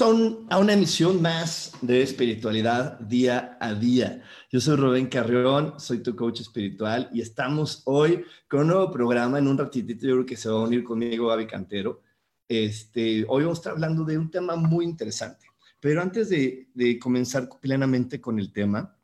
Bienvenidos 0.00 0.46
a, 0.48 0.58
una 0.58 0.72
emisión 0.72 1.20
más 1.20 1.72
de 1.82 2.00
espiritualidad 2.00 2.98
día 3.00 3.58
a 3.60 3.74
día. 3.74 4.22
Yo 4.50 4.58
soy 4.58 4.76
Rubén 4.76 5.08
Carrión, 5.08 5.78
soy 5.78 6.02
tu 6.02 6.16
coach 6.16 6.40
espiritual 6.40 7.10
y 7.12 7.20
estamos 7.20 7.82
hoy 7.84 8.24
con 8.48 8.60
un 8.60 8.68
nuevo 8.68 8.90
programa. 8.90 9.38
En 9.38 9.46
un 9.46 9.58
ratitito 9.58 10.06
yo 10.06 10.14
creo 10.14 10.26
que 10.26 10.36
se 10.38 10.48
va 10.48 10.58
a 10.58 10.64
unir 10.64 10.84
conmigo 10.84 11.26
Gaby 11.26 11.46
Cantero. 11.46 12.00
Este, 12.48 13.26
hoy 13.28 13.42
vamos 13.42 13.58
a 13.58 13.60
estar 13.60 13.72
hablando 13.74 14.04
de 14.04 14.16
un 14.16 14.30
tema 14.30 14.56
muy 14.56 14.86
interesante. 14.86 15.48
Pero 15.80 16.00
antes 16.00 16.30
de, 16.30 16.70
de 16.72 16.98
comenzar 16.98 17.50
plenamente 17.60 18.22
con 18.22 18.38
el 18.38 18.54
tema, 18.54 18.96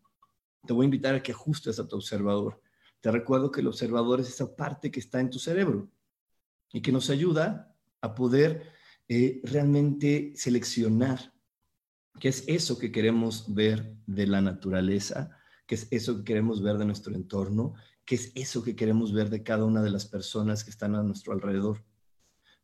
te 0.67 0.73
voy 0.73 0.85
a 0.85 0.87
invitar 0.87 1.15
a 1.15 1.23
que 1.23 1.33
ajustes 1.33 1.79
a 1.79 1.87
tu 1.87 1.97
observador. 1.97 2.63
Te 3.01 3.11
recuerdo 3.11 3.51
que 3.51 3.61
el 3.61 3.67
observador 3.67 4.21
es 4.21 4.29
esa 4.29 4.57
parte 4.57 4.91
que 4.91 5.01
está 5.01 5.21
en 5.21 5.29
tu 5.29 5.39
cerebro 5.39 5.91
y 6.73 6.81
que 6.81 6.91
nos 6.91 7.11
ayuda 7.11 7.77
a 8.01 8.15
poder 8.15 8.76
eh, 9.09 9.41
realmente 9.45 10.33
seleccionar 10.35 11.33
qué 12.19 12.29
es 12.29 12.45
eso 12.47 12.79
que 12.79 12.91
queremos 12.91 13.55
ver 13.55 13.97
de 14.07 14.27
la 14.27 14.41
naturaleza, 14.41 15.31
qué 15.67 15.77
es 15.77 15.89
eso 15.91 16.19
que 16.19 16.25
queremos 16.25 16.63
ver 16.63 16.79
de 16.79 16.87
nuestro 16.87 17.15
entorno, 17.15 17.75
qué 18.05 18.17
es 18.17 18.33
eso 18.35 18.63
que 18.63 18.75
queremos 18.75 19.13
ver 19.13 19.31
de 19.31 19.43
cada 19.43 19.65
una 19.65 19.83
de 19.83 19.91
las 19.91 20.07
personas 20.07 20.65
que 20.65 20.71
están 20.71 20.95
a 20.95 21.03
nuestro 21.03 21.33
alrededor. 21.33 21.85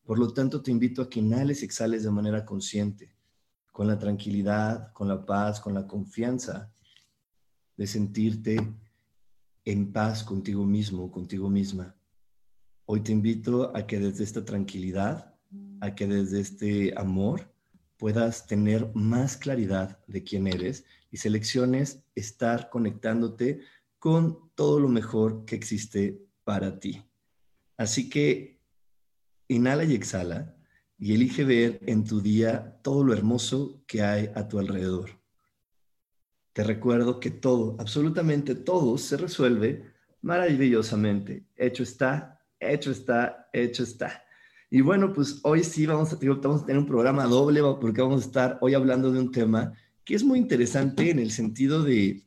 Por 0.05 0.19
lo 0.19 0.33
tanto, 0.33 0.63
te 0.63 0.71
invito 0.71 1.03
a 1.03 1.09
que 1.09 1.21
inhales 1.21 1.63
y 1.63 1.65
exhales 1.65 2.03
de 2.03 2.11
manera 2.11 2.45
consciente, 2.45 3.15
con 3.71 3.87
la 3.87 3.99
tranquilidad, 3.99 4.93
con 4.93 5.09
la 5.09 5.25
paz, 5.25 5.61
con 5.61 5.75
la 5.75 5.87
confianza 5.87 6.73
de 7.77 7.87
sentirte 7.87 8.57
en 9.65 9.93
paz 9.93 10.25
contigo 10.25 10.65
mismo, 10.65 11.11
contigo 11.11 11.49
misma. 11.49 11.97
Hoy 12.85 13.01
te 13.01 13.13
invito 13.13 13.75
a 13.77 13.87
que 13.87 13.99
desde 13.99 14.25
esta 14.25 14.45
tranquilidad 14.45 15.32
a 15.83 15.97
que 15.97 16.07
desde 16.07 16.39
este 16.41 16.95
amor 16.97 17.53
puedas 17.97 18.47
tener 18.47 18.93
más 18.95 19.37
claridad 19.37 19.99
de 20.07 20.23
quién 20.23 20.47
eres 20.47 20.85
y 21.11 21.17
selecciones 21.17 22.05
estar 22.15 22.71
conectándote 22.71 23.63
con 23.99 24.53
todo 24.55 24.79
lo 24.79 24.89
mejor 24.89 25.45
que 25.45 25.57
existe 25.57 26.25
para 26.45 26.79
ti. 26.79 27.05
Así 27.77 28.09
que 28.09 28.61
inhala 29.49 29.83
y 29.83 29.95
exhala 29.95 30.55
y 30.99 31.15
elige 31.15 31.43
ver 31.43 31.81
en 31.85 32.05
tu 32.05 32.21
día 32.21 32.79
todo 32.83 33.03
lo 33.03 33.13
hermoso 33.13 33.83
que 33.89 34.03
hay 34.03 34.31
a 34.37 34.47
tu 34.47 34.61
alrededor. 34.61 35.11
Te 36.53 36.63
recuerdo 36.63 37.19
que 37.19 37.31
todo, 37.31 37.75
absolutamente 37.81 38.55
todo, 38.55 38.99
se 38.99 39.17
resuelve 39.17 39.85
maravillosamente. 40.21 41.45
Hecho 41.57 41.83
está, 41.83 42.41
hecho 42.61 42.93
está, 42.93 43.49
hecho 43.53 43.83
está. 43.83 44.23
Y 44.75 44.81
bueno, 44.81 45.13
pues 45.13 45.39
hoy 45.43 45.65
sí 45.65 45.85
vamos 45.85 46.15
a, 46.15 46.19
tener 46.19 46.79
un 46.79 46.87
programa 46.87 47.25
doble 47.27 47.61
porque 47.79 48.01
vamos 48.01 48.23
a 48.23 48.27
estar 48.27 48.59
hoy 48.63 48.73
hablando 48.73 49.13
de 49.13 49.21
un 49.21 49.31
tema 49.31 49.75
que 50.03 50.15
es 50.15 50.25
muy 50.25 50.39
interesante 50.39 51.11
en 51.11 51.19
el 51.19 51.31
sentido 51.31 51.83
de, 51.83 52.25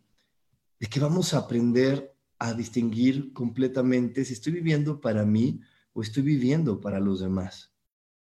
de 0.80 0.88
que 0.88 1.00
vamos 1.00 1.34
a 1.34 1.40
aprender 1.40 2.14
a 2.38 2.54
distinguir 2.54 3.34
completamente 3.34 4.24
si 4.24 4.34
estoy 4.34 4.54
viviendo 4.54 5.02
para 5.02 5.26
mí 5.26 5.60
o 5.94 6.04
estoy 6.04 6.22
viviendo 6.22 6.80
para 6.80 7.00
los 7.00 7.20
demás. 7.20 7.74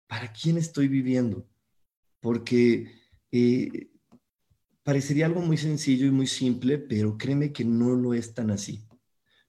¿Para 0.07 0.31
quién 0.31 0.55
estoy 0.55 0.88
viviendo? 0.88 1.45
Porque 2.22 2.94
eh, 3.29 3.90
parecería 4.84 5.25
algo 5.25 5.41
muy 5.41 5.57
sencillo 5.57 6.07
y 6.07 6.11
muy 6.11 6.28
simple, 6.28 6.78
pero 6.78 7.17
créeme 7.17 7.51
que 7.51 7.66
no 7.66 7.94
lo 7.94 8.13
es 8.13 8.34
tan 8.34 8.51
así. 8.51 8.88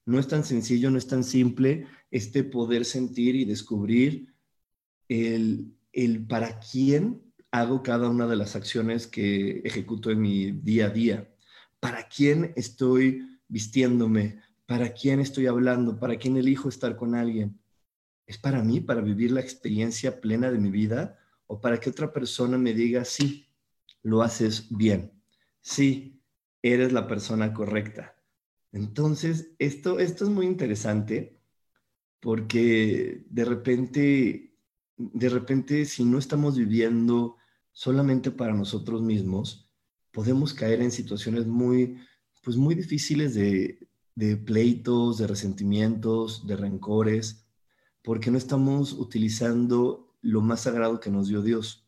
No 0.05 0.19
es 0.19 0.27
tan 0.27 0.43
sencillo, 0.43 0.91
no 0.91 0.97
es 0.97 1.07
tan 1.07 1.23
simple 1.23 1.87
este 2.11 2.43
poder 2.43 2.83
sentir 2.83 3.37
y 3.37 3.45
descubrir 3.45 4.34
el, 5.09 5.75
el 5.93 6.25
para 6.25 6.59
quién 6.59 7.21
hago 7.51 7.83
cada 7.83 8.09
una 8.09 8.27
de 8.27 8.35
las 8.35 8.55
acciones 8.55 9.07
que 9.07 9.61
ejecuto 9.63 10.11
en 10.11 10.21
mi 10.21 10.51
día 10.51 10.87
a 10.87 10.89
día, 10.89 11.29
para 11.79 12.07
quién 12.07 12.53
estoy 12.55 13.39
vistiéndome, 13.47 14.41
para 14.65 14.93
quién 14.93 15.19
estoy 15.19 15.47
hablando, 15.47 15.99
para 15.99 16.17
quién 16.17 16.37
elijo 16.37 16.67
estar 16.67 16.95
con 16.95 17.15
alguien. 17.15 17.59
¿Es 18.25 18.37
para 18.37 18.63
mí, 18.63 18.81
para 18.81 19.01
vivir 19.01 19.31
la 19.31 19.41
experiencia 19.41 20.19
plena 20.19 20.51
de 20.51 20.57
mi 20.57 20.71
vida 20.71 21.19
o 21.47 21.61
para 21.61 21.79
que 21.79 21.89
otra 21.89 22.11
persona 22.11 22.57
me 22.57 22.73
diga, 22.73 23.05
sí, 23.05 23.47
lo 24.01 24.21
haces 24.21 24.67
bien, 24.69 25.11
sí, 25.61 26.21
eres 26.61 26.91
la 26.91 27.07
persona 27.07 27.53
correcta? 27.53 28.15
Entonces, 28.71 29.51
esto, 29.59 29.99
esto 29.99 30.25
es 30.25 30.29
muy 30.29 30.47
interesante 30.47 31.39
porque 32.19 33.23
de 33.29 33.45
repente 33.45 34.54
de 34.97 35.29
repente, 35.29 35.85
si 35.85 36.05
no 36.05 36.17
estamos 36.17 36.57
viviendo 36.57 37.35
solamente 37.71 38.31
para 38.31 38.53
nosotros 38.53 39.01
mismos, 39.01 39.69
podemos 40.11 40.53
caer 40.53 40.81
en 40.81 40.91
situaciones 40.91 41.45
muy, 41.45 41.97
pues 42.43 42.55
muy 42.57 42.75
difíciles 42.75 43.33
de, 43.35 43.87
pleitos, 44.45 45.17
de 45.17 45.27
resentimientos, 45.27 46.47
de 46.47 46.55
rencores, 46.55 47.45
porque 48.01 48.31
no 48.31 48.37
estamos 48.37 48.93
utilizando 48.93 50.15
lo 50.21 50.41
más 50.41 50.61
sagrado 50.61 50.99
que 50.99 51.09
nos 51.09 51.27
dio 51.27 51.41
Dios. 51.41 51.85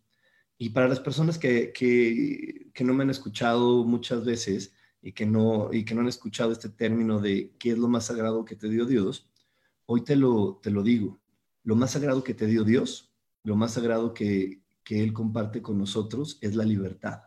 Y 0.57 0.69
para 0.69 0.89
las 0.89 0.99
personas 0.99 1.37
que, 1.37 1.71
que, 1.71 2.71
que, 2.73 2.83
no 2.83 2.93
me 2.93 3.03
han 3.03 3.11
escuchado 3.11 3.83
muchas 3.85 4.25
veces 4.25 4.73
y 5.01 5.13
que, 5.13 5.25
no, 5.25 5.71
y 5.71 5.85
que 5.85 5.93
no 5.93 6.01
han 6.01 6.07
escuchado 6.07 6.51
este 6.51 6.69
término 6.69 7.19
de 7.19 7.53
qué 7.59 7.71
es 7.71 7.77
lo 7.77 7.87
más 7.87 8.07
sagrado 8.07 8.43
que 8.43 8.55
te 8.55 8.67
dio 8.67 8.85
Dios, 8.85 9.29
hoy 9.85 10.03
te 10.03 10.15
lo, 10.15 10.59
te 10.61 10.71
lo 10.71 10.83
digo 10.83 11.19
lo 11.67 11.75
más 11.75 11.91
sagrado 11.91 12.23
que 12.23 12.33
te 12.33 12.45
dio 12.45 12.63
Dios, 12.63 13.13
lo 13.43 13.57
más 13.57 13.73
sagrado 13.73 14.13
que, 14.13 14.61
Él 14.85 15.11
comparte 15.11 15.61
con 15.61 15.77
nosotros 15.77 16.37
es 16.39 16.55
la 16.55 16.63
libertad. 16.63 17.23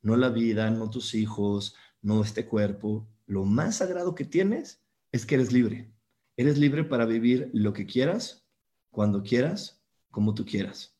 No 0.00 0.16
la 0.16 0.30
vida, 0.30 0.70
no 0.70 0.88
tus 0.88 1.14
hijos, 1.14 1.74
no 2.00 2.22
este 2.22 2.46
cuerpo. 2.46 3.06
Lo 3.26 3.44
más 3.44 3.76
sagrado 3.76 4.14
que 4.14 4.24
tienes 4.24 4.82
es 5.12 5.26
que 5.26 5.34
eres 5.34 5.52
libre. 5.52 5.92
Eres 6.38 6.56
libre 6.56 6.84
para 6.84 7.04
vivir 7.04 7.50
lo 7.52 7.74
que 7.74 7.84
quieras, 7.84 8.46
cuando 8.90 9.22
quieras, 9.22 9.84
como 10.10 10.32
tú 10.32 10.46
quieras. 10.46 10.96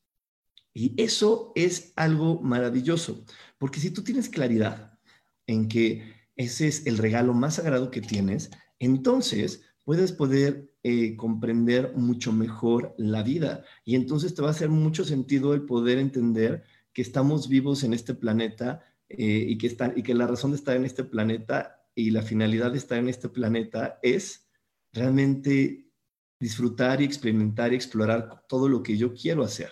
Y 0.75 1.03
eso 1.03 1.53
es 1.55 1.95
algo 1.97 2.43
maravilloso, 2.43 3.25
porque 3.57 3.81
si 3.81 3.91
tú 3.91 4.05
tienes 4.05 4.29
claridad 4.29 4.99
en 5.47 5.67
que 5.67 6.13
ese 6.37 6.69
es 6.69 6.87
el 6.87 6.99
regalo 6.99 7.33
más 7.33 7.55
sagrado 7.55 7.91
que 7.91 8.03
tienes, 8.03 8.51
entonces 8.79 9.63
puedes 9.85 10.13
poder 10.13 10.71
eh, 10.83 11.17
comprender 11.17 11.95
mucho 11.97 12.33
mejor 12.33 12.95
la 12.97 13.23
vida. 13.23 13.65
Y 13.85 13.97
entonces 13.97 14.35
te 14.35 14.43
va 14.43 14.49
a 14.49 14.53
hacer 14.53 14.69
mucho 14.69 15.05
sentido 15.05 15.55
el 15.55 15.63
poder 15.63 15.99
entender 15.99 16.65
que 16.93 17.03
estamos 17.03 17.49
vivos 17.49 17.85
en 17.85 17.95
este 17.95 18.15
planeta 18.15 18.85
eh, 19.09 19.45
y, 19.49 19.59
que 19.59 19.67
está, 19.67 19.93
y 19.95 20.03
que 20.03 20.15
la 20.15 20.27
razón 20.27 20.53
de 20.53 20.57
estar 20.57 20.77
en 20.77 20.85
este 20.85 21.05
planeta 21.05 21.85
y 21.95 22.11
la 22.11 22.23
finalidad 22.23 22.73
de 22.73 22.79
estar 22.79 22.99
en 22.99 23.09
este 23.09 23.29
planeta 23.29 23.99
es 24.03 24.49
realmente 24.93 25.87
disfrutar 26.39 27.01
y 27.01 27.05
experimentar 27.05 27.73
y 27.73 27.77
explorar 27.77 28.45
todo 28.49 28.69
lo 28.69 28.83
que 28.83 28.97
yo 28.97 29.13
quiero 29.13 29.45
hacer 29.45 29.71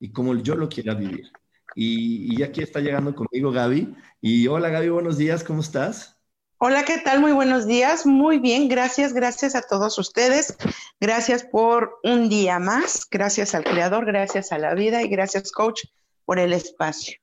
y 0.00 0.10
como 0.10 0.34
yo 0.36 0.54
lo 0.54 0.68
quiera 0.68 0.94
vivir. 0.94 1.30
Y, 1.74 2.36
y 2.38 2.42
aquí 2.42 2.62
está 2.62 2.80
llegando 2.80 3.14
conmigo 3.14 3.52
Gaby. 3.52 3.94
Y 4.20 4.46
hola 4.46 4.70
Gaby, 4.70 4.88
buenos 4.88 5.18
días, 5.18 5.44
¿cómo 5.44 5.60
estás? 5.60 6.17
Hola, 6.60 6.84
¿qué 6.84 6.98
tal? 6.98 7.20
Muy 7.20 7.30
buenos 7.30 7.68
días. 7.68 8.04
Muy 8.04 8.40
bien, 8.40 8.68
gracias, 8.68 9.12
gracias 9.12 9.54
a 9.54 9.62
todos 9.62 9.96
ustedes. 9.96 10.56
Gracias 11.00 11.44
por 11.44 12.00
un 12.02 12.28
día 12.28 12.58
más. 12.58 13.06
Gracias 13.08 13.54
al 13.54 13.62
Creador, 13.62 14.04
gracias 14.04 14.50
a 14.50 14.58
la 14.58 14.74
vida 14.74 15.04
y 15.04 15.08
gracias, 15.08 15.52
Coach, 15.52 15.82
por 16.24 16.40
el 16.40 16.52
espacio. 16.52 17.16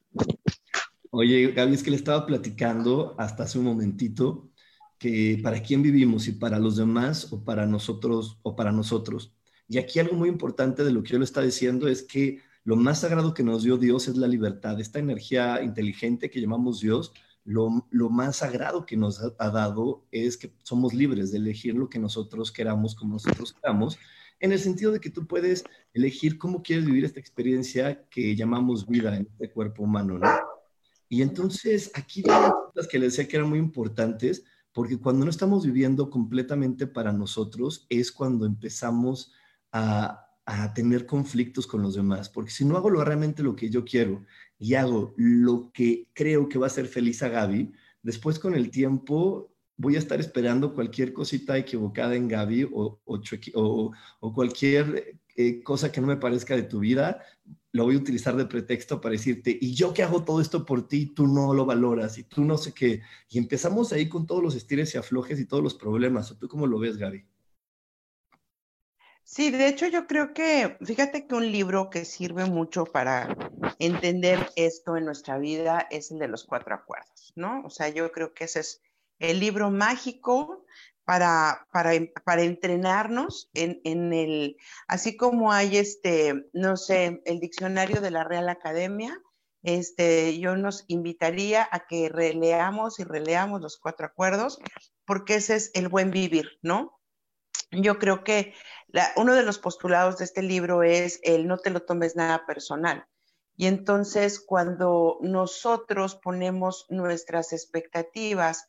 Oye, 1.11 1.51
Gaby, 1.51 1.73
es 1.73 1.83
que 1.83 1.89
le 1.89 1.97
estaba 1.97 2.25
platicando 2.25 3.13
hasta 3.17 3.43
hace 3.43 3.59
un 3.59 3.65
momentito 3.65 4.51
que 4.97 5.37
para 5.43 5.61
quién 5.61 5.81
vivimos, 5.83 6.23
si 6.23 6.31
para 6.31 6.57
los 6.57 6.77
demás 6.77 7.33
o 7.33 7.43
para 7.43 7.65
nosotros 7.65 8.39
o 8.41 8.55
para 8.55 8.71
nosotros. 8.71 9.33
Y 9.67 9.79
aquí 9.79 9.99
algo 9.99 10.15
muy 10.15 10.29
importante 10.29 10.85
de 10.85 10.93
lo 10.93 11.03
que 11.03 11.09
yo 11.09 11.19
le 11.19 11.25
estaba 11.25 11.45
diciendo 11.45 11.89
es 11.89 12.03
que 12.03 12.39
lo 12.63 12.77
más 12.77 13.01
sagrado 13.01 13.33
que 13.33 13.43
nos 13.43 13.63
dio 13.63 13.75
Dios 13.75 14.07
es 14.07 14.15
la 14.15 14.29
libertad, 14.29 14.79
esta 14.79 14.99
energía 14.99 15.61
inteligente 15.61 16.29
que 16.29 16.39
llamamos 16.39 16.79
Dios. 16.79 17.11
Lo, 17.45 17.69
más 18.09 18.37
sagrado 18.37 18.85
que 18.85 18.97
nos 18.97 19.21
ha, 19.21 19.49
dado 19.49 20.05
es 20.11 20.35
que 20.35 20.53
somos 20.63 20.93
libres 20.93 21.31
de 21.31 21.37
elegir 21.37 21.75
lo 21.75 21.89
que 21.89 21.99
nosotros 21.99 22.51
queramos, 22.51 22.95
como 22.95 23.13
nosotros 23.13 23.53
queramos, 23.53 23.97
en 24.39 24.51
el 24.51 24.59
sentido 24.59 24.91
de 24.91 24.99
que 24.99 25.09
tú 25.09 25.27
puedes 25.27 25.63
elegir 25.93 26.37
cómo 26.37 26.61
quieres 26.61 26.85
vivir 26.85 27.05
esta 27.05 27.19
experiencia 27.19 28.05
que 28.09 28.35
llamamos 28.35 28.87
vida 28.87 29.15
en 29.15 29.27
este 29.31 29.51
cuerpo 29.51 29.83
humano, 29.83 30.17
¿no? 30.17 30.29
Y 31.07 31.21
entonces 31.21 31.91
aquí 31.93 32.23
las 32.73 32.87
que 32.87 32.99
les 32.99 33.13
decía 33.13 33.27
que 33.27 33.37
eran 33.37 33.49
muy 33.49 33.59
importantes, 33.59 34.43
porque 34.73 34.99
cuando 34.99 35.23
no 35.23 35.31
estamos 35.31 35.65
viviendo 35.65 36.09
completamente 36.09 36.87
para 36.87 37.13
nosotros 37.13 37.85
es 37.89 38.11
cuando 38.11 38.45
empezamos 38.45 39.31
a, 39.71 40.21
tener 40.75 41.07
conflictos 41.07 41.65
con 41.65 41.81
los 41.81 41.95
demás, 41.95 42.29
porque 42.29 42.51
si 42.51 42.65
no 42.65 42.77
hago 42.77 42.91
lo, 42.91 43.03
realmente 43.03 43.41
lo 43.41 43.55
que 43.55 43.67
yo 43.71 43.83
quiero 43.83 44.23
y 44.57 44.75
hago 44.75 45.13
lo 45.17 45.71
que 45.73 46.07
creo 46.13 46.47
que 46.49 46.59
va 46.59 46.67
a 46.67 46.71
ser 46.71 46.87
feliz 46.87 47.21
a 47.23 47.29
Gaby, 47.29 47.71
después 48.01 48.39
con 48.39 48.55
el 48.55 48.69
tiempo 48.69 49.51
voy 49.77 49.95
a 49.95 49.99
estar 49.99 50.19
esperando 50.19 50.73
cualquier 50.73 51.13
cosita 51.13 51.57
equivocada 51.57 52.15
en 52.15 52.27
Gaby 52.27 52.69
o, 52.71 52.99
cualquier 54.33 55.19
eh, 55.35 55.63
cosa 55.63 55.91
que 55.91 56.01
no 56.01 56.07
me 56.07 56.17
parezca 56.17 56.55
de 56.55 56.63
tu 56.63 56.79
vida, 56.79 57.21
lo 57.73 57.83
voy 57.83 57.95
a 57.95 57.99
utilizar 57.99 58.37
de 58.37 58.45
pretexto 58.45 59.01
para 59.01 59.11
decirte, 59.11 59.57
y 59.59 59.73
yo 59.73 59.93
que 59.93 60.01
hago 60.01 60.23
todo 60.23 60.39
esto 60.39 60.65
por 60.65 60.87
ti, 60.87 61.07
tú 61.07 61.27
no 61.27 61.53
lo 61.53 61.65
valoras 61.65 62.17
y 62.17 62.23
tú 62.23 62.45
no 62.45 62.57
sé 62.57 62.73
qué. 62.73 63.01
Y 63.29 63.37
empezamos 63.37 63.91
ahí 63.91 64.07
con 64.07 64.25
todos 64.25 64.41
los 64.41 64.55
estires 64.55 64.95
y 64.95 64.97
aflojes 64.97 65.39
y 65.41 65.45
todos 65.45 65.61
los 65.61 65.73
problemas. 65.75 66.31
¿O 66.31 66.37
tú 66.37 66.47
cómo 66.47 66.67
lo 66.67 66.79
ves, 66.79 66.95
Gaby? 66.95 67.25
Sí, 69.27 69.49
de 69.49 69.67
hecho 69.67 69.87
yo 69.87 70.05
creo 70.05 70.35
que, 70.35 70.77
fíjate 70.85 71.25
que 71.25 71.33
un 71.33 71.51
libro 71.51 71.89
que 71.89 72.05
sirve 72.05 72.45
mucho 72.45 72.85
para 72.85 73.35
entender 73.79 74.51
esto 74.55 74.97
en 74.97 75.05
nuestra 75.05 75.39
vida 75.39 75.87
es 75.89 76.11
el 76.11 76.19
de 76.19 76.27
los 76.27 76.43
cuatro 76.45 76.75
acuerdos, 76.75 77.33
¿no? 77.35 77.63
O 77.65 77.71
sea, 77.71 77.89
yo 77.89 78.11
creo 78.11 78.35
que 78.35 78.43
ese 78.43 78.59
es 78.59 78.83
el 79.17 79.39
libro 79.39 79.71
mágico 79.71 80.63
para, 81.05 81.67
para, 81.71 81.93
para 82.23 82.43
entrenarnos 82.43 83.49
en, 83.55 83.81
en, 83.83 84.13
el, 84.13 84.57
así 84.87 85.17
como 85.17 85.51
hay 85.51 85.77
este, 85.77 86.45
no 86.53 86.77
sé, 86.77 87.23
el 87.25 87.39
diccionario 87.39 88.01
de 88.01 88.11
la 88.11 88.23
Real 88.25 88.47
Academia, 88.47 89.19
este, 89.63 90.37
yo 90.37 90.55
nos 90.55 90.85
invitaría 90.87 91.67
a 91.71 91.87
que 91.87 92.09
releamos 92.09 92.99
y 92.99 93.03
releamos 93.03 93.59
los 93.59 93.77
cuatro 93.79 94.05
acuerdos, 94.05 94.59
porque 95.03 95.35
ese 95.35 95.55
es 95.55 95.71
el 95.73 95.89
buen 95.89 96.11
vivir, 96.11 96.59
¿no? 96.61 96.99
Yo 97.71 97.97
creo 97.99 98.23
que 98.23 98.53
uno 99.15 99.33
de 99.35 99.43
los 99.43 99.59
postulados 99.59 100.17
de 100.17 100.25
este 100.25 100.41
libro 100.41 100.83
es 100.83 101.19
el 101.23 101.47
no 101.47 101.57
te 101.57 101.69
lo 101.69 101.81
tomes 101.81 102.15
nada 102.15 102.45
personal. 102.45 103.05
Y 103.57 103.67
entonces 103.67 104.39
cuando 104.39 105.17
nosotros 105.21 106.15
ponemos 106.15 106.85
nuestras 106.89 107.53
expectativas 107.53 108.67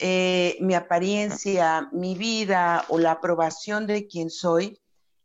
eh, 0.00 0.56
mi 0.60 0.74
apariencia, 0.74 1.88
mi 1.92 2.14
vida 2.14 2.84
o 2.88 2.98
la 2.98 3.12
aprobación 3.12 3.88
de 3.88 4.06
quien 4.06 4.30
soy 4.30 4.80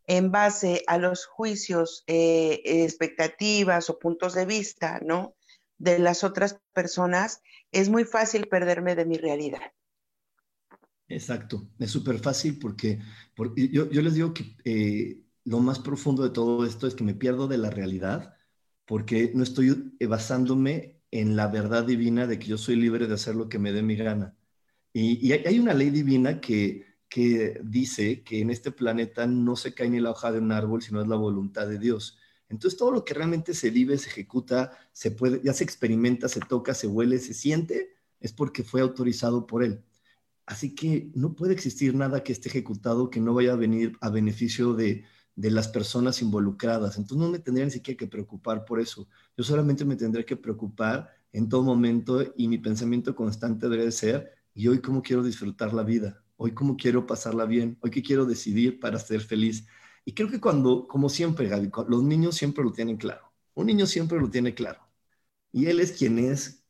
en 0.07 0.31
base 0.31 0.83
a 0.87 0.97
los 0.97 1.27
juicios, 1.27 2.03
eh, 2.07 2.59
expectativas 2.65 3.89
o 3.91 3.99
puntos 3.99 4.33
de 4.33 4.45
vista, 4.45 4.99
¿no? 5.03 5.35
De 5.77 5.99
las 5.99 6.23
otras 6.23 6.59
personas, 6.73 7.41
es 7.71 7.89
muy 7.89 8.03
fácil 8.03 8.47
perderme 8.47 8.95
de 8.95 9.05
mi 9.05 9.17
realidad. 9.17 9.61
Exacto, 11.07 11.69
es 11.79 11.91
súper 11.91 12.19
fácil 12.19 12.57
porque, 12.59 12.99
yo, 13.55 13.85
les 13.85 14.13
digo 14.13 14.33
que 14.33 14.55
eh, 14.63 15.23
lo 15.43 15.59
más 15.59 15.79
profundo 15.79 16.23
de 16.23 16.29
todo 16.29 16.65
esto 16.65 16.87
es 16.87 16.95
que 16.95 17.03
me 17.03 17.13
pierdo 17.13 17.47
de 17.47 17.57
la 17.57 17.69
realidad 17.69 18.35
porque 18.85 19.31
no 19.35 19.43
estoy 19.43 19.95
basándome 20.07 21.01
en 21.11 21.35
la 21.35 21.47
verdad 21.47 21.85
divina 21.85 22.25
de 22.27 22.39
que 22.39 22.47
yo 22.47 22.57
soy 22.57 22.75
libre 22.75 23.07
de 23.07 23.13
hacer 23.15 23.35
lo 23.35 23.49
que 23.49 23.59
me 23.59 23.71
dé 23.71 23.83
mi 23.83 23.95
gana. 23.95 24.35
Y, 24.93 25.31
hay 25.33 25.59
una 25.59 25.73
ley 25.73 25.89
divina 25.89 26.41
que, 26.41 26.85
que 27.09 27.59
dice 27.63 28.23
que 28.23 28.41
en 28.41 28.49
este 28.49 28.71
planeta 28.71 29.27
no 29.27 29.55
se 29.55 29.73
cae 29.73 29.89
ni 29.89 29.99
la 29.99 30.11
hoja 30.11 30.31
de 30.31 30.39
un 30.39 30.51
árbol, 30.51 30.81
sino 30.81 31.01
es 31.01 31.07
la 31.07 31.15
voluntad 31.15 31.67
de 31.67 31.79
Dios. 31.79 32.17
Entonces 32.49 32.77
todo 32.77 32.91
lo 32.91 33.05
que 33.05 33.13
realmente 33.13 33.53
se 33.53 33.71
vive, 33.71 33.97
se 33.97 34.09
ejecuta, 34.09 34.77
se 34.91 35.11
puede, 35.11 35.41
ya 35.43 35.53
se 35.53 35.63
experimenta, 35.63 36.29
se 36.29 36.39
toca, 36.41 36.73
se 36.73 36.87
huele, 36.87 37.19
se 37.19 37.33
siente, 37.33 37.95
es 38.19 38.33
porque 38.33 38.63
fue 38.63 38.81
autorizado 38.81 39.47
por 39.47 39.63
Él. 39.63 39.83
Así 40.45 40.75
que 40.75 41.09
no 41.15 41.35
puede 41.35 41.53
existir 41.53 41.95
nada 41.95 42.23
que 42.23 42.33
esté 42.33 42.49
ejecutado 42.49 43.09
que 43.09 43.19
no 43.21 43.33
vaya 43.33 43.53
a 43.53 43.55
venir 43.55 43.97
a 44.01 44.09
beneficio 44.09 44.73
de, 44.73 45.05
de 45.35 45.51
las 45.51 45.67
personas 45.69 46.21
involucradas. 46.21 46.97
Entonces 46.97 47.25
no 47.25 47.31
me 47.31 47.39
tendría 47.39 47.65
ni 47.65 47.71
siquiera 47.71 47.97
que 47.97 48.07
preocupar 48.07 48.65
por 48.65 48.79
eso. 48.79 49.07
Yo 49.37 49.43
solamente 49.43 49.85
me 49.85 49.95
tendré 49.95 50.25
que 50.25 50.35
preocupar 50.37 51.09
en 51.31 51.49
todo 51.49 51.63
momento 51.63 52.21
y 52.35 52.47
mi 52.47 52.57
pensamiento 52.57 53.15
constante 53.15 53.69
debe 53.69 53.91
ser 53.91 54.31
y 54.53 54.67
hoy 54.67 54.81
cómo 54.81 55.01
quiero 55.01 55.23
disfrutar 55.23 55.73
la 55.73 55.83
vida, 55.83 56.23
hoy 56.37 56.53
cómo 56.53 56.77
quiero 56.77 57.07
pasarla 57.07 57.45
bien, 57.45 57.77
hoy 57.81 57.89
qué 57.91 58.03
quiero 58.03 58.25
decidir 58.25 58.79
para 58.79 58.99
ser 58.99 59.21
feliz. 59.21 59.65
Y 60.05 60.13
creo 60.13 60.29
que 60.29 60.39
cuando, 60.41 60.87
como 60.87 61.09
siempre, 61.09 61.47
Gaby, 61.47 61.71
los 61.87 62.03
niños 62.03 62.35
siempre 62.35 62.63
lo 62.63 62.71
tienen 62.73 62.97
claro. 62.97 63.31
Un 63.53 63.67
niño 63.67 63.85
siempre 63.85 64.19
lo 64.19 64.29
tiene 64.29 64.53
claro. 64.53 64.81
Y 65.51 65.67
él 65.67 65.79
es 65.79 65.93
quien 65.93 66.19
es. 66.19 66.62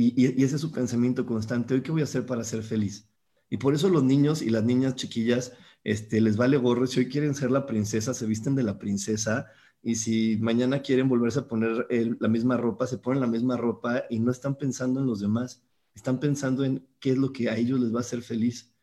Y, 0.00 0.42
ese 0.44 0.56
es 0.56 0.60
su 0.60 0.70
pensamiento 0.72 1.26
constante. 1.26 1.74
Hoy 1.74 1.82
qué 1.82 1.90
voy 1.92 2.02
a 2.02 2.04
hacer 2.04 2.26
para 2.26 2.44
ser 2.44 2.62
feliz. 2.62 3.08
Y 3.50 3.56
por 3.58 3.74
eso 3.74 3.88
los 3.88 4.04
niños 4.04 4.42
y 4.42 4.50
las 4.50 4.64
niñas 4.64 4.94
chiquillas 4.94 5.52
este, 5.84 6.20
les 6.20 6.36
vale 6.36 6.56
gorro. 6.56 6.86
Si 6.86 7.00
hoy 7.00 7.08
quieren 7.08 7.34
ser 7.34 7.50
la 7.50 7.66
princesa, 7.66 8.14
se 8.14 8.26
visten 8.26 8.54
de 8.54 8.62
la 8.62 8.78
princesa. 8.78 9.46
Y 9.82 9.96
si 9.96 10.36
mañana 10.38 10.82
quieren 10.82 11.08
volverse 11.08 11.40
a 11.40 11.48
poner 11.48 11.86
la 12.20 12.28
misma 12.28 12.56
ropa, 12.56 12.86
se 12.86 12.98
ponen 12.98 13.20
la 13.20 13.26
misma 13.26 13.56
ropa 13.56 14.04
y 14.10 14.20
no 14.20 14.30
están 14.30 14.56
pensando 14.56 15.00
en 15.00 15.06
los 15.06 15.20
demás 15.20 15.62
están 15.98 16.20
pensando 16.20 16.64
en 16.64 16.88
qué 17.00 17.10
es 17.12 17.18
lo 17.18 17.32
que 17.32 17.50
a 17.50 17.56
ellos 17.56 17.80
les 17.80 17.92
va 17.94 17.98
a 17.98 18.00
hacer 18.00 18.22
feliz. 18.22 18.74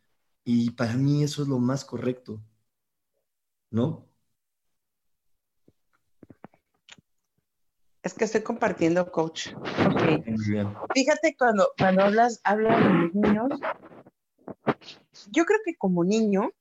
Y 0.44 0.72
para 0.72 0.96
mí 0.98 1.24
eso 1.24 1.42
es 1.44 1.48
lo 1.48 1.60
más 1.60 1.86
correcto, 1.86 2.44
¿no? 3.72 4.10
Es 8.06 8.14
que 8.14 8.26
estoy 8.26 8.42
compartiendo, 8.42 9.12
coach. 9.12 9.50
Fíjate 10.94 11.36
cuando, 11.36 11.72
cuando 11.76 12.04
hablas, 12.04 12.40
hablas 12.44 12.78
de 12.78 12.90
los 12.94 13.16
niños, 13.16 13.60
yo 15.32 15.44
creo 15.44 15.60
que 15.66 15.76
como 15.76 16.04
niño, 16.04 16.52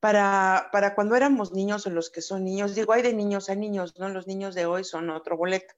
para, 0.00 0.68
para 0.72 0.96
cuando 0.96 1.14
éramos 1.14 1.52
niños 1.52 1.86
o 1.86 1.90
los 1.90 2.10
que 2.10 2.22
son 2.22 2.42
niños, 2.42 2.74
digo, 2.74 2.92
hay 2.92 3.02
de 3.02 3.14
niños 3.14 3.50
a 3.50 3.54
niños, 3.54 3.94
¿no? 4.00 4.08
Los 4.08 4.26
niños 4.26 4.56
de 4.56 4.66
hoy 4.66 4.82
son 4.82 5.10
otro 5.10 5.36
boleto. 5.36 5.74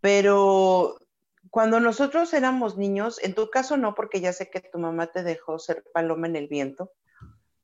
Pero 0.00 0.98
cuando 1.50 1.78
nosotros 1.78 2.34
éramos 2.34 2.76
niños, 2.76 3.22
en 3.22 3.36
tu 3.36 3.50
caso 3.50 3.76
no, 3.76 3.94
porque 3.94 4.20
ya 4.20 4.32
sé 4.32 4.50
que 4.50 4.58
tu 4.58 4.80
mamá 4.80 5.12
te 5.12 5.22
dejó 5.22 5.60
ser 5.60 5.84
paloma 5.94 6.26
en 6.26 6.34
el 6.34 6.48
viento, 6.48 6.90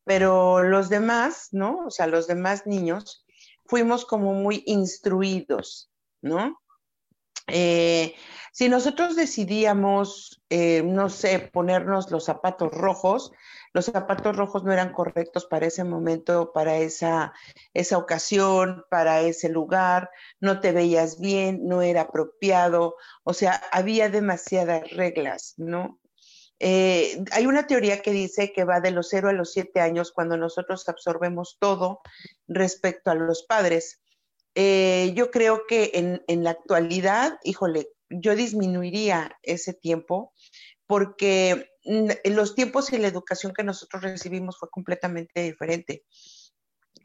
pero 0.04 0.62
los 0.62 0.88
demás, 0.88 1.48
¿no? 1.50 1.86
O 1.86 1.90
sea, 1.90 2.06
los 2.06 2.28
demás 2.28 2.64
niños, 2.64 3.26
fuimos 3.72 4.04
como 4.04 4.34
muy 4.34 4.62
instruidos, 4.66 5.90
¿no? 6.20 6.60
Eh, 7.46 8.14
si 8.52 8.68
nosotros 8.68 9.16
decidíamos, 9.16 10.42
eh, 10.50 10.82
no 10.84 11.08
sé, 11.08 11.38
ponernos 11.50 12.10
los 12.10 12.26
zapatos 12.26 12.70
rojos, 12.70 13.32
los 13.72 13.86
zapatos 13.86 14.36
rojos 14.36 14.62
no 14.62 14.74
eran 14.74 14.92
correctos 14.92 15.46
para 15.46 15.68
ese 15.68 15.84
momento, 15.84 16.52
para 16.52 16.76
esa, 16.76 17.32
esa 17.72 17.96
ocasión, 17.96 18.84
para 18.90 19.22
ese 19.22 19.48
lugar, 19.48 20.10
no 20.38 20.60
te 20.60 20.72
veías 20.72 21.18
bien, 21.18 21.66
no 21.66 21.80
era 21.80 22.02
apropiado, 22.02 22.96
o 23.24 23.32
sea, 23.32 23.54
había 23.72 24.10
demasiadas 24.10 24.90
reglas, 24.90 25.54
¿no? 25.56 25.98
Eh, 26.64 27.24
hay 27.32 27.46
una 27.46 27.66
teoría 27.66 28.02
que 28.02 28.12
dice 28.12 28.52
que 28.52 28.62
va 28.62 28.80
de 28.80 28.92
los 28.92 29.08
0 29.08 29.30
a 29.30 29.32
los 29.32 29.50
7 29.50 29.80
años 29.80 30.12
cuando 30.12 30.36
nosotros 30.36 30.88
absorbemos 30.88 31.56
todo 31.58 32.02
respecto 32.46 33.10
a 33.10 33.16
los 33.16 33.42
padres. 33.42 34.00
Eh, 34.54 35.12
yo 35.16 35.32
creo 35.32 35.66
que 35.66 35.90
en, 35.94 36.22
en 36.28 36.44
la 36.44 36.50
actualidad, 36.50 37.40
híjole, 37.42 37.88
yo 38.10 38.36
disminuiría 38.36 39.36
ese 39.42 39.74
tiempo 39.74 40.32
porque 40.86 41.68
los 42.24 42.54
tiempos 42.54 42.92
y 42.92 42.98
la 42.98 43.08
educación 43.08 43.52
que 43.52 43.64
nosotros 43.64 44.04
recibimos 44.04 44.56
fue 44.56 44.70
completamente 44.70 45.42
diferente. 45.42 46.04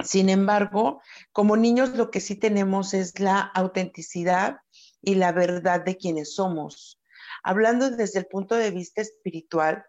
Sin 0.04 0.30
embargo, 0.30 1.02
como 1.32 1.58
niños 1.58 1.96
lo 1.96 2.12
que 2.12 2.20
sí 2.20 2.36
tenemos 2.36 2.94
es 2.94 3.20
la 3.20 3.40
autenticidad 3.40 4.58
y 5.02 5.16
la 5.16 5.32
verdad 5.32 5.84
de 5.84 5.98
quienes 5.98 6.36
somos. 6.36 7.02
Hablando 7.48 7.90
desde 7.90 8.20
el 8.20 8.26
punto 8.26 8.56
de 8.56 8.72
vista 8.72 9.02
espiritual, 9.02 9.86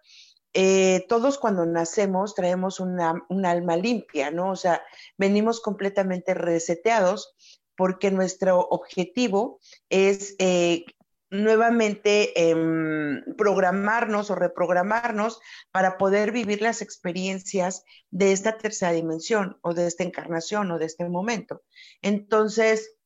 eh, 0.52 1.04
todos 1.08 1.38
cuando 1.38 1.66
nacemos 1.66 2.36
traemos 2.36 2.78
una, 2.78 3.14
un 3.28 3.44
alma 3.44 3.76
limpia, 3.76 4.30
¿no? 4.30 4.52
O 4.52 4.56
sea, 4.56 4.80
venimos 5.16 5.60
completamente 5.60 6.34
reseteados 6.34 7.34
porque 7.76 8.12
nuestro 8.12 8.60
objetivo 8.60 9.58
es 9.88 10.36
eh, 10.38 10.84
nuevamente 11.30 12.48
em, 12.48 13.24
programarnos 13.36 14.30
o 14.30 14.36
reprogramarnos 14.36 15.40
para 15.72 15.98
poder 15.98 16.30
vivir 16.30 16.62
las 16.62 16.80
experiencias 16.80 17.82
de 18.12 18.30
esta 18.30 18.56
tercera 18.56 18.92
dimensión 18.92 19.58
o 19.62 19.74
de 19.74 19.88
esta 19.88 20.04
encarnación 20.04 20.70
o 20.70 20.78
de 20.78 20.86
este 20.86 21.08
momento. 21.08 21.62
Entonces, 22.02 22.97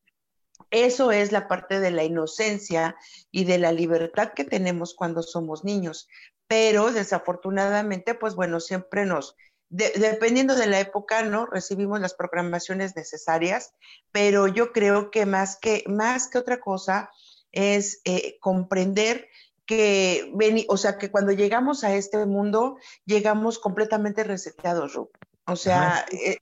eso 0.73 1.13
es 1.13 1.33
la 1.33 1.47
parte 1.49 1.81
de 1.81 1.91
la 1.91 2.03
inocencia 2.03 2.97
y 3.31 3.45
de 3.45 3.59
la 3.59 3.73
libertad 3.73 4.33
que 4.35 4.45
tenemos 4.45 4.95
cuando 4.95 5.23
somos 5.23 5.65
niños. 5.65 6.09
Pero 6.49 6.91
desafortunadamente, 6.91 8.15
pues 8.15 8.35
bueno, 8.35 8.59
siempre 8.59 9.05
nos, 9.05 9.37
dependiendo 9.69 10.55
de 10.55 10.67
la 10.67 10.81
época, 10.81 11.23
¿no? 11.23 11.45
Recibimos 11.45 12.01
las 12.01 12.15
programaciones 12.15 12.97
necesarias, 12.97 13.75
pero 14.13 14.49
yo 14.49 14.73
creo 14.73 15.11
que 15.11 15.27
más 15.27 15.59
que, 15.61 15.85
más 15.87 16.29
que 16.29 16.39
otra 16.39 16.59
cosa, 16.59 17.11
es 17.53 18.01
eh, 18.07 18.39
comprender 18.41 19.29
que, 19.67 20.33
o 20.69 20.77
sea, 20.79 20.97
que 20.97 21.11
cuando 21.11 21.33
llegamos 21.33 21.85
a 21.85 21.95
este 21.95 22.25
mundo, 22.25 22.79
llegamos 23.05 23.59
completamente 23.59 24.25
reseteados, 24.25 24.99
O 25.47 25.57
sea, 25.57 26.07
eh, 26.11 26.39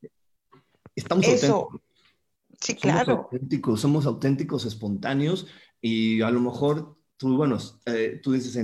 estamos 0.95 1.27
auténticos. 1.27 1.81
Sí, 2.61 2.73
somos 2.73 2.83
claro. 2.83 3.29
Auténticos, 3.31 3.81
somos 3.81 4.07
auténticos, 4.07 4.65
espontáneos 4.65 5.47
y 5.81 6.21
a 6.23 6.31
lo 6.31 6.41
mejor 6.41 6.97
tú, 7.17 7.37
bueno, 7.37 7.59
eh, 7.87 8.21
tú 8.23 8.33
dices, 8.33 8.57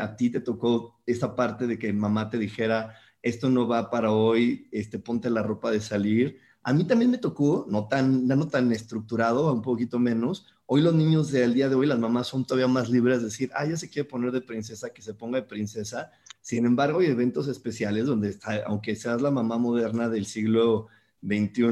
a 0.00 0.16
ti 0.16 0.30
te 0.30 0.40
tocó 0.40 1.00
esta 1.06 1.36
parte 1.36 1.66
de 1.66 1.78
que 1.78 1.92
mamá 1.92 2.30
te 2.30 2.38
dijera, 2.38 2.94
esto 3.22 3.50
no 3.50 3.68
va 3.68 3.90
para 3.90 4.12
hoy, 4.12 4.68
este, 4.72 4.98
ponte 4.98 5.28
la 5.30 5.42
ropa 5.42 5.70
de 5.70 5.80
salir. 5.80 6.38
A 6.62 6.72
mí 6.72 6.84
también 6.84 7.10
me 7.10 7.18
tocó, 7.18 7.66
no 7.68 7.88
tan, 7.88 8.26
no 8.26 8.48
tan 8.48 8.72
estructurado, 8.72 9.52
un 9.52 9.62
poquito 9.62 9.98
menos, 9.98 10.46
Hoy 10.68 10.82
los 10.82 10.94
niños 10.94 11.30
del 11.30 11.54
día 11.54 11.68
de 11.68 11.76
hoy, 11.76 11.86
las 11.86 11.98
mamás 12.00 12.26
son 12.26 12.44
todavía 12.44 12.66
más 12.66 12.90
libres 12.90 13.18
de 13.18 13.26
decir, 13.26 13.52
ah, 13.54 13.64
ya 13.64 13.76
se 13.76 13.88
quiere 13.88 14.08
poner 14.08 14.32
de 14.32 14.40
princesa, 14.40 14.90
que 14.90 15.00
se 15.00 15.14
ponga 15.14 15.40
de 15.40 15.46
princesa. 15.46 16.10
Sin 16.40 16.66
embargo, 16.66 16.98
hay 16.98 17.06
eventos 17.06 17.46
especiales 17.46 18.06
donde, 18.06 18.30
está, 18.30 18.64
aunque 18.66 18.96
seas 18.96 19.22
la 19.22 19.30
mamá 19.30 19.58
moderna 19.58 20.08
del 20.08 20.26
siglo 20.26 20.88
XXI 21.22 21.62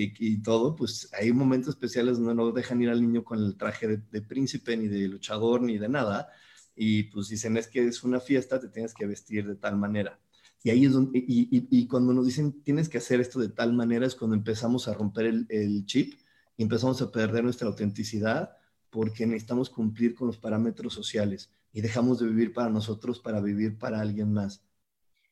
y, 0.00 0.42
todo, 0.42 0.76
pues 0.76 1.10
hay 1.12 1.32
momentos 1.32 1.74
especiales 1.74 2.18
donde 2.18 2.34
no 2.34 2.52
dejan 2.52 2.80
ir 2.82 2.90
al 2.90 3.02
niño 3.02 3.24
con 3.24 3.38
el 3.38 3.56
traje 3.56 3.86
de, 3.98 4.22
príncipe, 4.22 4.76
ni 4.76 4.88
de 4.88 5.08
luchador, 5.08 5.62
ni 5.62 5.78
de 5.78 5.88
nada. 5.88 6.28
Y 6.74 7.04
pues 7.04 7.28
dicen, 7.28 7.56
es 7.56 7.66
que 7.68 7.84
es 7.86 8.04
una 8.04 8.20
fiesta, 8.20 8.60
te 8.60 8.68
tienes 8.68 8.94
que 8.94 9.06
vestir 9.06 9.46
de 9.46 9.56
tal 9.56 9.76
manera. 9.76 10.20
Y 10.62 10.70
ahí 10.70 10.84
es 10.84 10.92
donde, 10.92 11.22
y, 11.26 11.86
cuando 11.86 12.12
nos 12.12 12.26
dicen, 12.26 12.62
tienes 12.62 12.88
que 12.88 12.98
hacer 12.98 13.20
esto 13.20 13.40
de 13.40 13.48
tal 13.48 13.72
manera, 13.72 14.06
es 14.06 14.14
cuando 14.14 14.36
empezamos 14.36 14.88
a 14.88 14.94
romper 14.94 15.26
el, 15.26 15.46
el 15.48 15.86
chip 15.86 16.14
y 16.56 16.62
empezamos 16.62 17.00
a 17.02 17.10
perder 17.10 17.44
nuestra 17.44 17.68
autenticidad 17.68 18.50
porque 18.90 19.26
necesitamos 19.26 19.70
cumplir 19.70 20.14
con 20.14 20.28
los 20.28 20.38
parámetros 20.38 20.94
sociales 20.94 21.50
y 21.72 21.80
dejamos 21.80 22.18
de 22.18 22.26
vivir 22.26 22.52
para 22.52 22.70
nosotros 22.70 23.20
para 23.20 23.40
vivir 23.40 23.78
para 23.78 24.00
alguien 24.00 24.32
más. 24.32 24.62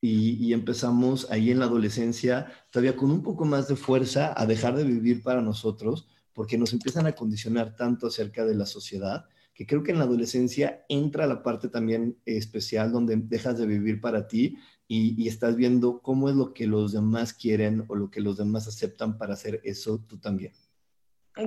Y, 0.09 0.53
empezamos 0.53 1.31
ahí 1.31 1.51
en 1.51 1.59
la 1.59 1.65
adolescencia, 1.65 2.47
todavía 2.71 2.97
con 2.97 3.11
un 3.11 3.23
poco 3.23 3.45
más 3.45 3.69
de 3.69 3.77
fuerza, 3.77 4.33
a 4.37 4.47
dejar 4.47 4.77
de 4.77 4.85
vivir 4.85 5.23
para 5.23 5.43
nosotros, 5.43 6.07
porque 6.33 6.59
nos 6.59 6.73
empiezan 6.73 7.07
a 7.07 7.13
condicionar 7.13 7.75
tanto 7.77 8.07
acerca 8.07 8.45
de 8.45 8.55
la 8.55 8.67
sociedad, 8.67 9.27
que 9.55 9.67
creo 9.67 9.83
que 9.83 9.93
en 9.93 9.99
la 9.99 10.05
adolescencia 10.05 10.85
entra 10.89 11.27
la 11.27 11.43
parte 11.43 11.69
también 11.69 12.19
especial 12.27 12.93
donde 12.93 13.17
dejas 13.17 13.59
de 13.59 13.67
vivir 13.67 14.01
para 14.01 14.29
ti 14.29 14.59
y, 14.87 15.21
y, 15.21 15.29
estás 15.29 15.57
viendo 15.57 16.01
cómo 16.03 16.29
es 16.29 16.37
lo 16.37 16.53
que 16.53 16.67
los 16.67 16.93
demás 16.93 17.33
quieren 17.33 17.85
o 17.89 17.97
lo 17.97 18.11
que 18.11 18.21
los 18.21 18.37
demás 18.37 18.69
aceptan 18.69 19.17
para 19.19 19.35
hacer 19.35 19.61
eso 19.65 19.99
tú 20.07 20.19
también. 20.19 20.53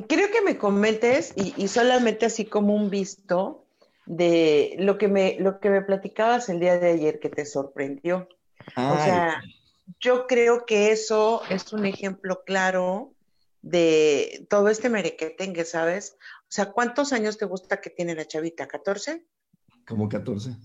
Quiero 0.07 0.31
que 0.31 0.43
me 0.43 0.57
comentes 0.59 1.33
y, 1.35 1.67
solamente 1.67 2.27
así 2.27 2.45
como 2.45 2.75
un 2.75 2.91
visto 2.91 3.65
de 4.05 4.75
lo 4.77 4.99
que 4.99 5.07
me 5.07 5.39
lo 5.39 5.59
que 5.59 5.71
me 5.71 5.81
platicabas 5.81 6.47
el 6.49 6.59
día 6.59 6.77
de 6.77 6.91
ayer 6.91 7.19
que 7.19 7.29
te 7.29 7.43
sorprendió. 7.43 8.27
O 8.75 8.95
sea, 8.95 9.41
yo 9.99 10.27
creo 10.27 10.65
que 10.65 10.91
eso 10.91 11.41
es 11.49 11.73
un 11.73 11.85
ejemplo 11.85 12.43
claro 12.45 13.13
de 13.61 14.45
todo 14.49 14.69
este 14.69 14.89
merequetengue, 14.89 15.65
¿sabes? 15.65 16.15
O 16.43 16.51
sea, 16.51 16.71
¿cuántos 16.71 17.11
años 17.13 17.37
te 17.37 17.45
gusta 17.45 17.81
que 17.81 17.89
tiene 17.89 18.15
la 18.15 18.25
chavita? 18.25 18.67
¿14? 18.67 19.23
Como 19.87 20.07
14. 20.07 20.55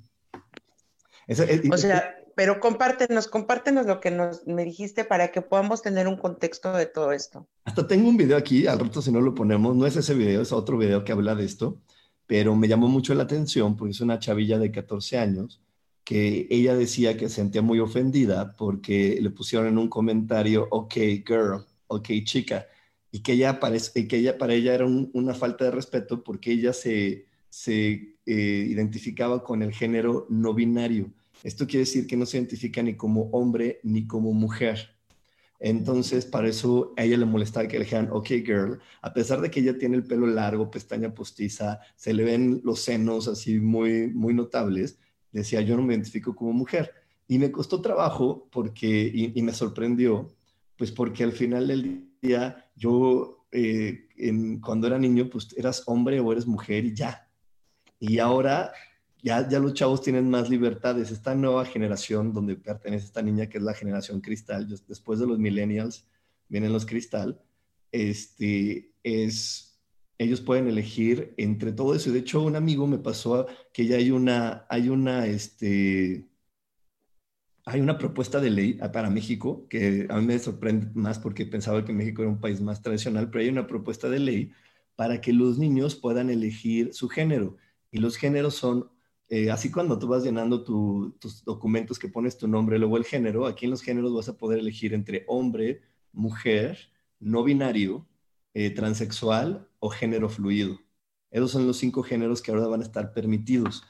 o 1.72 1.76
sea, 1.76 2.16
pero 2.36 2.60
compártenos, 2.60 3.28
compártenos 3.28 3.86
lo 3.86 4.00
que 4.00 4.10
nos, 4.10 4.46
me 4.46 4.64
dijiste 4.64 5.04
para 5.04 5.30
que 5.30 5.42
podamos 5.42 5.82
tener 5.82 6.06
un 6.06 6.16
contexto 6.16 6.72
de 6.72 6.86
todo 6.86 7.12
esto. 7.12 7.48
Hasta 7.64 7.86
tengo 7.86 8.08
un 8.08 8.16
video 8.16 8.36
aquí, 8.36 8.66
al 8.66 8.78
rato 8.78 9.02
si 9.02 9.10
no 9.10 9.20
lo 9.20 9.34
ponemos, 9.34 9.74
no 9.74 9.86
es 9.86 9.96
ese 9.96 10.14
video, 10.14 10.42
es 10.42 10.52
otro 10.52 10.76
video 10.78 11.04
que 11.04 11.12
habla 11.12 11.34
de 11.34 11.44
esto, 11.44 11.80
pero 12.26 12.54
me 12.56 12.68
llamó 12.68 12.88
mucho 12.88 13.14
la 13.14 13.24
atención 13.24 13.76
porque 13.76 13.92
es 13.92 14.00
una 14.00 14.18
chavilla 14.18 14.58
de 14.58 14.70
14 14.70 15.18
años 15.18 15.63
que 16.04 16.46
ella 16.50 16.76
decía 16.76 17.16
que 17.16 17.28
se 17.28 17.37
sentía 17.37 17.62
muy 17.62 17.80
ofendida 17.80 18.54
porque 18.56 19.18
le 19.20 19.30
pusieron 19.30 19.68
en 19.68 19.78
un 19.78 19.88
comentario, 19.88 20.68
ok, 20.70 20.94
girl, 21.26 21.64
ok, 21.88 22.08
chica, 22.25 22.66
y 23.11 23.20
que 23.20 23.32
ella, 23.32 23.61
parece, 23.61 24.06
que 24.06 24.18
ella 24.18 24.38
para 24.38 24.54
ella 24.54 24.75
era 24.75 24.87
una 24.87 25.34
falta 25.34 25.64
de 25.64 25.70
respeto 25.70 26.23
porque 26.23 26.52
ella 26.52 26.73
se, 26.73 27.26
se 27.49 28.16
eh, 28.26 28.66
identificaba 28.68 29.42
con 29.42 29.62
el 29.62 29.73
género 29.73 30.26
no 30.28 30.54
binario 30.54 31.12
esto 31.44 31.66
quiere 31.66 31.80
decir 31.80 32.06
que 32.06 32.16
no 32.16 32.25
se 32.25 32.38
identifica 32.38 32.82
ni 32.82 32.96
como 32.96 33.28
hombre 33.30 33.78
ni 33.82 34.06
como 34.06 34.32
mujer. 34.32 34.96
Entonces, 35.61 36.25
para 36.25 36.49
eso 36.49 36.94
a 36.96 37.04
ella 37.04 37.18
le 37.18 37.26
molestaba 37.26 37.68
que 37.68 37.78
le 37.78 37.84
dijeran, 37.84 38.08
ok, 38.11 38.28
girl, 38.44 38.80
a 39.02 39.12
pesar 39.12 39.40
de 39.40 39.50
que 39.50 39.61
ella 39.61 39.78
tiene 39.78 39.96
el 39.96 40.04
pelo 40.04 40.26
largo, 40.26 40.70
pestaña 40.70 41.14
postiza, 41.14 41.80
se 41.96 42.14
le 42.14 42.25
ven 42.25 42.61
los 42.64 42.80
senos 42.80 43.28
así 43.28 43.61
muy, 43.61 44.08
muy 44.08 44.34
notables, 44.34 44.99
decía, 45.38 45.60
yo 45.60 45.76
no 45.76 45.82
me 45.82 45.94
identifico 45.94 46.34
como 46.34 46.52
mujer. 46.52 46.92
Y 47.26 47.38
me 47.38 47.50
costó 47.50 47.80
trabajo 47.80 48.48
porque, 48.50 49.10
y, 49.34 49.42
me 49.42 49.52
sorprendió, 49.52 50.34
pues 50.76 50.92
porque 50.92 51.24
al 51.24 51.32
final 51.32 51.68
del 51.68 52.10
día 52.20 52.70
yo, 52.76 53.46
eh, 53.50 54.08
cuando 54.60 54.86
era 54.86 54.98
niño, 54.98 55.28
pues 55.30 55.48
eras 55.56 55.82
hombre 55.86 56.20
o 56.20 56.32
eres 56.32 56.46
mujer 56.46 56.84
y 56.84 56.94
ya. 56.94 57.28
Y 57.98 58.18
ahora 58.18 58.72
ya, 59.24 59.40
los 59.58 59.72
chavos 59.72 60.02
tienen 60.02 60.28
más 60.28 60.50
libertades. 60.50 61.10
Esta 61.10 61.34
nueva 61.34 61.64
generación 61.64 62.34
donde 62.34 62.56
pertenece 62.56 63.06
esta 63.06 63.22
niña, 63.22 63.48
que 63.48 63.56
es 63.56 63.64
la 63.64 63.72
generación 63.72 64.20
cristal, 64.20 64.68
después 64.86 65.18
de 65.18 65.26
los 65.26 65.38
millennials, 65.38 66.06
vienen 66.48 66.74
los 66.74 66.84
cristal, 66.84 67.40
este, 67.90 68.92
es, 69.02 69.74
ellos 70.18 70.40
pueden 70.40 70.68
elegir 70.68 71.35
entre 71.37 71.73
todo 71.73 71.94
eso. 71.94 72.12
De 72.12 72.21
hecho, 72.21 72.42
un 72.42 72.56
amigo 72.56 72.87
me 72.87 72.99
pasó 72.99 73.47
que 73.73 73.87
ya 73.87 73.97
hay 73.97 74.11
una, 74.11 74.66
hay 74.68 74.88
una, 74.88 75.26
este, 75.26 76.28
hay 77.66 77.80
una 77.80 77.99
propuesta 77.99 78.40
de 78.40 78.50
ley 78.50 78.75
para 78.92 79.11
México, 79.11 79.66
que 79.68 80.06
a 80.11 80.18
mí 80.18 80.26
me 80.26 80.38
sorprende 80.38 80.88
más 80.94 81.18
porque 81.18 81.47
pensaba 81.47 81.85
que 81.85 81.92
México 81.92 82.23
era 82.23 82.30
un 82.30 82.40
país 82.40 82.61
más 82.61 82.83
tradicional, 82.83 83.30
pero 83.30 83.42
hay 83.42 83.49
una 83.49 83.66
propuesta 83.66 84.09
de 84.09 84.18
ley 84.18 84.52
para 84.97 85.21
que 85.21 85.33
los 85.33 85.59
niños 85.59 85.97
puedan 85.97 86.30
elegir 86.30 86.94
su 86.94 87.09
género. 87.09 87.56
Y 87.90 87.99
los 87.99 88.16
géneros 88.16 88.54
son 88.54 88.90
eh, 89.28 89.50
así 89.50 89.71
cuando 89.71 89.99
tú 89.99 90.06
vas 90.06 90.23
llenando 90.23 90.62
tus 90.62 91.44
documentos 91.44 91.99
que 91.99 92.09
pones 92.09 92.37
tu 92.37 92.47
nombre, 92.47 92.78
luego 92.78 92.97
el 92.97 93.04
género, 93.04 93.47
aquí 93.47 93.64
en 93.64 93.71
los 93.71 93.83
géneros 93.83 94.14
vas 94.14 94.28
a 94.28 94.37
poder 94.37 94.59
elegir 94.59 94.92
entre 94.92 95.25
hombre, 95.26 95.80
mujer, 96.12 96.78
no 97.21 97.42
binario, 97.42 98.06
eh, 98.54 98.70
transexual 98.70 99.68
o 99.80 99.90
género 99.90 100.28
fluido. 100.28 100.80
Esos 101.30 101.50
son 101.52 101.66
los 101.66 101.78
cinco 101.78 102.02
géneros 102.02 102.42
que 102.42 102.50
ahora 102.52 102.68
van 102.68 102.80
a 102.82 102.84
estar 102.84 103.12
permitidos. 103.12 103.84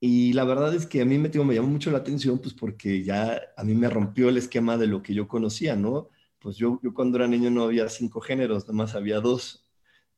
Y 0.00 0.32
la 0.34 0.44
verdad 0.44 0.74
es 0.74 0.86
que 0.86 1.00
a 1.02 1.04
mí 1.04 1.18
me, 1.18 1.30
llamó 1.30 1.68
mucho 1.68 1.90
la 1.90 1.98
atención, 1.98 2.40
pues 2.40 2.54
porque 2.54 3.04
ya 3.04 3.40
a 3.56 3.64
mí 3.64 3.74
me 3.74 3.88
rompió 3.88 4.28
el 4.28 4.36
esquema 4.38 4.76
de 4.78 4.88
lo 4.88 5.02
que 5.02 5.14
yo 5.14 5.28
conocía, 5.28 5.76
¿no? 5.76 6.10
Pues 6.40 6.56
yo, 6.56 6.80
yo 6.82 6.94
cuando 6.94 7.18
era 7.18 7.28
niño 7.28 7.50
no 7.50 7.64
había 7.64 7.88
cinco 7.88 8.20
géneros, 8.20 8.66
nomás 8.68 8.94
había 8.94 9.20
dos. 9.20 9.68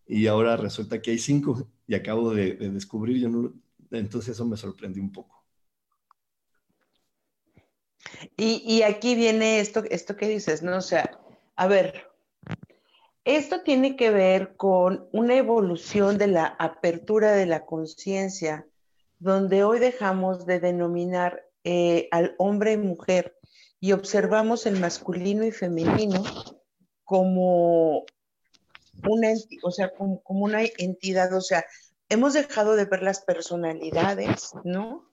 Y 0.07 0.27
ahora 0.27 0.57
resulta 0.57 1.03
que 1.03 1.13
hay 1.13 1.19
cinco 1.19 1.69
y 1.87 1.95
acabo 1.95 2.35
de, 2.35 2.55
de 2.55 2.71
descubrir, 2.71 3.19
yo 3.21 3.53
entonces 3.91 4.35
eso 4.35 4.47
me 4.47 4.57
sorprendió 4.57 5.03
un 5.03 5.13
poco. 5.13 5.45
Y, 8.37 8.83
aquí 8.83 9.15
viene 9.15 9.61
esto, 9.61 9.85
esto 9.91 10.17
que 10.17 10.29
dices, 10.29 10.63
¿no? 10.63 10.77
O 10.77 10.81
sea, 10.81 11.19
a 11.57 11.67
ver, 11.67 12.09
esto 13.25 13.63
tiene 13.63 13.97
que 13.97 14.11
ver 14.11 14.55
con 14.57 15.09
una 15.13 15.37
evolución 15.37 16.19
de 16.19 16.27
la 16.27 16.47
apertura 16.59 17.33
de 17.33 17.47
la 17.47 17.65
conciencia, 17.65 18.67
donde 19.19 19.65
hoy 19.65 19.79
dejamos 19.79 20.45
de 20.45 20.61
denominar 20.61 21.43
eh, 21.65 22.09
al 22.11 22.35
hombre 22.39 22.73
y 22.73 22.77
mujer 22.77 23.39
y 23.81 23.93
observamos 23.93 24.67
el 24.67 24.79
masculino 24.79 25.45
y 25.45 25.53
femenino 25.53 26.23
como 27.05 28.05
una, 29.09 29.29
o 29.63 29.71
sea, 29.71 29.91
como, 29.95 30.21
una 30.27 30.61
entidad, 30.79 31.35
o 31.35 31.41
sea, 31.41 31.65
hemos 32.11 32.35
dejado 32.35 32.77
de 32.77 32.85
ver 32.85 33.03
las 33.03 33.21
personalidades, 33.23 34.53
¿no? 34.65 35.11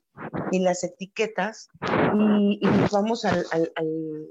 Y 0.51 0.59
las 0.59 0.83
etiquetas 0.83 1.69
y, 2.13 2.59
nos 2.61 2.91
vamos 2.91 3.23
al, 3.23 3.45
al 3.51 4.27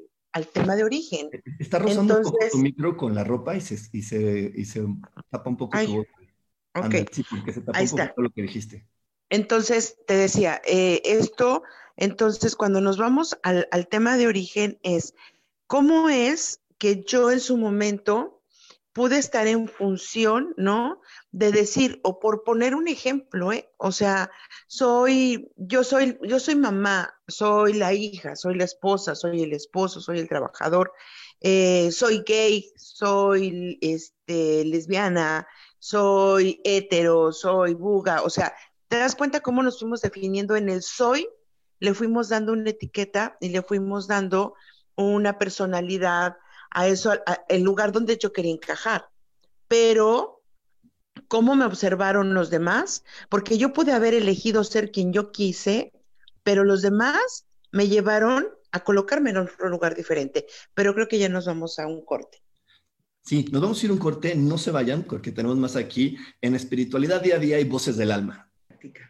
tema 0.53 0.77
de 0.77 0.85
origen. 0.85 1.31
Está 1.59 1.79
rozando 1.79 2.21
tu 2.51 2.59
micro 2.59 2.97
con 2.97 3.15
la 3.15 3.25
ropa 3.25 3.57
y 3.57 3.61
se, 3.61 3.79
y 3.93 4.03
se, 4.03 4.53
y 4.55 4.65
se 4.65 4.85
tapa 5.31 5.51
un 5.51 5.57
poco 5.57 5.79
tu 5.79 5.97
voz. 5.97 6.07
Ok. 6.77 6.95
sí, 7.11 7.25
porque 7.29 7.53
se 7.53 7.61
tapa 7.63 7.81
un 7.81 7.89
poco 7.89 8.23
lo 8.23 8.31
que 8.31 8.43
dijiste. 8.43 8.87
Entonces, 9.29 9.99
te 10.07 10.15
decía, 10.15 10.61
eh, 10.67 11.03
esto, 11.05 11.63
entonces, 11.97 12.57
cuando 12.57 12.81
nos 12.81 12.99
vamos 12.99 13.39
al, 13.43 13.69
al 13.71 13.87
tema 13.89 14.17
de 14.17 14.27
origen 14.27 14.79
es, 14.83 15.15
¿cómo 15.67 16.09
es 16.09 16.61
que 16.79 17.05
yo 17.05 17.31
en 17.31 17.41
su 17.41 17.57
momento 17.57 18.40
pude 18.93 19.19
estar 19.19 19.47
en 19.47 19.69
función, 19.69 20.53
¿no? 20.57 21.01
De 21.31 21.53
decir, 21.53 22.01
o 22.03 22.19
por 22.19 22.43
poner 22.43 22.75
un 22.75 22.89
ejemplo, 22.89 23.53
¿eh? 23.53 23.71
O 23.77 23.93
sea, 23.93 24.31
soy, 24.67 25.53
yo 25.57 25.85
soy, 25.85 26.19
yo 26.23 26.41
soy 26.41 26.57
mamá, 26.57 27.15
soy 27.29 27.75
la 27.75 27.93
hija, 27.93 28.35
soy 28.37 28.57
la 28.57 28.65
esposa, 28.65 29.15
soy 29.15 29.43
el 29.43 29.53
esposo, 29.53 30.01
soy 30.01 30.19
el 30.19 30.29
trabajador, 30.29 30.93
eh, 31.41 31.91
soy 31.93 32.23
gay, 32.27 32.73
soy 32.77 33.79
este, 33.81 34.65
lesbiana, 34.65 35.47
soy 35.79 36.61
hetero, 36.65 37.33
soy 37.33 37.75
buga, 37.75 38.23
o 38.23 38.31
sea, 38.31 38.55
¿te 38.89 38.99
das 38.99 39.15
cuenta 39.15 39.41
cómo 39.41 39.63
nos 39.63 39.79
fuimos 39.79 40.03
definiendo 40.03 40.57
en 40.57 40.69
el 40.69 40.83
soy? 40.83 41.29
Le 41.79 41.95
fuimos 41.95 42.29
dando 42.29 42.53
una 42.53 42.71
etiqueta 42.71 43.37
y 43.41 43.51
le 43.51 43.63
fuimos 43.63 44.07
dando 44.07 44.55
una 44.97 45.39
personalidad, 45.39 46.37
a 46.71 46.89
eso, 46.89 47.13
el 47.49 47.63
lugar 47.63 47.93
donde 47.93 48.17
yo 48.17 48.33
quería 48.33 48.53
encajar. 48.53 49.09
Pero, 49.69 50.43
¿cómo 51.29 51.55
me 51.55 51.65
observaron 51.65 52.35
los 52.35 52.51
demás? 52.51 53.05
Porque 53.29 53.59
yo 53.59 53.73
pude 53.73 53.93
haber 53.93 54.15
elegido 54.15 54.65
ser 54.65 54.91
quien 54.91 55.13
yo 55.13 55.33
quise, 55.33 55.93
pero 56.43 56.65
los 56.65 56.83
demás 56.83 57.47
me 57.73 57.89
llevaron 57.89 58.49
a 58.73 58.81
colocarme 58.81 59.31
en 59.31 59.39
otro 59.39 59.69
lugar 59.69 59.95
diferente. 59.95 60.47
Pero 60.75 60.95
creo 60.95 61.09
que 61.09 61.19
ya 61.19 61.29
nos 61.29 61.47
vamos 61.47 61.79
a 61.79 61.87
un 61.87 62.05
corte. 62.05 62.43
Sí, 63.23 63.47
nos 63.53 63.61
vamos 63.61 63.81
a 63.81 63.85
ir 63.85 63.91
a 63.91 63.95
un 63.95 64.01
corte, 64.01 64.35
no 64.35 64.59
se 64.59 64.71
vayan, 64.71 65.03
porque 65.03 65.31
tenemos 65.31 65.57
más 65.59 65.77
aquí 65.77 66.17
en 66.41 66.55
espiritualidad 66.55 67.21
día 67.21 67.37
a 67.37 67.39
día 67.39 67.61
y 67.61 67.65
voces 67.65 67.97
del 67.97 68.13
alma. 68.13 68.51
Práctica, 68.67 69.10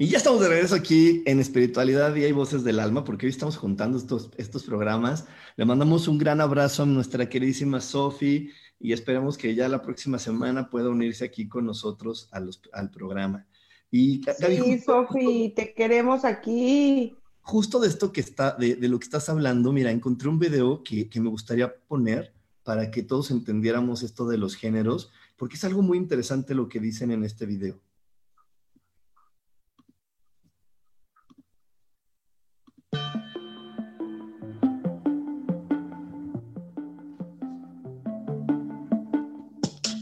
Y 0.00 0.06
ya 0.06 0.18
estamos 0.18 0.40
de 0.40 0.48
regreso 0.48 0.76
aquí 0.76 1.24
en 1.26 1.40
Espiritualidad 1.40 2.14
y 2.14 2.22
hay 2.22 2.30
Voces 2.30 2.62
del 2.62 2.78
Alma, 2.78 3.02
porque 3.02 3.26
hoy 3.26 3.30
estamos 3.30 3.56
juntando 3.56 3.98
estos, 3.98 4.30
estos 4.36 4.62
programas. 4.62 5.24
Le 5.56 5.64
mandamos 5.64 6.06
un 6.06 6.18
gran 6.18 6.40
abrazo 6.40 6.84
a 6.84 6.86
nuestra 6.86 7.28
queridísima 7.28 7.80
Sofi 7.80 8.52
y 8.78 8.92
esperamos 8.92 9.36
que 9.36 9.56
ya 9.56 9.68
la 9.68 9.82
próxima 9.82 10.20
semana 10.20 10.70
pueda 10.70 10.88
unirse 10.88 11.24
aquí 11.24 11.48
con 11.48 11.66
nosotros 11.66 12.28
al 12.30 12.90
programa. 12.92 13.44
Y, 13.90 14.22
sí, 14.38 14.78
Sofi, 14.78 15.52
te 15.56 15.74
queremos 15.74 16.24
aquí. 16.24 17.16
Justo 17.40 17.80
de 17.80 17.88
esto 17.88 18.12
que 18.12 18.20
está, 18.20 18.52
de, 18.52 18.76
lo 18.86 19.00
que 19.00 19.04
estás 19.04 19.28
hablando, 19.28 19.72
mira, 19.72 19.90
encontré 19.90 20.28
un 20.28 20.38
video 20.38 20.84
que, 20.84 21.08
que 21.08 21.20
me 21.20 21.28
gustaría 21.28 21.74
poner 21.88 22.32
para 22.62 22.92
que 22.92 23.02
todos 23.02 23.32
entendiéramos 23.32 24.04
esto 24.04 24.28
de 24.28 24.38
los 24.38 24.54
géneros, 24.54 25.10
porque 25.36 25.56
es 25.56 25.64
algo 25.64 25.82
muy 25.82 25.98
interesante 25.98 26.54
lo 26.54 26.68
que 26.68 26.78
dicen 26.78 27.10
en 27.10 27.24
este 27.24 27.46
video. 27.46 27.80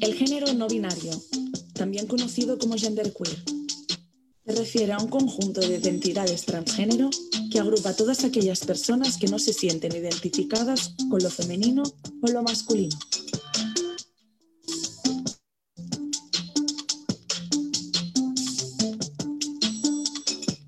El 0.06 0.14
género 0.14 0.54
no 0.54 0.68
binario, 0.68 1.10
también 1.72 2.06
conocido 2.06 2.60
como 2.60 2.76
genderqueer, 2.76 3.42
se 4.46 4.54
refiere 4.54 4.92
a 4.92 4.98
un 4.98 5.08
conjunto 5.08 5.60
de 5.60 5.78
identidades 5.78 6.44
transgénero 6.44 7.10
que 7.50 7.58
agrupa 7.58 7.88
a 7.88 7.96
todas 7.96 8.22
aquellas 8.22 8.60
personas 8.60 9.16
que 9.16 9.26
no 9.26 9.40
se 9.40 9.52
sienten 9.52 9.96
identificadas 9.96 10.94
con 11.10 11.20
lo 11.20 11.28
femenino 11.28 11.82
o 12.22 12.28
lo 12.28 12.44
masculino. 12.44 12.96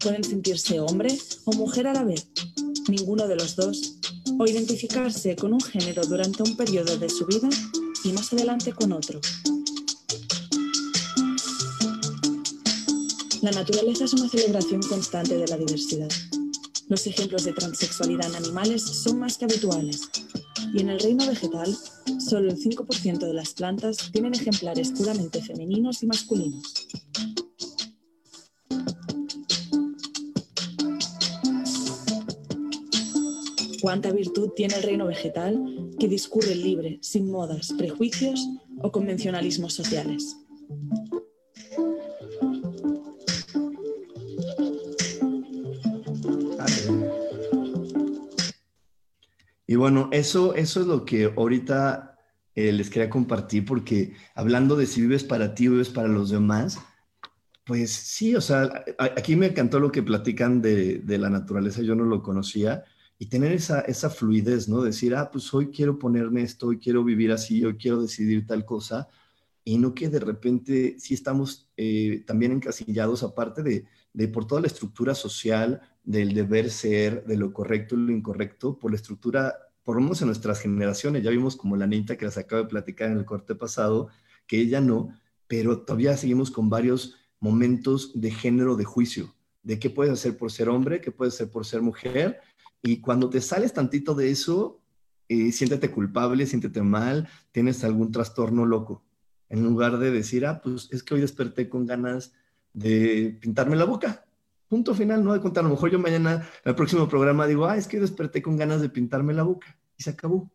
Pueden 0.00 0.24
sentirse 0.24 0.80
hombre 0.80 1.16
o 1.44 1.52
mujer 1.52 1.86
a 1.86 1.92
la 1.92 2.02
vez, 2.02 2.26
ninguno 2.88 3.28
de 3.28 3.36
los 3.36 3.54
dos, 3.54 3.98
o 4.36 4.46
identificarse 4.46 5.36
con 5.36 5.52
un 5.52 5.60
género 5.60 6.04
durante 6.04 6.42
un 6.42 6.56
periodo 6.56 6.98
de 6.98 7.08
su 7.08 7.24
vida 7.24 7.48
y 8.08 8.12
más 8.12 8.32
adelante 8.32 8.72
con 8.72 8.92
otro. 8.92 9.20
La 13.42 13.50
naturaleza 13.50 14.04
es 14.04 14.14
una 14.14 14.28
celebración 14.28 14.80
constante 14.82 15.36
de 15.36 15.46
la 15.46 15.58
diversidad. 15.58 16.08
Los 16.88 17.06
ejemplos 17.06 17.44
de 17.44 17.52
transexualidad 17.52 18.30
en 18.30 18.36
animales 18.36 18.82
son 18.82 19.18
más 19.18 19.36
que 19.36 19.44
habituales 19.44 20.08
y 20.72 20.80
en 20.80 20.88
el 20.88 21.00
reino 21.00 21.26
vegetal 21.26 21.76
solo 22.18 22.50
el 22.50 22.56
5% 22.56 23.18
de 23.18 23.34
las 23.34 23.52
plantas 23.52 24.10
tienen 24.10 24.34
ejemplares 24.34 24.92
puramente 24.92 25.42
femeninos 25.42 26.02
y 26.02 26.06
masculinos. 26.06 26.88
Cuánta 33.82 34.10
virtud 34.10 34.50
tiene 34.56 34.76
el 34.76 34.82
reino 34.82 35.06
vegetal 35.06 35.87
que 35.98 36.08
discurre 36.08 36.54
libre, 36.54 36.98
sin 37.02 37.30
modas, 37.30 37.72
prejuicios 37.76 38.46
o 38.80 38.92
convencionalismos 38.92 39.74
sociales. 39.74 40.36
Y 49.66 49.76
bueno, 49.76 50.08
eso, 50.12 50.54
eso 50.54 50.80
es 50.80 50.86
lo 50.86 51.04
que 51.04 51.32
ahorita 51.36 52.16
eh, 52.54 52.72
les 52.72 52.88
quería 52.88 53.10
compartir, 53.10 53.66
porque 53.66 54.14
hablando 54.34 54.76
de 54.76 54.86
si 54.86 55.02
vives 55.02 55.24
para 55.24 55.54
ti 55.54 55.68
o 55.68 55.72
vives 55.72 55.90
para 55.90 56.08
los 56.08 56.30
demás, 56.30 56.78
pues 57.66 57.92
sí, 57.92 58.34
o 58.34 58.40
sea, 58.40 58.84
aquí 58.98 59.36
me 59.36 59.46
encantó 59.46 59.78
lo 59.78 59.92
que 59.92 60.02
platican 60.02 60.62
de, 60.62 61.00
de, 61.00 61.18
la 61.18 61.28
naturaleza, 61.28 61.82
yo 61.82 61.94
no 61.94 62.04
lo 62.04 62.22
conocía, 62.22 62.82
y 63.18 63.26
tener 63.26 63.52
esa, 63.52 63.80
esa 63.80 64.10
fluidez, 64.10 64.68
¿no? 64.68 64.82
Decir, 64.82 65.14
ah, 65.14 65.30
pues 65.30 65.52
hoy 65.52 65.68
quiero 65.68 65.98
ponerme 65.98 66.42
esto, 66.42 66.68
hoy 66.68 66.78
quiero 66.78 67.02
vivir 67.02 67.32
así, 67.32 67.64
hoy 67.64 67.76
quiero 67.76 68.00
decidir 68.00 68.46
tal 68.46 68.64
cosa, 68.64 69.08
y 69.64 69.76
no 69.76 69.92
que 69.92 70.08
de 70.08 70.20
repente 70.20 70.96
sí 70.98 71.14
estamos 71.14 71.68
eh, 71.76 72.22
también 72.26 72.52
encasillados, 72.52 73.22
aparte 73.22 73.62
de, 73.62 73.86
de, 74.12 74.28
por 74.28 74.46
toda 74.46 74.60
la 74.60 74.68
estructura 74.68 75.14
social, 75.14 75.80
del 76.04 76.32
deber 76.32 76.70
ser, 76.70 77.24
de 77.26 77.36
lo 77.36 77.52
correcto 77.52 77.94
y 77.94 77.98
lo 77.98 78.12
incorrecto, 78.12 78.78
por 78.78 78.92
la 78.92 78.96
estructura, 78.96 79.54
por 79.82 79.96
lo 79.96 80.02
menos 80.02 80.22
en 80.22 80.28
nuestras 80.28 80.60
generaciones, 80.60 81.22
ya 81.22 81.30
vimos 81.30 81.56
como 81.56 81.76
la 81.76 81.86
niña 81.86 82.16
que 82.16 82.24
les 82.24 82.38
acabo 82.38 82.62
de 82.62 82.68
platicar 82.68 83.10
en 83.10 83.18
el 83.18 83.24
corte 83.24 83.54
pasado, 83.54 84.08
que 84.46 84.58
ella 84.58 84.80
no, 84.80 85.12
pero 85.48 85.80
todavía 85.80 86.16
seguimos 86.16 86.50
con 86.50 86.70
varios 86.70 87.16
momentos 87.40 88.12
de 88.14 88.30
género 88.30 88.76
de 88.76 88.84
juicio, 88.84 89.34
de 89.62 89.78
qué 89.78 89.90
puedes 89.90 90.12
hacer 90.12 90.36
por 90.36 90.50
ser 90.50 90.68
hombre, 90.68 91.00
qué 91.00 91.10
puedes 91.10 91.34
hacer 91.34 91.50
por 91.50 91.66
ser 91.66 91.82
mujer, 91.82 92.40
y 92.82 93.00
cuando 93.00 93.28
te 93.30 93.40
sales 93.40 93.72
tantito 93.72 94.14
de 94.14 94.30
eso, 94.30 94.80
eh, 95.28 95.52
siéntete 95.52 95.90
culpable, 95.90 96.46
siéntete 96.46 96.82
mal, 96.82 97.28
tienes 97.52 97.84
algún 97.84 98.12
trastorno 98.12 98.64
loco, 98.64 99.04
en 99.48 99.64
lugar 99.64 99.98
de 99.98 100.10
decir, 100.10 100.46
ah, 100.46 100.60
pues 100.62 100.88
es 100.92 101.02
que 101.02 101.14
hoy 101.14 101.20
desperté 101.20 101.68
con 101.68 101.86
ganas 101.86 102.32
de 102.72 103.36
pintarme 103.40 103.76
la 103.76 103.84
boca. 103.84 104.24
Punto 104.68 104.94
final, 104.94 105.24
no 105.24 105.32
de 105.32 105.40
contar. 105.40 105.64
A 105.64 105.68
lo 105.68 105.74
mejor 105.74 105.90
yo 105.90 105.98
mañana, 105.98 106.46
en 106.64 106.70
el 106.70 106.74
próximo 106.74 107.08
programa, 107.08 107.46
digo, 107.46 107.66
ah, 107.66 107.76
es 107.76 107.88
que 107.88 107.98
desperté 107.98 108.42
con 108.42 108.56
ganas 108.56 108.82
de 108.82 108.90
pintarme 108.90 109.32
la 109.32 109.42
boca. 109.42 109.78
Y 109.96 110.02
se 110.02 110.10
acabó. 110.10 110.50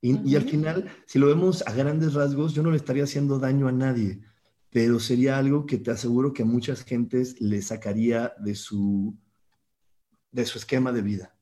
Y, 0.00 0.30
y 0.30 0.36
al 0.36 0.42
final, 0.42 0.88
si 1.06 1.18
lo 1.18 1.26
vemos 1.26 1.66
a 1.66 1.72
grandes 1.72 2.14
rasgos, 2.14 2.54
yo 2.54 2.62
no 2.62 2.70
le 2.70 2.76
estaría 2.76 3.04
haciendo 3.04 3.38
daño 3.38 3.66
a 3.68 3.72
nadie 3.72 4.20
pero 4.72 4.98
sería 4.98 5.36
algo 5.36 5.66
que 5.66 5.76
te 5.76 5.90
aseguro 5.90 6.32
que 6.32 6.42
a 6.42 6.46
muchas 6.46 6.82
gentes 6.82 7.38
le 7.42 7.60
sacaría 7.60 8.32
de 8.38 8.54
su, 8.54 9.14
de 10.32 10.44
su 10.46 10.58
esquema 10.58 10.90
de 10.90 11.02
vida. 11.02 11.34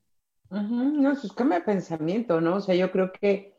No, 0.50 1.14
su 1.14 1.28
esquema 1.28 1.54
de 1.54 1.60
pensamiento, 1.62 2.40
¿no? 2.40 2.56
O 2.56 2.60
sea, 2.60 2.74
yo 2.74 2.90
creo 2.90 3.12
que, 3.12 3.56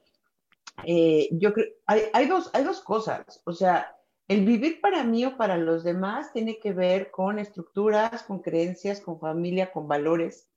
eh, 0.84 1.30
yo 1.32 1.54
creo, 1.54 1.68
hay, 1.88 2.04
hay, 2.14 2.28
dos, 2.28 2.50
hay 2.54 2.64
dos 2.64 2.82
cosas, 2.82 3.42
o 3.46 3.54
sea, 3.54 3.96
el 4.28 4.46
vivir 4.46 4.80
para 4.82 5.04
mí 5.04 5.26
o 5.26 5.38
para 5.38 5.58
los 5.58 5.84
demás 5.84 6.32
tiene 6.32 6.60
que 6.60 6.74
ver 6.74 7.12
con 7.12 7.40
estructuras, 7.40 8.24
con 8.24 8.40
creencias, 8.40 9.02
con 9.02 9.20
familia, 9.20 9.72
con 9.72 9.88
valores, 9.88 10.50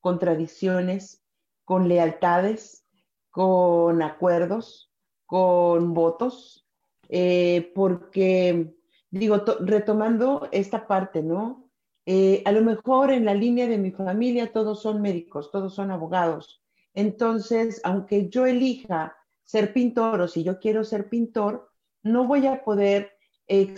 con 0.00 0.18
tradiciones, 0.18 1.22
con 1.64 1.88
lealtades, 1.88 2.84
con 3.30 4.02
acuerdos, 4.02 4.92
con 5.26 5.94
votos, 5.94 6.66
eh, 7.08 7.72
porque, 7.74 8.74
digo, 9.10 9.42
retomando 9.60 10.48
esta 10.52 10.86
parte, 10.86 11.22
¿no? 11.22 11.70
Eh, 12.04 12.42
a 12.44 12.52
lo 12.52 12.62
mejor 12.62 13.10
en 13.12 13.24
la 13.24 13.34
línea 13.34 13.68
de 13.68 13.78
mi 13.78 13.92
familia 13.92 14.52
todos 14.52 14.82
son 14.82 15.00
médicos, 15.00 15.50
todos 15.50 15.74
son 15.74 15.90
abogados. 15.90 16.62
Entonces, 16.94 17.80
aunque 17.84 18.28
yo 18.28 18.46
elija 18.46 19.16
ser 19.44 19.72
pintor 19.72 20.20
o 20.20 20.28
si 20.28 20.42
yo 20.42 20.58
quiero 20.58 20.84
ser 20.84 21.08
pintor, 21.08 21.70
no 22.02 22.26
voy 22.26 22.46
a 22.46 22.64
poder 22.64 23.12
eh, 23.46 23.74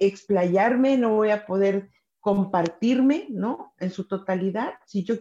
explayarme, 0.00 0.96
no 0.96 1.16
voy 1.16 1.30
a 1.30 1.44
poder 1.46 1.90
compartirme, 2.20 3.26
¿no? 3.30 3.74
En 3.78 3.90
su 3.90 4.06
totalidad, 4.06 4.74
si 4.86 5.04
yo 5.04 5.16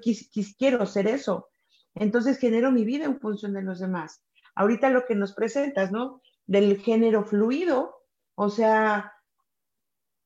quiero 0.58 0.86
ser 0.86 1.08
eso. 1.08 1.50
Entonces 1.96 2.38
genero 2.38 2.72
mi 2.72 2.86
vida 2.86 3.06
en 3.06 3.20
función 3.20 3.54
de 3.54 3.64
los 3.64 3.80
demás. 3.80 4.24
Ahorita 4.54 4.90
lo 4.90 5.06
que 5.06 5.16
nos 5.16 5.34
presentas, 5.34 5.92
¿no? 5.92 6.22
del 6.52 6.82
género 6.82 7.24
fluido, 7.24 7.96
o 8.36 8.50
sea, 8.50 9.14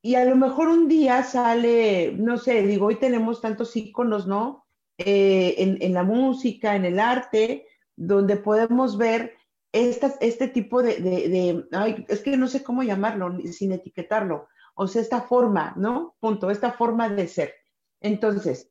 y 0.05 0.13
a 0.13 0.23
lo 0.23 0.35
mejor 0.35 0.67
un 0.67 0.87
día 0.87 1.23
sale, 1.23 2.13
no 2.15 2.37
sé, 2.37 2.61
digo, 2.61 2.85
hoy 2.85 2.97
tenemos 2.97 3.41
tantos 3.41 3.75
íconos, 3.75 4.27
¿no? 4.27 4.67
Eh, 4.99 5.55
en, 5.57 5.93
la 5.95 6.03
música, 6.03 6.75
en 6.75 6.85
el 6.85 6.99
arte, 6.99 7.65
donde 7.95 8.37
podemos 8.37 8.99
ver 8.99 9.33
este 9.71 10.47
tipo 10.49 10.83
de, 10.83 11.65
es 12.07 12.19
que 12.19 12.37
no 12.37 12.47
sé 12.47 12.61
cómo 12.61 12.83
llamarlo, 12.83 13.35
sin 13.51 13.71
etiquetarlo, 13.71 14.47
o 14.75 14.87
sea, 14.87 15.01
esta 15.01 15.21
forma, 15.21 15.73
¿no? 15.75 16.15
Punto, 16.19 16.51
esta 16.51 16.73
forma 16.73 17.09
de 17.09 17.27
ser. 17.27 17.55
Entonces, 17.99 18.69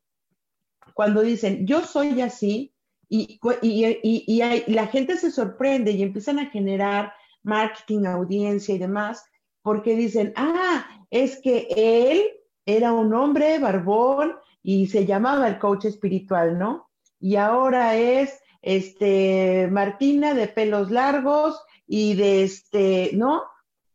cuando 0.95 1.21
dicen, 1.21 1.67
yo 1.67 1.81
soy 1.81 2.21
así, 2.21 2.73
y, 3.09 3.41
y 3.61 4.73
la 4.73 4.87
gente 4.87 5.17
se 5.17 5.33
sorprende 5.33 5.91
y 5.91 6.05
empiezan 6.05 6.39
a 6.39 6.47
generar 6.47 7.13
marketing, 7.43 8.05
audiencia 8.05 8.77
y 8.77 8.79
demás, 8.79 9.25
porque 9.63 9.97
dicen, 9.97 10.33
ah, 10.37 10.87
es 11.15 11.41
que 11.41 11.69
él 11.77 12.25
era 12.67 12.93
un 12.93 13.15
hombre 13.15 13.61
barbón 13.61 14.35
y 14.65 14.89
se 14.89 15.07
llamaba 15.07 15.47
el 15.47 15.61
coach 15.61 15.85
espiritual, 15.85 16.59
¿no? 16.59 16.91
Y 17.21 17.37
ahora 17.37 17.95
es 17.95 18.41
este 18.63 19.69
Martina 19.71 20.35
de 20.35 20.49
pelos 20.49 20.91
largos 20.91 21.63
y 21.87 22.15
de 22.15 22.43
este, 22.43 23.13
¿no? 23.15 23.45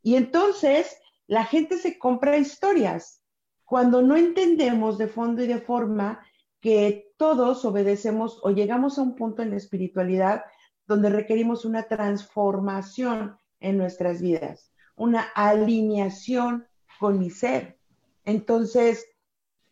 Y 0.02 0.16
entonces 0.16 0.96
la 1.28 1.44
gente 1.44 1.78
se 1.78 2.00
compra 2.00 2.38
historias 2.38 3.22
cuando 3.66 4.02
no 4.02 4.16
entendemos 4.16 4.98
de 4.98 5.10
fondo 5.10 5.44
y 5.44 5.48
de 5.48 5.60
forma 5.60 6.26
que 6.62 7.12
todos 7.18 7.66
obedecemos 7.66 8.40
o 8.44 8.52
llegamos 8.52 8.98
a 8.98 9.02
un 9.02 9.16
punto 9.18 9.42
en 9.42 9.50
la 9.50 9.58
espiritualidad 9.58 10.46
donde 10.88 11.10
requerimos 11.10 11.66
una 11.66 11.84
transformación 11.84 13.38
en 13.60 13.78
nuestras 13.78 14.22
vidas, 14.22 14.72
una 14.96 15.24
alineación 15.36 16.69
con 17.00 17.18
mi 17.18 17.30
ser. 17.30 17.80
Entonces, 18.26 19.08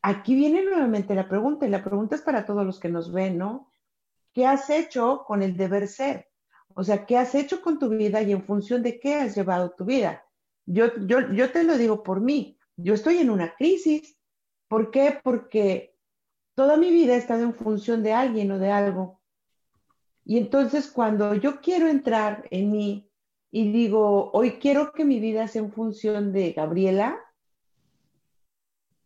aquí 0.01 0.33
viene 0.35 0.63
nuevamente 0.63 1.13
la 1.13 1.27
pregunta, 1.27 1.67
y 1.67 1.69
la 1.69 1.83
pregunta 1.83 2.15
es 2.15 2.21
para 2.21 2.45
todos 2.45 2.65
los 2.65 2.79
que 2.79 2.89
nos 2.89 3.11
ven, 3.11 3.37
¿no? 3.37 3.71
¿Qué 4.33 4.45
has 4.45 4.69
hecho 4.69 5.23
con 5.25 5.43
el 5.43 5.57
deber 5.57 5.87
ser? 5.87 6.29
O 6.73 6.83
sea, 6.83 7.05
¿qué 7.05 7.17
has 7.17 7.35
hecho 7.35 7.61
con 7.61 7.79
tu 7.79 7.89
vida 7.89 8.21
y 8.21 8.31
en 8.31 8.43
función 8.43 8.83
de 8.83 8.99
qué 8.99 9.15
has 9.15 9.35
llevado 9.35 9.71
tu 9.71 9.85
vida? 9.85 10.23
Yo, 10.65 10.95
yo, 11.05 11.31
yo 11.33 11.51
te 11.51 11.63
lo 11.63 11.77
digo 11.77 12.03
por 12.03 12.21
mí, 12.21 12.57
yo 12.75 12.93
estoy 12.93 13.17
en 13.17 13.29
una 13.29 13.55
crisis. 13.55 14.17
¿Por 14.67 14.91
qué? 14.91 15.19
Porque 15.23 15.95
toda 16.55 16.77
mi 16.77 16.91
vida 16.91 17.15
he 17.15 17.17
estado 17.17 17.43
en 17.43 17.53
función 17.53 18.03
de 18.03 18.13
alguien 18.13 18.51
o 18.51 18.59
de 18.59 18.71
algo. 18.71 19.19
Y 20.23 20.37
entonces 20.37 20.91
cuando 20.91 21.33
yo 21.33 21.61
quiero 21.61 21.87
entrar 21.87 22.45
en 22.51 22.71
mí 22.71 23.06
y 23.57 23.71
digo, 23.71 24.29
hoy 24.33 24.59
quiero 24.59 24.91
que 24.91 25.03
mi 25.03 25.19
vida 25.19 25.47
sea 25.47 25.63
en 25.63 25.71
función 25.71 26.31
de 26.31 26.51
Gabriela, 26.51 27.19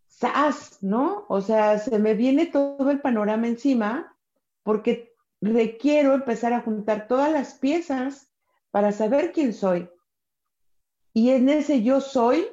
¡zas! 0.10 0.80
¿No? 0.82 1.24
O 1.30 1.40
sea, 1.40 1.80
se 1.80 1.98
me 2.00 2.16
viene 2.16 2.48
todo 2.48 2.92
el 2.92 3.00
panorama 3.00 3.48
encima 3.48 4.14
porque 4.64 5.14
requiero 5.40 6.14
empezar 6.14 6.52
a 6.52 6.60
juntar 6.60 7.08
todas 7.08 7.32
las 7.32 7.54
piezas 7.54 8.30
para 8.72 8.92
saber 8.92 9.32
quién 9.32 9.54
soy. 9.54 9.90
Y 11.14 11.30
en 11.30 11.48
ese 11.48 11.82
yo 11.82 12.02
soy, 12.02 12.46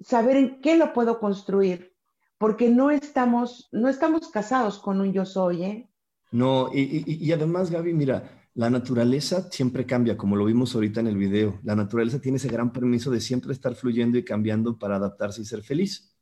saber 0.00 0.36
en 0.36 0.60
qué 0.60 0.76
lo 0.76 0.92
puedo 0.92 1.18
construir, 1.18 1.92
porque 2.38 2.68
no 2.68 2.92
estamos, 2.92 3.68
no 3.72 3.88
estamos 3.88 4.28
casados 4.28 4.78
con 4.78 5.00
un 5.00 5.12
yo 5.12 5.26
soy, 5.26 5.64
¿eh? 5.64 5.90
No, 6.30 6.70
y, 6.72 7.32
además, 7.32 7.68
Gaby, 7.68 7.94
mira, 7.94 8.39
la 8.54 8.68
naturaleza 8.68 9.48
siempre 9.50 9.86
cambia, 9.86 10.16
como 10.16 10.36
lo 10.36 10.44
vimos 10.44 10.74
ahorita 10.74 11.00
en 11.00 11.06
el 11.06 11.16
video. 11.16 11.60
La 11.62 11.76
naturaleza 11.76 12.20
tiene 12.20 12.36
ese 12.36 12.48
gran 12.48 12.72
permiso 12.72 13.10
de 13.10 13.20
siempre 13.20 13.52
estar 13.52 13.74
fluyendo 13.74 14.18
y 14.18 14.24
cambiando 14.24 14.78
para 14.78 14.96
adaptarse 14.96 15.42
y 15.42 15.44
ser 15.44 15.62
feliz. 15.62 16.14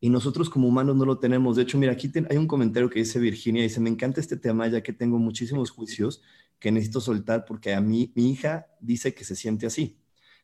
Y 0.00 0.10
nosotros 0.10 0.50
como 0.50 0.68
humanos 0.68 0.96
no 0.96 1.04
lo 1.04 1.18
tenemos. 1.18 1.56
De 1.56 1.62
hecho, 1.62 1.78
mira, 1.78 1.92
aquí 1.92 2.10
hay 2.30 2.36
un 2.36 2.46
comentario 2.46 2.88
que 2.90 3.00
dice 3.00 3.18
Virginia, 3.18 3.62
dice, 3.62 3.80
me 3.80 3.90
encanta 3.90 4.20
este 4.20 4.36
tema 4.36 4.68
ya 4.68 4.82
que 4.82 4.92
tengo 4.92 5.18
muchísimos 5.18 5.70
juicios 5.70 6.22
que 6.58 6.72
necesito 6.72 7.00
soltar 7.00 7.44
porque 7.44 7.74
a 7.74 7.80
mí, 7.80 8.12
mi 8.14 8.30
hija 8.30 8.66
dice 8.80 9.14
que 9.14 9.24
se 9.24 9.36
siente 9.36 9.66
así. 9.66 9.98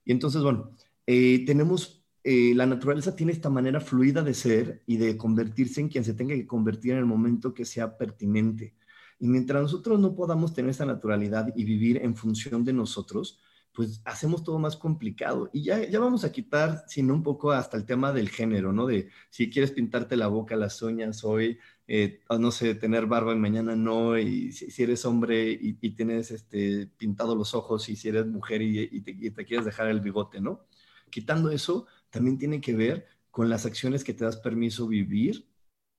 Y 0.04 0.12
entonces, 0.12 0.42
bueno, 0.42 0.70
eh, 1.06 1.44
tenemos, 1.46 2.04
eh, 2.24 2.52
la 2.54 2.66
naturaleza 2.66 3.16
tiene 3.16 3.32
esta 3.32 3.50
manera 3.50 3.80
fluida 3.80 4.22
de 4.22 4.34
ser 4.34 4.82
y 4.86 4.96
de 4.98 5.16
convertirse 5.16 5.80
en 5.80 5.88
quien 5.88 6.04
se 6.04 6.14
tenga 6.14 6.34
que 6.34 6.46
convertir 6.46 6.92
en 6.92 6.98
el 6.98 7.06
momento 7.06 7.54
que 7.54 7.64
sea 7.64 7.96
pertinente. 7.96 8.74
Y 9.22 9.28
mientras 9.28 9.62
nosotros 9.62 10.00
no 10.00 10.16
podamos 10.16 10.52
tener 10.52 10.72
esa 10.72 10.85
naturalidad 10.85 11.52
y 11.54 11.62
vivir 11.62 11.98
en 12.02 12.16
función 12.16 12.64
de 12.64 12.72
nosotros, 12.72 13.38
pues 13.72 14.02
hacemos 14.04 14.42
todo 14.42 14.58
más 14.58 14.76
complicado. 14.76 15.48
Y 15.52 15.62
ya, 15.62 15.88
ya 15.88 16.00
vamos 16.00 16.24
a 16.24 16.32
quitar, 16.32 16.82
sino 16.88 17.14
un 17.14 17.22
poco 17.22 17.52
hasta 17.52 17.76
el 17.76 17.87
tema 17.87 18.12
del 18.12 18.30
género, 18.30 18.72
¿no? 18.72 18.85
De 18.85 19.11
si 19.30 19.48
quieres 19.48 19.70
pintarte 19.70 20.16
la 20.16 20.26
boca, 20.26 20.56
las 20.56 20.82
uñas 20.82 21.22
hoy, 21.22 21.61
eh, 21.87 22.20
no 22.37 22.50
sé, 22.50 22.74
tener 22.74 23.06
barba 23.06 23.32
y 23.32 23.37
mañana 23.37 23.76
no, 23.76 24.18
y 24.18 24.50
si, 24.50 24.82
eres 24.82 25.04
hombre 25.04 25.52
y, 25.52 25.74
tienes 25.94 26.32
este, 26.32 26.88
pintado 26.98 27.37
los 27.37 27.54
ojos, 27.54 27.88
y 27.88 27.94
si 27.94 28.08
eres 28.08 28.26
mujer 28.26 28.61
y, 28.61 29.02
te, 29.02 29.44
quieres 29.44 29.64
dejar 29.64 29.87
el 29.87 30.00
bigote, 30.00 30.40
¿no? 30.40 30.66
Quitando 31.11 31.52
eso, 31.52 31.87
también 32.11 32.38
tiene 32.38 32.61
que 32.61 32.74
ver 32.74 33.06
con 33.30 33.48
las 33.48 33.66
acciones 33.66 34.02
que 34.02 34.14
te 34.14 34.24
das 34.24 34.38
permiso 34.38 34.88
vivir 34.88 35.46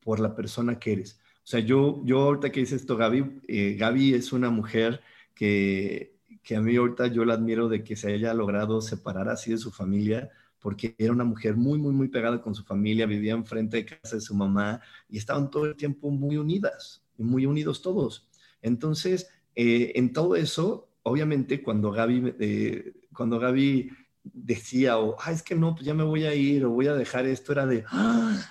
por 0.01 0.19
la 0.19 0.35
persona 0.35 0.77
que 0.77 0.91
eres. 0.91 1.22
O 1.43 1.45
sea, 1.45 1.59
yo, 1.59 2.01
yo 2.05 2.21
ahorita 2.21 2.51
que 2.51 2.61
dice 2.61 2.75
esto, 2.75 2.95
Gaby, 2.95 3.41
eh, 3.47 3.75
Gaby 3.77 4.13
es 4.13 4.31
una 4.31 4.49
mujer 4.49 5.01
que, 5.35 6.15
que 6.41 6.55
a 6.55 6.61
mí 6.61 6.75
ahorita 6.75 7.07
yo 7.07 7.25
la 7.25 7.33
admiro 7.33 7.67
de 7.67 7.83
que 7.83 7.95
se 7.95 8.13
haya 8.13 8.33
logrado 8.33 8.81
separar 8.81 9.27
así 9.27 9.51
de 9.51 9.57
su 9.57 9.71
familia, 9.71 10.29
porque 10.59 10.95
era 10.97 11.11
una 11.11 11.25
mujer 11.25 11.57
muy, 11.57 11.77
muy, 11.77 11.93
muy 11.93 12.07
pegada 12.07 12.41
con 12.41 12.55
su 12.55 12.63
familia, 12.63 13.05
vivía 13.05 13.33
enfrente 13.33 13.77
de 13.77 13.85
casa 13.85 14.15
de 14.15 14.21
su 14.21 14.33
mamá 14.33 14.79
y 15.09 15.17
estaban 15.17 15.49
todo 15.49 15.65
el 15.65 15.75
tiempo 15.75 16.09
muy 16.09 16.37
unidas, 16.37 17.03
muy 17.17 17.45
unidos 17.45 17.81
todos. 17.81 18.29
Entonces, 18.61 19.27
eh, 19.55 19.91
en 19.95 20.13
todo 20.13 20.37
eso, 20.37 20.87
obviamente 21.03 21.61
cuando 21.61 21.91
Gaby, 21.91 22.35
eh, 22.39 22.93
cuando 23.13 23.39
Gaby 23.39 23.89
decía, 24.23 24.97
o, 24.99 25.17
ah, 25.19 25.33
es 25.33 25.43
que 25.43 25.55
no, 25.55 25.75
pues 25.75 25.85
ya 25.85 25.93
me 25.93 26.03
voy 26.03 26.23
a 26.23 26.33
ir, 26.33 26.63
o 26.63 26.69
voy 26.69 26.87
a 26.87 26.95
dejar 26.95 27.25
esto, 27.25 27.51
era 27.51 27.65
de, 27.65 27.83
ah, 27.89 28.41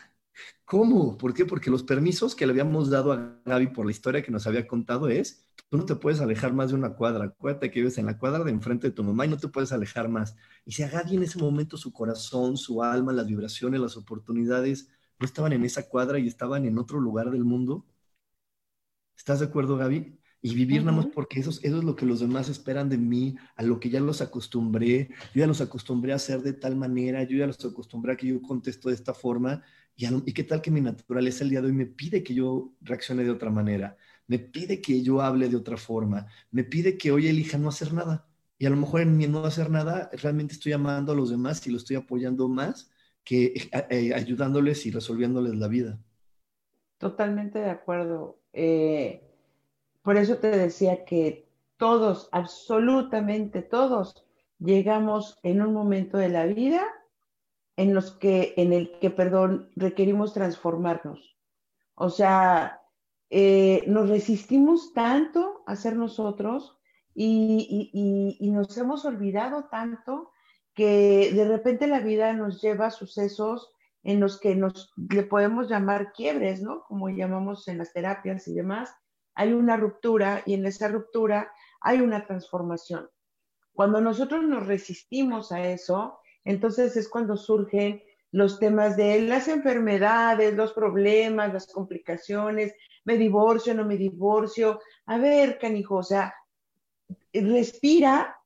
¿cómo? 0.64 1.18
¿Por 1.18 1.34
qué? 1.34 1.44
Porque 1.44 1.70
los 1.70 1.82
permisos 1.82 2.34
que 2.34 2.46
le 2.46 2.52
habíamos 2.52 2.90
dado 2.90 3.12
a 3.12 3.40
Gaby 3.44 3.68
por 3.68 3.86
la 3.86 3.92
historia 3.92 4.22
que 4.22 4.30
nos 4.30 4.46
había 4.46 4.66
contado 4.66 5.08
es, 5.08 5.46
tú 5.68 5.76
no 5.76 5.84
te 5.84 5.96
puedes 5.96 6.20
alejar 6.20 6.52
más 6.52 6.70
de 6.70 6.76
una 6.76 6.94
cuadra, 6.94 7.24
acuérdate 7.26 7.70
que 7.70 7.80
vives 7.80 7.98
en 7.98 8.06
la 8.06 8.18
cuadra 8.18 8.44
de 8.44 8.50
enfrente 8.50 8.88
de 8.88 8.94
tu 8.94 9.04
mamá 9.04 9.26
y 9.26 9.28
no 9.28 9.38
te 9.38 9.48
puedes 9.48 9.72
alejar 9.72 10.08
más. 10.08 10.36
Y 10.64 10.72
si 10.72 10.82
a 10.82 10.88
Gaby 10.88 11.16
en 11.16 11.22
ese 11.24 11.38
momento 11.38 11.76
su 11.76 11.92
corazón, 11.92 12.56
su 12.56 12.82
alma, 12.82 13.12
las 13.12 13.26
vibraciones, 13.26 13.80
las 13.80 13.96
oportunidades 13.96 14.88
no 15.18 15.26
estaban 15.26 15.52
en 15.52 15.64
esa 15.64 15.88
cuadra 15.88 16.18
y 16.18 16.26
estaban 16.28 16.64
en 16.66 16.78
otro 16.78 17.00
lugar 17.00 17.30
del 17.30 17.44
mundo, 17.44 17.86
¿estás 19.16 19.40
de 19.40 19.46
acuerdo, 19.46 19.76
Gaby? 19.76 20.18
y 20.42 20.56
vivir 20.56 20.84
nada 20.84 20.96
más 20.96 21.06
porque 21.06 21.38
eso, 21.38 21.50
eso 21.50 21.78
es 21.78 21.84
lo 21.84 21.94
que 21.94 22.04
los 22.04 22.18
demás 22.18 22.48
esperan 22.48 22.88
de 22.88 22.98
mí, 22.98 23.36
a 23.54 23.62
lo 23.62 23.78
que 23.78 23.88
ya 23.88 24.00
los 24.00 24.20
acostumbré, 24.20 25.08
yo 25.32 25.40
ya 25.40 25.46
los 25.46 25.60
acostumbré 25.60 26.12
a 26.12 26.16
hacer 26.16 26.42
de 26.42 26.52
tal 26.52 26.74
manera, 26.74 27.22
yo 27.22 27.38
ya 27.38 27.46
los 27.46 27.64
acostumbré 27.64 28.12
a 28.12 28.16
que 28.16 28.26
yo 28.26 28.42
contesto 28.42 28.88
de 28.88 28.96
esta 28.96 29.14
forma, 29.14 29.62
y, 30.26 30.32
qué 30.32 30.44
tal 30.44 30.60
que 30.62 30.70
mi 30.70 30.80
naturaleza 30.80 31.44
el 31.44 31.50
día 31.50 31.60
de 31.60 31.68
hoy 31.68 31.72
me 31.72 31.86
pide 31.86 32.22
que 32.22 32.34
yo 32.34 32.72
reaccione 32.80 33.24
de 33.24 33.30
otra 33.30 33.50
manera, 33.50 33.96
me 34.26 34.38
pide 34.38 34.80
que 34.80 35.02
yo 35.02 35.20
hable 35.20 35.48
de 35.48 35.56
otra 35.56 35.76
forma, 35.76 36.26
me 36.50 36.64
pide 36.64 36.96
que 36.96 37.12
hoy 37.12 37.28
elija 37.28 37.58
no 37.58 37.68
hacer 37.68 37.92
nada, 37.92 38.26
y 38.58 38.66
a 38.66 38.70
lo 38.70 38.76
mejor 38.76 39.00
en 39.00 39.32
no 39.32 39.44
hacer 39.44 39.70
nada 39.70 40.10
realmente 40.12 40.54
estoy 40.54 40.72
amando 40.72 41.12
a 41.12 41.16
los 41.16 41.30
demás 41.30 41.66
y 41.66 41.70
lo 41.70 41.76
estoy 41.76 41.96
apoyando 41.96 42.48
más 42.48 42.90
que 43.24 43.46
eh, 43.46 43.86
eh, 43.90 44.14
ayudándoles 44.14 44.86
y 44.86 44.90
resolviéndoles 44.90 45.56
la 45.56 45.68
vida. 45.68 45.98
Totalmente 46.98 47.58
de 47.58 47.70
acuerdo. 47.70 48.38
Eh 48.52 49.28
por 50.02 50.16
eso 50.16 50.36
te 50.38 50.50
decía 50.50 51.04
que 51.04 51.48
todos, 51.76 52.28
absolutamente 52.32 53.62
todos, 53.62 54.24
llegamos 54.58 55.38
en 55.42 55.62
un 55.62 55.72
momento 55.72 56.18
de 56.18 56.28
la 56.28 56.46
vida 56.46 56.84
en 57.76 57.94
los 57.94 58.12
que, 58.12 58.54
en 58.56 58.72
el 58.72 58.98
que, 59.00 59.10
perdón, 59.10 59.70
requerimos 59.76 60.34
transformarnos. 60.34 61.36
O 61.94 62.10
sea, 62.10 62.82
eh, 63.30 63.84
nos 63.86 64.08
resistimos 64.08 64.92
tanto 64.92 65.62
a 65.66 65.76
ser 65.76 65.96
nosotros 65.96 66.78
y, 67.14 67.90
y, 68.38 68.50
nos 68.50 68.76
hemos 68.78 69.04
olvidado 69.04 69.68
tanto 69.70 70.32
que 70.74 71.32
de 71.34 71.46
repente 71.46 71.86
la 71.86 72.00
vida 72.00 72.32
nos 72.32 72.62
lleva 72.62 72.86
a 72.86 72.90
sucesos 72.90 73.72
en 74.02 74.20
los 74.20 74.40
que 74.40 74.54
nos 74.54 74.92
le 74.96 75.22
podemos 75.22 75.68
llamar 75.68 76.12
quiebres, 76.12 76.62
¿no? 76.62 76.84
Como 76.84 77.08
llamamos 77.10 77.68
en 77.68 77.78
las 77.78 77.92
terapias 77.92 78.48
y 78.48 78.54
demás, 78.54 78.94
hay 79.34 79.52
una 79.52 79.76
ruptura 79.76 80.42
y 80.44 80.54
en 80.54 80.66
esa 80.66 80.88
ruptura 80.88 81.52
hay 81.80 82.00
una 82.00 82.26
transformación. 82.26 83.08
Cuando 83.72 84.00
nosotros 84.00 84.44
nos 84.44 84.66
resistimos 84.66 85.52
a 85.52 85.62
eso, 85.62 86.18
entonces 86.44 86.96
es 86.96 87.08
cuando 87.08 87.36
surgen 87.36 88.02
los 88.30 88.58
temas 88.58 88.96
de 88.96 89.20
las 89.22 89.48
enfermedades, 89.48 90.54
los 90.54 90.72
problemas, 90.72 91.52
las 91.52 91.66
complicaciones, 91.66 92.74
me 93.04 93.18
divorcio, 93.18 93.74
no 93.74 93.84
me 93.84 93.96
divorcio. 93.96 94.80
A 95.06 95.18
ver, 95.18 95.58
canijo, 95.58 95.96
o 95.96 96.02
sea, 96.02 96.34
respira 97.32 98.36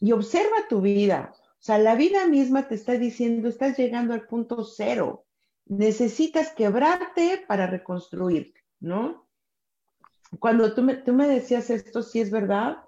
y 0.00 0.12
observa 0.12 0.68
tu 0.68 0.82
vida. 0.82 1.32
O 1.34 1.62
sea, 1.62 1.78
la 1.78 1.94
vida 1.94 2.26
misma 2.26 2.68
te 2.68 2.74
está 2.74 2.92
diciendo, 2.92 3.48
estás 3.48 3.78
llegando 3.78 4.12
al 4.12 4.26
punto 4.26 4.62
cero. 4.62 5.24
Necesitas 5.66 6.52
quebrarte 6.52 7.44
para 7.46 7.66
reconstruirte, 7.66 8.60
¿no? 8.80 9.28
cuando 10.38 10.74
tú 10.74 10.82
me, 10.82 10.94
tú 10.94 11.12
me 11.12 11.26
decías 11.26 11.70
esto, 11.70 12.02
sí 12.02 12.20
es 12.20 12.30
verdad, 12.30 12.78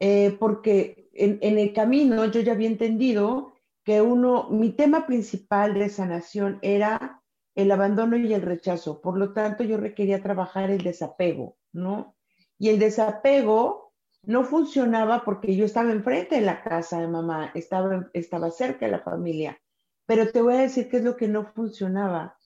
eh, 0.00 0.36
porque 0.38 1.08
en, 1.14 1.38
en, 1.42 1.58
el 1.58 1.72
camino 1.72 2.24
yo 2.26 2.40
ya 2.40 2.52
había 2.52 2.68
entendido 2.68 3.52
que 3.88 4.02
uno, 4.02 4.50
mi 4.50 4.72
tema 4.72 5.06
principal 5.06 5.72
de 5.72 5.88
sanación 5.88 6.58
era 6.60 7.22
el 7.54 7.70
abandono 7.70 8.18
y 8.18 8.34
el 8.34 8.42
rechazo. 8.42 9.00
Por 9.00 9.16
lo 9.16 9.32
tanto, 9.32 9.64
yo 9.64 9.78
requería 9.78 10.22
trabajar 10.22 10.68
el 10.68 10.82
desapego, 10.82 11.56
¿no? 11.72 12.14
Y 12.58 12.68
el 12.68 12.78
desapego 12.78 13.94
no 14.24 14.44
funcionaba 14.44 15.24
porque 15.24 15.56
yo 15.56 15.64
estaba 15.64 15.90
enfrente 15.90 16.34
de 16.34 16.42
la 16.42 16.62
casa 16.62 17.00
de 17.00 17.08
mamá, 17.08 17.50
estaba, 17.54 18.10
estaba 18.12 18.50
cerca 18.50 18.84
de 18.84 18.92
la 18.92 19.00
familia. 19.00 19.58
Pero 20.04 20.30
te 20.30 20.42
voy 20.42 20.56
a 20.56 20.60
decir 20.60 20.90
qué 20.90 20.98
es 20.98 21.02
lo 21.02 21.16
que 21.16 21.28
no 21.28 21.46
funcionaba. 21.46 22.36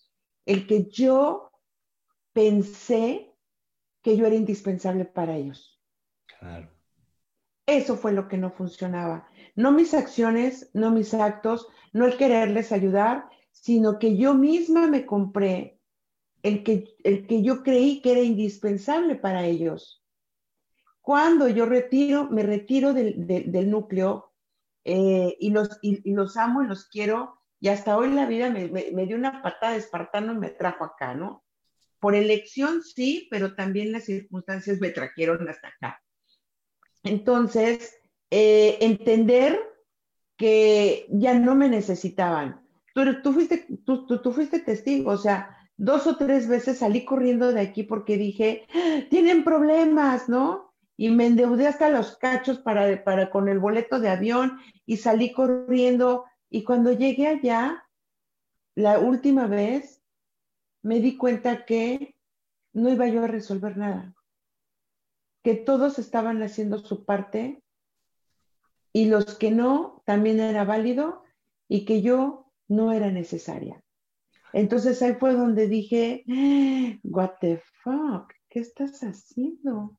El 0.47 0.65
que 0.69 0.85
yo 0.91 1.51
pensé 2.33 3.35
que 4.01 4.17
yo 4.17 4.27
era 4.27 4.37
indispensable 4.37 5.07
para 5.07 5.35
ellos. 5.35 5.83
Claro. 6.39 6.71
Eso 7.67 7.97
fue 7.97 8.13
lo 8.13 8.29
que 8.29 8.39
no 8.39 8.51
funcionaba. 8.51 9.29
No 9.55 9.73
mis 9.73 9.95
acciones, 9.95 10.71
no 10.75 10.91
mis 10.91 11.15
actos, 11.15 11.69
no 11.93 12.07
el 12.07 12.17
quererles 12.17 12.73
ayudar, 12.73 13.29
sino 13.51 13.99
que 13.99 14.17
yo 14.17 14.35
misma 14.35 14.89
me 14.89 15.07
compré 15.07 15.79
el 16.43 16.65
que, 16.65 16.97
el 17.05 17.27
que 17.27 17.43
yo 17.43 17.63
creí 17.63 18.01
que 18.03 18.13
era 18.13 18.21
indispensable 18.21 19.15
para 19.15 19.47
ellos. 19.47 20.03
Cuando 21.01 21.49
yo 21.49 21.67
retiro, 21.67 22.29
me 22.31 22.43
retiro 22.43 22.93
del, 22.93 23.71
núcleo 23.71 24.33
eh, 24.85 25.37
y, 25.39 25.51
los, 25.51 25.79
y, 25.83 26.13
los 26.13 26.37
amo 26.37 26.63
y 26.63 26.67
los 26.67 26.89
quiero, 26.89 27.39
y 27.61 27.69
hasta 27.69 27.97
hoy 27.97 28.11
la 28.11 28.27
vida 28.27 28.51
me, 28.51 28.69
me 28.69 29.07
dio 29.07 29.17
una 29.17 29.43
patada 29.43 29.73
de 29.73 29.79
espartano 29.79 30.33
y 30.33 30.39
me 30.39 30.51
trajo 30.51 30.85
acá, 30.85 31.15
¿no? 31.15 31.45
Por 32.01 32.17
elección 32.17 32.83
sí, 32.83 33.29
pero 33.31 33.55
también 33.55 33.93
las 33.93 34.05
circunstancias 34.07 34.81
me 34.81 34.91
trajeron 34.91 35.49
hasta 35.49 35.69
acá. 35.69 36.02
Entonces, 37.05 37.97
eh, 38.31 38.79
entender 38.81 39.61
que 40.37 41.07
ya 41.11 41.35
no 41.35 41.55
me 41.55 41.69
necesitaban. 41.69 42.67
Tú, 42.95 43.33
fuiste, 43.33 43.67
tú, 43.85 44.07
tú, 44.07 44.33
fuiste 44.33 44.59
testigo, 44.59 45.13
o 45.13 45.17
sea, 45.17 45.57
dos 45.77 46.07
o 46.07 46.17
tres 46.17 46.47
veces 46.47 46.79
salí 46.79 47.05
corriendo 47.05 47.53
de 47.53 47.61
aquí 47.61 47.83
porque 47.83 48.17
dije, 48.17 48.67
¡Ah! 48.75 49.01
tienen 49.09 49.45
problemas, 49.45 50.29
¿no? 50.29 50.75
Y 50.97 51.11
me 51.11 51.27
endeudé 51.27 51.67
hasta 51.67 51.89
los 51.89 52.17
cachos 52.19 52.59
para, 52.59 53.03
para 53.03 53.31
con 53.31 53.49
el 53.49 53.59
boleto 53.59 53.99
de 53.99 54.11
avión 54.11 54.59
y 54.85 54.99
salí 54.99 55.33
corriendo. 55.33 56.25
Y 56.51 56.65
cuando 56.65 56.93
llegué 56.93 57.29
allá, 57.29 57.85
la 58.75 58.99
última 58.99 59.47
vez, 59.47 60.03
me 60.83 61.01
di 61.01 61.17
cuenta 61.17 61.65
que 61.65 62.15
no 62.73 62.91
iba 62.91 63.07
yo 63.07 63.25
a 63.25 63.29
resolver 63.29 63.77
nada, 63.77 64.15
que 65.43 65.55
todos 65.55 65.99
estaban 65.99 66.43
haciendo 66.43 66.79
su 66.79 67.05
parte 67.05 67.63
y 68.93 69.07
los 69.07 69.37
que 69.37 69.51
no 69.51 70.03
también 70.05 70.41
era 70.41 70.65
válido 70.65 71.23
y 71.69 71.85
que 71.85 72.03
yo 72.03 72.53
no 72.69 72.93
era 72.93 73.11
necesaria. 73.11 73.83
Entonces 74.53 75.01
ahí 75.03 75.15
fue 75.15 75.35
donde 75.35 75.67
dije, 75.67 76.25
what 77.03 77.33
the 77.41 77.63
fuck, 77.83 78.33
¿qué 78.49 78.61
estás 78.61 79.01
haciendo? 79.01 79.97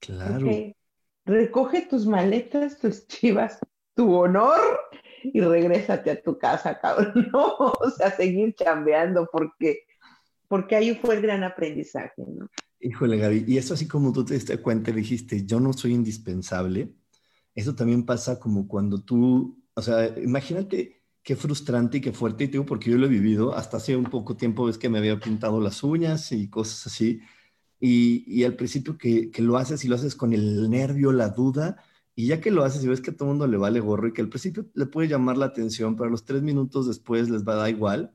Claro. 0.00 0.46
Recoge 1.24 1.82
tus 1.82 2.06
maletas, 2.06 2.78
tus 2.78 3.06
chivas, 3.06 3.58
tu 3.94 4.14
honor 4.14 4.60
y 5.22 5.40
regrésate 5.40 6.10
a 6.10 6.22
tu 6.22 6.38
casa, 6.38 6.78
cabrón. 6.78 7.12
No, 7.32 7.56
o 7.58 7.90
sea, 7.90 8.10
seguir 8.10 8.54
chambeando 8.54 9.28
porque, 9.30 9.84
porque 10.48 10.76
ahí 10.76 10.94
fue 10.94 11.16
el 11.16 11.22
gran 11.22 11.44
aprendizaje, 11.44 12.24
¿no? 12.26 12.48
Híjole, 12.80 13.18
Gaby, 13.18 13.44
y 13.48 13.58
eso 13.58 13.74
así 13.74 13.88
como 13.88 14.12
tú 14.12 14.24
te 14.24 14.34
diste 14.34 14.56
cuenta 14.58 14.92
dijiste, 14.92 15.44
yo 15.44 15.58
no 15.58 15.72
soy 15.72 15.94
indispensable, 15.94 16.94
eso 17.54 17.74
también 17.74 18.06
pasa 18.06 18.38
como 18.38 18.68
cuando 18.68 19.02
tú, 19.02 19.60
o 19.74 19.82
sea, 19.82 20.16
imagínate 20.20 21.02
qué 21.22 21.34
frustrante 21.36 21.98
y 21.98 22.00
qué 22.00 22.12
fuerte, 22.12 22.44
y 22.44 22.60
porque 22.60 22.90
yo 22.90 22.98
lo 22.98 23.06
he 23.06 23.08
vivido, 23.08 23.54
hasta 23.54 23.78
hace 23.78 23.96
un 23.96 24.04
poco 24.04 24.36
tiempo 24.36 24.64
ves 24.66 24.78
que 24.78 24.88
me 24.88 24.98
había 24.98 25.18
pintado 25.18 25.60
las 25.60 25.82
uñas 25.82 26.30
y 26.32 26.48
cosas 26.50 26.86
así, 26.86 27.20
y, 27.80 28.24
y 28.32 28.44
al 28.44 28.56
principio 28.56 28.96
que, 28.98 29.30
que, 29.32 29.42
lo 29.42 29.56
haces 29.56 29.84
y 29.84 29.88
lo 29.88 29.96
haces 29.96 30.14
con 30.16 30.32
el 30.32 30.70
nervio, 30.70 31.12
la 31.12 31.30
duda, 31.30 31.82
y 32.14 32.28
ya 32.28 32.40
que 32.40 32.50
lo 32.52 32.64
haces 32.64 32.84
y 32.84 32.88
ves 32.88 33.00
que 33.00 33.10
a 33.10 33.16
todo 33.16 33.28
el 33.28 33.30
mundo 33.34 33.46
le 33.48 33.56
vale 33.58 33.80
gorro 33.80 34.08
y 34.08 34.12
que 34.12 34.22
al 34.22 34.28
principio 34.28 34.66
le 34.74 34.86
puede 34.86 35.08
llamar 35.08 35.36
la 35.38 35.46
atención, 35.46 35.96
pero 35.96 36.08
a 36.08 36.10
los 36.12 36.24
tres 36.24 36.42
minutos 36.42 36.86
después 36.88 37.28
les 37.30 37.46
va 37.46 37.54
a 37.54 37.56
dar 37.56 37.70
igual, 37.70 38.14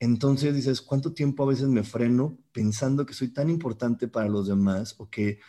entonces 0.00 0.54
dices, 0.56 0.82
¿cuánto 0.82 1.14
tiempo 1.14 1.44
a 1.44 1.48
veces 1.48 1.68
me 1.68 1.84
freno 1.84 2.38
pensando 2.52 3.06
que 3.06 3.14
soy 3.14 3.30
tan 3.32 3.50
importante 3.50 4.08
para 4.08 4.28
los 4.28 4.48
demás 4.48 4.96
o 4.98 5.10
que, 5.10 5.40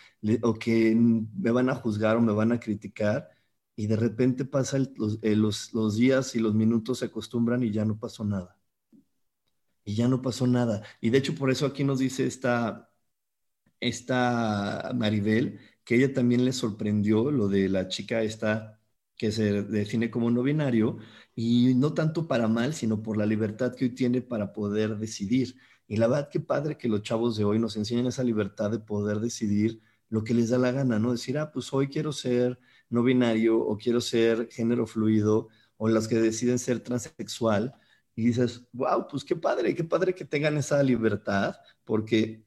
o 0.43 0.55
que 0.55 0.95
me 0.95 1.51
van 1.51 1.69
a 1.69 1.75
juzgar 1.75 2.17
o 2.17 2.21
me 2.21 2.33
van 2.33 2.53
a 2.53 2.59
criticar? 2.59 3.29
Y 3.77 3.87
de 3.87 3.97
repente 3.97 4.45
pasa 4.45 4.77
eh, 4.77 5.35
los, 5.37 5.73
los 5.73 5.97
días 5.97 6.35
y 6.35 6.39
los 6.39 6.53
minutos 6.55 6.99
se 6.99 7.05
acostumbran 7.05 7.63
y 7.63 7.71
ya 7.71 7.85
no 7.85 7.99
pasó 7.99 8.25
nada. 8.25 8.57
Y 9.83 9.95
ya 9.95 10.07
no 10.07 10.21
pasó 10.21 10.47
nada. 10.47 10.83
Y 11.01 11.09
de 11.09 11.17
hecho 11.19 11.35
por 11.35 11.49
eso 11.51 11.65
aquí 11.65 11.83
nos 11.83 11.99
dice 11.99 12.25
esta, 12.27 12.91
esta 13.81 14.93
Maribel 14.95 15.59
que 15.85 15.97
ella 15.97 16.13
también 16.13 16.45
le 16.45 16.53
sorprendió 16.53 17.31
lo 17.31 17.49
de 17.49 17.69
la 17.69 17.89
chica 17.89 18.23
esta 18.23 18.80
que 19.21 19.31
se 19.31 19.61
define 19.61 20.09
como 20.09 20.31
no 20.31 20.41
binario, 20.41 20.97
y 21.35 21.75
no 21.75 21.93
tanto 21.93 22.27
para 22.27 22.47
mal, 22.47 22.73
sino 22.73 23.03
por 23.03 23.17
la 23.17 23.27
libertad 23.27 23.75
que 23.75 23.85
hoy 23.85 23.91
tiene 23.91 24.23
para 24.23 24.51
poder 24.51 24.97
decidir. 24.97 25.57
Y 25.87 25.97
la 25.97 26.07
verdad, 26.07 26.29
que 26.29 26.39
padre 26.39 26.75
que 26.75 26.89
los 26.89 27.03
chavos 27.03 27.37
de 27.37 27.43
hoy 27.43 27.59
nos 27.59 27.75
enseñen 27.75 28.07
esa 28.07 28.23
libertad 28.23 28.71
de 28.71 28.79
poder 28.79 29.19
decidir 29.19 29.79
lo 30.09 30.23
que 30.23 30.33
les 30.33 30.49
da 30.49 30.57
la 30.57 30.71
gana, 30.71 30.97
¿no? 30.97 31.11
Decir, 31.11 31.37
ah, 31.37 31.51
pues 31.51 31.71
hoy 31.71 31.87
quiero 31.87 32.11
ser 32.11 32.59
no 32.89 33.03
binario 33.03 33.59
o 33.59 33.77
quiero 33.77 34.01
ser 34.01 34.49
género 34.49 34.87
fluido, 34.87 35.49
o 35.77 35.87
las 35.87 36.07
que 36.07 36.15
deciden 36.15 36.57
ser 36.57 36.79
transexual, 36.79 37.75
y 38.15 38.25
dices, 38.25 38.65
wow, 38.73 39.05
pues 39.07 39.23
qué 39.23 39.35
padre, 39.35 39.75
qué 39.75 39.83
padre 39.83 40.15
que 40.15 40.25
tengan 40.25 40.57
esa 40.57 40.81
libertad, 40.81 41.57
porque 41.85 42.43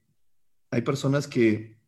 hay 0.73 0.83
personas 0.83 1.29
que 1.29 1.79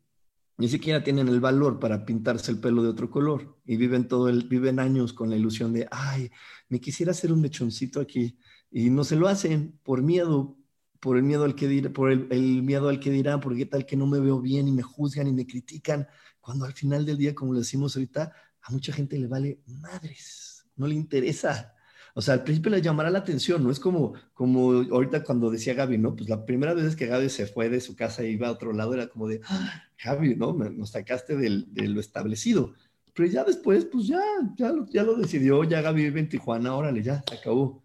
ni 0.57 0.67
siquiera 0.67 1.03
tienen 1.03 1.27
el 1.27 1.39
valor 1.39 1.79
para 1.79 2.05
pintarse 2.05 2.51
el 2.51 2.59
pelo 2.59 2.81
de 2.81 2.89
otro 2.89 3.09
color 3.11 3.57
y 3.65 3.77
viven 3.77 4.07
todo 4.07 4.27
el, 4.27 4.47
viven 4.47 4.79
años 4.79 5.13
con 5.13 5.29
la 5.29 5.35
ilusión 5.35 5.71
de, 5.71 5.87
ay, 5.91 6.31
me 6.69 6.79
quisiera 6.79 7.11
hacer 7.11 7.31
un 7.31 7.41
mechoncito 7.41 7.99
aquí 7.99 8.37
y 8.71 8.89
no 8.89 9.03
se 9.03 9.15
lo 9.15 9.27
hacen 9.27 9.79
por 9.83 10.01
miedo, 10.01 10.57
por 10.99 11.17
el 11.17 11.23
miedo 11.23 11.43
al 11.43 11.55
que 11.55 11.67
dirá, 11.67 11.91
por 11.93 12.11
el, 12.11 12.63
miedo 12.63 12.89
al 12.89 12.99
que 12.99 13.11
dirán, 13.11 13.39
porque 13.39 13.65
tal 13.67 13.85
que 13.85 13.95
no 13.95 14.07
me 14.07 14.19
veo 14.19 14.41
bien 14.41 14.67
y 14.67 14.71
me 14.71 14.81
juzgan 14.81 15.27
y 15.27 15.33
me 15.33 15.45
critican, 15.45 16.07
cuando 16.41 16.65
al 16.65 16.73
final 16.73 17.05
del 17.05 17.17
día, 17.17 17.35
como 17.35 17.53
le 17.53 17.59
decimos 17.59 17.95
ahorita, 17.95 18.33
a 18.61 18.71
mucha 18.71 18.91
gente 18.91 19.17
le 19.17 19.27
vale 19.27 19.61
madres, 19.67 20.65
no 20.75 20.87
le 20.87 20.95
interesa. 20.95 21.73
O 22.17 22.21
sea, 22.23 22.33
al 22.33 22.43
principio 22.43 22.71
le 22.71 22.81
llamará 22.81 23.11
la 23.11 23.19
atención, 23.19 23.63
¿no? 23.63 23.69
Es 23.69 23.79
como, 23.79 24.15
como 24.33 24.71
ahorita 24.71 25.23
cuando 25.23 25.51
decía 25.51 25.75
Gaby, 25.75 25.99
¿no? 25.99 26.15
Pues 26.15 26.27
la 26.27 26.43
primera 26.47 26.73
vez 26.73 26.95
que 26.95 27.05
Gaby 27.05 27.29
se 27.29 27.45
fue 27.45 27.69
de 27.69 27.79
su 27.79 27.95
casa 27.95 28.23
e 28.23 28.31
iba 28.31 28.47
a 28.47 28.51
otro 28.53 28.73
lado 28.73 28.95
era 28.95 29.05
como 29.05 29.27
de, 29.27 29.39
ah, 29.45 29.83
Gaby, 30.03 30.35
¿no? 30.35 30.51
Nos 30.53 30.89
sacaste 30.89 31.35
de 31.37 31.87
lo 31.87 31.99
establecido. 31.99 32.73
Pero 33.13 33.29
ya 33.29 33.43
después, 33.43 33.85
pues 33.85 34.07
ya, 34.07 34.19
ya, 34.55 34.71
lo, 34.71 34.87
ya 34.87 35.03
lo 35.03 35.15
decidió, 35.15 35.63
ya 35.63 35.81
Gaby 35.83 36.05
vive 36.05 36.19
en 36.21 36.29
Tijuana, 36.29 36.75
órale, 36.75 37.03
ya, 37.03 37.23
se 37.29 37.35
acabó. 37.35 37.83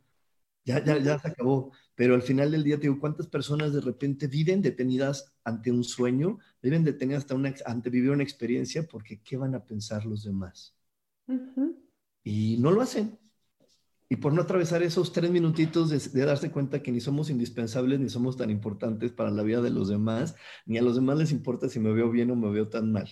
Ya, 0.65 0.83
ya, 0.83 0.97
ya 0.97 1.19
se 1.19 1.29
acabó. 1.29 1.71
Pero 1.95 2.15
al 2.15 2.23
final 2.23 2.53
del 2.53 2.65
día, 2.65 2.77
te 2.77 2.85
digo, 2.85 2.99
¿cuántas 2.99 3.27
personas 3.27 3.75
de 3.75 3.83
repente 3.83 4.29
viven 4.29 4.63
detenidas 4.63 5.35
ante 5.45 5.71
un 5.71 5.85
sueño? 5.85 6.39
Viven 6.63 6.85
detenidas 6.85 7.25
hasta 7.25 7.35
una, 7.35 7.53
ante 7.67 7.91
vivir 7.91 8.11
una 8.11 8.23
experiencia 8.23 8.85
porque 8.85 9.21
¿qué 9.21 9.37
van 9.37 9.55
a 9.55 9.63
pensar 9.63 10.07
los 10.07 10.25
demás? 10.25 10.75
Y 12.25 12.57
no 12.59 12.71
lo 12.71 12.81
hacen 12.81 13.19
y 14.13 14.17
por 14.17 14.35
no 14.35 14.43
atravesar 14.43 14.83
esos 14.83 15.11
tres 15.11 15.31
minutitos 15.31 15.89
de, 15.89 16.27
darse 16.27 16.51
cuenta 16.51 16.83
que 16.83 16.93
ni 16.93 17.01
somos 17.01 17.31
indispensables 17.31 17.99
ni 17.99 18.11
somos 18.11 18.37
tan 18.37 18.51
importantes 18.51 19.11
para 19.11 19.31
la 19.31 19.43
vida 19.43 19.63
de 19.63 19.71
los 19.71 19.89
demás, 19.89 20.37
ni 20.67 20.77
a 20.77 20.83
los 20.83 20.97
demás 20.97 21.17
les 21.17 21.33
importa 21.33 21.71
si 21.71 21.81
me 21.81 21.95
veo 21.95 22.11
bien 22.11 22.31
o 22.31 22.37
me 22.37 22.51
veo 22.51 22.69
tan 22.69 22.93
mal. 22.93 23.09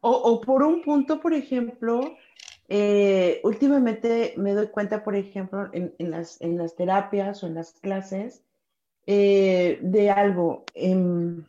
O, 0.00 0.40
por 0.40 0.62
un 0.62 0.82
punto, 0.82 1.20
por 1.20 1.34
ejemplo, 1.34 2.14
eh, 2.68 3.40
últimamente 3.42 4.34
me 4.36 4.52
doy 4.52 4.68
cuenta, 4.68 5.02
por 5.02 5.16
ejemplo, 5.16 5.68
en, 5.72 5.92
las, 5.98 6.40
en 6.40 6.58
las, 6.58 6.76
terapias 6.76 7.42
o 7.42 7.48
en 7.48 7.54
las 7.54 7.72
clases, 7.72 8.44
eh, 9.08 9.80
de 9.82 10.10
algo. 10.12 10.64
Em, 10.76 11.44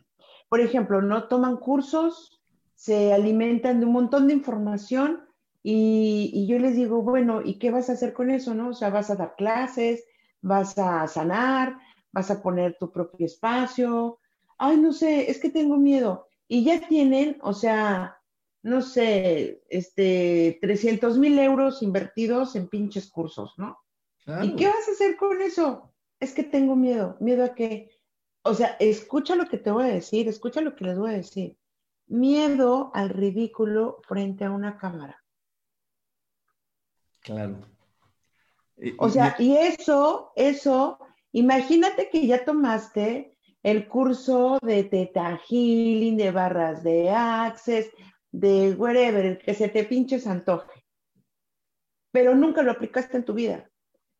por 0.48 0.58
ejemplo, 0.58 1.00
no 1.02 1.28
toman 1.28 1.58
cursos, 1.58 2.42
se 2.74 3.12
alimentan 3.12 3.78
de 3.78 3.86
un 3.86 3.92
montón 3.92 4.26
de 4.26 4.34
información 4.34 5.23
y, 5.66 6.46
yo 6.46 6.58
les 6.58 6.76
digo, 6.76 7.00
bueno, 7.00 7.40
¿y 7.42 7.58
qué 7.58 7.70
vas 7.70 7.88
a 7.88 7.94
hacer 7.94 8.12
con 8.12 8.30
eso, 8.30 8.54
no? 8.54 8.68
O 8.68 8.74
sea, 8.74 8.90
vas 8.90 9.08
a 9.08 9.16
dar 9.16 9.34
clases, 9.34 10.04
vas 10.42 10.76
a 10.76 11.08
sanar, 11.08 11.78
vas 12.12 12.30
a 12.30 12.42
poner 12.42 12.76
tu 12.78 12.92
propio 12.92 13.24
espacio. 13.24 14.18
Ay, 14.58 14.76
no 14.76 14.92
sé, 14.92 15.30
es 15.30 15.40
que 15.40 15.48
tengo 15.48 15.78
miedo. 15.78 16.28
Y 16.48 16.64
ya 16.64 16.86
tienen, 16.86 17.38
o 17.40 17.54
sea, 17.54 18.18
no 18.62 18.82
sé, 18.82 19.62
este, 19.70 20.58
300 20.60 21.16
mil 21.16 21.38
euros 21.38 21.82
invertidos 21.82 22.56
en 22.56 22.68
pinches 22.68 23.10
cursos, 23.10 23.54
¿no? 23.56 23.78
¿Y 24.42 24.56
qué 24.56 24.66
vas 24.66 24.86
a 24.86 24.92
hacer 24.92 25.16
con 25.16 25.40
eso? 25.40 25.94
Es 26.20 26.34
que 26.34 26.42
tengo 26.42 26.76
miedo. 26.76 27.16
¿Miedo 27.20 27.42
a 27.42 27.54
qué? 27.54 27.90
O 28.42 28.52
sea, 28.52 28.76
escucha 28.80 29.34
lo 29.34 29.46
que 29.46 29.56
te 29.56 29.70
voy 29.70 29.84
a 29.84 29.94
decir, 29.94 30.28
escucha 30.28 30.60
lo 30.60 30.76
que 30.76 30.84
les 30.84 30.98
voy 30.98 31.12
a 31.12 31.16
decir. 31.16 31.56
Miedo 32.06 32.90
al 32.92 33.08
ridículo 33.08 34.02
frente 34.06 34.44
a 34.44 34.50
una 34.50 34.76
cámara. 34.76 35.23
Claro. 37.24 37.58
O 38.98 39.08
sea, 39.08 39.34
y 39.38 39.56
eso, 39.56 40.32
eso, 40.36 40.98
imagínate 41.32 42.10
que 42.10 42.26
ya 42.26 42.44
tomaste 42.44 43.38
el 43.62 43.88
curso 43.88 44.58
de 44.62 44.84
Teta 44.84 45.40
Healing, 45.48 46.18
de 46.18 46.30
barras 46.30 46.84
de 46.84 47.10
Access, 47.10 47.90
de 48.30 48.74
whatever, 48.74 49.38
que 49.38 49.54
se 49.54 49.68
te 49.68 49.84
pinches 49.84 50.26
antoje. 50.26 50.84
Pero 52.12 52.34
nunca 52.34 52.62
lo 52.62 52.72
aplicaste 52.72 53.16
en 53.16 53.24
tu 53.24 53.32
vida. 53.32 53.70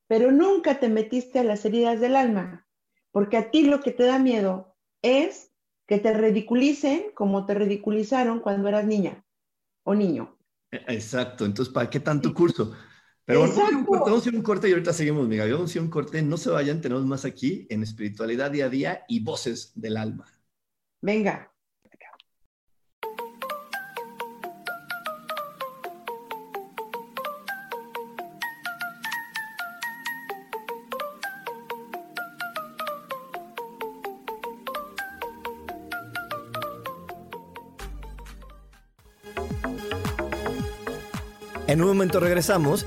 Pero 0.09 0.33
nunca 0.33 0.81
te 0.81 0.89
metiste 0.89 1.41
a 1.41 1.45
las 1.45 1.65
heridas 1.67 2.01
del 2.01 2.17
alma. 2.17 2.67
Porque 3.11 3.37
a 3.37 3.51
ti 3.51 3.67
lo 3.67 3.81
que 3.81 3.91
te 3.91 4.05
da 4.05 4.19
miedo 4.19 4.77
es 5.03 5.53
que 5.87 5.99
te 5.99 6.15
ridiculicen 6.15 7.11
como 7.15 7.45
te 7.45 7.53
ridiculizaron 7.55 8.41
cuando 8.41 8.69
eras 8.69 8.87
niña 8.87 9.25
o 9.83 9.95
niño. 9.95 10.39
E, 10.71 10.77
exacto. 10.89 11.45
Entonces, 11.45 11.73
¿para 11.73 11.91
qué 11.91 12.01
tanto 12.01 12.33
curso? 12.33 12.73
Pero 13.27 13.41
vamos 13.41 13.57
a, 13.57 13.69
un 13.77 13.85
corte, 13.85 14.11
vamos 14.11 14.27
a 14.27 14.29
ir 14.29 14.37
un 14.37 14.43
corte 14.43 14.69
y 14.69 14.73
ahorita 14.73 14.93
seguimos, 14.93 15.27
Miguel. 15.27 15.53
Vamos 15.53 15.75
a 15.75 15.79
ir 15.79 15.83
un 15.83 15.91
corte. 15.91 16.23
No 16.23 16.37
se 16.37 16.51
vayan, 16.51 16.81
tenemos 16.81 17.07
más 17.07 17.25
aquí 17.25 17.67
en 17.71 17.83
espiritualidad 17.83 18.51
día 18.51 18.67
a 18.67 18.69
día 18.69 19.05
y 19.09 19.21
voces 19.21 19.73
del 19.75 19.97
alma. 19.97 20.27
Venga. 21.01 21.51
En 41.67 41.81
un 41.81 41.89
momento 41.89 42.21
regresamos 42.21 42.87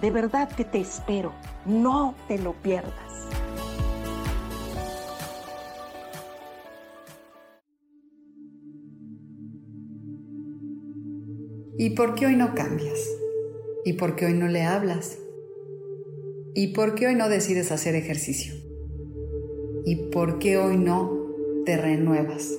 de 0.00 0.10
verdad 0.10 0.50
que 0.50 0.64
te 0.64 0.80
espero. 0.80 1.32
No 1.66 2.14
te 2.28 2.38
lo 2.38 2.54
pierdas. 2.54 2.94
¿Y 11.78 11.90
por 11.90 12.14
qué 12.14 12.26
hoy 12.26 12.36
no 12.36 12.54
cambias? 12.54 12.98
¿Y 13.84 13.94
por 13.94 14.14
qué 14.14 14.26
hoy 14.26 14.34
no 14.34 14.48
le 14.48 14.62
hablas? 14.62 15.18
¿Y 16.54 16.74
por 16.74 16.94
qué 16.94 17.06
hoy 17.06 17.14
no 17.14 17.28
decides 17.28 17.72
hacer 17.72 17.94
ejercicio? 17.94 18.54
¿Y 19.86 20.10
por 20.10 20.38
qué 20.38 20.58
hoy 20.58 20.76
no 20.76 21.10
te 21.64 21.78
renuevas? 21.78 22.58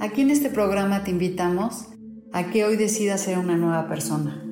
Aquí 0.00 0.22
en 0.22 0.30
este 0.30 0.50
programa 0.50 1.04
te 1.04 1.10
invitamos 1.10 1.86
a 2.32 2.50
que 2.50 2.64
hoy 2.64 2.76
decidas 2.76 3.22
ser 3.22 3.38
una 3.38 3.56
nueva 3.56 3.88
persona 3.88 4.51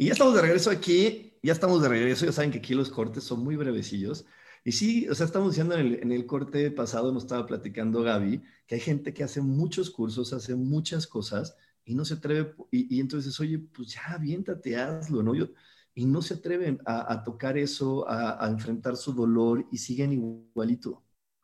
Y 0.00 0.06
ya 0.06 0.12
estamos 0.12 0.34
de 0.34 0.42
regreso 0.42 0.70
aquí, 0.70 1.38
ya 1.42 1.52
estamos 1.52 1.82
de 1.82 1.88
regreso, 1.88 2.24
ya 2.24 2.30
saben 2.30 2.52
que 2.52 2.58
aquí 2.58 2.72
los 2.72 2.88
cortes 2.88 3.24
son 3.24 3.42
muy 3.42 3.56
brevecillos. 3.56 4.24
Y 4.64 4.70
sí, 4.72 5.08
o 5.08 5.14
sea, 5.14 5.26
estamos 5.26 5.50
diciendo 5.50 5.74
en 5.74 5.86
el, 5.86 5.94
en 6.02 6.12
el 6.12 6.24
corte 6.24 6.70
pasado, 6.70 7.12
nos 7.12 7.24
estaba 7.24 7.46
platicando 7.46 8.02
Gaby, 8.02 8.40
que 8.66 8.76
hay 8.76 8.80
gente 8.80 9.12
que 9.12 9.24
hace 9.24 9.40
muchos 9.40 9.90
cursos, 9.90 10.32
hace 10.32 10.54
muchas 10.54 11.08
cosas 11.08 11.56
y 11.84 11.96
no 11.96 12.04
se 12.04 12.14
atreve, 12.14 12.54
y, 12.70 13.00
entonces, 13.00 13.38
oye, 13.40 13.58
pues 13.58 13.88
ya, 13.94 14.02
aviéntate, 14.14 14.76
hazlo, 14.76 15.22
¿no? 15.22 15.34
Yo, 15.34 15.48
y 15.94 16.06
no 16.06 16.22
se 16.22 16.34
atreven 16.34 16.78
a, 16.86 17.24
tocar 17.24 17.58
eso, 17.58 18.08
a, 18.08 18.46
enfrentar 18.48 18.96
su 18.96 19.12
dolor 19.12 19.66
y 19.72 19.78
siguen 19.78 20.12
igualito. 20.12 21.02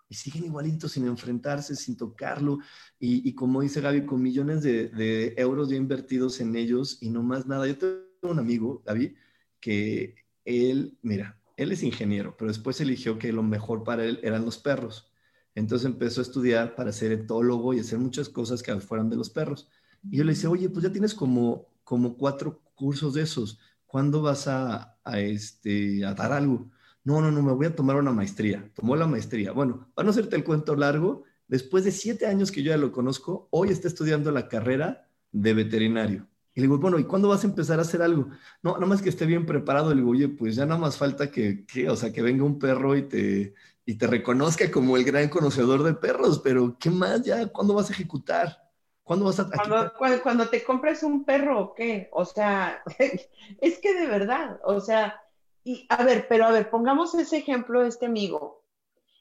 Y 0.09 0.15
siguen 0.15 0.45
igualito 0.45 0.89
sin 0.89 1.07
enfrentarse, 1.07 1.75
sin 1.75 1.97
tocarlo. 1.97 2.59
Y, 3.01 3.29
y 3.29 3.35
como 3.35 3.63
dice 3.63 3.81
Gaby, 3.81 4.07
con 4.07 4.23
millones 4.23 4.63
de, 4.63 4.91
de, 4.91 5.35
euros 5.39 5.71
ya 5.71 5.77
invertidos 5.77 6.41
en 6.41 6.55
ellos 6.55 6.99
y 7.01 7.11
no 7.11 7.23
más 7.25 7.47
nada. 7.47 7.67
Yo 7.67 7.79
tengo 7.79 8.14
un 8.31 8.39
amigo, 8.39 8.83
Gaby, 8.85 9.15
que 9.61 10.15
él, 10.45 10.99
mira, 11.03 11.41
él 11.57 11.73
es 11.73 11.83
ingeniero, 11.83 12.37
pero 12.37 12.49
después 12.49 12.81
eligió 12.81 13.19
que 13.19 13.33
lo 13.33 13.43
mejor 13.43 13.85
para 13.85 14.05
él 14.05 14.21
eran 14.23 14.45
los 14.45 14.59
perros. 14.59 15.13
Entonces 15.55 15.87
empezó 15.87 16.21
a 16.21 16.25
estudiar 16.25 16.75
para 16.75 16.93
ser 16.93 17.13
etólogo 17.13 17.75
y 17.75 17.81
hacer 17.81 17.99
muchas 17.99 18.29
cosas 18.29 18.63
que 18.63 18.75
fueran 18.81 19.09
de 19.09 19.17
los 19.17 19.31
perros. 19.31 19.69
Y 20.11 20.19
yo 20.19 20.25
le 20.25 20.33
decía, 20.33 20.51
oye, 20.51 20.69
pues 20.69 20.83
ya 20.83 20.93
tienes 20.93 21.15
como, 21.15 21.69
como 21.85 22.17
cuatro 22.17 22.63
cursos 22.75 23.15
de 23.15 23.23
esos. 23.23 23.61
¿Cuándo 23.87 24.23
vas 24.23 24.49
a, 24.49 24.99
a, 25.05 25.21
este, 25.21 26.05
a 26.05 26.15
dar 26.15 26.33
algo? 26.33 26.71
No, 27.05 27.21
no, 27.21 27.31
no, 27.31 27.43
me 27.43 27.53
voy 27.53 27.67
a 27.67 27.77
tomar 27.77 27.97
una 27.97 28.13
maestría. 28.13 28.71
Tomó 28.75 28.97
la 28.97 29.07
maestría. 29.07 29.53
Bueno, 29.53 29.91
para 29.95 30.05
no 30.05 30.11
hacerte 30.11 30.37
el 30.37 30.45
cuento 30.45 30.75
largo, 30.75 31.23
después 31.47 31.85
de 31.85 31.93
siete 31.93 32.27
años 32.27 32.51
que 32.51 32.63
yo 32.63 32.71
ya 32.71 32.77
lo 32.77 32.91
conozco, 32.93 33.49
hoy 33.51 33.69
está 33.69 33.89
estudiando 33.89 34.33
la 34.33 34.49
carrera 34.49 35.09
de 35.31 35.55
veterinario. 35.55 36.29
Y 36.55 36.61
le 36.61 36.69
digo, 36.69 36.79
bueno, 36.79 36.99
¿y 36.99 37.05
cuándo 37.05 37.29
vas 37.29 37.43
a 37.43 37.49
empezar 37.49 37.79
a 37.79 37.83
hacer 37.83 38.01
algo? 38.01 38.29
No, 38.63 38.75
nada 38.75 38.87
más 38.87 39.03
que 39.03 39.09
esté 39.09 39.27
bien 39.27 39.45
preparado. 39.45 39.91
Le 39.91 39.97
digo, 39.97 40.11
oye, 40.11 40.29
pues 40.29 40.55
ya 40.55 40.65
nada 40.67 40.81
más 40.81 40.97
falta 40.97 41.31
que, 41.31 41.67
que, 41.67 41.89
o 41.91 41.97
sea, 41.97 42.13
que 42.13 42.23
venga 42.23 42.45
un 42.45 42.59
perro 42.59 42.97
y 42.97 43.03
te, 43.03 43.55
y 43.87 43.95
te 43.95 44.07
reconozca 44.07 44.71
como 44.71 44.97
el 44.97 45.05
gran 45.05 45.29
conocedor 45.29 45.83
de 45.83 45.95
perros, 45.95 46.41
pero 46.43 46.77
¿qué 46.79 46.91
más 46.91 47.23
ya? 47.23 47.47
¿Cuándo 47.49 47.75
vas 47.75 47.91
a 47.91 47.93
ejecutar? 47.93 48.65
¿Cuándo 49.03 49.27
vas 49.27 49.39
a... 49.39 49.51
Cuando, 49.51 50.23
cuando, 50.23 50.49
te 50.49 50.65
compres 50.65 51.03
un 51.03 51.25
perro 51.25 51.61
o 51.61 51.75
qué, 51.75 52.09
o 52.13 52.25
sea, 52.25 52.83
es 53.61 53.79
que 53.79 53.95
de 53.95 54.07
verdad, 54.07 54.61
o 54.65 54.81
sea, 54.81 55.21
y 55.63 55.87
a 55.91 56.03
ver, 56.05 56.27
pero 56.29 56.47
a 56.47 56.51
ver, 56.51 56.71
pongamos 56.71 57.15
ese 57.15 57.39
ejemplo 57.39 57.83
de 57.83 57.89
este 57.89 58.07
amigo. 58.07 58.65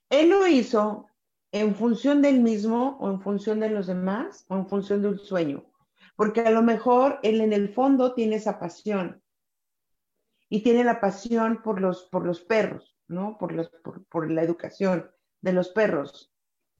Él 0.09 0.29
lo 0.29 0.47
hizo 0.47 1.07
en 1.51 1.75
función 1.75 2.21
del 2.21 2.39
mismo 2.39 2.97
o 2.99 3.09
en 3.09 3.21
función 3.21 3.59
de 3.59 3.69
los 3.69 3.87
demás 3.87 4.45
o 4.47 4.55
en 4.55 4.67
función 4.67 5.01
de 5.01 5.09
un 5.09 5.19
sueño, 5.19 5.65
porque 6.15 6.41
a 6.41 6.51
lo 6.51 6.61
mejor 6.61 7.19
él 7.23 7.41
en 7.41 7.53
el 7.53 7.73
fondo 7.73 8.13
tiene 8.13 8.35
esa 8.35 8.59
pasión 8.59 9.21
y 10.49 10.61
tiene 10.61 10.83
la 10.83 10.99
pasión 10.99 11.61
por 11.63 11.81
los, 11.81 12.03
por 12.03 12.25
los 12.25 12.41
perros, 12.41 12.95
¿no? 13.07 13.37
Por, 13.37 13.53
los, 13.53 13.69
por, 13.83 14.05
por 14.05 14.31
la 14.31 14.43
educación 14.43 15.11
de 15.41 15.53
los 15.53 15.69
perros, 15.69 16.31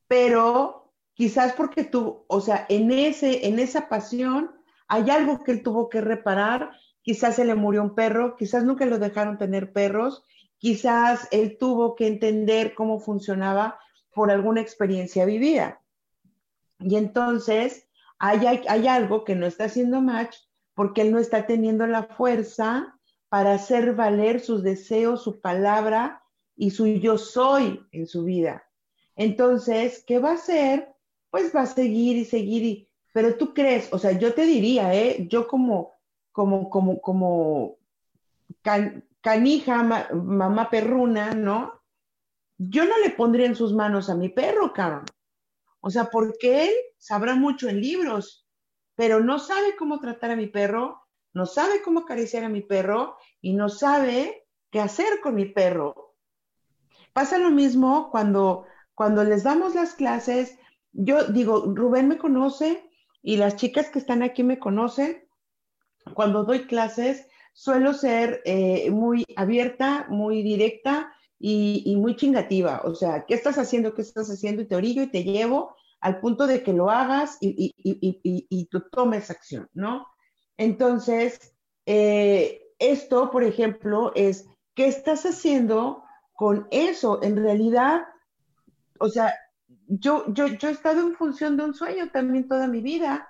pero 0.08 0.94
quizás 1.14 1.54
porque 1.54 1.84
tú, 1.84 2.26
o 2.28 2.42
sea, 2.42 2.66
en, 2.70 2.92
ese, 2.92 3.48
en 3.48 3.60
esa 3.60 3.90
pasión 3.90 4.52
hay 4.88 5.10
algo 5.10 5.44
que 5.44 5.52
él 5.52 5.64
tuvo 5.64 5.90
que 5.90 6.02
reparar, 6.02 6.72
quizás 7.02 7.36
se 7.36 7.46
le 7.46 7.56
murió 7.56 7.82
un 7.84 7.96
perro, 7.96 8.36
quizás 8.36 8.64
nunca 8.64 8.86
lo 8.86 9.00
dejaron 9.00 9.38
tener 9.38 9.74
perros, 9.74 10.24
quizás 10.58 11.28
él 11.32 11.58
tuvo 11.58 11.96
que 11.96 12.08
entender 12.08 12.74
cómo 12.76 13.00
funcionaba 13.00 13.80
por 14.14 14.32
alguna 14.32 14.62
experiencia 14.62 15.26
vivida. 15.26 15.82
Y 16.80 16.96
entonces 16.96 17.88
hay, 18.30 18.88
algo 18.88 19.24
que 19.24 19.36
no 19.36 19.46
está 19.46 19.66
haciendo 19.66 20.02
match 20.02 20.38
porque 20.74 21.02
él 21.02 21.12
no 21.12 21.20
está 21.20 21.46
teniendo 21.46 21.86
la 21.88 22.04
fuerza 22.04 23.00
para 23.30 23.54
hacer 23.54 23.96
valer 23.96 24.40
sus 24.40 24.64
deseos, 24.64 25.24
su 25.24 25.42
palabra 25.42 26.24
y 26.56 26.72
su 26.72 26.88
yo 26.88 27.18
soy 27.18 27.86
en 27.92 28.08
su 28.08 28.24
vida. 28.24 28.64
Entonces, 29.16 30.04
¿qué 30.06 30.20
va 30.20 30.32
a 30.32 30.36
hacer? 30.36 30.94
pues 31.34 31.52
va 31.54 31.62
a 31.62 31.66
seguir 31.66 32.16
y 32.16 32.26
seguir. 32.26 32.64
Y, 32.64 32.88
pero 33.12 33.36
tú 33.38 33.56
crees, 33.56 33.92
o 33.92 33.98
sea, 33.98 34.12
yo 34.12 34.36
te 34.36 34.46
diría, 34.46 34.94
¿eh? 34.94 35.26
Yo 35.28 35.48
como, 35.48 35.96
como, 36.32 36.70
como, 36.70 37.02
como 37.02 37.78
canija, 39.20 39.82
mamá 39.82 40.70
perruna, 40.70 41.34
¿no? 41.34 41.82
Yo 42.60 42.86
no 42.86 43.00
le 43.00 43.10
pondría 43.10 43.48
en 43.48 43.56
sus 43.56 43.74
manos 43.74 44.12
a 44.12 44.16
mi 44.16 44.30
perro, 44.30 44.74
cabrón. 44.74 45.06
O 45.86 45.90
sea, 45.90 46.06
porque 46.06 46.66
él 46.66 46.72
sabrá 46.98 47.36
mucho 47.36 47.68
en 47.68 47.82
libros, 47.82 48.48
pero 48.96 49.20
no 49.20 49.38
sabe 49.38 49.76
cómo 49.76 50.00
tratar 50.00 50.32
a 50.32 50.36
mi 50.36 50.48
perro, 50.48 51.02
no 51.34 51.46
sabe 51.46 51.82
cómo 51.84 52.02
acariciar 52.02 52.46
a 52.46 52.50
mi 52.50 52.62
perro 52.62 53.18
y 53.42 53.54
no 53.54 53.68
sabe 53.68 54.48
qué 54.72 54.80
hacer 54.80 55.20
con 55.22 55.36
mi 55.36 55.46
perro. 55.46 56.16
Pasa 57.12 57.38
lo 57.38 57.50
mismo 57.50 58.10
cuando, 58.12 58.66
cuando 58.96 59.24
les 59.24 59.44
damos 59.44 59.76
las 59.76 59.94
clases 59.94 60.58
yo 60.94 61.26
digo, 61.26 61.74
Rubén 61.76 62.08
me 62.08 62.18
conoce 62.18 62.90
y 63.22 63.38
las 63.38 63.56
chicas 63.56 63.90
que 63.90 64.00
están 64.00 64.22
aquí 64.22 64.44
me 64.44 64.60
conocen. 64.60 65.28
Cuando 66.14 66.44
doy 66.44 66.68
clases, 66.68 67.28
suelo 67.54 67.94
ser 67.94 68.42
eh, 68.46 68.90
muy 68.92 69.26
abierta, 69.36 70.06
muy 70.10 70.44
directa 70.44 71.14
y, 71.46 71.96
muy 71.98 72.16
chingativa. 72.16 72.82
O 72.86 72.96
sea, 72.96 73.26
¿qué 73.26 73.34
estás 73.34 73.58
haciendo? 73.58 73.94
¿Qué 73.94 74.02
estás 74.02 74.30
haciendo? 74.30 74.62
Y 74.62 74.66
te 74.66 74.76
orillo 74.76 75.04
y 75.04 75.12
te 75.12 75.24
llevo 75.24 75.76
al 76.00 76.20
punto 76.20 76.48
de 76.48 76.64
que 76.64 76.74
lo 76.74 76.90
hagas 76.90 77.38
y, 77.42 77.74
y 77.78 78.66
tú 78.66 78.82
tomes 78.90 79.30
acción, 79.30 79.70
¿no? 79.74 80.06
Entonces, 80.58 81.54
eh, 81.86 82.62
esto, 82.80 83.32
por 83.32 83.44
ejemplo, 83.44 84.12
es, 84.16 84.48
¿qué 84.76 84.88
estás 84.88 85.26
haciendo 85.26 86.04
con 86.34 86.68
eso? 86.72 87.22
En 87.24 87.36
realidad, 87.36 88.04
o 89.00 89.10
sea, 89.10 89.34
yo, 89.88 90.26
yo, 90.34 90.48
yo 90.48 90.70
he 90.70 90.72
estado 90.72 91.02
en 91.02 91.16
función 91.16 91.58
de 91.58 91.66
un 91.66 91.74
sueño 91.74 92.10
también 92.12 92.48
toda 92.48 92.68
mi 92.68 92.82
vida, 92.82 93.28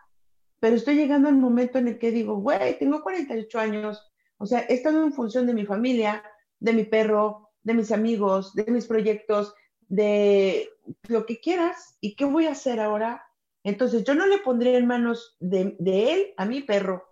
pero 0.59 0.75
estoy 0.75 0.95
llegando 0.95 1.29
al 1.29 1.37
momento 1.37 1.77
en 1.77 1.87
el 1.87 1.99
que 1.99 2.11
digo, 2.11 2.37
güey, 2.37 2.77
tengo 2.77 3.01
48 3.01 3.59
años, 3.59 4.11
o 4.37 4.45
sea, 4.45 4.65
he 4.69 4.73
estado 4.75 5.03
en 5.03 5.13
función 5.13 5.47
de 5.47 5.53
mi 5.53 5.65
familia, 5.65 6.23
de 6.59 6.73
mi 6.73 6.83
perro, 6.83 7.52
de 7.63 7.73
mis 7.73 7.91
amigos, 7.91 8.53
de 8.53 8.65
mis 8.65 8.85
proyectos, 8.85 9.53
de 9.87 10.69
lo 11.07 11.25
que 11.25 11.39
quieras, 11.39 11.97
¿y 12.01 12.15
qué 12.15 12.25
voy 12.25 12.47
a 12.47 12.51
hacer 12.51 12.79
ahora? 12.79 13.23
Entonces 13.63 14.03
yo 14.03 14.15
no 14.15 14.25
le 14.25 14.39
pondría 14.39 14.77
en 14.77 14.87
manos 14.87 15.37
de, 15.39 15.75
de 15.79 16.13
él 16.13 16.33
a 16.37 16.45
mi 16.45 16.61
perro, 16.61 17.05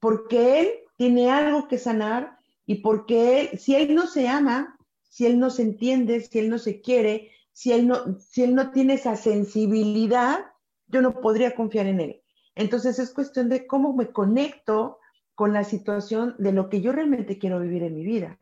porque 0.00 0.60
él 0.60 0.68
tiene 0.96 1.30
algo 1.30 1.68
que 1.68 1.78
sanar 1.78 2.38
y 2.66 2.76
porque 2.76 3.40
él, 3.40 3.58
si 3.58 3.74
él 3.74 3.94
no 3.94 4.06
se 4.06 4.28
ama, 4.28 4.76
si 5.02 5.26
él 5.26 5.38
no 5.38 5.50
se 5.50 5.62
entiende, 5.62 6.20
si 6.20 6.38
él 6.38 6.50
no 6.50 6.58
se 6.58 6.80
quiere, 6.80 7.30
si 7.52 7.72
él 7.72 7.86
no, 7.86 8.18
si 8.18 8.42
él 8.42 8.54
no 8.54 8.72
tiene 8.72 8.94
esa 8.94 9.16
sensibilidad, 9.16 10.44
yo 10.88 11.02
no 11.02 11.20
podría 11.20 11.54
confiar 11.54 11.86
en 11.86 12.00
él. 12.00 12.22
Entonces 12.56 12.98
es 12.98 13.12
cuestión 13.12 13.48
de 13.48 13.66
cómo 13.66 13.94
me 13.94 14.10
conecto 14.10 14.98
con 15.34 15.52
la 15.52 15.64
situación 15.64 16.34
de 16.38 16.52
lo 16.52 16.68
que 16.68 16.80
yo 16.80 16.92
realmente 16.92 17.38
quiero 17.38 17.60
vivir 17.60 17.82
en 17.82 17.94
mi 17.94 18.04
vida. 18.04 18.38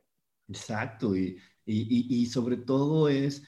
Exacto, 0.49 1.17
y, 1.17 1.39
y, 1.65 2.23
y, 2.23 2.27
sobre 2.27 2.57
todo 2.57 3.09
es 3.09 3.43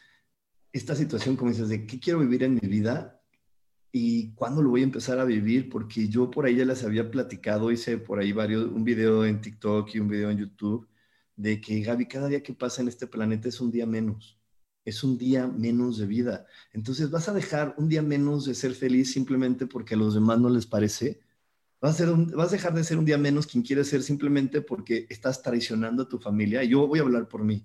esta 0.72 0.94
situación, 0.96 1.36
como 1.36 1.50
dices, 1.50 1.68
de 1.68 1.86
qué 1.86 2.00
quiero 2.00 2.20
vivir 2.20 2.42
en 2.44 2.54
mi 2.54 2.68
vida 2.68 3.20
y 3.92 4.32
cuándo 4.34 4.62
lo 4.62 4.70
voy 4.70 4.82
a 4.82 4.84
empezar 4.84 5.18
a 5.18 5.24
vivir, 5.24 5.68
porque 5.68 6.08
yo 6.08 6.30
por 6.30 6.46
ahí 6.46 6.56
ya 6.56 6.64
les 6.64 6.84
había 6.84 7.10
platicado, 7.10 7.70
hice 7.70 7.98
por 7.98 8.18
ahí 8.18 8.32
varios, 8.32 8.70
un 8.72 8.84
video 8.84 9.24
en 9.24 9.40
TikTok 9.40 9.94
y 9.94 10.00
un 10.00 10.08
video 10.08 10.30
en 10.30 10.38
YouTube, 10.38 10.88
de 11.36 11.60
que 11.60 11.80
Gaby, 11.80 12.06
cada 12.06 12.28
día 12.28 12.42
que 12.42 12.54
pasa 12.54 12.82
en 12.82 12.88
este 12.88 13.06
planeta 13.06 13.48
es 13.48 13.60
un 13.60 13.70
día 13.70 13.86
menos 13.86 14.38
es 14.84 15.02
un 15.02 15.16
día 15.18 15.46
menos 15.46 15.98
de 15.98 16.06
vida. 16.06 16.46
Entonces 16.72 17.10
vas 17.10 17.28
a 17.28 17.32
dejar 17.32 17.74
un 17.78 17.88
día 17.88 18.02
menos 18.02 18.44
de 18.44 18.54
ser 18.54 18.74
feliz 18.74 19.12
simplemente 19.12 19.66
porque 19.66 19.94
a 19.94 19.98
los 19.98 20.14
demás 20.14 20.38
no 20.38 20.50
les 20.50 20.66
parece. 20.66 21.20
Vas 21.84 22.00
a, 22.00 22.06
vas 22.06 22.48
a 22.48 22.52
dejar 22.52 22.72
de 22.72 22.82
ser 22.82 22.96
un 22.96 23.04
día 23.04 23.18
menos 23.18 23.46
quien 23.46 23.62
quiere 23.62 23.84
ser 23.84 24.02
simplemente 24.02 24.62
porque 24.62 25.06
estás 25.10 25.42
traicionando 25.42 26.04
a 26.04 26.08
tu 26.08 26.18
familia. 26.18 26.64
Y 26.64 26.70
yo 26.70 26.86
voy 26.86 26.98
a 26.98 27.02
hablar 27.02 27.28
por 27.28 27.44
mí. 27.44 27.62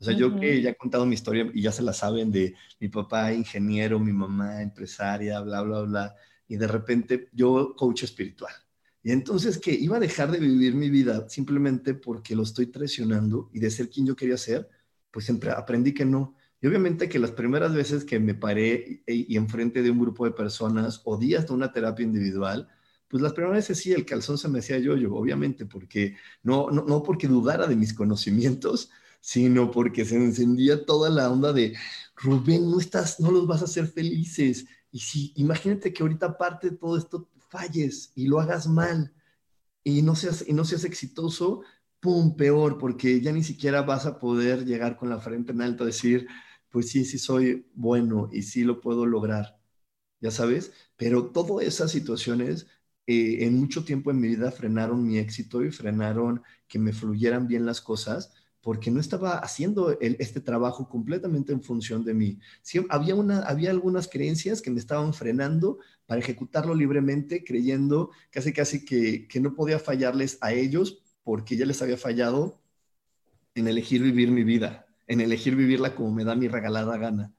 O 0.00 0.04
sea, 0.04 0.16
yo 0.16 0.36
que 0.36 0.60
ya 0.60 0.70
he 0.70 0.74
contado 0.74 1.06
mi 1.06 1.14
historia 1.14 1.48
y 1.54 1.62
ya 1.62 1.70
se 1.70 1.84
la 1.84 1.92
saben 1.92 2.32
de 2.32 2.56
mi 2.80 2.88
papá 2.88 3.32
ingeniero, 3.32 4.00
mi 4.00 4.12
mamá 4.12 4.62
empresaria, 4.62 5.40
bla, 5.42 5.62
bla, 5.62 5.82
bla, 5.82 6.16
y 6.48 6.56
de 6.56 6.66
repente 6.66 7.28
yo 7.32 7.76
coach 7.76 8.02
espiritual. 8.02 8.52
Y 9.00 9.12
entonces 9.12 9.58
que 9.58 9.70
iba 9.70 9.98
a 9.98 10.00
dejar 10.00 10.32
de 10.32 10.40
vivir 10.40 10.74
mi 10.74 10.90
vida 10.90 11.28
simplemente 11.28 11.94
porque 11.94 12.34
lo 12.34 12.42
estoy 12.42 12.66
traicionando 12.66 13.48
y 13.52 13.60
de 13.60 13.70
ser 13.70 13.88
quien 13.90 14.06
yo 14.06 14.16
quería 14.16 14.38
ser, 14.38 14.68
pues 15.12 15.24
siempre 15.24 15.52
aprendí 15.52 15.94
que 15.94 16.04
no. 16.04 16.34
Y 16.60 16.66
obviamente 16.66 17.08
que 17.08 17.20
las 17.20 17.30
primeras 17.30 17.72
veces 17.72 18.04
que 18.04 18.18
me 18.18 18.34
paré 18.34 19.04
y, 19.06 19.32
y 19.32 19.36
enfrente 19.36 19.84
de 19.84 19.90
un 19.92 20.00
grupo 20.00 20.24
de 20.24 20.32
personas 20.32 21.00
o 21.04 21.16
días 21.16 21.46
de 21.46 21.52
una 21.52 21.70
terapia 21.70 22.04
individual, 22.04 22.68
pues 23.12 23.22
las 23.22 23.34
primeras 23.34 23.58
veces 23.58 23.78
sí, 23.78 23.92
el 23.92 24.06
calzón 24.06 24.38
se 24.38 24.48
me 24.48 24.60
hacía 24.60 24.78
yo, 24.78 24.96
yo, 24.96 25.14
obviamente, 25.14 25.66
porque 25.66 26.16
no, 26.42 26.70
no, 26.70 26.82
no 26.84 27.02
porque 27.02 27.28
dudara 27.28 27.66
de 27.66 27.76
mis 27.76 27.92
conocimientos, 27.92 28.88
sino 29.20 29.70
porque 29.70 30.06
se 30.06 30.16
encendía 30.16 30.86
toda 30.86 31.10
la 31.10 31.30
onda 31.30 31.52
de, 31.52 31.76
Rubén, 32.16 32.70
no 32.70 32.80
estás, 32.80 33.20
no 33.20 33.30
los 33.30 33.46
vas 33.46 33.60
a 33.60 33.66
hacer 33.66 33.86
felices. 33.86 34.66
Y 34.90 35.00
si, 35.00 35.32
imagínate 35.36 35.92
que 35.92 36.02
ahorita 36.02 36.38
parte 36.38 36.70
de 36.70 36.76
todo 36.78 36.96
esto 36.96 37.28
falles 37.50 38.12
y 38.14 38.28
lo 38.28 38.40
hagas 38.40 38.66
mal 38.66 39.12
y 39.84 40.02
no 40.02 40.16
seas, 40.16 40.44
y 40.48 40.54
no 40.54 40.64
seas 40.64 40.84
exitoso, 40.84 41.62
pum, 42.00 42.34
peor, 42.36 42.78
porque 42.78 43.20
ya 43.20 43.32
ni 43.32 43.44
siquiera 43.44 43.82
vas 43.82 44.06
a 44.06 44.18
poder 44.18 44.64
llegar 44.64 44.96
con 44.96 45.10
la 45.10 45.20
frente 45.20 45.52
en 45.52 45.62
alto 45.62 45.84
a 45.84 45.88
decir, 45.88 46.28
pues 46.70 46.90
sí, 46.90 47.04
sí 47.04 47.18
soy 47.18 47.68
bueno 47.74 48.30
y 48.32 48.42
sí 48.42 48.64
lo 48.64 48.80
puedo 48.80 49.06
lograr, 49.06 49.60
ya 50.20 50.30
sabes, 50.30 50.72
pero 50.96 51.26
todas 51.32 51.66
esas 51.66 51.90
situaciones 51.92 52.68
eh, 53.06 53.38
en 53.40 53.58
mucho 53.58 53.84
tiempo 53.84 54.10
en 54.10 54.20
mi 54.20 54.28
vida 54.28 54.50
frenaron 54.50 55.04
mi 55.04 55.18
éxito 55.18 55.64
y 55.64 55.70
frenaron 55.70 56.42
que 56.68 56.78
me 56.78 56.92
fluyeran 56.92 57.46
bien 57.46 57.66
las 57.66 57.80
cosas 57.80 58.32
porque 58.62 58.92
no 58.92 59.00
estaba 59.00 59.38
haciendo 59.38 59.98
este 60.00 60.40
trabajo 60.40 60.88
completamente 60.88 61.52
en 61.52 61.62
función 61.62 62.04
de 62.04 62.14
mí. 62.14 62.38
había, 62.90 63.16
una, 63.16 63.40
había 63.40 63.70
algunas 63.70 64.06
creencias 64.06 64.62
que 64.62 64.70
me 64.70 64.78
estaban 64.78 65.12
frenando 65.12 65.78
para 66.06 66.20
ejecutarlo 66.20 66.72
libremente, 66.72 67.42
creyendo 67.42 68.10
casi 68.30 68.52
casi 68.52 68.84
que, 68.84 69.26
que 69.26 69.40
no 69.40 69.56
podía 69.56 69.80
fallarles 69.80 70.38
a 70.40 70.52
ellos 70.52 71.02
porque 71.24 71.56
ya 71.56 71.66
les 71.66 71.82
había 71.82 71.96
fallado 71.96 72.60
en 73.56 73.66
elegir 73.66 74.00
vivir 74.00 74.30
mi 74.30 74.44
vida, 74.44 74.86
en 75.08 75.20
elegir 75.20 75.56
vivirla 75.56 75.96
como 75.96 76.12
me 76.12 76.24
da 76.24 76.36
mi 76.36 76.46
regalada 76.46 76.96
gana. 76.96 77.34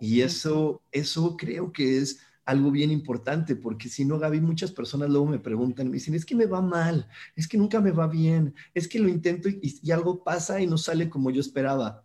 Y 0.00 0.22
eso, 0.22 0.82
eso 0.92 1.36
creo 1.36 1.72
que 1.72 1.98
es 1.98 2.20
algo 2.52 2.70
bien 2.70 2.90
importante, 2.90 3.56
porque 3.56 3.88
si 3.88 4.04
no, 4.04 4.18
Gaby, 4.18 4.40
muchas 4.40 4.72
personas 4.72 5.10
luego 5.10 5.26
me 5.26 5.38
preguntan, 5.38 5.88
me 5.88 5.94
dicen, 5.94 6.14
es 6.14 6.24
que 6.24 6.34
me 6.34 6.46
va 6.46 6.62
mal, 6.62 7.08
es 7.34 7.48
que 7.48 7.58
nunca 7.58 7.80
me 7.80 7.90
va 7.90 8.06
bien, 8.06 8.54
es 8.74 8.88
que 8.88 8.98
lo 8.98 9.08
intento 9.08 9.48
y, 9.48 9.90
algo 9.90 10.22
pasa 10.22 10.60
y 10.60 10.66
no 10.66 10.78
sale 10.78 11.08
como 11.10 11.30
yo 11.30 11.40
esperaba. 11.40 12.04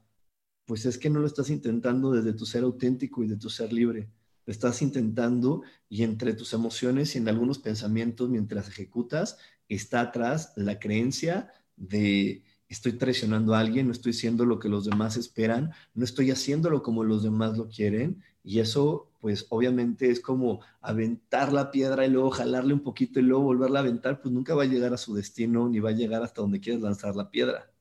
Pues 0.65 0.85
es 0.85 0.97
que 0.97 1.09
no 1.09 1.19
lo 1.19 1.27
estás 1.27 1.49
intentando 1.49 2.11
desde 2.11 2.33
tu 2.33 2.45
ser 2.45 2.63
auténtico 2.63 3.23
y 3.23 3.27
de 3.27 3.37
tu 3.37 3.49
ser 3.49 3.71
libre. 3.71 4.09
Lo 4.45 4.51
estás 4.51 4.81
intentando 4.81 5.63
y 5.89 6.03
entre 6.03 6.33
tus 6.33 6.53
emociones 6.53 7.15
y 7.15 7.19
en 7.19 7.29
algunos 7.29 7.59
pensamientos 7.59 8.29
mientras 8.29 8.67
ejecutas 8.67 9.37
está 9.69 10.01
atrás 10.01 10.53
la 10.55 10.79
creencia 10.79 11.51
de 11.75 12.43
estoy 12.69 12.93
traicionando 12.93 13.55
a 13.55 13.59
alguien, 13.59 13.87
no 13.87 13.93
estoy 13.93 14.11
haciendo 14.11 14.45
lo 14.45 14.59
que 14.59 14.69
los 14.69 14.85
demás 14.85 15.17
esperan, 15.17 15.71
no 15.93 16.03
estoy 16.03 16.31
haciéndolo 16.31 16.83
como 16.83 17.03
los 17.03 17.23
demás 17.23 17.57
lo 17.57 17.69
quieren 17.69 18.23
y 18.43 18.59
eso 18.59 19.07
pues 19.20 19.47
obviamente 19.49 20.09
es 20.09 20.20
como 20.20 20.61
aventar 20.82 21.51
la 21.51 21.72
piedra 21.72 22.05
y 22.05 22.09
luego 22.09 22.30
jalarle 22.30 22.74
un 22.74 22.84
poquito 22.84 23.20
y 23.20 23.24
luego 23.24 23.43
volverla 23.43 23.80
a 23.80 23.82
aventar, 23.82 24.22
pues 24.22 24.34
nunca 24.34 24.55
va 24.55 24.63
a 24.63 24.68
llegar 24.68 24.93
a 24.93 24.97
su 24.97 25.15
destino 25.15 25.68
ni 25.68 25.80
va 25.80 25.89
a 25.89 25.93
llegar 25.93 26.24
hasta 26.24 26.41
donde 26.41 26.59
quieres 26.59 26.82
lanzar 26.82 27.15
la 27.15 27.30
piedra. 27.30 27.72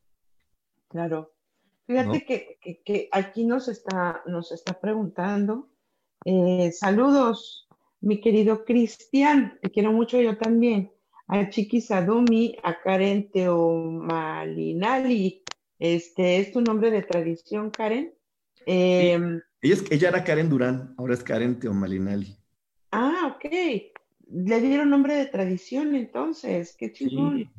Claro. 0.89 1.33
Fíjate 1.87 2.59
que, 2.85 3.09
aquí 3.13 3.45
nos 3.45 3.69
está, 3.69 4.23
nos 4.27 4.51
está 4.51 4.81
preguntando, 4.81 5.69
eh, 6.25 6.73
saludos, 6.73 7.69
mi 8.01 8.21
querido 8.21 8.65
Cristian, 8.65 9.57
te 9.63 9.71
quiero 9.71 9.93
mucho 9.93 10.21
yo 10.21 10.37
también, 10.37 10.91
a 11.29 11.49
Chiqui 11.49 11.81
Sadumi, 11.81 12.57
a 12.65 12.81
Karen 12.81 13.31
Teomalinali, 13.31 15.45
este, 15.79 16.39
¿es 16.39 16.51
tu 16.51 16.61
nombre 16.61 16.91
de 16.91 17.03
tradición, 17.03 17.71
Karen? 17.71 18.13
Eh, 18.67 19.41
ella, 19.63 20.09
era 20.09 20.25
Karen 20.25 20.49
Durán, 20.49 20.95
ahora 20.99 21.15
es 21.15 21.23
Karen 21.23 21.59
Teomalinali. 21.59 22.37
Ah, 22.93 23.35
ok. 23.35 23.53
Le 24.29 24.61
dieron 24.61 24.91
nombre 24.91 25.15
de 25.15 25.27
tradición 25.27 25.95
entonces, 25.95 26.75
qué 26.77 26.93
chingón. 26.93 27.51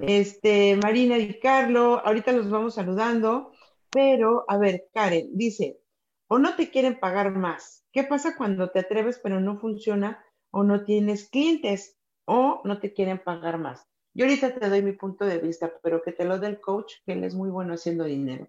Este, 0.00 0.76
Marina 0.76 1.18
y 1.18 1.38
Carlo, 1.40 2.00
ahorita 2.04 2.32
los 2.32 2.50
vamos 2.50 2.74
saludando, 2.74 3.52
pero 3.90 4.44
a 4.48 4.56
ver, 4.56 4.88
Karen 4.94 5.30
dice, 5.34 5.80
o 6.28 6.38
no 6.38 6.54
te 6.56 6.70
quieren 6.70 6.98
pagar 6.98 7.32
más. 7.36 7.84
¿Qué 7.92 8.04
pasa 8.04 8.36
cuando 8.36 8.70
te 8.70 8.78
atreves 8.78 9.20
pero 9.22 9.40
no 9.40 9.58
funciona 9.58 10.24
o 10.50 10.62
no 10.62 10.84
tienes 10.84 11.28
clientes 11.28 11.98
o 12.24 12.62
no 12.64 12.78
te 12.78 12.92
quieren 12.92 13.18
pagar 13.18 13.58
más? 13.58 13.86
Yo 14.14 14.24
ahorita 14.24 14.54
te 14.54 14.68
doy 14.68 14.82
mi 14.82 14.92
punto 14.92 15.24
de 15.24 15.38
vista, 15.38 15.72
pero 15.82 16.02
que 16.02 16.12
te 16.12 16.24
lo 16.24 16.38
dé 16.38 16.48
el 16.48 16.60
coach, 16.60 16.94
que 17.04 17.12
él 17.12 17.24
es 17.24 17.34
muy 17.34 17.50
bueno 17.50 17.74
haciendo 17.74 18.04
dinero. 18.04 18.48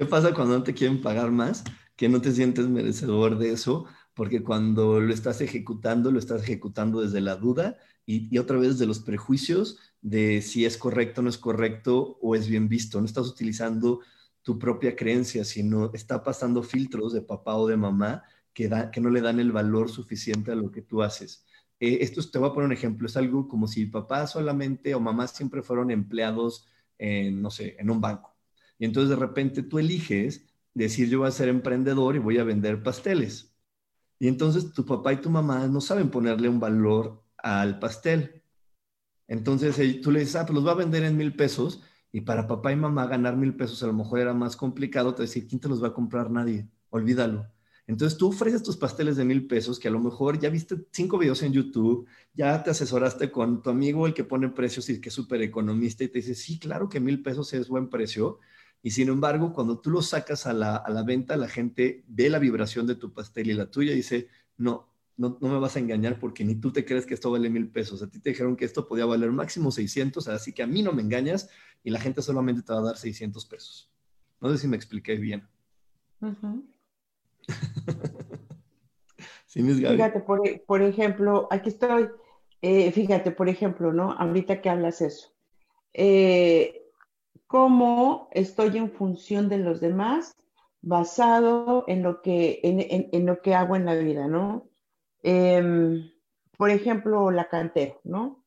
¿Qué 0.00 0.06
pasa 0.06 0.32
cuando 0.32 0.56
no 0.56 0.62
te 0.64 0.72
quieren 0.72 1.02
pagar 1.02 1.30
más? 1.30 1.62
Que 1.94 2.08
no 2.08 2.22
te 2.22 2.32
sientes 2.32 2.66
merecedor 2.68 3.36
de 3.36 3.52
eso, 3.52 3.84
porque 4.14 4.42
cuando 4.42 4.98
lo 4.98 5.12
estás 5.12 5.42
ejecutando, 5.42 6.10
lo 6.10 6.18
estás 6.18 6.42
ejecutando 6.42 7.02
desde 7.02 7.20
la 7.20 7.36
duda 7.36 7.76
y, 8.06 8.38
otra 8.38 8.56
vez 8.56 8.78
de 8.78 8.86
los 8.86 9.00
prejuicios 9.00 9.78
de 10.00 10.40
si 10.40 10.64
es 10.64 10.78
correcto 10.78 11.20
no 11.20 11.28
es 11.28 11.36
correcto 11.36 12.16
o 12.22 12.34
es 12.34 12.48
bien 12.48 12.66
visto. 12.66 12.98
No 12.98 13.04
estás 13.04 13.26
utilizando 13.26 14.00
tu 14.40 14.58
propia 14.58 14.96
creencia, 14.96 15.44
sino 15.44 15.92
está 15.92 16.24
pasando 16.24 16.62
filtros 16.62 17.12
de 17.12 17.20
papá 17.20 17.56
o 17.56 17.66
de 17.66 17.76
mamá 17.76 18.22
que, 18.54 18.70
que 18.90 19.02
no 19.02 19.10
le 19.10 19.20
dan 19.20 19.38
el 19.38 19.52
valor 19.52 19.90
suficiente 19.90 20.50
a 20.50 20.54
lo 20.54 20.70
que 20.70 20.80
tú 20.80 21.02
haces. 21.02 21.44
Eh, 21.78 21.98
esto 22.00 22.22
te 22.22 22.38
voy 22.38 22.48
a 22.48 22.54
poner 22.54 22.68
un 22.68 22.72
ejemplo, 22.72 23.06
es 23.06 23.18
algo 23.18 23.46
como 23.46 23.68
si 23.68 23.84
papá 23.84 24.26
solamente 24.26 24.94
o 24.94 25.00
mamá 25.00 25.26
siempre 25.26 25.62
fueron 25.62 25.90
empleados 25.90 26.66
no 27.32 27.50
sé, 27.50 27.76
en 27.78 27.90
un 27.90 28.00
banco 28.00 28.39
y 28.80 28.86
entonces 28.86 29.10
de 29.10 29.16
repente 29.16 29.62
tú 29.62 29.78
eliges 29.78 30.46
decir 30.74 31.08
yo 31.10 31.20
voy 31.20 31.28
a 31.28 31.32
ser 31.32 31.48
emprendedor 31.48 32.16
y 32.16 32.18
voy 32.18 32.38
a 32.38 32.44
vender 32.44 32.82
pasteles. 32.82 33.54
Y 34.18 34.26
entonces 34.26 34.72
tu 34.72 34.86
papá 34.86 35.12
y 35.12 35.18
tu 35.18 35.30
mamá 35.30 35.68
no 35.68 35.80
saben 35.82 36.10
ponerle 36.10 36.48
un 36.48 36.60
valor 36.60 37.22
al 37.36 37.78
pastel. 37.78 38.42
Entonces 39.28 39.76
tú 40.02 40.10
le 40.10 40.20
dices, 40.20 40.36
ah, 40.36 40.46
pues 40.46 40.54
los 40.54 40.66
va 40.66 40.72
a 40.72 40.76
vender 40.76 41.04
en 41.04 41.16
mil 41.16 41.36
pesos. 41.36 41.82
Y 42.10 42.22
para 42.22 42.48
papá 42.48 42.72
y 42.72 42.76
mamá 42.76 43.06
ganar 43.06 43.36
mil 43.36 43.54
pesos 43.54 43.82
a 43.82 43.86
lo 43.86 43.92
mejor 43.92 44.18
era 44.20 44.34
más 44.34 44.56
complicado. 44.56 45.14
Te 45.14 45.22
decir, 45.22 45.46
¿quién 45.46 45.60
te 45.60 45.68
los 45.68 45.82
va 45.82 45.88
a 45.88 45.92
comprar? 45.94 46.30
Nadie. 46.30 46.68
Olvídalo. 46.88 47.46
Entonces 47.86 48.16
tú 48.18 48.28
ofreces 48.28 48.62
tus 48.62 48.76
pasteles 48.78 49.16
de 49.16 49.24
mil 49.24 49.46
pesos 49.46 49.78
que 49.78 49.88
a 49.88 49.90
lo 49.90 50.00
mejor 50.00 50.38
ya 50.38 50.48
viste 50.48 50.76
cinco 50.92 51.18
videos 51.18 51.42
en 51.42 51.52
YouTube, 51.52 52.06
ya 52.32 52.62
te 52.62 52.70
asesoraste 52.70 53.30
con 53.30 53.62
tu 53.62 53.68
amigo 53.68 54.06
el 54.06 54.14
que 54.14 54.24
pone 54.24 54.48
precios 54.48 54.88
y 54.88 55.00
que 55.00 55.10
es 55.10 55.14
súper 55.14 55.42
economista 55.42 56.04
y 56.04 56.08
te 56.08 56.20
dice, 56.20 56.34
sí, 56.34 56.58
claro 56.58 56.88
que 56.88 57.00
mil 57.00 57.22
pesos 57.22 57.52
es 57.52 57.68
buen 57.68 57.90
precio, 57.90 58.38
y 58.82 58.90
sin 58.92 59.08
embargo, 59.08 59.52
cuando 59.52 59.78
tú 59.78 59.90
lo 59.90 60.00
sacas 60.02 60.46
a 60.46 60.52
la, 60.52 61.02
venta, 61.04 61.36
la 61.36 61.48
gente 61.48 62.04
ve 62.08 62.30
la 62.30 62.38
vibración 62.38 62.86
de 62.86 62.94
tu 62.94 63.12
pastel 63.12 63.50
y 63.50 63.54
la 63.54 63.70
tuya 63.70 63.92
y 63.92 63.96
dice, 63.96 64.28
no, 64.56 64.88
no, 65.16 65.36
no, 65.40 65.48
me 65.48 65.58
vas 65.58 65.76
a 65.76 65.80
engañar 65.80 66.18
porque 66.18 66.44
ni 66.44 66.54
tú 66.54 66.72
te 66.72 66.84
crees 66.84 67.04
que 67.04 67.12
esto 67.14 67.30
vale 67.30 67.50
mil 67.50 67.68
pesos. 67.68 68.02
A 68.02 68.08
ti 68.08 68.20
te 68.20 68.30
dijeron 68.30 68.56
que 68.56 68.64
esto 68.64 68.88
podía 68.88 69.04
valer 69.04 69.32
máximo 69.32 69.70
600, 69.70 70.28
así 70.28 70.54
que 70.54 70.62
a 70.62 70.66
mí 70.66 70.82
no 70.82 70.92
me 70.92 71.02
engañas 71.02 71.50
y 71.84 71.90
la 71.90 72.00
gente 72.00 72.22
solamente 72.22 72.62
te 72.62 72.72
va 72.72 72.78
a 72.78 72.84
dar 72.84 72.96
600 72.96 73.44
pesos. 73.44 73.90
No 74.40 74.50
sé 74.50 74.58
si 74.58 74.66
me 74.66 74.76
expliqué 74.76 75.16
bien. 75.16 75.46
Fíjate, 79.46 80.20
por, 80.20 80.82
ejemplo, 80.82 81.48
aquí 81.50 81.70
estoy. 81.70 82.08
Eh, 82.62 82.92
fíjate, 82.92 83.32
por 83.32 83.48
ejemplo, 83.48 83.92
¿no? 83.92 84.12
Ahorita 84.12 84.60
que 84.60 84.70
hablas 84.70 85.00
eso. 85.00 85.32
Eh, 85.92 86.89
cómo 87.50 88.28
estoy 88.30 88.76
en 88.76 88.92
función 88.92 89.48
de 89.48 89.58
los 89.58 89.80
demás 89.80 90.36
basado 90.82 91.82
en 91.88 92.00
lo 92.04 92.22
que, 92.22 92.60
en, 92.62 93.26
lo 93.26 93.42
que 93.42 93.56
hago 93.56 93.74
en 93.74 93.86
la 93.86 93.96
vida, 93.96 94.28
¿no? 94.28 94.68
Em, 95.24 96.12
por 96.56 96.70
ejemplo, 96.70 97.32
la 97.32 97.48
cantera, 97.48 97.96
¿no? 98.04 98.44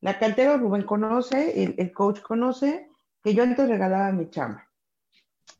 La 0.00 0.18
cantera 0.18 0.56
Rubén 0.56 0.84
conoce, 0.84 1.74
el, 1.76 1.92
coach 1.92 2.22
conoce, 2.22 2.88
que 3.22 3.34
yo 3.34 3.42
antes 3.42 3.68
regalaba 3.68 4.10
mi 4.12 4.30
chamba. 4.30 4.66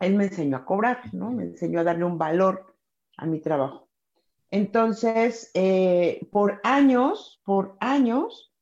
Él 0.01 0.15
me 0.15 0.25
enseñó 0.25 0.57
a 0.57 0.65
cobrar, 0.65 1.13
¿no? 1.13 1.33
Me 1.33 1.43
enseñó 1.43 1.81
a 1.81 1.85
darle 1.85 2.05
un 2.07 2.17
valor 2.17 2.75
a 3.19 3.27
mi 3.27 3.41
trabajo. 3.41 3.91
Entonces, 4.51 5.51
eh, 5.53 6.27
por 6.33 6.63
años, 6.65 7.43
por 7.45 7.77
años, 7.79 8.55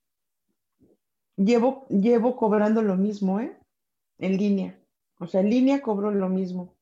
llevo, 1.37 1.87
llevo 1.89 2.35
cobrando 2.35 2.83
lo 2.83 2.97
mismo, 2.97 3.39
¿eh? 3.39 3.57
En 4.25 4.37
línea. 4.37 4.79
O 5.19 5.27
sea, 5.27 5.41
en 5.41 5.51
línea 5.51 5.83
cobro 5.83 6.11
lo 6.11 6.29
mismo. 6.29 6.77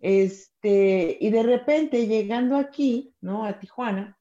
Este, 0.00 1.16
y 1.20 1.30
de 1.30 1.42
repente 1.42 2.06
llegando 2.06 2.56
aquí, 2.56 3.14
¿no? 3.20 3.44
A 3.44 3.58
Tijuana, 3.58 4.18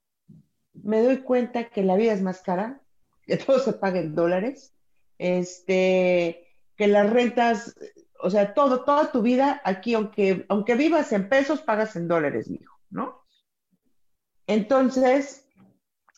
me 0.73 1.01
doy 1.01 1.17
cuenta 1.19 1.69
que 1.69 1.83
la 1.83 1.95
vida 1.95 2.13
es 2.13 2.21
más 2.21 2.41
cara, 2.41 2.81
que 3.23 3.37
todo 3.37 3.59
se 3.59 3.73
paga 3.73 3.99
en 3.99 4.15
dólares. 4.15 4.73
Este, 5.17 6.47
que 6.75 6.87
las 6.87 7.09
rentas, 7.09 7.75
o 8.21 8.29
sea, 8.29 8.53
todo, 8.53 8.83
toda 8.83 9.11
tu 9.11 9.21
vida 9.21 9.61
aquí, 9.63 9.93
aunque, 9.95 10.45
aunque 10.47 10.75
vivas 10.75 11.11
en 11.11 11.27
pesos, 11.27 11.61
pagas 11.61 11.95
en 11.95 12.07
dólares, 12.07 12.49
mijo, 12.49 12.79
¿no? 12.89 13.23
Entonces, 14.45 15.47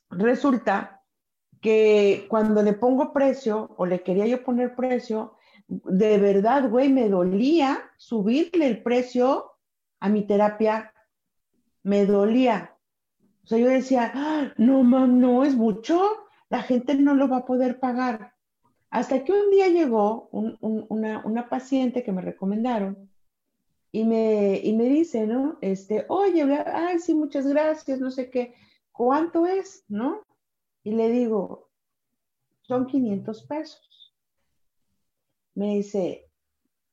resulta 0.09 1.01
que 1.61 2.27
cuando 2.29 2.61
le 2.61 2.73
pongo 2.73 3.13
precio, 3.13 3.73
o 3.77 3.85
le 3.85 4.03
quería 4.03 4.27
yo 4.27 4.43
poner 4.43 4.75
precio, 4.75 5.38
de 5.69 6.17
verdad, 6.17 6.69
güey, 6.69 6.89
me 6.89 7.09
dolía 7.09 7.79
subirle 7.97 8.67
el 8.67 8.81
precio 8.81 9.51
a 9.99 10.09
mi 10.09 10.25
terapia, 10.25 10.93
me 11.83 12.05
dolía. 12.05 12.75
O 13.43 13.47
sea, 13.47 13.59
yo 13.59 13.67
decía, 13.67 14.11
ah, 14.15 14.53
no, 14.57 14.83
mam, 14.83 15.19
no 15.19 15.43
es 15.43 15.55
mucho, 15.55 16.01
la 16.49 16.63
gente 16.63 16.95
no 16.95 17.13
lo 17.13 17.29
va 17.29 17.37
a 17.37 17.45
poder 17.45 17.79
pagar. 17.79 18.33
Hasta 18.89 19.23
que 19.23 19.31
un 19.31 19.51
día 19.51 19.67
llegó 19.67 20.29
una, 20.31 21.49
paciente 21.49 22.03
que 22.03 22.11
me 22.11 22.21
recomendaron 22.21 23.09
y 23.91 24.03
me, 24.03 24.61
me 24.75 24.85
dice, 24.85 25.27
¿no? 25.27 25.59
Este, 25.61 26.05
oye, 26.09 26.43
ay, 26.65 26.97
sí, 26.99 27.13
muchas 27.13 27.45
gracias, 27.45 27.99
no 27.99 28.09
sé 28.09 28.31
qué, 28.31 28.55
¿cuánto 28.91 29.45
es, 29.45 29.85
no? 29.87 30.25
Y 30.83 30.91
le 30.91 31.09
digo, 31.09 31.69
son 32.61 32.87
500 32.87 33.43
pesos. 33.43 33.88
Me 35.55 35.75
dice, 35.75 36.29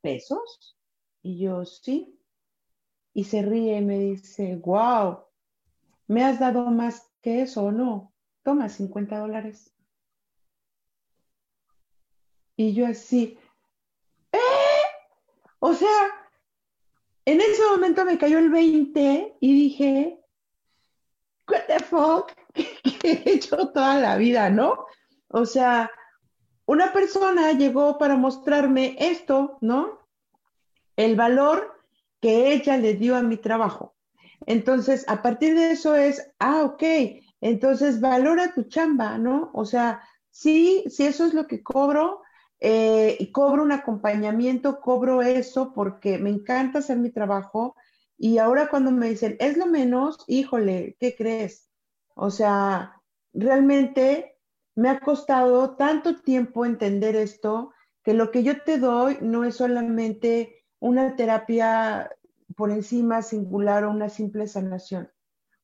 ¿pesos? 0.01 0.79
Y 1.23 1.39
yo, 1.39 1.65
sí. 1.65 2.19
Y 3.15 3.25
se 3.25 3.43
ríe 3.43 3.79
y 3.79 3.85
me 3.85 3.99
dice, 3.99 4.57
wow, 4.57 5.25
¿me 6.07 6.25
has 6.25 6.39
dado 6.39 6.71
más 6.71 7.11
que 7.21 7.43
eso 7.43 7.65
o 7.65 7.73
no? 7.73 8.13
Toma 8.43 8.69
50 8.69 9.19
dólares. 9.19 9.73
Y 12.57 12.73
yo 12.73 12.87
así, 12.87 13.39
¿eh? 14.33 14.39
O 15.59 15.75
sea, 15.75 15.89
en 17.25 17.41
ese 17.41 17.63
momento 17.71 18.05
me 18.05 18.19
cayó 18.19 18.39
el 18.39 18.51
20 18.51 19.37
y 19.41 19.53
dije, 19.53 20.21
what 21.49 21.67
the 21.67 21.81
fuck, 21.81 22.33
¿Qué 22.55 23.23
he 23.25 23.33
hecho 23.33 23.57
toda 23.73 23.99
la 23.99 24.17
vida, 24.17 24.49
¿no? 24.49 24.87
O 25.29 25.45
sea, 25.45 25.91
una 26.67 26.93
persona 26.93 27.53
llegó 27.53 27.99
para 27.99 28.17
mostrarme 28.17 28.97
esto, 28.99 29.59
¿no? 29.61 30.01
El 30.97 31.17
valor 31.17 31.81
que 32.21 32.53
ella 32.53 32.77
le 32.77 32.95
dio 32.95 33.17
a 33.17 33.23
mi 33.23 33.37
trabajo. 33.37 33.95
Entonces, 34.47 35.05
a 35.09 35.23
partir 35.23 35.55
de 35.55 35.71
eso 35.71 35.95
es, 35.95 36.31
ah, 36.39 36.63
ok, 36.65 36.83
entonces 37.41 38.01
valora 38.01 38.55
tu 38.55 38.65
chamba, 38.65 39.19
¿no? 39.19 39.51
O 39.55 39.65
sea, 39.65 40.03
sí, 40.31 40.85
si 40.89 41.05
eso 41.07 41.25
es 41.25 41.35
lo 41.35 41.47
que 41.47 41.63
cobro, 41.63 42.23
eh, 42.61 43.17
y 43.21 43.31
cobro 43.33 43.63
un 43.63 43.73
acompañamiento, 43.73 44.81
cobro 44.81 45.23
eso 45.23 45.73
porque 45.75 46.19
me 46.19 46.31
encanta 46.31 46.79
hacer 46.79 46.99
mi 46.99 47.11
trabajo. 47.11 47.77
Y 48.19 48.39
ahora 48.39 48.69
cuando 48.69 48.91
me 48.91 49.11
dicen, 49.11 49.37
es 49.41 49.57
lo 49.57 49.67
menos, 49.67 50.25
híjole, 50.27 50.97
¿qué 50.99 51.15
crees? 51.15 51.69
O 52.15 52.31
sea, 52.31 53.03
realmente 53.35 54.36
me 54.77 54.91
ha 54.91 55.01
costado 55.01 55.75
tanto 55.77 56.21
tiempo 56.21 56.65
entender 56.65 57.17
esto 57.17 57.73
que 58.05 58.15
lo 58.15 58.31
que 58.31 58.45
yo 58.45 58.63
te 58.63 58.79
doy 58.79 59.19
no 59.21 59.45
es 59.45 59.57
solamente 59.57 60.65
una 60.79 61.17
terapia 61.17 62.11
por 62.57 62.71
encima 62.71 63.23
singular 63.23 63.85
o 63.85 63.91
una 63.91 64.09
simple 64.09 64.47
sanación. 64.47 65.11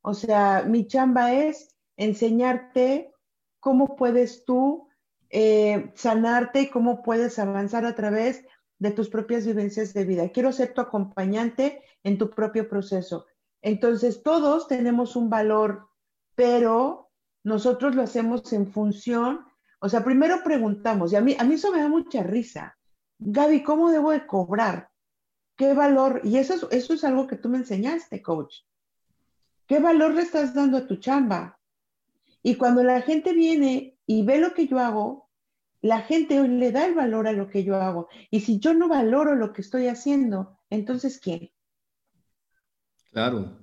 O 0.01 0.15
sea, 0.15 0.65
mi 0.67 0.87
chamba 0.87 1.33
es 1.33 1.77
enseñarte 1.97 3.13
cómo 3.61 3.95
puedes 3.95 4.45
tú 4.45 4.89
eh, 5.31 5.93
sanarte 5.95 6.63
y 6.63 6.71
cómo 6.71 7.03
puedes 7.03 7.39
avanzar 7.39 7.87
a 7.87 7.95
través 7.95 8.45
de 8.79 8.91
tus 8.91 9.09
propias 9.09 9.47
vivencias 9.47 9.95
de 9.95 10.05
vida. 10.05 10.31
Quiero 10.31 10.53
ser 10.53 10.75
tu 10.75 10.81
acompañante 10.81 11.83
en 12.03 12.19
tu 12.19 12.31
propio 12.31 12.69
proceso. 12.69 13.27
Entonces, 13.61 14.23
todos 14.23 14.67
tenemos 14.67 15.15
un 15.15 15.31
valor, 15.31 15.89
pero 16.35 17.02
nosotros 17.45 17.95
lo 17.95 18.03
hacemos 18.03 18.53
en 18.53 18.71
función, 18.71 19.41
o 19.81 19.89
sea, 19.89 20.05
primero 20.05 20.43
preguntamos, 20.45 21.13
y 21.13 21.17
a 21.17 21.21
mí, 21.21 21.37
a 21.39 21.45
mí 21.45 21.55
eso 21.55 21.73
me 21.73 21.81
da 21.81 21.89
mucha 21.89 22.23
risa. 22.23 22.77
Gaby, 23.19 23.63
¿cómo 23.63 23.91
debo 23.91 24.11
de 24.13 24.27
cobrar? 24.27 24.91
¿Qué 25.57 25.75
valor? 25.75 26.21
Y 26.25 26.39
eso 26.39 26.71
eso 26.71 26.95
es 26.95 27.05
algo 27.05 27.27
que 27.27 27.37
tú 27.37 27.49
me 27.49 27.59
enseñaste, 27.59 28.23
coach. 28.23 28.55
¿Qué 29.67 29.81
valor 29.81 30.15
le 30.15 30.23
estás 30.23 30.55
dando 30.55 30.79
a 30.79 30.87
tu 30.87 30.97
chamba? 30.97 31.59
Y 32.43 32.57
cuando 32.57 32.83
la 32.83 33.03
gente 33.03 33.33
viene 33.33 33.97
y 34.07 34.25
ve 34.25 34.39
lo 34.39 34.55
que 34.55 34.67
yo 34.67 34.79
hago, 34.79 35.31
la 35.81 36.01
gente 36.01 36.47
le 36.47 36.73
da 36.73 36.87
el 36.87 36.95
valor 36.95 37.27
a 37.27 37.33
lo 37.33 37.49
que 37.49 37.65
yo 37.65 37.77
hago. 37.77 38.09
Y 38.31 38.41
si 38.41 38.59
yo 38.59 38.75
no 38.75 38.89
valoro 38.89 39.35
lo 39.35 39.53
que 39.53 39.63
estoy 39.63 39.89
haciendo, 39.89 40.59
entonces 40.71 41.19
¿quién? 41.19 41.51
Claro, 43.11 43.59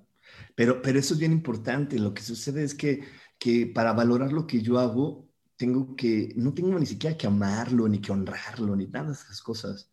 pero, 0.55 0.81
pero 0.81 0.99
eso 0.99 1.13
es 1.13 1.19
bien 1.19 1.31
importante. 1.31 1.97
Lo 1.97 2.13
que 2.13 2.21
sucede 2.21 2.63
es 2.63 2.75
que, 2.75 3.03
que 3.39 3.67
para 3.67 3.93
valorar 3.93 4.33
lo 4.33 4.47
que 4.47 4.61
yo 4.61 4.79
hago, 4.79 5.29
tengo 5.57 5.95
que, 5.95 6.33
no 6.37 6.53
tengo 6.53 6.77
ni 6.79 6.85
siquiera 6.85 7.17
que 7.17 7.27
amarlo, 7.27 7.87
ni 7.87 8.01
que 8.01 8.11
honrarlo, 8.11 8.75
ni 8.75 8.87
nada 8.87 9.07
de 9.07 9.13
esas 9.13 9.41
cosas. 9.41 9.91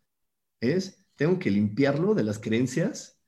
Es, 0.61 1.07
tengo 1.16 1.38
que 1.38 1.51
limpiarlo 1.51 2.14
de 2.14 2.24
las 2.24 2.38
creencias 2.38 3.20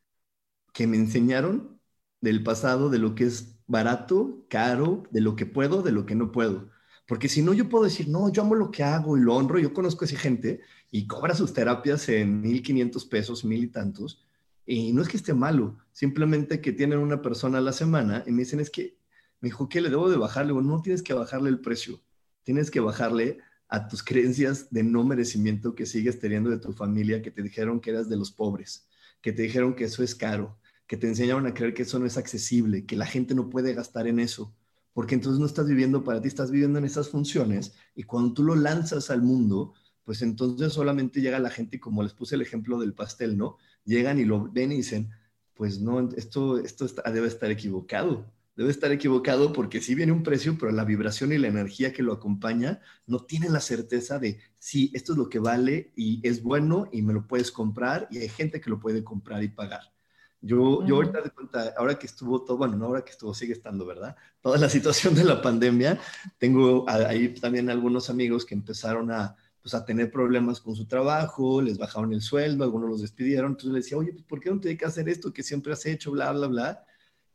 que 0.72 0.86
me 0.86 0.96
enseñaron 0.96 1.80
del 2.20 2.42
pasado, 2.42 2.90
de 2.90 2.98
lo 2.98 3.14
que 3.14 3.24
es 3.24 3.58
barato, 3.66 4.46
caro, 4.48 5.04
de 5.10 5.20
lo 5.20 5.36
que 5.36 5.46
puedo, 5.46 5.82
de 5.82 5.92
lo 5.92 6.06
que 6.06 6.14
no 6.14 6.32
puedo. 6.32 6.70
Porque 7.06 7.28
si 7.28 7.42
no, 7.42 7.54
yo 7.54 7.68
puedo 7.68 7.84
decir, 7.84 8.08
no, 8.08 8.30
yo 8.30 8.42
amo 8.42 8.54
lo 8.54 8.70
que 8.70 8.84
hago 8.84 9.16
y 9.16 9.20
lo 9.20 9.34
honro. 9.36 9.58
Yo 9.58 9.72
conozco 9.72 10.04
a 10.04 10.08
esa 10.08 10.18
gente 10.18 10.60
y 10.90 11.06
cobra 11.06 11.34
sus 11.34 11.52
terapias 11.54 12.08
en 12.08 12.42
1.500 12.42 13.08
pesos, 13.08 13.44
mil 13.44 13.64
y 13.64 13.68
tantos. 13.68 14.26
Y 14.66 14.92
no 14.92 15.02
es 15.02 15.08
que 15.08 15.16
esté 15.16 15.32
malo, 15.34 15.78
simplemente 15.92 16.60
que 16.60 16.72
tienen 16.72 16.98
una 16.98 17.22
persona 17.22 17.58
a 17.58 17.60
la 17.62 17.72
semana 17.72 18.24
y 18.26 18.32
me 18.32 18.42
dicen, 18.42 18.60
es 18.60 18.70
que, 18.70 18.98
me 19.40 19.48
dijo, 19.48 19.68
¿qué 19.68 19.80
le 19.80 19.90
debo 19.90 20.10
de 20.10 20.16
bajarle? 20.16 20.52
Bueno, 20.52 20.68
no 20.68 20.82
tienes 20.82 21.02
que 21.02 21.14
bajarle 21.14 21.50
el 21.50 21.60
precio, 21.60 22.00
tienes 22.42 22.70
que 22.70 22.80
bajarle 22.80 23.38
a 23.68 23.88
tus 23.88 24.02
creencias 24.02 24.70
de 24.70 24.82
no 24.82 25.04
merecimiento 25.04 25.74
que 25.74 25.86
sigues 25.86 26.18
teniendo 26.18 26.50
de 26.50 26.58
tu 26.58 26.72
familia, 26.72 27.22
que 27.22 27.30
te 27.30 27.42
dijeron 27.42 27.80
que 27.80 27.90
eras 27.90 28.08
de 28.08 28.16
los 28.16 28.32
pobres, 28.32 28.88
que 29.20 29.32
te 29.32 29.42
dijeron 29.42 29.74
que 29.74 29.84
eso 29.84 30.02
es 30.02 30.14
caro, 30.14 30.58
que 30.86 30.96
te 30.96 31.06
enseñaron 31.06 31.46
a 31.46 31.54
creer 31.54 31.74
que 31.74 31.82
eso 31.82 31.98
no 31.98 32.06
es 32.06 32.16
accesible, 32.16 32.86
que 32.86 32.96
la 32.96 33.06
gente 33.06 33.34
no 33.34 33.50
puede 33.50 33.74
gastar 33.74 34.06
en 34.06 34.20
eso 34.20 34.54
porque 34.98 35.14
entonces 35.14 35.38
no 35.38 35.46
estás 35.46 35.68
viviendo 35.68 36.02
para 36.02 36.20
ti, 36.20 36.26
estás 36.26 36.50
viviendo 36.50 36.80
en 36.80 36.84
esas 36.84 37.08
funciones 37.08 37.72
y 37.94 38.02
cuando 38.02 38.34
tú 38.34 38.42
lo 38.42 38.56
lanzas 38.56 39.10
al 39.10 39.22
mundo, 39.22 39.74
pues 40.02 40.22
entonces 40.22 40.72
solamente 40.72 41.20
llega 41.20 41.38
la 41.38 41.50
gente 41.50 41.76
y 41.76 41.78
como 41.78 42.02
les 42.02 42.14
puse 42.14 42.34
el 42.34 42.42
ejemplo 42.42 42.80
del 42.80 42.94
pastel, 42.94 43.38
¿no? 43.38 43.58
Llegan 43.84 44.18
y 44.18 44.24
lo 44.24 44.50
ven 44.50 44.72
y 44.72 44.78
dicen, 44.78 45.10
pues 45.54 45.80
no, 45.80 46.00
esto, 46.16 46.58
esto 46.58 46.88
debe 47.12 47.28
estar 47.28 47.48
equivocado, 47.48 48.28
debe 48.58 48.72
estar 48.72 48.90
equivocado 48.90 49.52
porque 49.52 49.80
sí 49.80 49.94
viene 49.94 50.10
un 50.10 50.24
precio, 50.24 50.58
pero 50.58 50.72
la 50.72 50.84
vibración 50.84 51.32
y 51.32 51.38
la 51.38 51.46
energía 51.46 51.92
que 51.92 52.02
lo 52.02 52.12
acompaña 52.12 52.80
no 53.06 53.20
tienen 53.20 53.52
la 53.52 53.60
certeza 53.60 54.18
de, 54.18 54.40
sí, 54.58 54.90
esto 54.94 55.12
es 55.12 55.18
lo 55.18 55.28
que 55.28 55.38
vale 55.38 55.92
y 55.94 56.20
es 56.26 56.42
bueno 56.42 56.88
y 56.90 57.02
me 57.02 57.12
lo 57.12 57.28
puedes 57.28 57.52
comprar 57.52 58.08
y 58.10 58.18
hay 58.18 58.28
gente 58.28 58.60
que 58.60 58.68
lo 58.68 58.80
puede 58.80 59.04
comprar 59.04 59.44
y 59.44 59.48
pagar. 59.48 59.92
Yo, 60.40 60.84
yo 60.84 60.96
ahorita 60.96 61.20
de 61.22 61.30
cuenta, 61.30 61.72
ahora 61.76 62.00
que 62.00 62.06
estuvo 62.06 62.42
todo, 62.42 62.56
bueno, 62.56 62.76
no 62.76 62.86
ahora 62.86 63.04
que 63.04 63.12
estuvo, 63.12 63.32
sigue 63.32 63.52
estando, 63.52 63.86
¿verdad? 63.86 64.16
Toda 64.40 64.58
la 64.58 64.68
situación 64.68 65.14
de 65.14 65.22
la 65.22 65.40
pandemia, 65.40 66.00
tengo 66.36 66.84
ahí 66.88 67.28
también 67.34 67.70
algunos 67.70 68.10
amigos 68.10 68.44
que 68.44 68.56
empezaron 68.56 69.12
a, 69.12 69.36
pues, 69.62 69.72
a 69.74 69.84
tener 69.84 70.10
problemas 70.10 70.60
con 70.60 70.74
su 70.74 70.84
trabajo, 70.88 71.62
les 71.62 71.78
bajaron 71.78 72.12
el 72.12 72.22
sueldo, 72.22 72.64
algunos 72.64 72.90
los 72.90 73.02
despidieron, 73.02 73.52
entonces 73.52 73.72
les 73.72 73.84
decía, 73.84 73.98
oye, 73.98 74.14
pues, 74.14 74.24
¿por 74.24 74.40
qué 74.40 74.50
no 74.50 74.58
te 74.58 74.66
dedicas 74.66 74.88
a 74.88 74.90
hacer 74.90 75.08
esto 75.08 75.32
que 75.32 75.44
siempre 75.44 75.72
has 75.72 75.86
hecho, 75.86 76.10
bla, 76.10 76.32
bla, 76.32 76.48
bla? 76.48 76.84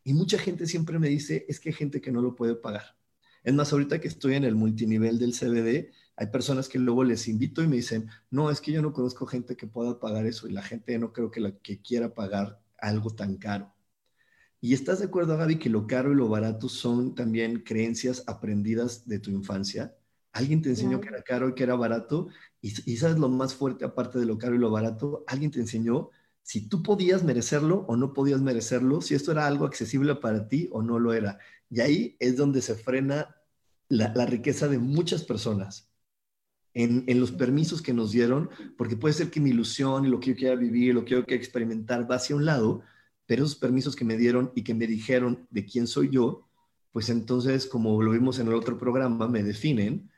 Y 0.04 0.12
mucha 0.12 0.38
gente 0.38 0.66
siempre 0.66 0.98
me 0.98 1.08
dice, 1.08 1.46
es 1.48 1.58
que 1.58 1.70
hay 1.70 1.74
gente 1.74 2.00
que 2.00 2.12
no 2.12 2.20
lo 2.20 2.36
puede 2.36 2.54
pagar. 2.54 2.96
Es 3.42 3.54
más, 3.54 3.72
ahorita 3.72 4.00
que 4.00 4.08
estoy 4.08 4.34
en 4.34 4.44
el 4.44 4.54
multinivel 4.54 5.18
del 5.18 5.32
CBD, 5.32 5.92
hay 6.16 6.26
personas 6.28 6.68
que 6.68 6.78
luego 6.78 7.02
les 7.04 7.26
invito 7.26 7.62
y 7.62 7.68
me 7.68 7.76
dicen, 7.76 8.08
no, 8.30 8.50
es 8.50 8.60
que 8.60 8.72
yo 8.72 8.82
no 8.82 8.92
conozco 8.92 9.26
gente 9.26 9.56
que 9.56 9.66
pueda 9.66 9.98
pagar 9.98 10.26
eso 10.26 10.46
y 10.46 10.52
la 10.52 10.62
gente 10.62 10.98
no 10.98 11.12
creo 11.12 11.30
que 11.30 11.40
la 11.40 11.52
que 11.58 11.80
quiera 11.80 12.14
pagar 12.14 12.60
algo 12.78 13.10
tan 13.10 13.36
caro. 13.36 13.74
¿Y 14.60 14.72
estás 14.72 15.00
de 15.00 15.06
acuerdo, 15.06 15.36
Gaby, 15.36 15.58
que 15.58 15.68
lo 15.68 15.86
caro 15.86 16.12
y 16.12 16.14
lo 16.14 16.28
barato 16.28 16.68
son 16.68 17.14
también 17.14 17.60
creencias 17.60 18.24
aprendidas 18.26 19.06
de 19.06 19.18
tu 19.18 19.30
infancia? 19.30 19.94
Alguien 20.32 20.62
te 20.62 20.70
enseñó 20.70 21.00
que 21.00 21.08
era 21.08 21.22
caro 21.22 21.50
y 21.50 21.54
que 21.54 21.64
era 21.64 21.74
barato. 21.74 22.28
Y, 22.62 22.68
y, 22.90 22.96
sabes 22.96 23.18
lo 23.18 23.28
más 23.28 23.54
fuerte, 23.54 23.84
aparte 23.84 24.18
de 24.18 24.26
lo 24.26 24.38
caro 24.38 24.54
y 24.54 24.58
lo 24.58 24.70
barato, 24.70 25.22
alguien 25.26 25.50
te 25.50 25.60
enseñó 25.60 26.10
si 26.44 26.68
tú 26.68 26.82
podías 26.82 27.24
merecerlo 27.24 27.86
o 27.88 27.96
no 27.96 28.12
podías 28.12 28.42
merecerlo, 28.42 29.00
si 29.00 29.14
esto 29.14 29.32
era 29.32 29.46
algo 29.46 29.64
accesible 29.64 30.14
para 30.16 30.46
ti 30.46 30.68
o 30.72 30.82
no 30.82 30.98
lo 30.98 31.14
era. 31.14 31.38
Y 31.70 31.80
ahí 31.80 32.16
es 32.20 32.36
donde 32.36 32.60
se 32.60 32.74
frena 32.74 33.34
la, 33.88 34.26
riqueza 34.26 34.68
de 34.68 34.78
muchas 34.78 35.24
personas 35.24 35.90
en, 36.74 37.06
los 37.18 37.32
permisos 37.32 37.80
que 37.80 37.94
nos 37.94 38.12
dieron, 38.12 38.50
porque 38.76 38.94
puede 38.94 39.14
ser 39.14 39.30
que 39.30 39.40
mi 39.40 39.50
ilusión 39.50 40.04
y 40.04 40.08
lo 40.08 40.20
que 40.20 40.30
yo 40.30 40.36
quiera 40.36 40.54
vivir, 40.54 40.94
lo 40.94 41.06
que 41.06 41.12
yo 41.12 41.24
quiera 41.24 41.42
experimentar 41.42 42.08
va 42.08 42.16
hacia 42.16 42.36
un 42.36 42.44
lado, 42.44 42.82
pero 43.24 43.44
esos 43.44 43.56
permisos 43.56 43.96
que 43.96 44.04
me 44.04 44.18
dieron 44.18 44.52
y 44.54 44.64
que 44.64 44.74
me 44.74 44.86
dijeron 44.86 45.46
de 45.50 45.64
quién 45.64 45.86
soy 45.86 46.10
yo, 46.10 46.46
pues 46.92 47.08
entonces, 47.08 47.66
como 47.66 48.02
lo 48.02 48.10
vimos 48.10 48.38
en 48.38 48.48
el 48.48 48.54
otro 48.54 48.76
programa, 48.76 49.28
me 49.28 49.42
definen 49.42 50.10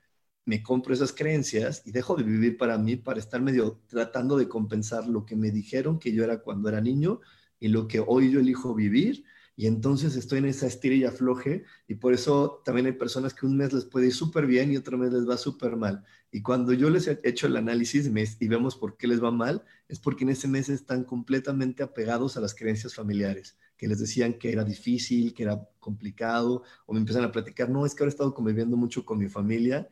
me 0.47 0.63
compro 0.63 0.95
esas 0.95 1.13
creencias 1.13 1.83
y 1.85 1.91
dejo 1.91 2.15
de 2.15 2.23
vivir 2.23 2.57
para 2.57 2.79
mí 2.79 2.97
para 2.97 3.19
estar 3.19 3.43
medio 3.43 3.81
tratando 3.89 4.39
de 4.39 4.49
compensar 4.49 5.07
lo 5.07 5.27
que 5.27 5.35
me 5.37 5.51
dijeron 5.51 5.99
que 5.99 6.13
yo 6.13 6.23
era 6.25 6.39
cuando 6.39 6.69
era 6.69 6.81
niño 6.81 7.21
y 7.59 7.69
lo 7.69 7.89
que 7.89 8.03
hoy 8.07 8.31
yo 8.31 8.41
elijo 8.41 8.75
vivir. 8.75 9.25
Y 9.59 9.67
entonces 9.67 10.15
estoy 10.17 10.39
en 10.39 10.45
esa 10.45 10.67
estira 10.67 10.95
y 10.95 11.05
afloje 11.05 11.65
y 11.89 11.97
por 11.97 12.13
eso 12.13 12.63
también 12.65 12.87
hay 12.87 12.93
personas 12.93 13.35
que 13.35 13.47
un 13.47 13.57
mes 13.57 13.73
les 13.73 13.87
puede 13.87 14.07
ir 14.07 14.15
súper 14.15 14.47
bien 14.47 14.71
y 14.71 14.77
otro 14.77 14.97
mes 14.99 15.13
les 15.13 15.29
va 15.29 15.37
súper 15.37 15.77
mal. 15.77 16.05
Y 16.31 16.43
cuando 16.43 16.73
yo 16.73 16.91
les 16.91 17.09
he 17.09 17.19
hecho 17.25 17.49
el 17.49 17.57
análisis 17.57 18.09
y 18.39 18.49
vemos 18.49 18.77
por 18.77 18.97
qué 18.97 19.09
les 19.09 19.23
va 19.23 19.33
mal, 19.33 19.65
es 19.89 19.99
porque 19.99 20.25
en 20.25 20.31
ese 20.31 20.47
mes 20.47 20.69
están 20.69 21.03
completamente 21.05 21.83
apegados 21.83 22.37
a 22.37 22.41
las 22.41 22.55
creencias 22.55 22.95
familiares 22.95 23.57
que 23.77 23.89
les 23.89 23.99
decían 23.99 24.35
que 24.35 24.53
era 24.53 24.65
difícil, 24.65 25.35
que 25.35 25.43
era 25.43 25.61
complicado, 25.81 26.63
o 26.87 26.93
me 26.93 27.01
empiezan 27.01 27.25
a 27.25 27.33
platicar, 27.33 27.69
no, 27.69 27.85
es 27.85 27.95
que 27.95 28.03
ahora 28.03 28.11
he 28.11 28.15
estado 28.15 28.33
conviviendo 28.33 28.77
mucho 28.77 29.05
con 29.05 29.19
mi 29.19 29.29
familia 29.29 29.89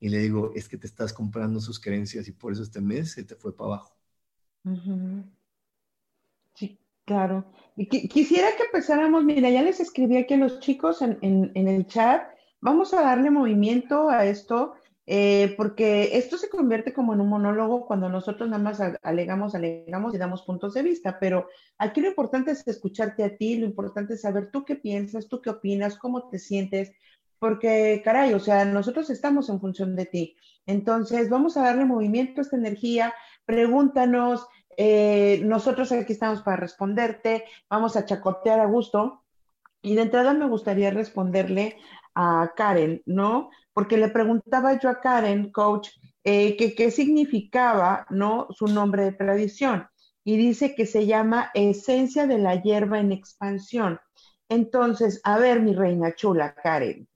y 0.00 0.08
le 0.10 0.18
digo, 0.18 0.52
es 0.54 0.68
que 0.68 0.78
te 0.78 0.86
estás 0.86 1.12
comprando 1.12 1.60
sus 1.60 1.80
creencias 1.80 2.28
y 2.28 2.32
por 2.32 2.52
eso 2.52 2.62
este 2.62 2.80
mes 2.80 3.12
se 3.12 3.24
te 3.24 3.34
fue 3.36 3.56
para 3.56 3.68
abajo. 3.74 3.96
Sí, 6.54 6.78
claro. 7.04 7.44
Y 7.76 7.86
quisiera 8.08 8.48
que 8.56 8.64
empezáramos, 8.64 9.24
mira, 9.24 9.50
ya 9.50 9.62
les 9.62 9.80
escribí 9.80 10.16
aquí 10.16 10.34
a 10.34 10.38
los 10.38 10.60
chicos 10.60 11.02
en, 11.02 11.18
en 11.22 11.68
el 11.68 11.86
chat, 11.86 12.22
vamos 12.60 12.92
a 12.94 13.02
darle 13.02 13.30
movimiento 13.30 14.08
a 14.10 14.24
esto. 14.26 14.74
Eh, 15.10 15.54
porque 15.56 16.18
esto 16.18 16.36
se 16.36 16.50
convierte 16.50 16.92
como 16.92 17.14
en 17.14 17.22
un 17.22 17.30
monólogo 17.30 17.86
cuando 17.86 18.10
nosotros 18.10 18.50
nada 18.50 18.62
más 18.62 18.78
alegamos, 19.02 19.54
alegamos 19.54 20.14
y 20.14 20.18
damos 20.18 20.42
puntos 20.42 20.74
de 20.74 20.82
vista, 20.82 21.18
pero 21.18 21.48
aquí 21.78 22.02
lo 22.02 22.08
importante 22.08 22.50
es 22.50 22.66
escucharte 22.68 23.24
a 23.24 23.34
ti, 23.38 23.56
lo 23.56 23.64
importante 23.64 24.12
es 24.12 24.20
saber 24.20 24.50
tú 24.50 24.66
qué 24.66 24.76
piensas, 24.76 25.26
tú 25.26 25.40
qué 25.40 25.48
opinas, 25.48 25.96
cómo 25.96 26.28
te 26.28 26.38
sientes, 26.38 26.92
porque 27.38 28.00
caray, 28.04 28.34
o 28.34 28.40
sea, 28.40 28.64
nosotros 28.64 29.10
estamos 29.10 29.48
en 29.48 29.60
función 29.60 29.96
de 29.96 30.06
ti. 30.06 30.36
Entonces, 30.66 31.30
vamos 31.30 31.56
a 31.56 31.62
darle 31.62 31.84
movimiento 31.84 32.40
a 32.40 32.42
esta 32.42 32.56
energía, 32.56 33.14
pregúntanos, 33.44 34.46
eh, 34.76 35.40
nosotros 35.44 35.90
aquí 35.92 36.12
estamos 36.12 36.42
para 36.42 36.56
responderte, 36.56 37.44
vamos 37.68 37.96
a 37.96 38.04
chacotear 38.04 38.60
a 38.60 38.66
gusto. 38.66 39.24
Y 39.80 39.94
de 39.94 40.02
entrada 40.02 40.34
me 40.34 40.48
gustaría 40.48 40.90
responderle 40.90 41.76
a 42.14 42.52
Karen, 42.56 43.02
¿no? 43.06 43.50
porque 43.78 43.96
le 43.96 44.08
preguntaba 44.08 44.76
yo 44.80 44.88
a 44.88 45.00
Karen, 45.00 45.52
coach, 45.52 45.90
eh, 46.24 46.56
que 46.56 46.74
qué 46.74 46.90
significaba, 46.90 48.08
¿no? 48.10 48.48
Su 48.50 48.66
nombre 48.66 49.04
de 49.04 49.12
tradición. 49.12 49.86
Y 50.24 50.36
dice 50.36 50.74
que 50.74 50.84
se 50.84 51.06
llama 51.06 51.52
esencia 51.54 52.26
de 52.26 52.38
la 52.38 52.60
hierba 52.60 52.98
en 52.98 53.12
expansión. 53.12 54.00
Entonces, 54.48 55.20
a 55.22 55.38
ver, 55.38 55.60
mi 55.60 55.74
reina 55.74 56.12
chula, 56.16 56.56
Karen, 56.56 57.06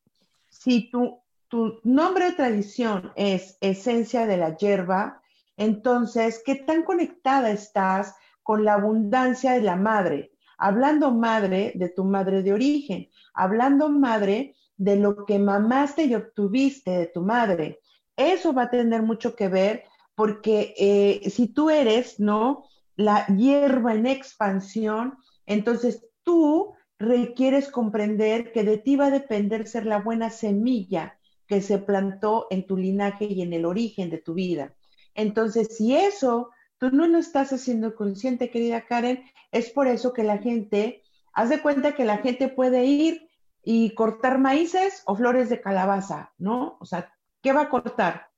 si 0.62 0.90
tu, 0.90 1.20
tu 1.48 1.80
nombre 1.82 2.26
de 2.26 2.32
tradición 2.32 3.12
es 3.16 3.58
esencia 3.60 4.26
de 4.26 4.36
la 4.36 4.56
hierba, 4.56 5.20
entonces, 5.56 6.40
¿qué 6.44 6.54
tan 6.54 6.84
conectada 6.84 7.50
estás 7.50 8.14
con 8.44 8.64
la 8.64 8.74
abundancia 8.74 9.52
de 9.52 9.62
la 9.62 9.74
madre? 9.74 10.32
Hablando 10.58 11.10
madre 11.10 11.72
de 11.74 11.88
tu 11.88 12.04
madre 12.04 12.44
de 12.44 12.52
origen, 12.52 13.08
hablando 13.34 13.88
madre 13.88 14.54
de 14.76 14.96
lo 14.96 15.26
que 15.26 15.40
mamaste 15.40 16.04
y 16.04 16.14
obtuviste 16.14 16.92
de 16.92 17.06
tu 17.06 17.22
madre. 17.22 17.80
Eso 18.16 18.52
va 18.52 18.62
a 18.62 18.70
tener 18.70 19.02
mucho 19.02 19.34
que 19.34 19.48
ver 19.48 19.84
porque 20.14 20.74
eh, 20.78 21.28
si 21.28 21.48
tú 21.48 21.70
eres, 21.70 22.20
¿no? 22.20 22.66
La 22.94 23.26
hierba 23.26 23.94
en 23.94 24.06
expansión, 24.06 25.18
entonces 25.44 26.06
tú 26.22 26.72
requieres 27.02 27.68
comprender 27.68 28.52
que 28.52 28.62
de 28.62 28.78
ti 28.78 28.96
va 28.96 29.06
a 29.06 29.10
depender 29.10 29.66
ser 29.66 29.86
la 29.86 29.98
buena 29.98 30.30
semilla 30.30 31.18
que 31.46 31.60
se 31.60 31.78
plantó 31.78 32.46
en 32.50 32.66
tu 32.66 32.76
linaje 32.76 33.26
y 33.26 33.42
en 33.42 33.52
el 33.52 33.64
origen 33.64 34.08
de 34.08 34.18
tu 34.18 34.34
vida. 34.34 34.74
Entonces, 35.14 35.76
si 35.76 35.96
eso 35.96 36.50
tú 36.78 36.90
no 36.90 37.06
lo 37.06 37.18
estás 37.18 37.52
haciendo 37.52 37.94
consciente, 37.94 38.50
querida 38.50 38.86
Karen, 38.86 39.24
es 39.50 39.70
por 39.70 39.88
eso 39.88 40.12
que 40.12 40.22
la 40.22 40.38
gente, 40.38 41.02
haz 41.32 41.50
de 41.50 41.60
cuenta 41.60 41.94
que 41.94 42.04
la 42.04 42.18
gente 42.18 42.48
puede 42.48 42.84
ir 42.84 43.28
y 43.64 43.94
cortar 43.94 44.38
maíces 44.38 45.02
o 45.06 45.14
flores 45.16 45.48
de 45.48 45.60
calabaza, 45.60 46.32
¿no? 46.38 46.76
O 46.80 46.86
sea, 46.86 47.12
¿qué 47.42 47.52
va 47.52 47.62
a 47.62 47.68
cortar? 47.68 48.28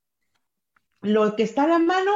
¿Lo 1.02 1.36
que 1.36 1.42
está 1.42 1.64
a 1.64 1.68
la 1.68 1.78
mano 1.78 2.12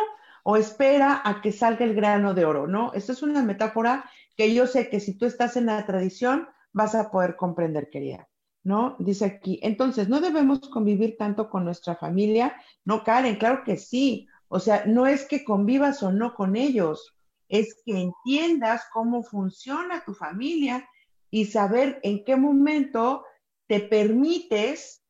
o 0.50 0.56
espera 0.56 1.20
a 1.26 1.42
que 1.42 1.52
salga 1.52 1.84
el 1.84 1.94
grano 1.94 2.32
de 2.32 2.46
oro, 2.46 2.66
¿no? 2.66 2.94
Esta 2.94 3.12
es 3.12 3.22
una 3.22 3.42
metáfora 3.42 4.10
que 4.34 4.54
yo 4.54 4.66
sé 4.66 4.88
que 4.88 4.98
si 4.98 5.12
tú 5.18 5.26
estás 5.26 5.58
en 5.58 5.66
la 5.66 5.84
tradición 5.84 6.48
vas 6.72 6.94
a 6.94 7.10
poder 7.10 7.36
comprender, 7.36 7.90
querida, 7.90 8.30
¿no? 8.64 8.96
Dice 8.98 9.26
aquí, 9.26 9.60
entonces, 9.62 10.08
no 10.08 10.22
debemos 10.22 10.60
convivir 10.70 11.18
tanto 11.18 11.50
con 11.50 11.66
nuestra 11.66 11.96
familia, 11.96 12.56
¿no, 12.86 13.04
Karen? 13.04 13.36
Claro 13.36 13.62
que 13.62 13.76
sí. 13.76 14.26
O 14.48 14.58
sea, 14.58 14.86
no 14.86 15.06
es 15.06 15.26
que 15.26 15.44
convivas 15.44 16.02
o 16.02 16.12
no 16.12 16.32
con 16.32 16.56
ellos, 16.56 17.14
es 17.50 17.82
que 17.84 18.00
entiendas 18.00 18.86
cómo 18.90 19.22
funciona 19.22 20.02
tu 20.06 20.14
familia 20.14 20.88
y 21.30 21.44
saber 21.44 22.00
en 22.02 22.24
qué 22.24 22.36
momento 22.36 23.22
te 23.66 23.80
permites 23.80 25.04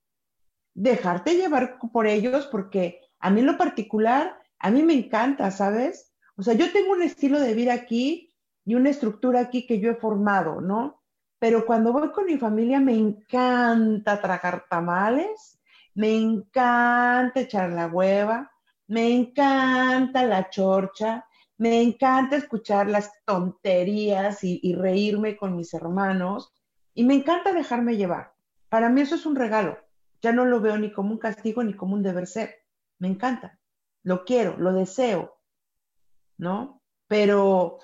dejarte 0.75 1.37
llevar 1.37 1.79
por 1.93 2.09
ellos, 2.09 2.49
porque 2.51 3.03
a 3.21 3.31
mí 3.31 3.43
lo 3.43 3.57
particular, 3.57 4.38
a 4.59 4.71
mí 4.71 4.83
me 4.83 4.95
encanta, 4.95 5.51
¿sabes? 5.51 6.13
O 6.37 6.43
sea, 6.43 6.55
yo 6.55 6.73
tengo 6.73 6.93
un 6.93 7.03
estilo 7.03 7.41
de 7.41 7.55
vida 7.55 7.73
aquí 7.73 8.35
y 8.65 8.75
una 8.75 8.91
estructura 8.91 9.41
aquí 9.41 9.67
que 9.67 9.81
yo 9.81 9.91
he 9.91 9.95
formado, 9.95 10.61
¿no? 10.61 11.03
Pero 11.39 11.65
cuando 11.67 11.93
voy 11.93 12.11
con 12.11 12.27
mi 12.27 12.37
familia 12.37 12.81
me 12.81 12.95
encanta 12.95 14.21
tragar 14.21 14.67
tamales, 14.69 15.59
me 15.95 16.17
encanta 16.17 17.41
echar 17.41 17.71
la 17.71 17.87
hueva, 17.87 18.51
me 18.89 19.15
encanta 19.15 20.25
la 20.25 20.51
chorcha, 20.51 21.27
me 21.59 21.83
encanta 21.83 22.37
escuchar 22.37 22.89
las 22.89 23.11
tonterías 23.25 24.45
y, 24.45 24.75
reírme 24.75 25.37
con 25.37 25.57
mis 25.57 25.75
hermanos 25.75 26.53
y 26.95 27.05
me 27.05 27.15
encanta 27.15 27.53
dejarme 27.53 27.97
llevar. 27.97 28.33
Para 28.69 28.89
mí 28.89 29.01
eso 29.01 29.17
es 29.17 29.27
un 29.27 29.35
regalo. 29.35 29.79
Ya 30.21 30.33
no 30.33 30.45
lo 30.45 30.61
veo 30.61 30.79
ni 30.79 30.93
como 30.93 31.13
un 31.13 31.19
castigo 31.19 31.63
ni 31.63 31.75
como 31.75 31.95
un 31.95 32.03
deber 32.03 32.27
ser. 32.27 32.55
Me 32.99 33.09
encanta. 33.09 33.58
Lo 34.09 34.25
quiero, 34.25 34.57
lo 34.57 34.73
deseo. 34.73 35.37
¿No? 36.39 36.81
Pero 37.09 37.77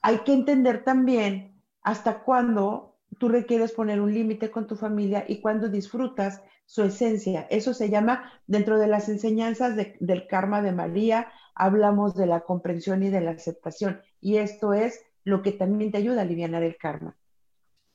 hay 0.00 0.20
que 0.20 0.32
entender 0.32 0.82
también 0.82 1.60
hasta 1.82 2.22
cuándo 2.24 2.96
tú 3.18 3.28
requieres 3.28 3.72
poner 3.72 4.00
un 4.00 4.14
límite 4.14 4.50
con 4.50 4.66
tu 4.66 4.76
familia 4.76 5.26
y 5.28 5.42
cuándo 5.42 5.68
disfrutas 5.68 6.40
su 6.64 6.84
esencia. 6.84 7.42
Eso 7.50 7.74
se 7.74 7.90
llama, 7.90 8.32
dentro 8.46 8.78
de 8.78 8.86
las 8.86 9.10
enseñanzas 9.10 9.76
del 9.76 10.26
karma 10.26 10.62
de 10.62 10.72
María, 10.72 11.30
hablamos 11.54 12.16
de 12.16 12.24
la 12.24 12.40
comprensión 12.40 13.02
y 13.02 13.10
de 13.10 13.20
la 13.20 13.32
aceptación. 13.32 14.00
Y 14.22 14.38
esto 14.38 14.72
es 14.72 15.00
lo 15.22 15.42
que 15.42 15.52
también 15.52 15.92
te 15.92 15.98
ayuda 15.98 16.20
a 16.20 16.24
aliviar 16.24 16.62
el 16.62 16.78
karma. 16.78 17.14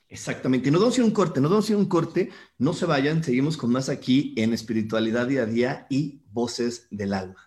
Exactamente. 0.10 0.70
Nos 0.70 0.82
vamos 0.82 1.00
a 1.00 1.04
un 1.04 1.12
corte, 1.12 1.42
nos 1.42 1.50
vamos 1.50 1.72
a 1.72 1.76
un 1.76 1.90
corte. 1.90 2.30
No 2.60 2.74
se 2.74 2.86
vayan, 2.86 3.24
seguimos 3.24 3.58
con 3.58 3.72
más 3.72 3.90
aquí 3.90 4.36
en 4.38 4.54
Espiritualidad 4.54 5.26
Día 5.26 5.42
a 5.42 5.46
Día 5.48 5.88
y 5.90 6.22
Voces 6.32 6.88
del 6.92 7.16
Alma. 7.16 7.47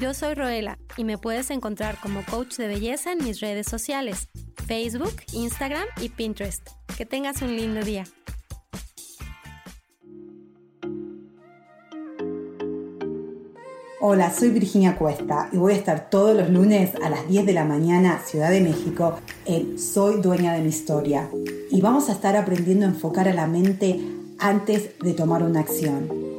Yo 0.00 0.14
soy 0.14 0.32
Roela 0.32 0.78
y 0.96 1.04
me 1.04 1.18
puedes 1.18 1.50
encontrar 1.50 1.98
como 2.00 2.24
coach 2.24 2.56
de 2.56 2.68
belleza 2.68 3.12
en 3.12 3.22
mis 3.22 3.40
redes 3.40 3.66
sociales, 3.66 4.30
Facebook, 4.66 5.12
Instagram 5.34 5.84
y 6.00 6.08
Pinterest. 6.08 6.66
Que 6.96 7.04
tengas 7.04 7.42
un 7.42 7.54
lindo 7.54 7.84
día. 7.84 8.04
Hola, 14.00 14.32
soy 14.32 14.48
Virginia 14.48 14.96
Cuesta 14.96 15.50
y 15.52 15.58
voy 15.58 15.74
a 15.74 15.76
estar 15.76 16.08
todos 16.08 16.34
los 16.34 16.48
lunes 16.48 16.92
a 17.04 17.10
las 17.10 17.28
10 17.28 17.44
de 17.44 17.52
la 17.52 17.66
mañana, 17.66 18.20
Ciudad 18.24 18.50
de 18.50 18.62
México, 18.62 19.18
en 19.44 19.78
Soy 19.78 20.22
Dueña 20.22 20.54
de 20.54 20.62
mi 20.62 20.70
Historia. 20.70 21.28
Y 21.70 21.82
vamos 21.82 22.08
a 22.08 22.12
estar 22.12 22.36
aprendiendo 22.36 22.86
a 22.86 22.88
enfocar 22.88 23.28
a 23.28 23.34
la 23.34 23.46
mente 23.46 24.00
antes 24.38 24.98
de 24.98 25.12
tomar 25.12 25.42
una 25.42 25.60
acción. 25.60 26.19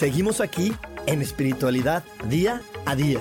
Seguimos 0.00 0.40
aquí 0.40 0.72
en 1.06 1.20
espiritualidad 1.20 2.02
día 2.26 2.62
a 2.86 2.96
día. 2.96 3.20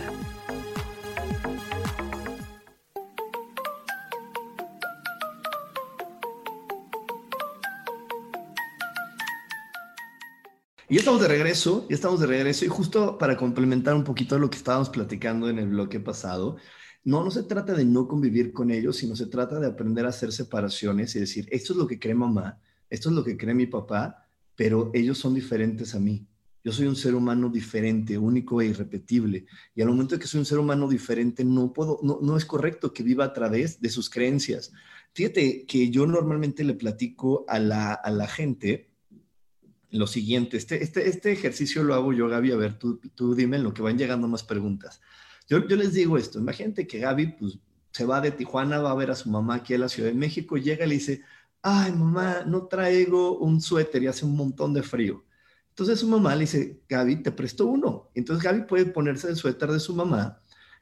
Y 10.88 10.96
estamos 10.96 11.20
de 11.20 11.28
regreso, 11.28 11.86
y 11.90 11.96
estamos 11.96 12.22
de 12.22 12.28
regreso, 12.28 12.64
y 12.64 12.70
justo 12.70 13.18
para 13.18 13.36
complementar 13.36 13.94
un 13.94 14.06
poquito 14.06 14.40
lo 14.40 14.50
que 14.50 14.56
estábamos 14.56 14.90
platicando 14.90 15.50
en 15.50 15.60
el 15.60 15.68
bloque 15.68 16.00
pasado, 16.00 16.56
no, 17.04 17.26
no 17.26 17.30
se 17.30 17.44
trata 17.44 17.74
de 17.74 17.84
no 17.84 18.08
convivir 18.08 18.54
con 18.54 18.72
ellos, 18.72 18.96
sino 18.96 19.18
se 19.18 19.26
trata 19.26 19.60
de 19.60 19.68
aprender 19.68 20.06
a 20.06 20.10
hacer 20.10 20.32
separaciones 20.32 21.14
y 21.18 21.20
decir, 21.20 21.46
esto 21.52 21.74
es 21.74 21.78
lo 21.78 21.88
que 21.88 22.00
cree 22.00 22.16
mamá, 22.16 22.62
esto 22.90 23.10
es 23.10 23.16
lo 23.16 23.26
que 23.26 23.36
cree 23.36 23.54
mi 23.54 23.68
papá, 23.68 24.26
pero 24.56 24.92
ellos 24.94 25.18
son 25.18 25.34
diferentes 25.34 25.94
a 25.94 26.00
mí. 26.00 26.26
Yo 26.64 26.72
soy 26.72 26.88
un 26.88 26.96
ser 26.96 27.16
humano 27.16 27.50
diferente, 27.50 28.18
único 28.18 28.62
e 28.62 28.68
irrepetible. 28.68 29.46
Y 29.76 29.82
al 29.82 29.88
momento 29.88 30.16
de 30.16 30.22
que 30.22 30.28
soy 30.28 30.40
un 30.40 30.46
ser 30.46 30.60
humano 30.60 30.88
diferente, 30.90 31.44
no 31.46 31.72
puedo, 31.72 32.00
no, 32.04 32.20
no 32.22 32.36
es 32.36 32.46
correcto 32.46 32.94
que 32.94 33.04
viva 33.04 33.26
a 33.26 33.34
través 33.34 33.80
de 33.82 33.90
sus 33.90 34.10
creencias. 34.10 34.72
Fíjate 35.14 35.66
que 35.66 35.90
yo 35.90 36.06
normalmente 36.06 36.64
le 36.64 36.74
platico 36.74 37.46
a 37.48 37.60
la, 37.60 37.94
a 37.94 38.12
la 38.12 38.28
gente 38.28 38.92
lo 39.92 40.08
siguiente. 40.08 40.58
Este, 40.58 40.84
este, 40.84 41.08
este 41.08 41.32
ejercicio 41.32 41.84
lo 41.84 41.94
hago 41.94 42.14
yo, 42.14 42.28
Gaby. 42.28 42.52
A 42.52 42.58
ver, 42.58 42.78
tú, 42.78 43.00
tú 43.16 43.36
dime 43.36 43.58
en 43.58 43.64
lo 43.64 43.74
que 43.74 43.82
van 43.82 43.98
llegando 43.98 44.28
más 44.28 44.44
preguntas. 44.44 45.02
Yo, 45.48 45.68
yo 45.68 45.76
les 45.76 45.94
digo 45.94 46.18
esto. 46.18 46.40
Imagínate 46.40 46.86
que 46.86 47.00
Gaby 47.00 47.38
pues, 47.40 47.58
se 47.92 48.06
va 48.06 48.22
de 48.22 48.32
Tijuana, 48.32 48.80
va 48.80 48.92
a 48.92 48.96
ver 48.96 49.12
a 49.12 49.16
su 49.16 49.30
mamá 49.30 49.56
aquí 49.56 49.74
a 49.74 49.80
la 49.80 49.90
Ciudad 49.90 50.10
de 50.10 50.16
México, 50.16 50.58
llega 50.58 50.86
y 50.86 50.90
le 50.90 50.96
dice, 50.96 51.22
ay, 51.62 51.92
mamá, 51.92 52.44
no 52.46 52.68
traigo 52.68 53.40
un 53.40 53.62
suéter 53.62 54.04
y 54.04 54.08
hace 54.08 54.26
un 54.26 54.36
montón 54.36 54.74
de 54.74 54.84
frío. 54.84 55.26
Entonces 55.80 56.02
su 56.02 56.10
mamá 56.10 56.36
le 56.36 56.42
dice, 56.42 56.82
Gaby, 56.90 57.24
te 57.24 57.32
presto 57.32 57.66
uno. 57.66 58.10
Entonces 58.14 58.44
Gaby 58.44 58.64
puede 58.64 58.88
ponerse 58.88 59.30
el 59.30 59.38
suéter 59.38 59.72
de 59.72 59.80
su 59.80 59.96
mamá 59.96 60.42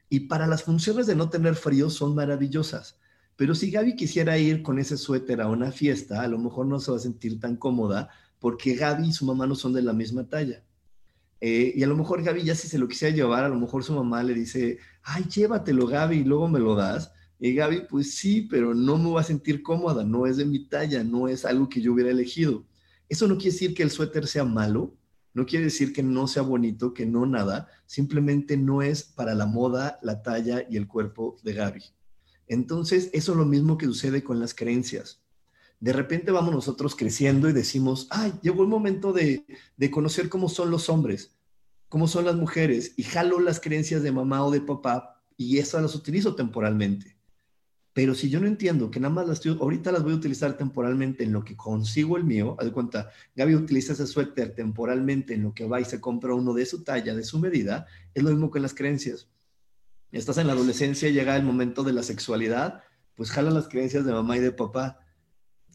y 0.09 0.21
para 0.21 0.47
las 0.47 0.63
funciones 0.63 1.05
de 1.05 1.13
no 1.13 1.29
tener 1.29 1.53
frío 1.53 1.91
son 1.91 2.15
maravillosas. 2.15 2.97
Pero 3.35 3.53
si 3.53 3.69
Gaby 3.69 3.95
quisiera 3.95 4.39
ir 4.39 4.63
con 4.63 4.79
ese 4.79 4.97
suéter 4.97 5.39
a 5.39 5.49
una 5.49 5.71
fiesta, 5.71 6.23
a 6.23 6.27
lo 6.27 6.39
mejor 6.39 6.65
no 6.65 6.79
se 6.79 6.89
va 6.89 6.97
a 6.97 6.99
sentir 6.99 7.39
tan 7.39 7.57
cómoda 7.57 8.09
porque 8.39 8.73
Gaby 8.73 9.09
y 9.09 9.13
su 9.13 9.23
mamá 9.25 9.45
no 9.45 9.53
son 9.53 9.71
de 9.71 9.83
la 9.83 9.93
misma 9.93 10.27
talla. 10.27 10.63
Eh, 11.41 11.73
y 11.75 11.83
a 11.83 11.87
lo 11.87 11.95
mejor 11.95 12.23
Gaby 12.23 12.41
ya 12.41 12.55
si 12.55 12.67
se 12.67 12.79
lo 12.79 12.87
quisiera 12.87 13.15
llevar, 13.15 13.43
a 13.43 13.49
lo 13.49 13.59
mejor 13.59 13.83
su 13.83 13.93
mamá 13.93 14.23
le 14.23 14.33
dice, 14.33 14.79
ay, 15.03 15.25
llévatelo 15.25 15.85
Gaby 15.85 16.17
y 16.17 16.23
luego 16.23 16.47
me 16.47 16.57
lo 16.59 16.73
das. 16.73 17.11
Y 17.39 17.53
Gaby, 17.53 17.83
pues 17.87 18.15
sí, 18.15 18.47
pero 18.49 18.73
no 18.73 18.97
me 18.97 19.11
va 19.11 19.21
a 19.21 19.23
sentir 19.23 19.61
cómoda, 19.61 20.03
no 20.03 20.25
es 20.25 20.37
de 20.37 20.45
mi 20.45 20.65
talla, 20.67 21.03
no 21.03 21.27
es 21.27 21.45
algo 21.45 21.69
que 21.69 21.81
yo 21.81 21.93
hubiera 21.93 22.09
elegido. 22.09 22.65
Eso 23.09 23.27
no 23.27 23.35
quiere 23.35 23.51
decir 23.51 23.73
que 23.73 23.83
el 23.83 23.91
suéter 23.91 24.27
sea 24.27 24.43
malo, 24.43 24.93
no 25.33 25.45
quiere 25.45 25.65
decir 25.65 25.93
que 25.93 26.03
no 26.03 26.27
sea 26.27 26.41
bonito, 26.41 26.93
que 26.93 27.05
no 27.05 27.25
nada, 27.25 27.67
simplemente 27.85 28.57
no 28.57 28.81
es 28.81 29.03
para 29.03 29.35
la 29.35 29.45
moda, 29.45 29.99
la 30.01 30.23
talla 30.23 30.65
y 30.69 30.77
el 30.77 30.87
cuerpo 30.87 31.37
de 31.43 31.53
Gaby. 31.53 31.83
Entonces, 32.47 33.09
eso 33.13 33.33
es 33.33 33.37
lo 33.37 33.45
mismo 33.45 33.77
que 33.77 33.85
sucede 33.85 34.23
con 34.23 34.39
las 34.39 34.53
creencias. 34.53 35.21
De 35.79 35.93
repente 35.93 36.31
vamos 36.31 36.53
nosotros 36.53 36.95
creciendo 36.95 37.49
y 37.49 37.53
decimos, 37.53 38.07
ay, 38.09 38.33
llegó 38.41 38.63
el 38.63 38.69
momento 38.69 39.13
de, 39.13 39.45
conocer 39.91 40.29
cómo 40.29 40.49
son 40.49 40.71
los 40.71 40.89
hombres, 40.89 41.35
cómo 41.87 42.07
son 42.07 42.25
las 42.25 42.35
mujeres, 42.35 42.93
y 42.97 43.03
jalo 43.03 43.39
las 43.39 43.59
creencias 43.59 44.01
de 44.01 44.11
mamá 44.11 44.43
o 44.43 44.51
de 44.51 44.61
papá 44.61 45.21
y 45.37 45.59
esas 45.59 45.83
las 45.83 45.93
utilizo 45.93 46.35
temporalmente. 46.35 47.16
Pero 47.97 48.13
si 48.13 48.29
yo 48.29 48.39
no 48.39 48.45
entiendo 48.45 48.91
que 48.91 48.99
nada 48.99 49.11
más 49.11 49.27
las 49.27 49.37
estoy, 49.39 49.57
ahorita 49.59 49.91
las 49.91 50.03
voy 50.03 50.13
a 50.13 50.17
utilizar 50.17 50.55
temporalmente 50.55 51.23
en 51.23 51.33
lo 51.33 51.43
que 51.43 51.57
consigo 51.57 52.15
el 52.15 52.25
mío, 52.25 52.55
haz 52.59 52.69
cuenta, 52.69 53.09
Gaby 53.35 53.55
utiliza 53.55 53.93
ese 53.93 54.05
suéter 54.05 54.53
temporalmente 54.53 55.33
en 55.33 55.41
lo 55.41 55.51
que 55.51 55.65
va 55.65 55.81
y 55.81 55.85
se 55.85 55.99
compra 55.99 56.35
uno 56.35 56.53
de 56.53 56.67
su 56.67 56.83
talla, 56.83 57.15
de 57.15 57.23
su 57.23 57.39
medida, 57.39 57.87
es 58.13 58.21
lo 58.21 58.29
mismo 58.29 58.51
que 58.51 58.59
las 58.59 58.75
creencias. 58.75 59.29
Estás 60.11 60.37
en 60.37 60.45
la 60.45 60.53
adolescencia, 60.53 61.09
llega 61.09 61.35
el 61.35 61.41
momento 61.41 61.81
de 61.81 61.93
la 61.93 62.03
sexualidad, 62.03 62.83
pues 63.15 63.31
jala 63.31 63.49
las 63.49 63.67
creencias 63.67 64.05
de 64.05 64.13
mamá 64.13 64.37
y 64.37 64.41
de 64.41 64.51
papá. 64.51 64.99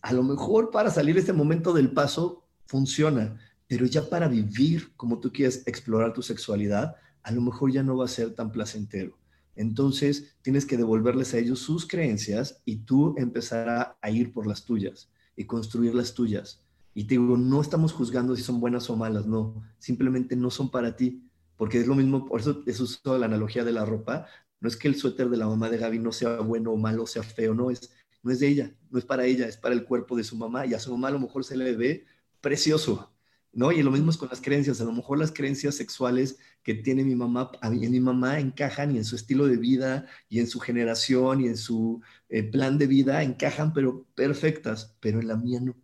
A 0.01 0.13
lo 0.13 0.23
mejor 0.23 0.71
para 0.71 0.93
salir 0.93 1.19
este 1.19 1.33
momento 1.33 1.73
del 1.73 1.91
paso 1.91 2.47
funciona, 2.67 3.37
pero 3.67 3.85
ya 3.85 4.09
para 4.09 4.29
vivir 4.29 4.93
como 4.95 5.19
tú 5.19 5.33
quieres 5.33 5.65
explorar 5.67 6.13
tu 6.13 6.23
sexualidad, 6.23 6.95
a 7.25 7.33
lo 7.33 7.41
mejor 7.41 7.73
ya 7.73 7.83
no 7.83 7.97
va 7.97 8.05
a 8.05 8.09
ser 8.09 8.33
tan 8.33 8.53
placentero. 8.53 9.19
Entonces 9.55 10.35
tienes 10.43 10.65
que 10.65 10.77
devolverles 10.77 11.35
a 11.35 11.39
ellos 11.39 11.61
sus 11.61 11.87
creencias 11.87 12.63
y 12.65 12.77
tú 12.77 13.15
empezar 13.19 13.97
a, 14.01 14.11
ir 14.11 14.33
por 14.33 14.47
las 14.47 14.65
tuyas 14.65 15.11
y 15.37 15.45
construir 15.45 15.95
las 15.95 16.15
tuyas. 16.15 16.63
Y 16.95 17.05
te 17.05 17.15
digo, 17.15 17.37
no 17.37 17.61
estamos 17.61 17.93
juzgando 17.93 18.37
si 18.37 18.43
son 18.43 18.61
buenas 18.61 18.89
o 18.91 18.97
malas, 18.97 19.27
no, 19.27 19.63
simplemente 19.79 20.37
no 20.37 20.51
son 20.51 20.71
para 20.71 20.97
ti, 20.97 21.23
porque 21.57 21.79
es 21.79 21.87
lo 21.87 21.95
mismo, 21.95 22.27
por 22.27 22.41
eso 22.41 22.63
es 22.67 22.81
uso 22.81 23.19
la 23.19 23.27
analogía 23.27 23.65
de 23.65 23.73
la 23.73 23.85
ropa, 23.85 24.27
no 24.61 24.69
es 24.69 24.77
que 24.77 24.89
el 24.89 24.97
suéter 24.97 25.29
de 25.29 25.37
la 25.37 25.49
mamá 25.49 25.71
de 25.71 25.79
Gaby 25.79 25.99
no 25.99 26.13
sea 26.13 26.41
bueno 26.41 26.73
o 26.73 26.77
malo, 26.77 27.07
sea 27.07 27.23
feo, 27.23 27.55
no 27.55 27.71
es, 27.71 27.93
no 28.23 28.31
es 28.31 28.41
de 28.41 28.49
ella, 28.49 28.75
no 28.91 28.99
es 28.99 29.05
para 29.05 29.25
ella, 29.25 29.49
es 29.49 29.57
para 29.57 29.75
el 29.75 29.85
cuerpo 29.85 30.17
de 30.17 30.25
su 30.25 30.37
mamá 30.37 30.67
y 30.67 30.75
a 30.75 30.79
su 30.79 30.93
mamá 30.93 31.09
a 31.09 31.13
lo 31.13 31.21
mejor 31.21 31.45
se 31.45 31.57
le 31.57 31.75
ve 31.75 32.05
precioso, 32.41 33.12
¿no? 33.53 33.71
Y 33.71 33.83
lo 33.83 33.91
mismo 33.91 34.11
es 34.11 34.17
con 34.17 34.29
las 34.29 34.41
creencias, 34.41 34.81
a 34.81 34.85
lo 34.85 34.93
mejor 34.93 35.19
las 35.19 35.33
creencias 35.33 35.75
sexuales 35.75 36.39
que 36.63 36.75
tiene 36.75 37.05
mi 37.05 37.15
mamá, 37.15 37.51
a 37.61 37.71
mi 37.71 38.01
mamá 38.01 38.41
encajan 38.41 38.95
y 38.95 38.99
en 38.99 39.05
su 39.05 39.17
estilo 39.17 39.47
de 39.47 39.57
vida 39.57 40.07
y 40.29 40.41
en 40.41 40.47
su 40.47 40.59
generación 40.59 41.43
y 41.43 41.49
en 41.49 41.57
su 41.57 42.01
eh, 42.29 42.43
plan 42.43 42.79
de 42.79 42.87
vida 42.87 43.23
encajan, 43.23 43.73
pero 43.73 44.07
perfectas, 44.15 44.97
pero 45.01 45.21
en 45.21 45.29
la 45.29 45.37
mía 45.37 45.61
no. 45.61 45.75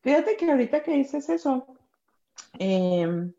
Fíjate 0.00 0.36
que 0.36 0.50
ahorita 0.50 0.82
que 0.82 0.92
dices 0.92 1.28
eso, 1.28 1.66
em, 2.58 3.32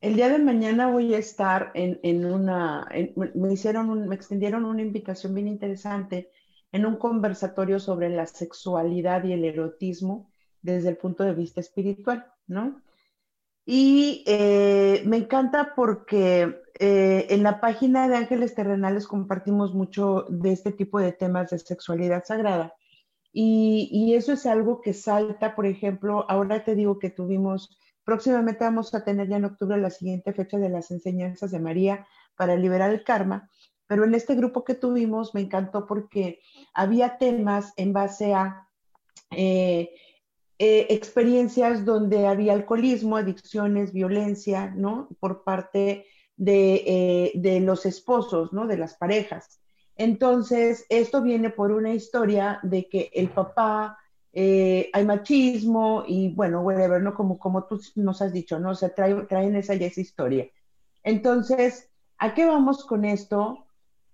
el 0.00 0.16
día 0.16 0.28
de 0.28 0.38
mañana 0.38 0.90
voy 0.90 1.14
a 1.14 1.18
estar 1.18 1.70
en, 1.74 2.24
una, 2.24 2.88
me 3.34 3.52
hicieron, 3.52 4.08
me 4.08 4.14
extendieron 4.14 4.64
una 4.64 4.82
invitación 4.82 5.34
bien 5.34 5.48
interesante 5.48 6.30
en 6.72 6.86
un 6.86 6.96
conversatorio 6.96 7.78
sobre 7.78 8.08
la 8.08 8.26
sexualidad 8.26 9.24
y 9.24 9.32
el 9.32 9.44
erotismo 9.44 10.31
desde 10.62 10.88
el 10.88 10.96
punto 10.96 11.24
de 11.24 11.34
vista 11.34 11.60
espiritual, 11.60 12.26
¿no? 12.46 12.80
Y 13.64 14.24
eh, 14.26 15.02
me 15.06 15.18
encanta 15.18 15.74
porque 15.76 16.62
eh, 16.78 17.26
en 17.30 17.42
la 17.42 17.60
página 17.60 18.08
de 18.08 18.16
Ángeles 18.16 18.54
Terrenales 18.54 19.06
compartimos 19.06 19.74
mucho 19.74 20.26
de 20.28 20.52
este 20.52 20.72
tipo 20.72 20.98
de 20.98 21.12
temas 21.12 21.50
de 21.50 21.58
sexualidad 21.58 22.24
sagrada. 22.24 22.74
Y, 23.32 23.88
y, 23.92 24.14
eso 24.14 24.32
es 24.32 24.44
algo 24.46 24.80
que 24.82 24.92
salta, 24.92 25.54
por 25.54 25.64
ejemplo, 25.64 26.26
ahora 26.28 26.64
te 26.64 26.74
digo 26.74 26.98
que 26.98 27.08
tuvimos, 27.08 27.78
próximamente 28.04 28.64
vamos 28.64 28.94
a 28.94 29.04
tener 29.04 29.28
ya 29.28 29.36
en 29.38 29.46
octubre 29.46 29.78
la 29.78 29.88
siguiente 29.88 30.34
fecha 30.34 30.58
de 30.58 30.68
las 30.68 30.90
enseñanzas 30.90 31.50
de 31.50 31.58
María 31.58 32.06
para 32.36 32.56
liberar 32.56 32.90
el 32.90 33.04
karma, 33.04 33.48
pero 33.86 34.04
en 34.04 34.14
este 34.14 34.34
grupo 34.34 34.64
que 34.64 34.74
tuvimos 34.74 35.34
me 35.34 35.40
encantó 35.40 35.86
porque 35.86 36.40
había 36.74 37.16
temas 37.18 37.72
en 37.76 37.92
base 37.92 38.34
a... 38.34 38.68
Eh, 39.30 39.90
eh, 40.64 40.86
experiencias 40.90 41.84
donde 41.84 42.28
había 42.28 42.52
alcoholismo, 42.52 43.16
adicciones, 43.16 43.92
violencia, 43.92 44.72
¿no? 44.76 45.08
Por 45.18 45.42
parte 45.42 46.06
de, 46.36 47.32
eh, 47.34 47.60
los 47.60 47.84
esposos, 47.84 48.52
¿no? 48.52 48.68
De 48.68 48.76
las 48.76 48.94
parejas. 48.94 49.60
Entonces, 49.96 50.86
esto 50.88 51.20
viene 51.20 51.50
por 51.50 51.72
una 51.72 51.92
historia 51.92 52.60
de 52.62 52.88
que 52.88 53.10
el 53.12 53.30
papá, 53.30 53.98
eh, 54.32 54.88
hay 54.92 55.04
machismo 55.04 56.04
y 56.06 56.32
bueno, 56.32 56.60
whatever, 56.60 57.02
¿no? 57.02 57.12
Como, 57.12 57.40
como 57.40 57.64
tú 57.64 57.80
nos 57.96 58.22
has 58.22 58.32
dicho, 58.32 58.60
¿no? 58.60 58.70
O 58.70 58.76
sea, 58.76 58.94
traen 58.94 59.56
esa 59.56 59.74
esa 59.74 60.00
historia. 60.00 60.48
Entonces, 61.02 61.90
¿a 62.18 62.34
qué 62.34 62.46
vamos 62.46 62.84
con 62.84 63.04
esto? 63.04 63.66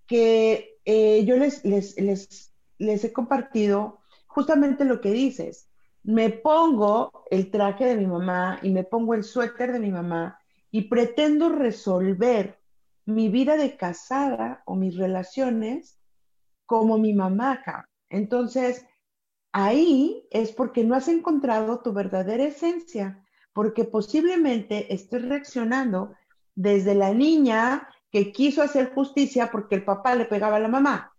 Que 0.07 0.79
yo 1.27 1.37
les, 1.37 1.63
les, 1.63 1.95
les, 2.01 2.51
les 2.79 3.03
he 3.03 3.13
compartido 3.13 3.99
justamente 4.25 4.83
lo 4.83 4.99
que 4.99 5.11
dices. 5.11 5.68
Me 6.03 6.29
pongo 6.29 7.25
el 7.29 7.51
traje 7.51 7.85
de 7.85 7.95
mi 7.95 8.07
mamá 8.07 8.59
y 8.61 8.71
me 8.71 8.83
pongo 8.83 9.13
el 9.13 9.23
suéter 9.23 9.71
de 9.71 9.79
mi 9.79 9.91
mamá 9.91 10.39
y 10.71 10.83
pretendo 10.83 11.49
resolver 11.49 12.59
mi 13.05 13.29
vida 13.29 13.57
de 13.57 13.75
casada 13.75 14.63
o 14.65 14.75
mis 14.75 14.95
relaciones 14.97 15.99
como 16.65 16.97
mi 16.97 17.13
mamá. 17.13 17.63
Entonces, 18.09 18.85
ahí 19.51 20.27
es 20.31 20.51
porque 20.51 20.83
no 20.83 20.95
has 20.95 21.07
encontrado 21.07 21.81
tu 21.81 21.91
verdadera 21.93 22.43
esencia, 22.43 23.25
porque 23.53 23.83
posiblemente 23.83 24.93
estés 24.93 25.27
reaccionando 25.27 26.13
desde 26.55 26.93
la 26.93 27.13
niña 27.13 27.87
que 28.11 28.31
quiso 28.31 28.61
hacer 28.61 28.93
justicia 28.93 29.49
porque 29.51 29.75
el 29.75 29.83
papá 29.83 30.15
le 30.15 30.25
pegaba 30.25 30.57
a 30.57 30.59
la 30.59 30.67
mamá, 30.67 31.13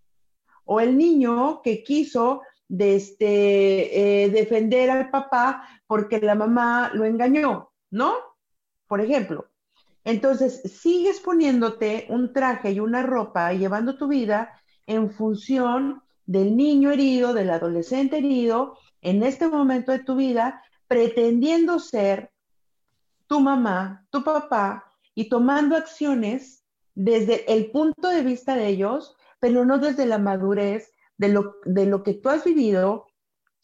o 0.65 0.81
el 0.81 0.97
niño 0.97 1.61
que 1.63 1.83
quiso 1.83 2.43
de 2.71 2.95
este, 2.95 4.25
eh, 4.25 4.31
defender 4.31 4.91
al 4.91 5.11
papá 5.11 5.69
porque 5.89 6.21
la 6.21 6.37
mamá 6.37 6.93
lo 6.95 7.05
engañó, 7.05 7.73
¿no? 7.91 8.15
Por 8.87 9.01
ejemplo. 9.01 9.49
Entonces, 10.05 10.63
sigues 10.63 11.19
poniéndote 11.19 12.07
un 12.11 12.33
traje 12.33 12.71
y 12.71 12.81
una 12.81 13.03
ropa 13.03 13.53
y 13.53 13.59
llevando 13.59 13.97
tu 13.97 14.07
vida 14.07 14.63
en 14.87 15.11
función 15.11 16.01
del 16.27 16.57
niño 16.57 16.93
herido, 16.93 17.35
del 17.35 17.51
adolescente 17.51 18.19
herido, 18.19 18.79
en 19.03 19.25
este 19.25 19.49
momento 19.49 19.91
de 19.91 20.05
tu 20.05 20.15
vida, 20.15 20.63
pretendiendo 20.87 21.81
ser 21.81 22.31
tu 23.27 23.41
mamá, 23.41 24.07
tu 24.11 24.23
papá, 24.23 24.85
y 25.15 25.29
tomando 25.29 25.77
acciones 25.77 26.65
desde 26.95 27.53
el 27.53 27.73
punto 27.73 28.09
de 28.09 28.23
vista 28.23 28.55
de 28.55 28.69
ellos, 28.69 29.17
pero 29.41 29.65
no 29.65 29.79
desde 29.79 30.07
la 30.07 30.19
madurez 30.19 30.93
de 31.21 31.29
lo, 31.29 31.57
de 31.67 31.85
lo 31.85 32.03
que 32.03 32.15
tú 32.15 32.31
has 32.31 32.45
vivido, 32.45 33.07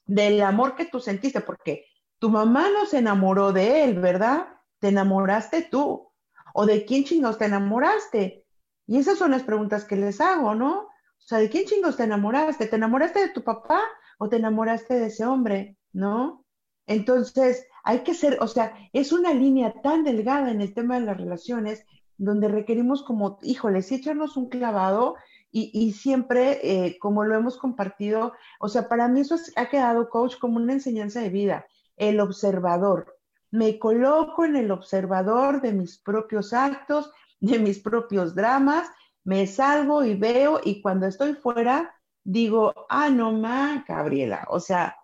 del 0.05 0.43
amor 0.43 0.77
que 0.77 0.85
tú 0.85 1.01
sentiste, 1.01 1.41
porque 1.41 1.87
tu 2.19 2.29
mamá 2.29 2.69
no 2.69 2.85
se 2.85 2.99
enamoró 2.99 3.55
de 3.55 3.83
él, 3.83 3.99
¿verdad? 3.99 4.49
Te 4.79 4.89
enamoraste 4.89 5.63
tú. 5.63 6.13
¿O 6.53 6.67
de 6.67 6.85
quién 6.85 7.05
chingados 7.05 7.39
te 7.39 7.47
enamoraste? 7.47 8.45
Y 8.87 8.99
esas 8.99 9.17
son 9.17 9.31
las 9.31 9.43
preguntas 9.43 9.87
que 9.87 9.97
les 9.97 10.21
hago, 10.21 10.55
¿no? 10.55 10.81
O 10.81 10.89
sea, 11.29 11.39
¿de 11.39 11.49
quién 11.49 11.65
chingos 11.65 11.97
te 11.97 12.05
enamoraste? 12.05 12.67
¿Te 12.67 12.77
enamoraste 12.77 13.21
de 13.21 13.31
tu 13.31 13.43
papá 13.43 13.81
o 14.19 14.29
te 14.29 14.37
enamoraste 14.37 14.93
de 14.95 15.07
ese 15.07 15.25
hombre? 15.25 15.79
¿No? 15.95 16.45
Entonces, 16.87 17.67
hay 17.85 18.01
que 18.01 18.13
ser, 18.13 18.37
o 18.43 18.49
sea, 18.49 18.75
es 18.93 19.13
una 19.13 19.33
línea 19.33 19.81
tan 19.83 20.05
delgada 20.05 20.51
en 20.51 20.61
el 20.61 20.75
tema 20.75 21.01
de 21.01 21.07
las 21.07 21.17
relaciones 21.17 21.87
donde 22.19 22.49
requerimos 22.49 23.03
como, 23.03 23.39
híjole, 23.43 23.81
sí 23.81 23.95
echarnos 23.95 24.37
un 24.37 24.51
clavado 24.51 25.17
y, 25.59 25.93
siempre, 25.93 26.61
eh, 26.63 26.99
como 26.99 27.25
lo 27.25 27.35
hemos 27.35 27.57
compartido, 27.57 28.35
o 28.61 28.69
sea, 28.69 28.89
para 28.89 29.09
mí 29.09 29.21
eso 29.21 29.37
ha 29.57 29.71
quedado, 29.71 30.11
coach, 30.11 30.37
como 30.39 30.57
una 30.57 30.75
enseñanza 30.75 31.21
de 31.21 31.31
vida, 31.31 31.67
el 31.97 32.21
observador. 32.21 33.19
Me 33.51 33.79
coloco 33.79 34.45
en 34.45 34.57
el 34.57 34.71
observador 34.71 35.63
de 35.63 35.73
mis 35.73 35.99
propios 35.99 36.53
actos, 36.53 37.11
de 37.41 37.59
mis 37.59 37.79
propios 37.79 38.35
dramas, 38.35 38.89
me 39.25 39.47
salgo 39.47 40.05
y 40.05 40.15
veo 40.15 40.61
y 40.63 40.83
cuando 40.83 41.07
estoy 41.07 41.35
fuera, 41.35 41.95
digo, 42.23 42.87
ah, 42.89 43.09
no 43.09 43.33
más, 43.33 43.85
Gabriela, 43.87 44.47
o 44.49 44.61
sea, 44.61 44.97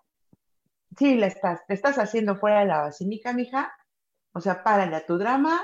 sí, 0.97 1.15
la 1.15 1.27
estás, 1.27 1.65
te 1.67 1.73
estás 1.73 1.97
haciendo 1.97 2.35
fuera 2.35 2.59
de 2.59 2.67
la 2.67 2.81
basílica, 2.81 3.33
mija. 3.33 3.73
O 4.33 4.41
sea, 4.41 4.63
párale 4.63 4.95
a 4.95 5.05
tu 5.05 5.17
drama 5.17 5.61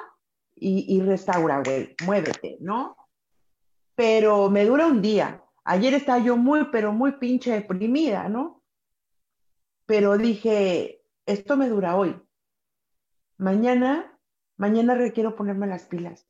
y, 0.55 1.01
restaura, 1.01 1.61
güey, 1.63 1.95
muévete, 2.05 2.57
¿no? 2.59 2.95
Pero 3.99 4.49
me 4.49 4.63
dura 4.63 4.87
un 4.87 5.01
día. 5.01 5.43
Ayer 5.65 5.93
estaba 5.93 6.19
yo 6.19 6.37
muy, 6.37 6.69
pero 6.71 6.93
muy 6.93 7.11
pinche 7.17 7.51
deprimida, 7.51 8.29
¿no? 8.29 8.63
Pero 9.85 10.17
dije, 10.17 11.03
esto 11.25 11.57
me 11.57 11.67
dura 11.67 11.97
hoy. 11.97 12.15
Mañana, 13.37 14.17
mañana 14.55 14.95
requiero 14.95 15.35
ponerme 15.35 15.67
las 15.67 15.83
pilas. 15.83 16.25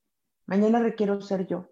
Mañana 0.48 0.80
requiero 0.80 1.22
ser 1.22 1.46
yo. 1.46 1.70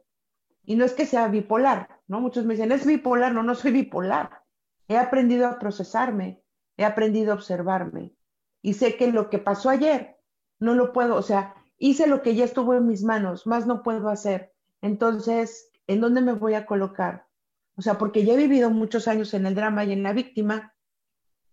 Y 0.63 0.75
no 0.75 0.85
es 0.85 0.93
que 0.93 1.07
sea 1.07 1.29
bipolar, 1.29 1.99
¿no? 2.05 2.21
Muchos 2.21 2.45
me 2.45 2.53
dicen, 2.53 2.71
es 2.71 2.85
bipolar, 2.85 3.33
no, 3.33 3.41
no 3.41 3.55
soy 3.55 3.71
bipolar. 3.71 4.43
He 4.87 4.97
aprendido 4.97 5.47
a 5.47 5.57
procesarme, 5.57 6.43
he 6.77 6.85
aprendido 6.85 7.31
a 7.31 7.35
observarme 7.37 8.13
y 8.61 8.75
sé 8.75 8.97
que 8.97 9.11
lo 9.11 9.31
que 9.31 9.39
pasó 9.39 9.71
ayer 9.71 10.19
no 10.59 10.75
lo 10.75 10.93
puedo, 10.93 11.15
o 11.15 11.23
sea, 11.23 11.55
hice 11.79 12.05
lo 12.05 12.21
que 12.21 12.35
ya 12.35 12.45
estuvo 12.45 12.75
en 12.75 12.85
mis 12.85 13.03
manos, 13.03 13.47
más 13.47 13.65
no 13.65 13.81
puedo 13.81 14.09
hacer. 14.09 14.53
Entonces, 14.83 15.71
¿en 15.87 16.01
dónde 16.01 16.21
me 16.21 16.33
voy 16.33 16.53
a 16.53 16.65
colocar? 16.65 17.27
O 17.75 17.81
sea, 17.81 17.97
porque 17.97 18.23
ya 18.23 18.33
he 18.33 18.37
vivido 18.37 18.69
muchos 18.69 19.07
años 19.07 19.33
en 19.33 19.45
el 19.45 19.55
drama 19.55 19.85
y 19.85 19.93
en 19.93 20.03
la 20.03 20.13
víctima. 20.13 20.73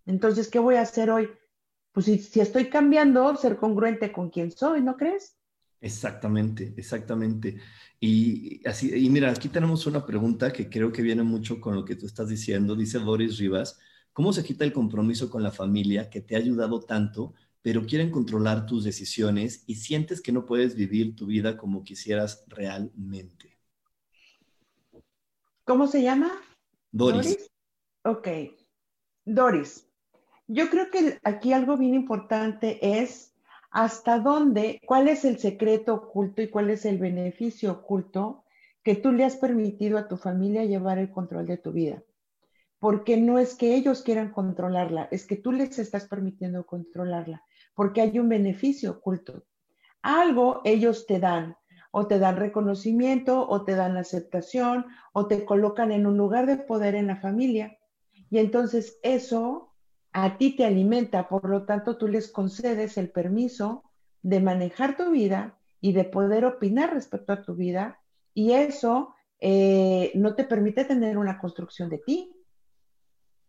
Entonces, 0.05 0.49
¿qué 0.49 0.59
voy 0.59 0.75
a 0.75 0.81
hacer 0.81 1.09
hoy? 1.09 1.29
Pues 1.91 2.05
si, 2.05 2.39
estoy 2.39 2.69
cambiando, 2.69 3.35
ser 3.35 3.57
congruente 3.57 4.11
con 4.11 4.29
quien 4.29 4.51
soy, 4.51 4.81
¿no 4.81 4.97
crees? 4.97 5.37
Exactamente, 5.81 6.73
exactamente. 6.77 7.57
Y 7.99 8.61
mira, 9.09 9.31
aquí 9.31 9.49
tenemos 9.49 9.85
una 9.87 10.05
pregunta 10.05 10.51
que 10.51 10.69
creo 10.69 10.91
que 10.91 11.01
viene 11.01 11.23
mucho 11.23 11.61
con 11.61 11.75
lo 11.75 11.85
que 11.85 11.95
tú 11.95 12.05
estás 12.05 12.29
diciendo. 12.29 12.75
Dice 12.75 12.99
Doris 12.99 13.37
Rivas, 13.37 13.79
¿Cómo 14.15 14.31
se 14.31 14.45
quita 14.45 14.63
el 14.63 14.71
compromiso 14.71 15.29
con 15.29 15.43
la 15.43 15.51
familia 15.51 16.09
que 16.09 16.21
te 16.21 16.37
ha 16.37 16.39
ayudado 16.39 16.79
tanto, 16.79 17.33
pero 17.61 17.85
quieren 17.85 18.11
controlar 18.11 18.65
tus 18.65 18.85
decisiones 18.85 19.65
y 19.67 19.75
sientes 19.75 20.21
que 20.21 20.31
no 20.31 20.45
puedes 20.45 20.73
vivir 20.73 21.17
tu 21.17 21.25
vida 21.25 21.57
como 21.57 21.83
quisieras 21.83 22.45
realmente? 22.47 23.54
¿Cómo 25.65 25.87
se 25.87 26.01
llama? 26.01 26.31
Doris. 26.91 27.51
Ok. 28.03 28.27
Doris, 29.25 29.87
yo 30.47 30.69
creo 30.69 30.89
que 30.91 31.19
aquí 31.23 31.51
algo 31.51 31.77
bien 31.77 31.95
importante 31.95 32.99
es 33.01 33.33
hasta 33.71 34.19
dónde, 34.19 34.79
cuál 34.85 35.07
es 35.07 35.25
el 35.25 35.39
secreto 35.39 35.95
oculto 35.95 36.41
y 36.41 36.49
cuál 36.49 36.69
es 36.69 36.85
el 36.85 36.97
beneficio 36.99 37.71
oculto 37.71 38.45
que 38.83 38.95
tú 38.95 39.11
le 39.11 39.25
has 39.25 39.35
permitido 39.35 39.97
a 39.97 40.07
tu 40.07 40.15
familia 40.15 40.63
llevar 40.63 40.99
el 40.99 41.11
control 41.11 41.47
de 41.47 41.57
tu 41.57 41.71
vida 41.71 42.03
porque 42.85 43.17
no 43.17 43.39
es 43.39 43.55
que 43.55 43.75
ellos 43.75 44.03
quieran 44.03 44.31
controlarla, 44.31 45.07
es 45.09 45.25
que 45.25 45.35
tú 45.35 45.51
les 45.51 45.79
estás 45.79 46.07
permitiendo 46.07 46.67
controlarla, 46.67 47.43
porque 47.73 47.99
hay 48.01 48.19
un 48.19 48.29
beneficio 48.29 48.91
oculto. 48.91 49.43
Algo 50.03 50.61
ellos 50.65 51.07
te 51.07 51.19
dan, 51.19 51.57
o 51.97 52.07
te 52.07 52.19
dan 52.19 52.35
reconocimiento, 52.35 53.47
o 53.47 53.63
te 53.63 53.73
dan 53.73 53.95
aceptación, 53.95 54.85
o 55.13 55.27
te 55.27 55.45
colocan 55.45 55.93
en 55.93 56.05
un 56.05 56.17
lugar 56.17 56.45
de 56.45 56.57
poder 56.57 56.93
en 56.93 57.07
la 57.07 57.21
familia. 57.21 57.77
Y 58.29 58.39
entonces 58.39 58.99
eso 59.01 59.73
a 60.11 60.37
ti 60.37 60.57
te 60.57 60.65
alimenta, 60.65 61.29
por 61.29 61.49
lo 61.49 61.63
tanto 61.63 61.97
tú 61.97 62.09
les 62.09 62.29
concedes 62.29 62.97
el 62.97 63.11
permiso 63.11 63.85
de 64.23 64.41
manejar 64.41 64.97
tu 64.97 65.09
vida 65.11 65.57
y 65.79 65.93
de 65.93 66.03
poder 66.03 66.43
opinar 66.43 66.93
respecto 66.93 67.31
a 67.31 67.43
tu 67.43 67.55
vida, 67.55 67.97
y 68.33 68.51
eso 68.51 69.15
eh, 69.39 70.11
no 70.15 70.35
te 70.35 70.43
permite 70.43 70.83
tener 70.83 71.17
una 71.17 71.39
construcción 71.39 71.89
de 71.89 71.99
ti, 71.99 72.29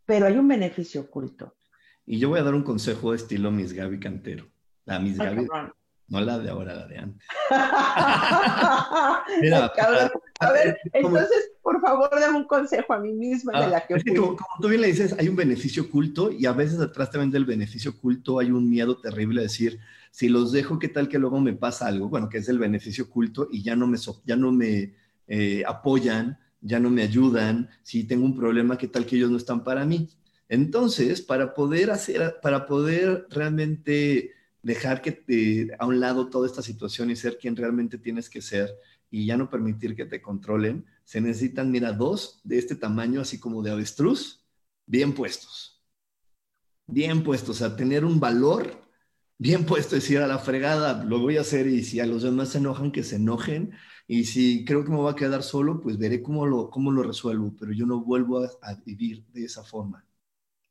pero 0.05 0.27
hay 0.27 0.39
un 0.39 0.47
beneficio 0.47 1.01
oculto. 1.01 1.57
Y 2.05 2.21
yo 2.21 2.29
voy 2.29 2.39
a 2.39 2.45
dar 2.45 2.55
un 2.55 2.63
consejo 2.63 3.11
de 3.11 3.17
estilo 3.17 3.51
Miss 3.51 3.73
Gaby 3.73 3.99
Cantero. 3.99 4.47
La 4.85 5.01
Miss 5.01 5.19
Gaby, 5.19 5.49
no 6.09 6.21
la 6.21 6.39
de 6.39 6.51
ahora, 6.51 6.75
la 6.75 6.87
de 6.87 6.99
antes. 6.99 7.27
Mira, 9.41 9.73
a 10.41 10.53
ver, 10.53 10.79
entonces, 10.93 11.53
por 11.63 11.81
favor, 11.81 12.11
dame 12.13 12.39
un 12.39 12.45
consejo 12.45 12.93
a 12.93 12.99
mí 12.99 13.13
misma 13.13 13.59
de 13.59 13.65
ah, 13.65 13.69
la 13.69 13.87
que, 13.87 14.15
como, 14.15 14.37
tú 14.61 14.69
bien 14.69 14.83
le 14.83 14.89
dices, 14.89 15.15
hay 15.19 15.29
un 15.29 15.37
beneficio 15.37 15.85
oculto 15.85 16.31
y 16.31 16.47
a 16.47 16.53
veces 16.53 16.79
detrás 16.79 17.11
también 17.11 17.31
del 17.31 17.45
beneficio 17.45 17.93
oculto 17.93 18.39
hay 18.39 18.51
un 18.51 18.69
miedo 18.69 18.99
terrible 18.99 19.41
a 19.41 19.45
decir, 19.45 19.81
si 20.11 20.29
los 20.29 20.53
dejo, 20.53 20.79
¿qué 20.79 20.89
tal 20.89 21.09
que 21.09 21.19
luego 21.19 21.41
me 21.41 21.55
pasa 21.55 21.87
algo? 21.87 22.09
Bueno, 22.09 22.29
que 22.29 22.39
es 22.39 22.49
el 22.49 22.59
beneficio 22.59 23.05
oculto 23.05 23.49
y 23.51 23.63
ya 23.63 23.75
no 23.75 23.87
me, 23.87 23.99
ya 24.25 24.37
no 24.37 24.53
me 24.53 24.95
eh, 25.27 25.65
apoyan 25.67 26.39
ya 26.67 26.81
no 26.81 26.91
me 26.91 27.03
ayudan, 27.03 27.69
si 27.83 28.05
tengo 28.05 28.25
un 28.25 28.37
problema, 28.37 28.77
¿qué 28.77 28.89
tal 28.89 29.07
que 29.07 29.17
ellos 29.17 29.31
no 29.31 29.37
están 29.37 29.63
para 29.63 29.85
mí? 29.85 30.09
Entonces, 30.49 31.23
para 31.23 31.55
poder 31.55 31.91
hacer, 31.91 32.37
para 32.43 32.67
poder 32.67 33.27
realmente 33.31 34.33
dejar 34.67 35.01
que 35.01 35.71
a 35.79 35.87
un 35.87 36.01
lado 36.01 36.29
toda 36.29 36.45
esta 36.45 36.61
situación 36.61 37.09
y 37.11 37.17
ser 37.17 37.39
quien 37.39 37.55
realmente 37.55 37.99
tienes 37.99 38.29
que 38.29 38.43
ser 38.43 38.69
y 39.09 39.25
ya 39.25 39.37
no 39.37 39.49
permitir 39.49 39.95
que 39.95 40.07
te 40.07 40.21
controlen, 40.21 40.85
se 41.05 41.21
necesitan, 41.21 41.71
mira, 41.71 41.93
dos 41.93 42.41
de 42.43 42.59
este 42.59 42.75
tamaño, 42.75 43.21
así 43.21 43.39
como 43.39 43.63
de 43.63 43.71
avestruz, 43.71 44.45
bien 44.85 45.13
puestos. 45.13 45.85
Bien 46.89 47.23
puestos, 47.23 47.59
sea, 47.59 47.77
tener 47.77 48.05
un 48.05 48.19
valor 48.19 48.83
bien 49.39 49.67
puesto, 49.67 49.95
decir 49.95 50.19
a 50.19 50.27
la 50.27 50.39
fregada, 50.39 51.05
lo 51.05 51.21
voy 51.21 51.37
a 51.37 51.43
hacer 51.43 51.69
y 51.69 51.85
si 51.85 52.01
a 52.01 52.07
los 52.07 52.23
demás 52.23 52.49
se 52.49 52.59
enojan, 52.59 52.91
que 52.91 53.05
se 53.05 53.17
enojen 53.17 53.73
y 54.09 54.25
si 54.25 54.65
creo 54.65 54.85
que 54.85 54.91
me 54.91 54.97
voy 54.97 55.13
a 55.13 55.17
quedar 55.17 55.43
solo, 55.45 55.81
pues 55.81 55.99
veré 55.99 56.23
cómo 56.23 56.47
lo, 56.47 56.71
cómo 56.71 56.91
lo 56.91 57.03
resuelvo, 57.05 57.55
pero 57.59 57.73
yo 57.73 57.87
no 57.87 58.01
vuelvo 58.01 58.43
a, 58.43 58.75
vivir 58.85 59.25
de 59.33 59.45
esa 59.45 59.63
forma. 59.63 60.06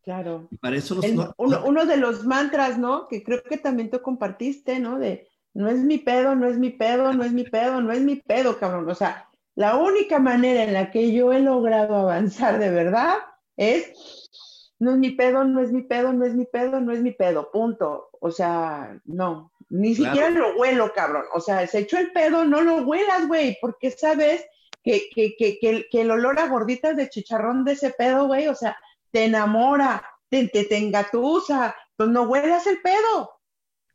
Claro. 0.05 0.47
Y 0.51 0.57
para 0.57 0.75
eso 0.75 0.99
uno, 1.37 1.85
de 1.85 1.97
los 1.97 2.25
mantras, 2.25 2.77
¿no? 2.77 3.07
Que 3.07 3.23
creo 3.23 3.41
que 3.41 3.57
también 3.57 3.89
tú 3.89 4.01
compartiste, 4.03 4.79
¿no? 4.79 4.99
De 4.99 5.27
no 5.55 5.67
es 5.67 5.79
mi 5.79 5.97
pedo, 5.97 6.35
no 6.35 6.47
es 6.47 6.59
mi 6.59 6.69
pedo, 6.69 7.11
no 7.11 7.23
es 7.23 7.31
mi 7.31 7.43
pedo, 7.43 7.81
no 7.81 7.91
es 7.91 8.01
mi 8.01 8.17
pedo, 8.17 8.59
cabrón. 8.59 8.87
O 8.87 8.93
sea, 8.93 9.27
La 9.55 9.77
única 9.77 10.19
manera 10.19 10.63
en 10.63 10.73
la 10.73 10.91
que 10.91 11.11
yo 11.11 11.33
he 11.33 11.39
logrado 11.39 11.95
avanzar 11.95 12.59
de 12.59 12.69
verdad 12.69 13.15
es, 13.57 14.29
no 14.77 14.91
es 14.91 14.97
mi 14.97 15.09
pedo, 15.11 15.43
no 15.43 15.59
es 15.59 15.71
mi 15.71 15.81
pedo, 15.81 16.13
no 16.13 16.23
es 16.23 16.35
mi 16.35 16.45
pedo, 16.45 16.79
no 16.79 16.91
es 16.91 17.01
mi 17.01 17.11
pedo, 17.11 17.49
punto. 17.51 18.09
O 18.19 18.29
sea, 18.29 18.99
no, 19.05 19.51
ni 19.69 19.95
siquiera 19.95 20.29
lo 20.29 20.55
huelo, 20.55 20.93
cabrón. 20.93 21.23
O 21.33 21.39
sea, 21.39 21.65
se 21.65 21.79
echó 21.79 21.97
el 21.97 22.11
pedo, 22.11 22.45
no 22.45 22.61
lo 22.61 22.83
huelas, 22.83 23.27
güey, 23.27 23.57
porque 23.59 23.89
sabes 23.89 24.45
que, 24.83 25.09
que, 25.13 25.35
que, 25.35 25.57
que, 25.59 26.01
el 26.01 26.11
olor 26.11 26.37
a 26.37 26.47
gorditas 26.47 26.95
de 26.95 27.09
chicharrón 27.09 27.65
de 27.65 27.71
ese 27.71 27.89
pedo, 27.89 28.27
güey, 28.27 28.47
o 28.47 28.55
sea, 28.55 28.77
te 29.15 29.23
enamora, 29.23 30.03
te, 30.27 30.49
te, 30.49 30.65
te 30.65 30.77
engatusa, 30.77 31.73
pues 31.95 32.09
no 32.09 32.23
huelas 32.23 32.67
el 32.67 32.81
pedo. 32.81 33.29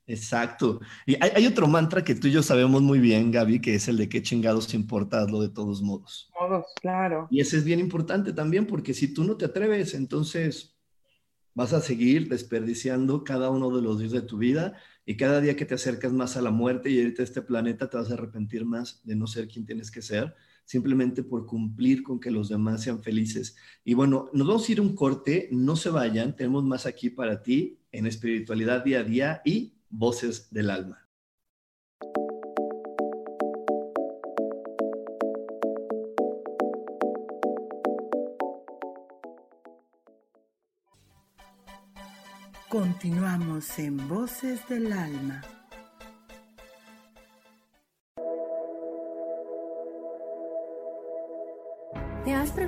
Exacto. 0.06 0.80
Y 1.04 1.14
hay, 1.22 1.46
otro 1.46 1.66
mantra 1.66 2.02
que 2.02 2.14
tú 2.14 2.28
y 2.28 2.30
yo 2.30 2.42
sabemos 2.42 2.80
muy 2.80 3.00
bien, 3.00 3.30
Gaby, 3.30 3.60
que 3.60 3.74
es 3.74 3.86
el 3.88 3.98
de 3.98 4.08
qué 4.08 4.22
chingados 4.22 4.72
importa 4.72 5.26
lo 5.26 5.42
de 5.42 5.50
todos 5.50 5.82
modos. 5.82 6.30
Todos, 6.38 6.64
claro. 6.80 7.28
Y 7.30 7.40
ese 7.40 7.58
es 7.58 7.64
bien 7.64 7.80
importante 7.80 8.32
también, 8.32 8.66
porque 8.66 8.94
si 8.94 9.12
tú 9.12 9.24
no 9.24 9.36
te 9.36 9.44
atreves, 9.44 9.92
entonces 9.92 10.74
vas 11.52 11.74
a 11.74 11.82
seguir 11.82 12.30
desperdiciando 12.30 13.22
cada 13.22 13.50
uno 13.50 13.76
de 13.76 13.82
los 13.82 13.98
días 13.98 14.12
de 14.12 14.22
tu 14.22 14.38
vida 14.38 14.78
y 15.04 15.18
cada 15.18 15.42
día 15.42 15.54
que 15.54 15.66
te 15.66 15.74
acercas 15.74 16.14
más 16.14 16.38
a 16.38 16.40
la 16.40 16.50
muerte 16.50 16.88
y 16.88 16.96
irte 16.96 17.20
a 17.20 17.26
este 17.26 17.42
planeta 17.42 17.90
te 17.90 17.98
vas 17.98 18.10
a 18.10 18.14
arrepentir 18.14 18.64
más 18.64 19.04
de 19.04 19.16
no 19.16 19.26
ser 19.26 19.48
quien 19.48 19.66
tienes 19.66 19.90
que 19.90 20.00
ser, 20.00 20.34
simplemente 20.70 21.24
por 21.24 21.46
cumplir 21.46 22.04
con 22.04 22.20
que 22.20 22.30
los 22.30 22.48
demás 22.48 22.84
sean 22.84 23.02
felices. 23.02 23.56
Y 23.84 23.94
bueno, 23.94 24.30
nos 24.32 24.46
vamos 24.46 24.68
a 24.68 24.70
ir 24.70 24.80
un 24.80 24.94
corte, 24.94 25.48
no 25.50 25.74
se 25.74 25.90
vayan, 25.90 26.36
tenemos 26.36 26.62
más 26.62 26.86
aquí 26.86 27.10
para 27.10 27.42
ti 27.42 27.80
en 27.90 28.06
espiritualidad 28.06 28.84
día 28.84 29.00
a 29.00 29.02
día 29.02 29.42
y 29.44 29.74
Voces 29.88 30.48
del 30.52 30.70
Alma. 30.70 31.08
Continuamos 42.68 43.76
en 43.80 44.06
Voces 44.06 44.60
del 44.68 44.92
Alma. 44.92 45.59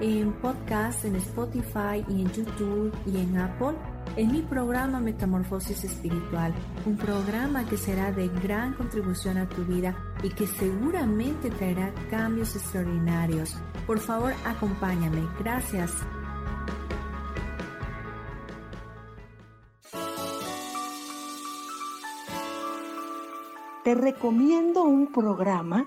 en 0.00 0.32
podcast, 0.34 1.04
en 1.04 1.16
Spotify 1.16 2.04
y 2.08 2.22
en 2.22 2.32
YouTube 2.32 2.92
y 3.06 3.18
en 3.18 3.38
Apple 3.38 3.76
en 4.16 4.32
mi 4.32 4.42
programa 4.42 5.00
Metamorfosis 5.00 5.84
Espiritual, 5.84 6.54
un 6.86 6.96
programa 6.96 7.66
que 7.66 7.76
será 7.76 8.12
de 8.12 8.28
gran 8.28 8.74
contribución 8.74 9.36
a 9.36 9.48
tu 9.48 9.64
vida 9.64 9.94
y 10.22 10.30
que 10.30 10.46
seguramente 10.46 11.50
traerá 11.50 11.92
cambios 12.10 12.56
extraordinarios. 12.56 13.56
Por 13.86 13.98
favor, 13.98 14.32
acompáñame. 14.46 15.22
Gracias. 15.38 15.92
Te 23.84 23.94
recomiendo 23.94 24.82
un 24.82 25.12
programa 25.12 25.86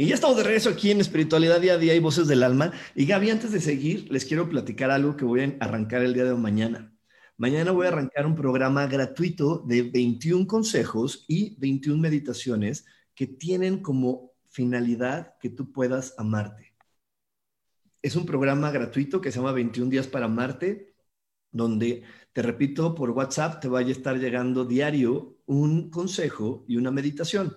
Y 0.00 0.06
ya 0.06 0.14
estamos 0.14 0.36
de 0.36 0.44
regreso 0.44 0.70
aquí 0.70 0.92
en 0.92 1.00
Espiritualidad 1.00 1.60
Día 1.60 1.74
a 1.74 1.76
Día 1.76 1.92
y 1.92 1.98
Voces 1.98 2.28
del 2.28 2.44
Alma. 2.44 2.72
Y 2.94 3.04
Gaby, 3.04 3.30
antes 3.30 3.50
de 3.50 3.60
seguir, 3.60 4.06
les 4.12 4.24
quiero 4.24 4.48
platicar 4.48 4.92
algo 4.92 5.16
que 5.16 5.24
voy 5.24 5.40
a 5.40 5.56
arrancar 5.58 6.02
el 6.02 6.14
día 6.14 6.22
de 6.22 6.34
mañana. 6.34 6.96
Mañana 7.36 7.72
voy 7.72 7.86
a 7.86 7.88
arrancar 7.88 8.24
un 8.24 8.36
programa 8.36 8.86
gratuito 8.86 9.58
de 9.66 9.82
21 9.82 10.46
consejos 10.46 11.24
y 11.26 11.58
21 11.58 12.00
meditaciones 12.00 12.86
que 13.12 13.26
tienen 13.26 13.82
como 13.82 14.34
finalidad 14.48 15.34
que 15.40 15.50
tú 15.50 15.72
puedas 15.72 16.14
amarte. 16.16 16.76
Es 18.00 18.14
un 18.14 18.24
programa 18.24 18.70
gratuito 18.70 19.20
que 19.20 19.32
se 19.32 19.40
llama 19.40 19.50
21 19.50 19.90
días 19.90 20.06
para 20.06 20.26
amarte, 20.26 20.94
donde, 21.50 22.04
te 22.32 22.42
repito, 22.42 22.94
por 22.94 23.10
WhatsApp 23.10 23.60
te 23.60 23.66
vaya 23.66 23.88
a 23.88 23.98
estar 23.98 24.16
llegando 24.16 24.64
diario 24.64 25.40
un 25.46 25.90
consejo 25.90 26.64
y 26.68 26.76
una 26.76 26.92
meditación. 26.92 27.56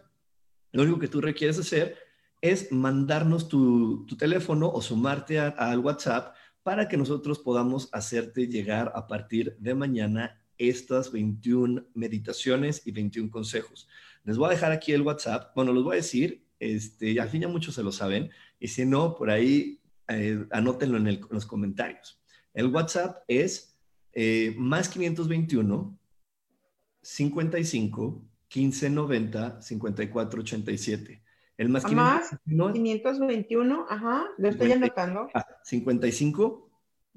Lo 0.71 0.81
único 0.81 0.97
que 0.97 1.07
tú 1.07 1.21
requieres 1.21 1.59
hacer 1.59 2.09
es 2.41 2.71
mandarnos 2.71 3.47
tu, 3.47 4.05
teléfono 4.17 4.69
o 4.69 4.81
sumarte 4.81 5.39
al 5.39 5.79
WhatsApp 5.79 6.35
para 6.63 6.87
que 6.87 6.97
nosotros 6.97 7.39
podamos 7.39 7.89
hacerte 7.91 8.47
llegar 8.47 8.91
a 8.95 9.07
partir 9.07 9.55
de 9.59 9.73
mañana 9.75 10.41
estas 10.57 11.11
21 11.11 11.85
meditaciones 11.93 12.85
y 12.85 12.91
21 12.91 13.31
consejos. 13.31 13.87
Les 14.23 14.37
voy 14.37 14.47
a 14.47 14.51
dejar 14.51 14.71
aquí 14.71 14.91
el 14.91 15.01
WhatsApp. 15.01 15.55
Bueno, 15.55 15.73
los 15.73 15.83
voy 15.83 15.93
a 15.93 15.95
decir, 15.97 16.45
este, 16.59 17.19
al 17.19 17.29
fin 17.29 17.41
ya 17.41 17.47
muchos 17.47 17.73
se 17.73 17.83
lo 17.83 17.91
saben, 17.91 18.29
y 18.59 18.67
si 18.67 18.85
no, 18.85 19.15
por 19.15 19.31
ahí 19.31 19.81
eh, 20.07 20.45
anótenlo 20.51 20.97
en, 20.97 21.21
los 21.29 21.45
comentarios. 21.45 22.21
El 22.53 22.67
WhatsApp 22.67 23.23
es 23.27 23.79
eh, 24.13 24.53
más 24.57 24.89
521 24.89 25.97
55 27.01 28.23
15 28.47 28.89
90 28.89 29.61
54 29.61 30.41
87. 30.41 31.20
El 31.61 31.69
más, 31.69 31.85
521, 31.85 33.85
ajá, 33.87 34.25
lo 34.39 34.49
estoy 34.49 34.71
anotando. 34.71 35.29
55, 35.63 36.71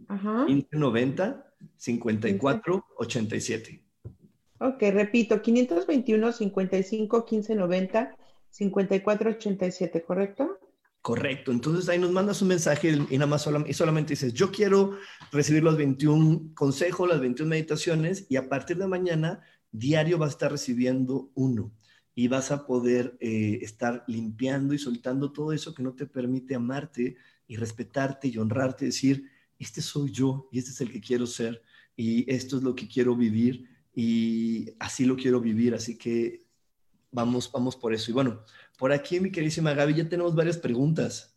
ajá. 0.06 0.44
1590, 0.44 1.50
54, 1.74 2.84
87. 2.98 3.82
Ok, 4.58 4.82
repito, 4.92 5.40
521, 5.40 6.32
55, 6.32 7.16
1590, 7.16 8.16
54, 8.50 9.30
87, 9.30 10.02
¿correcto? 10.02 10.58
Correcto, 11.00 11.50
entonces 11.50 11.88
ahí 11.88 11.98
nos 11.98 12.12
mandas 12.12 12.42
un 12.42 12.48
mensaje 12.48 12.98
y 13.08 13.16
nada 13.16 13.26
más 13.26 13.48
y 13.66 13.72
solamente 13.72 14.10
dices, 14.10 14.34
yo 14.34 14.52
quiero 14.52 14.98
recibir 15.32 15.62
los 15.62 15.78
21 15.78 16.50
consejos, 16.54 17.08
las 17.08 17.20
21 17.20 17.48
meditaciones 17.48 18.26
y 18.28 18.36
a 18.36 18.50
partir 18.50 18.76
de 18.76 18.88
mañana 18.88 19.40
diario 19.72 20.18
vas 20.18 20.28
a 20.28 20.32
estar 20.32 20.50
recibiendo 20.50 21.30
uno 21.32 21.72
y 22.14 22.28
vas 22.28 22.50
a 22.50 22.66
poder 22.66 23.16
eh, 23.20 23.58
estar 23.62 24.04
limpiando 24.06 24.74
y 24.74 24.78
soltando 24.78 25.32
todo 25.32 25.52
eso 25.52 25.74
que 25.74 25.82
no 25.82 25.94
te 25.94 26.06
permite 26.06 26.54
amarte 26.54 27.16
y 27.46 27.56
respetarte 27.56 28.28
y 28.28 28.38
honrarte, 28.38 28.86
decir, 28.86 29.30
este 29.58 29.82
soy 29.82 30.10
yo 30.10 30.48
y 30.52 30.58
este 30.58 30.70
es 30.70 30.80
el 30.80 30.92
que 30.92 31.00
quiero 31.00 31.26
ser 31.26 31.62
y 31.96 32.30
esto 32.32 32.56
es 32.56 32.62
lo 32.62 32.74
que 32.74 32.88
quiero 32.88 33.16
vivir 33.16 33.68
y 33.94 34.70
así 34.78 35.04
lo 35.04 35.16
quiero 35.16 35.40
vivir, 35.40 35.74
así 35.74 35.96
que 35.96 36.44
vamos, 37.10 37.50
vamos 37.52 37.76
por 37.76 37.94
eso. 37.94 38.10
Y 38.10 38.14
bueno, 38.14 38.40
por 38.78 38.92
aquí 38.92 39.20
mi 39.20 39.30
queridísima 39.30 39.72
Gaby, 39.72 39.94
ya 39.94 40.08
tenemos 40.08 40.34
varias 40.34 40.58
preguntas. 40.58 41.34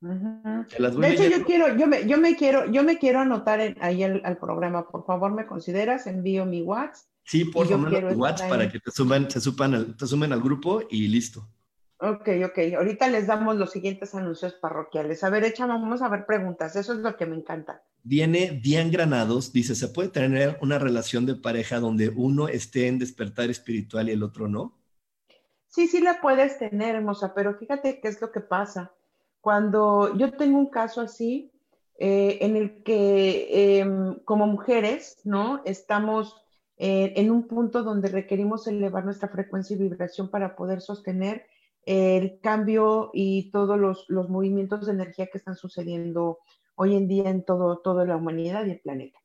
De 0.00 1.12
hecho, 1.12 1.28
yo 1.28 1.44
quiero, 1.44 1.76
yo 1.76 1.86
me, 1.86 2.06
yo 2.06 2.16
me 2.16 2.34
quiero, 2.34 2.70
yo 2.70 2.82
me 2.82 2.98
quiero 2.98 3.20
anotar 3.20 3.76
ahí 3.80 4.02
al, 4.02 4.38
programa. 4.38 4.88
Por 4.88 5.04
favor, 5.04 5.32
¿me 5.32 5.46
consideras? 5.46 6.06
Envío 6.06 6.46
mi 6.46 6.62
WhatsApp. 6.62 7.06
Sí, 7.30 7.44
por 7.44 7.68
favor, 7.68 7.90
tu 8.12 8.18
WhatsApp 8.18 8.48
para 8.48 8.68
que 8.68 8.80
te 8.80 8.90
se 8.90 9.40
suban 9.40 9.96
te 9.96 10.06
sumen 10.08 10.32
al 10.32 10.40
grupo 10.40 10.82
y 10.90 11.06
listo. 11.06 11.48
Ok, 11.98 12.28
ok. 12.44 12.74
Ahorita 12.76 13.08
les 13.08 13.28
damos 13.28 13.54
los 13.54 13.70
siguientes 13.70 14.16
anuncios 14.16 14.54
parroquiales. 14.54 15.22
A 15.22 15.30
ver, 15.30 15.44
echa, 15.44 15.64
vamos 15.64 16.02
a 16.02 16.08
ver 16.08 16.26
preguntas. 16.26 16.74
Eso 16.74 16.92
es 16.92 16.98
lo 16.98 17.16
que 17.16 17.26
me 17.26 17.36
encanta. 17.36 17.84
Viene 18.02 18.58
Dian 18.60 18.90
Granados, 18.90 19.52
dice, 19.52 19.76
¿se 19.76 19.86
puede 19.86 20.08
tener 20.08 20.58
una 20.60 20.80
relación 20.80 21.24
de 21.24 21.36
pareja 21.36 21.78
donde 21.78 22.08
uno 22.08 22.48
esté 22.48 22.88
en 22.88 22.98
despertar 22.98 23.48
espiritual 23.48 24.08
y 24.08 24.12
el 24.12 24.24
otro 24.24 24.48
no? 24.48 24.76
Sí, 25.68 25.86
sí 25.86 26.00
la 26.00 26.20
puedes 26.20 26.58
tener, 26.58 26.96
hermosa, 26.96 27.32
pero 27.32 27.54
fíjate 27.54 28.00
qué 28.00 28.08
es 28.08 28.20
lo 28.20 28.32
que 28.32 28.40
pasa. 28.40 28.90
Cuando 29.40 30.18
yo 30.18 30.32
tengo 30.32 30.58
un 30.58 30.70
caso 30.70 31.00
así, 31.00 31.52
eh, 31.96 32.38
en 32.40 32.56
el 32.56 32.82
que 32.82 33.78
em, 33.78 34.18
como 34.24 34.48
mujeres, 34.48 35.20
¿no? 35.22 35.62
Estamos 35.64 36.34
eh, 36.82 37.12
en 37.16 37.30
un 37.30 37.46
punto 37.46 37.82
donde 37.82 38.08
requerimos 38.08 38.66
elevar 38.66 39.04
nuestra 39.04 39.28
frecuencia 39.28 39.76
y 39.76 39.78
vibración 39.78 40.30
para 40.30 40.56
poder 40.56 40.80
sostener 40.80 41.44
el 41.84 42.40
cambio 42.40 43.10
y 43.12 43.50
todos 43.50 43.78
los, 43.78 44.08
movimientos 44.30 44.86
de 44.86 44.92
energía 44.92 45.26
que 45.26 45.36
están 45.36 45.56
sucediendo 45.56 46.38
hoy 46.76 46.96
en 46.96 47.06
día 47.06 47.28
en 47.28 47.44
todo, 47.44 47.80
toda 47.80 48.06
la 48.06 48.16
humanidad 48.16 48.64
y 48.64 48.70
el 48.70 48.80
planeta. 48.80 49.18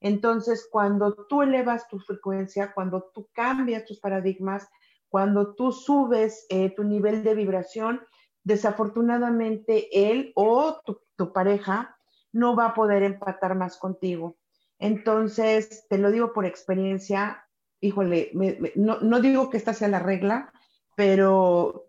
Entonces, 0.00 0.68
cuando 0.70 1.26
tú 1.28 1.42
elevas 1.42 1.88
tu 1.88 1.98
frecuencia, 1.98 2.72
cuando 2.74 3.10
tú 3.12 3.28
cambias 3.32 3.84
tus 3.86 3.98
paradigmas, 3.98 4.68
cuando 5.08 5.56
tú 5.56 5.72
subes 5.72 6.46
eh, 6.48 6.72
tu 6.76 6.84
nivel 6.84 7.24
de 7.24 7.34
vibración, 7.34 8.02
desafortunadamente 8.44 9.88
él 10.10 10.30
o 10.36 10.80
tu, 10.84 11.32
pareja 11.32 11.96
no 12.32 12.54
va 12.54 12.66
a 12.66 12.74
poder 12.74 13.02
empatar 13.02 13.56
más 13.56 13.76
contigo. 13.76 14.36
Entonces, 14.80 15.86
te 15.88 15.98
lo 15.98 16.10
digo 16.10 16.32
por 16.32 16.46
experiencia, 16.46 17.46
híjole, 17.80 18.32
no, 18.74 19.00
no, 19.00 19.20
digo 19.20 19.50
que 19.50 19.58
esta 19.58 19.74
sea 19.74 19.88
la 19.88 20.00
regla, 20.00 20.52
pero 20.96 21.86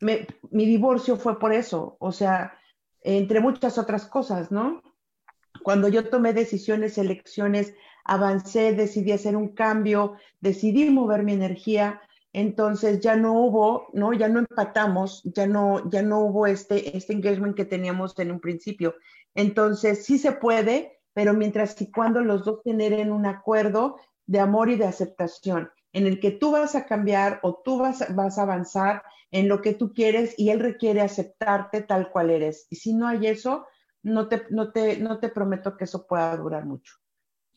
mi 0.00 0.66
divorcio 0.66 1.16
fue 1.16 1.38
por 1.38 1.52
eso, 1.52 1.96
o 2.00 2.10
sea, 2.10 2.58
entre 3.02 3.40
muchas 3.40 3.78
otras 3.78 4.06
cosas, 4.06 4.50
¿no? 4.50 4.82
Cuando 5.62 5.88
yo 5.88 6.08
tomé 6.08 6.32
decisiones, 6.32 6.98
elecciones, 6.98 7.74
avancé, 8.04 8.72
decidí 8.72 9.12
hacer 9.12 9.36
un 9.36 9.48
cambio, 9.48 10.16
decidí 10.40 10.90
mover 10.90 11.22
mi 11.22 11.34
energía, 11.34 12.00
entonces 12.32 13.00
ya 13.00 13.14
no 13.14 13.32
hubo, 13.34 13.88
¿no? 13.92 14.12
Ya 14.12 14.28
no 14.28 14.40
empatamos, 14.40 15.22
ya 15.24 15.46
no, 15.46 15.88
ya 15.90 16.02
no 16.02 16.20
hubo 16.20 16.46
este, 16.46 16.96
este 16.96 17.12
engagement 17.12 17.54
que 17.54 17.64
teníamos 17.64 18.18
en 18.18 18.32
un 18.32 18.40
principio. 18.40 18.94
Entonces 19.34 20.04
sí 20.04 20.18
se 20.18 20.32
puede, 20.32 20.93
pero 21.14 21.32
mientras 21.32 21.80
y 21.80 21.90
cuando 21.90 22.20
los 22.20 22.44
dos 22.44 22.60
generen 22.64 23.10
un 23.10 23.26
acuerdo 23.26 23.96
de 24.26 24.40
amor 24.40 24.68
y 24.68 24.76
de 24.76 24.86
aceptación, 24.86 25.70
en 25.92 26.06
el 26.06 26.20
que 26.20 26.32
tú 26.32 26.50
vas 26.50 26.74
a 26.74 26.86
cambiar 26.86 27.40
o 27.42 27.62
tú 27.64 27.78
vas, 27.78 28.04
vas 28.14 28.38
a 28.38 28.42
avanzar 28.42 29.02
en 29.30 29.48
lo 29.48 29.62
que 29.62 29.74
tú 29.74 29.94
quieres 29.94 30.34
y 30.36 30.50
él 30.50 30.60
requiere 30.60 31.00
aceptarte 31.00 31.82
tal 31.82 32.10
cual 32.10 32.30
eres. 32.30 32.66
Y 32.70 32.76
si 32.76 32.94
no 32.94 33.06
hay 33.06 33.28
eso, 33.28 33.66
no 34.02 34.28
te, 34.28 34.42
no 34.50 34.72
te, 34.72 34.98
no 34.98 35.18
te 35.18 35.28
prometo 35.28 35.76
que 35.76 35.84
eso 35.84 36.06
pueda 36.06 36.36
durar 36.36 36.66
mucho. 36.66 36.94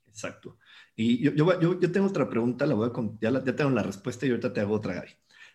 Exacto. 0.07 0.57
Y 0.95 1.23
yo, 1.23 1.31
yo, 1.34 1.79
yo, 1.79 1.91
tengo 1.91 2.07
otra 2.07 2.27
pregunta, 2.29 2.65
la 2.65 2.73
voy 2.73 2.89
a, 2.89 2.93
ya, 3.21 3.43
ya 3.43 3.55
tengo 3.55 3.69
la 3.69 3.84
respuesta 3.84 4.25
y 4.25 4.29
ahorita 4.29 4.53
te 4.53 4.61
hago 4.61 4.75
otra, 4.75 4.95
Gaby. 4.95 5.09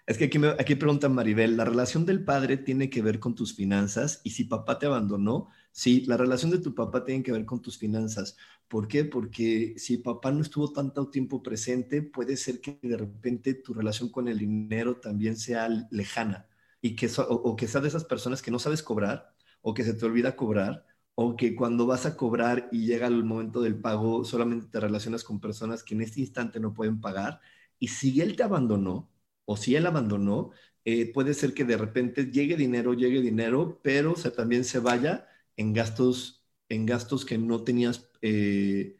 Es 0.06 0.18
que 0.18 0.24
aquí, 0.24 0.38
me, 0.38 0.48
aquí 0.48 0.74
pregunta 0.74 1.08
Maribel, 1.08 1.56
¿la 1.56 1.64
relación 1.64 2.04
del 2.04 2.24
padre 2.24 2.56
tiene 2.56 2.90
que 2.90 3.02
ver 3.02 3.20
con 3.20 3.34
tus 3.36 3.54
finanzas? 3.54 4.20
Y 4.24 4.30
si 4.30 4.44
papá 4.44 4.78
te 4.78 4.86
abandonó, 4.86 5.48
sí, 5.70 6.04
la 6.06 6.16
relación 6.16 6.50
de 6.50 6.58
tu 6.58 6.74
papá 6.74 7.04
tiene 7.04 7.22
que 7.22 7.30
ver 7.32 7.44
con 7.44 7.62
tus 7.62 7.78
finanzas. 7.78 8.36
¿Por 8.66 8.88
qué? 8.88 9.04
Porque 9.04 9.74
si 9.76 9.98
papá 9.98 10.32
no 10.32 10.40
estuvo 10.42 10.72
tanto 10.72 11.08
tiempo 11.08 11.42
presente, 11.42 12.02
puede 12.02 12.36
ser 12.36 12.60
que 12.60 12.80
de 12.82 12.96
repente 12.96 13.54
tu 13.54 13.74
relación 13.74 14.08
con 14.10 14.26
el 14.26 14.38
dinero 14.38 14.96
también 14.96 15.36
sea 15.36 15.68
lejana 15.90 16.48
y 16.80 16.96
que, 16.96 17.06
o, 17.18 17.22
o 17.22 17.54
que 17.56 17.68
sea 17.68 17.80
de 17.80 17.88
esas 17.88 18.04
personas 18.04 18.42
que 18.42 18.50
no 18.50 18.58
sabes 18.58 18.82
cobrar 18.82 19.32
o 19.60 19.72
que 19.72 19.84
se 19.84 19.94
te 19.94 20.04
olvida 20.04 20.34
cobrar 20.34 20.84
o 21.14 21.36
que 21.36 21.54
cuando 21.54 21.86
vas 21.86 22.06
a 22.06 22.16
cobrar 22.16 22.68
y 22.72 22.86
llega 22.86 23.06
el 23.06 23.22
momento 23.24 23.60
del 23.60 23.76
pago, 23.78 24.24
solamente 24.24 24.66
te 24.66 24.80
relacionas 24.80 25.22
con 25.22 25.38
personas 25.40 25.84
que 25.84 25.94
en 25.94 26.02
este 26.02 26.20
instante 26.20 26.58
no 26.58 26.74
pueden 26.74 27.00
pagar. 27.00 27.40
Y 27.78 27.88
si 27.88 28.20
él 28.20 28.34
te 28.34 28.42
abandonó 28.42 29.11
o 29.44 29.56
si 29.56 29.76
él 29.76 29.86
abandonó, 29.86 30.50
eh, 30.84 31.12
puede 31.12 31.34
ser 31.34 31.54
que 31.54 31.64
de 31.64 31.76
repente 31.76 32.26
llegue 32.26 32.56
dinero, 32.56 32.94
llegue 32.94 33.20
dinero, 33.20 33.80
pero 33.82 34.14
también 34.14 34.64
se 34.64 34.80
vaya 34.80 35.28
en 35.56 35.72
gastos, 35.72 36.44
en 36.68 36.86
gastos 36.86 37.24
que 37.24 37.38
no 37.38 37.62
tenías 37.64 38.10
eh, 38.22 38.96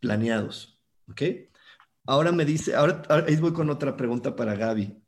planeados. 0.00 0.80
¿Ok? 1.08 1.22
Ahora 2.06 2.32
me 2.32 2.44
dice, 2.44 2.74
ahora, 2.74 3.02
voy 3.40 3.52
con 3.52 3.70
otra 3.70 3.96
pregunta 3.96 4.34
para 4.36 4.56
Gaby. 4.56 5.02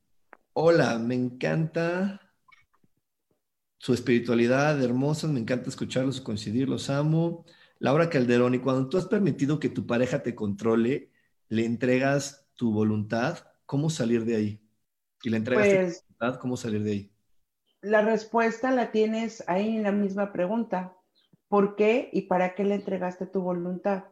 Hola, 0.53 0.99
me 0.99 1.15
encanta 1.17 2.21
su 3.79 3.93
espiritualidad 3.93 4.83
hermosa, 4.83 5.29
me 5.29 5.41
encanta 5.41 5.69
escucharlos, 5.69 6.21
coincidir, 6.21 6.69
los 6.69 6.91
amo. 6.91 7.45
Laura 7.81 8.09
Calderón, 8.09 8.55
y 8.55 8.61
cuando 8.61 8.89
tú 8.89 8.97
has 8.97 9.07
permitido 9.07 9.59
que 9.59 9.69
tu 9.69 9.87
pareja 9.87 10.23
te 10.23 10.35
controle, 10.35 11.11
le 11.49 11.65
entregas 11.65 12.49
tu 12.55 12.73
voluntad, 12.73 13.39
¿cómo 13.67 13.91
salir 13.91 14.25
de 14.25 14.37
ahí? 14.37 14.64
Y 15.25 15.35
entregas 15.35 16.05
tu 16.09 16.15
pues 16.19 16.39
¿cómo 16.39 16.57
salir 16.57 16.83
de 16.83 16.91
ahí? 16.91 17.11
La 17.81 18.03
respuesta 18.03 18.71
la 18.71 18.93
tienes 18.93 19.43
ahí 19.47 19.77
en 19.77 19.83
la 19.83 19.93
misma 19.93 20.33
pregunta. 20.33 20.97
¿Por 21.49 21.77
qué 21.77 22.11
y 22.13 22.23
para 22.23 22.55
qué 22.55 22.65
le 22.65 22.75
entregaste 22.75 23.27
tu 23.27 23.41
voluntad? 23.41 24.05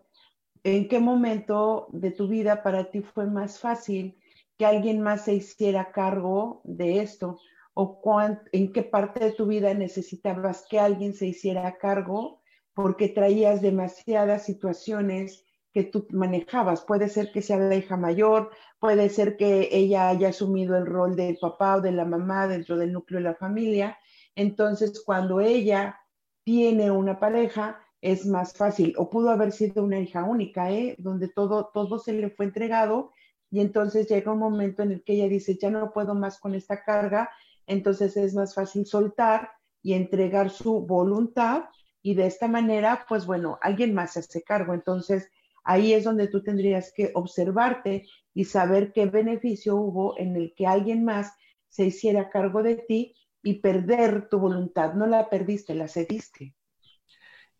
¿En 0.64 0.88
qué 0.88 1.00
momento 1.00 1.88
de 1.92 2.10
tu 2.10 2.28
vida 2.28 2.62
para 2.62 2.90
ti 2.90 3.02
fue 3.02 3.26
más 3.26 3.60
fácil 3.60 4.18
que 4.58 4.66
alguien 4.66 5.00
más 5.00 5.24
se 5.24 5.34
hiciera 5.34 5.92
cargo 5.92 6.60
de 6.64 7.00
esto? 7.00 7.38
o 7.74 8.20
en 8.52 8.72
qué 8.72 8.82
parte 8.82 9.20
de 9.20 9.32
tu 9.32 9.46
vida 9.46 9.72
necesitabas 9.74 10.66
que 10.68 10.78
alguien 10.78 11.14
se 11.14 11.26
hiciera 11.26 11.78
cargo 11.78 12.42
porque 12.74 13.08
traías 13.08 13.62
demasiadas 13.62 14.44
situaciones 14.44 15.44
que 15.72 15.84
tú 15.84 16.06
manejabas. 16.10 16.82
Puede 16.82 17.08
ser 17.08 17.32
que 17.32 17.42
sea 17.42 17.58
la 17.58 17.74
hija 17.74 17.96
mayor, 17.96 18.50
puede 18.78 19.08
ser 19.08 19.36
que 19.36 19.68
ella 19.72 20.08
haya 20.08 20.28
asumido 20.28 20.76
el 20.76 20.86
rol 20.86 21.16
del 21.16 21.38
papá 21.38 21.76
o 21.76 21.80
de 21.80 21.92
la 21.92 22.04
mamá 22.04 22.46
dentro 22.46 22.76
del 22.76 22.92
núcleo 22.92 23.20
de 23.20 23.24
la 23.24 23.34
familia. 23.34 23.98
Entonces, 24.34 25.02
cuando 25.04 25.40
ella 25.40 25.98
tiene 26.44 26.90
una 26.90 27.18
pareja, 27.18 27.80
es 28.00 28.26
más 28.26 28.52
fácil. 28.54 28.94
O 28.98 29.08
pudo 29.10 29.30
haber 29.30 29.52
sido 29.52 29.84
una 29.84 30.00
hija 30.00 30.24
única, 30.24 30.70
¿eh? 30.70 30.96
donde 30.98 31.28
todo, 31.28 31.70
todo 31.72 31.98
se 31.98 32.12
le 32.12 32.30
fue 32.30 32.46
entregado 32.46 33.12
y 33.50 33.60
entonces 33.60 34.08
llega 34.08 34.32
un 34.32 34.38
momento 34.38 34.82
en 34.82 34.92
el 34.92 35.04
que 35.04 35.14
ella 35.14 35.28
dice, 35.28 35.58
ya 35.60 35.70
no 35.70 35.92
puedo 35.92 36.14
más 36.14 36.38
con 36.38 36.54
esta 36.54 36.82
carga 36.82 37.30
entonces 37.66 38.16
es 38.16 38.34
más 38.34 38.54
fácil 38.54 38.86
soltar 38.86 39.50
y 39.82 39.94
entregar 39.94 40.50
su 40.50 40.80
voluntad 40.80 41.64
y 42.02 42.14
de 42.14 42.26
esta 42.26 42.48
manera, 42.48 43.04
pues 43.08 43.26
bueno, 43.26 43.58
alguien 43.62 43.94
más 43.94 44.12
se 44.12 44.20
hace 44.20 44.42
cargo. 44.42 44.74
Entonces 44.74 45.30
ahí 45.64 45.92
es 45.92 46.04
donde 46.04 46.28
tú 46.28 46.42
tendrías 46.42 46.92
que 46.94 47.10
observarte 47.14 48.06
y 48.34 48.44
saber 48.44 48.92
qué 48.92 49.06
beneficio 49.06 49.76
hubo 49.76 50.18
en 50.18 50.36
el 50.36 50.54
que 50.54 50.66
alguien 50.66 51.04
más 51.04 51.32
se 51.68 51.86
hiciera 51.86 52.30
cargo 52.30 52.62
de 52.62 52.76
ti 52.76 53.14
y 53.42 53.54
perder 53.54 54.28
tu 54.28 54.38
voluntad. 54.38 54.94
No 54.94 55.06
la 55.06 55.28
perdiste, 55.28 55.74
la 55.74 55.88
cediste. 55.88 56.54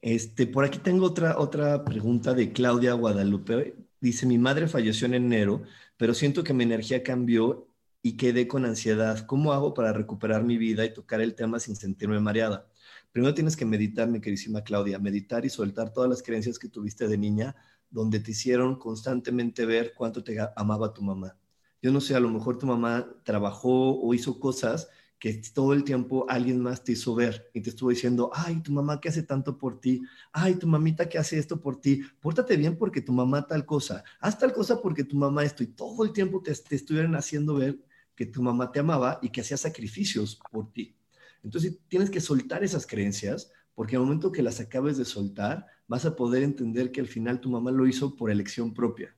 Este, 0.00 0.46
por 0.46 0.64
aquí 0.64 0.78
tengo 0.78 1.06
otra, 1.06 1.38
otra 1.38 1.84
pregunta 1.84 2.34
de 2.34 2.52
Claudia 2.52 2.94
Guadalupe. 2.94 3.76
Dice, 4.00 4.26
mi 4.26 4.36
madre 4.36 4.66
falleció 4.66 5.06
en 5.06 5.14
enero, 5.14 5.62
pero 5.96 6.12
siento 6.12 6.42
que 6.42 6.52
mi 6.52 6.64
energía 6.64 7.02
cambió 7.02 7.68
y 8.02 8.16
quedé 8.16 8.48
con 8.48 8.64
ansiedad. 8.64 9.26
¿Cómo 9.26 9.52
hago 9.52 9.74
para 9.74 9.92
recuperar 9.92 10.42
mi 10.42 10.56
vida 10.56 10.84
y 10.84 10.92
tocar 10.92 11.20
el 11.20 11.34
tema 11.34 11.60
sin 11.60 11.76
sentirme 11.76 12.18
mareada? 12.18 12.66
Primero 13.12 13.34
tienes 13.34 13.56
que 13.56 13.64
meditar, 13.64 14.08
mi 14.08 14.20
queridísima 14.20 14.64
Claudia, 14.64 14.98
meditar 14.98 15.44
y 15.44 15.50
soltar 15.50 15.92
todas 15.92 16.10
las 16.10 16.22
creencias 16.22 16.58
que 16.58 16.68
tuviste 16.68 17.06
de 17.06 17.18
niña, 17.18 17.54
donde 17.92 18.18
te 18.18 18.32
hicieron 18.32 18.76
constantemente 18.76 19.66
ver 19.66 19.92
cuánto 19.94 20.24
te 20.24 20.36
amaba 20.56 20.92
tu 20.92 21.02
mamá. 21.02 21.36
Yo 21.80 21.92
no 21.92 22.00
sé, 22.00 22.14
a 22.14 22.20
lo 22.20 22.30
mejor 22.30 22.58
tu 22.58 22.66
mamá 22.66 23.08
trabajó 23.22 24.00
o 24.00 24.14
hizo 24.14 24.40
cosas 24.40 24.88
que 25.18 25.40
todo 25.54 25.72
el 25.72 25.84
tiempo 25.84 26.26
alguien 26.28 26.60
más 26.60 26.82
te 26.82 26.92
hizo 26.92 27.14
ver 27.14 27.48
y 27.54 27.60
te 27.60 27.70
estuvo 27.70 27.90
diciendo, 27.90 28.30
ay, 28.34 28.60
tu 28.60 28.72
mamá 28.72 29.00
que 29.00 29.08
hace 29.08 29.22
tanto 29.22 29.56
por 29.56 29.80
ti, 29.80 30.02
ay, 30.32 30.56
tu 30.56 30.66
mamita 30.66 31.08
que 31.08 31.18
hace 31.18 31.38
esto 31.38 31.60
por 31.60 31.80
ti, 31.80 32.02
pórtate 32.20 32.56
bien 32.56 32.76
porque 32.76 33.02
tu 33.02 33.12
mamá 33.12 33.46
tal 33.46 33.64
cosa, 33.64 34.02
haz 34.18 34.36
tal 34.36 34.52
cosa 34.52 34.82
porque 34.82 35.04
tu 35.04 35.16
mamá 35.16 35.44
esto 35.44 35.62
y 35.62 35.68
todo 35.68 36.04
el 36.04 36.12
tiempo 36.12 36.42
te, 36.42 36.52
te 36.54 36.74
estuvieron 36.74 37.14
haciendo 37.14 37.54
ver 37.54 37.78
que 38.16 38.26
tu 38.26 38.42
mamá 38.42 38.72
te 38.72 38.80
amaba 38.80 39.20
y 39.22 39.30
que 39.30 39.42
hacía 39.42 39.56
sacrificios 39.56 40.40
por 40.50 40.72
ti. 40.72 40.96
Entonces 41.44 41.78
tienes 41.88 42.10
que 42.10 42.20
soltar 42.20 42.64
esas 42.64 42.86
creencias 42.86 43.52
porque 43.74 43.96
al 43.96 44.02
momento 44.02 44.32
que 44.32 44.42
las 44.42 44.60
acabes 44.60 44.96
de 44.98 45.04
soltar, 45.04 45.66
vas 45.86 46.04
a 46.04 46.16
poder 46.16 46.42
entender 46.42 46.92
que 46.92 47.00
al 47.00 47.08
final 47.08 47.40
tu 47.40 47.50
mamá 47.50 47.70
lo 47.70 47.86
hizo 47.86 48.16
por 48.16 48.30
elección 48.30 48.74
propia. 48.74 49.14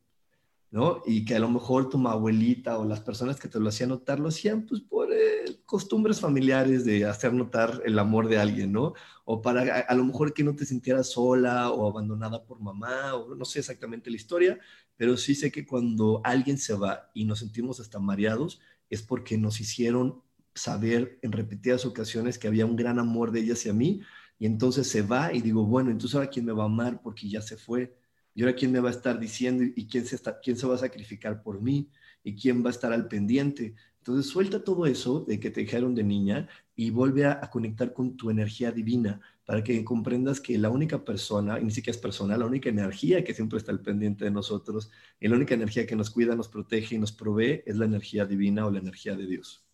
¿no? 0.75 1.03
Y 1.07 1.25
que 1.25 1.37
a 1.37 1.39
lo 1.39 1.49
mejor 1.49 1.89
tu 1.89 2.05
abuelita 2.09 2.79
o 2.79 2.85
las 2.85 2.99
personas 2.99 3.39
que 3.39 3.47
te 3.47 3.61
lo 3.61 3.69
hacían 3.69 3.91
notar 3.91 4.19
lo 4.19 4.27
hacían 4.27 4.67
pues 4.67 4.81
por 4.81 5.09
eh, 5.13 5.61
costumbres 5.65 6.19
familiares 6.19 6.85
de 6.85 7.05
hacer 7.05 7.33
notar 7.33 7.81
el 7.85 7.97
amor 7.97 8.27
de 8.27 8.39
alguien, 8.39 8.73
¿no? 8.73 8.93
O 9.25 9.41
para 9.41 9.83
a, 9.83 9.95
lo 9.95 10.05
mejor 10.05 10.35
que 10.35 10.43
no 10.43 10.57
te 10.57 10.67
sintieras 10.67 11.13
sola 11.13 11.71
o 11.71 11.89
abandonada 11.89 12.45
por 12.45 12.59
mamá, 12.61 13.15
o 13.15 13.37
no 13.37 13.45
sé 13.45 13.61
exactamente 13.61 14.11
la 14.11 14.17
historia, 14.17 14.59
pero 14.97 15.17
sí 15.17 15.37
sé 15.37 15.53
que 15.53 15.65
cuando 15.65 16.21
alguien 16.25 16.59
se 16.59 16.75
va 16.75 17.09
y 17.15 17.25
nos 17.25 17.39
sentimos 17.39 17.79
hasta 17.79 18.01
mareados, 18.01 18.61
es 18.91 19.01
porque 19.01 19.39
nos 19.39 19.61
hicieron 19.61 20.23
saber 20.57 21.21
en 21.23 21.31
repetidas 21.31 21.87
ocasiones 21.87 22.37
que 22.37 22.49
había 22.49 22.67
un 22.67 22.75
gran 22.75 22.99
amor 22.99 23.31
de 23.31 23.43
ella 23.43 23.53
hacia 23.53 23.73
mí, 23.73 24.01
y 24.39 24.47
entonces 24.47 24.89
se 24.89 25.03
va 25.03 25.33
y 25.33 25.41
digo, 25.41 25.65
bueno, 25.65 25.91
entonces 25.91 26.15
ahora 26.15 26.31
quién 26.31 26.47
me 26.47 26.53
va 26.53 26.65
a 26.65 26.67
amar 26.67 27.01
porque 27.03 27.29
ya 27.29 27.41
se 27.41 27.57
fue 27.57 27.95
¿Y 28.35 28.43
ahora 28.43 28.57
quién 28.57 28.73
me 28.73 28.81
va 28.81 28.89
a 28.89 28.93
estar 28.93 29.19
diciendo 29.19 29.63
y 29.65 29.87
quién 29.87 30.05
se, 30.05 30.17
está, 30.17 30.41
quién 30.41 30.57
se 30.57 30.67
va 30.67 30.75
a 30.75 30.79
sacrificar 30.79 31.43
por 31.43 31.63
mí? 31.63 31.89
¿Y 32.25 32.35
quién 32.35 32.65
va 32.65 32.69
a 32.69 32.73
estar 32.73 32.93
al 32.93 33.07
pendiente? 33.07 33.75
Entonces 33.99 34.31
suelta 34.31 34.63
todo 34.65 34.87
eso 34.87 35.21
de 35.21 35.39
que 35.39 35.51
te 35.51 35.61
dijeron 35.61 35.95
de 35.95 36.03
niña 36.03 36.49
y 36.75 36.91
vuelve 36.91 37.27
a, 37.27 37.41
conectar 37.49 37.93
con 37.93 38.17
tu 38.17 38.31
energía 38.31 38.73
divina 38.73 39.21
para 39.47 39.63
que 39.63 39.85
comprendas 39.85 40.41
que 40.41 40.59
la 40.59 40.69
única 40.69 41.05
persona, 41.05 41.61
y 41.61 41.65
ni 41.65 41.71
siquiera 41.71 41.97
es 41.97 42.03
persona, 42.03 42.37
la 42.37 42.47
única 42.47 42.69
energía 42.69 43.23
que 43.23 43.35
siempre 43.35 43.59
está 43.59 43.71
al 43.71 43.81
pendiente 43.81 44.25
de 44.25 44.31
nosotros 44.31 44.91
y 45.21 45.29
la 45.29 45.37
única 45.37 45.55
energía 45.55 45.87
que 45.87 45.97
nos 45.97 46.11
cuida, 46.11 46.35
nos 46.35 46.49
protege 46.49 46.97
y 46.97 46.99
nos 46.99 47.13
provee 47.13 47.63
es 47.65 47.77
la 47.77 47.85
energía 47.85 48.27
divina 48.27 48.67
o 48.67 48.71
la 48.71 48.81
energía 48.81 49.15
de 49.15 49.27
Dios. 49.27 49.65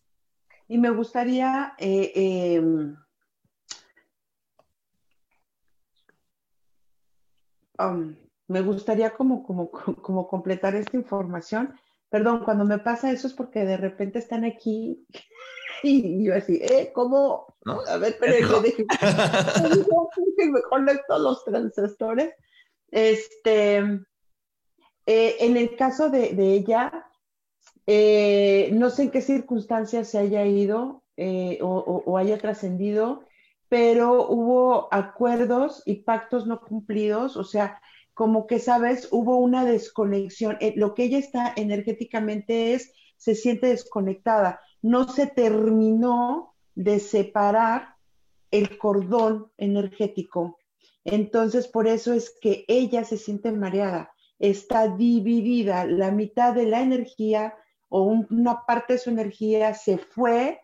Y 0.67 0.77
me 0.77 0.91
gustaría 0.91 1.73
eh, 1.79 2.11
em, 2.15 2.95
um, 7.79 8.15
me 8.47 8.61
gustaría 8.61 9.11
como, 9.11 9.43
como, 9.43 9.71
como 9.71 10.27
completar 10.27 10.75
esta 10.75 10.97
información. 10.97 11.73
Perdón, 12.09 12.43
cuando 12.43 12.65
me 12.65 12.79
pasa 12.79 13.11
eso 13.11 13.27
es 13.27 13.33
porque 13.33 13.63
de 13.63 13.77
repente 13.77 14.19
están 14.19 14.43
aquí 14.43 15.07
y 15.83 16.25
yo 16.25 16.35
así, 16.35 16.59
¿eh? 16.61 16.91
¿Cómo? 16.93 17.55
A 17.87 17.97
ver, 17.97 18.17
pero 18.19 18.61
me 20.51 20.61
conecto 20.63 21.13
a 21.13 21.19
los 21.19 21.43
transistores. 21.45 22.33
Este, 22.89 23.77
eh, 25.05 25.35
en 25.39 25.57
el 25.57 25.75
caso 25.77 26.09
de, 26.09 26.33
ella, 26.53 27.07
eh, 27.87 28.69
no 28.73 28.89
sé 28.89 29.03
en 29.03 29.11
qué 29.11 29.21
circunstancias 29.21 30.09
se 30.09 30.17
haya 30.19 30.45
ido 30.45 31.03
eh, 31.15 31.59
o, 31.61 32.03
o 32.05 32.17
haya 32.17 32.37
trascendido, 32.37 33.23
pero 33.71 34.27
hubo 34.29 34.93
acuerdos 34.93 35.81
y 35.85 36.03
pactos 36.03 36.45
no 36.45 36.59
cumplidos, 36.59 37.37
o 37.37 37.45
sea, 37.45 37.81
como 38.13 38.45
que, 38.45 38.59
sabes, 38.59 39.07
hubo 39.11 39.37
una 39.37 39.63
desconexión. 39.63 40.57
Eh, 40.59 40.73
lo 40.75 40.93
que 40.93 41.05
ella 41.05 41.17
está 41.17 41.53
energéticamente 41.55 42.73
es, 42.73 42.91
se 43.15 43.33
siente 43.33 43.67
desconectada. 43.67 44.59
No 44.81 45.07
se 45.07 45.25
terminó 45.25 46.53
de 46.75 46.99
separar 46.99 47.95
el 48.51 48.77
cordón 48.77 49.49
energético. 49.57 50.59
Entonces, 51.05 51.69
por 51.69 51.87
eso 51.87 52.11
es 52.11 52.35
que 52.41 52.65
ella 52.67 53.05
se 53.05 53.17
siente 53.17 53.53
mareada. 53.53 54.11
Está 54.37 54.89
dividida. 54.89 55.85
La 55.85 56.11
mitad 56.11 56.53
de 56.53 56.65
la 56.65 56.81
energía 56.81 57.55
o 57.87 58.03
una 58.03 58.65
parte 58.65 58.93
de 58.93 58.99
su 58.99 59.11
energía 59.11 59.73
se 59.75 59.97
fue 59.97 60.59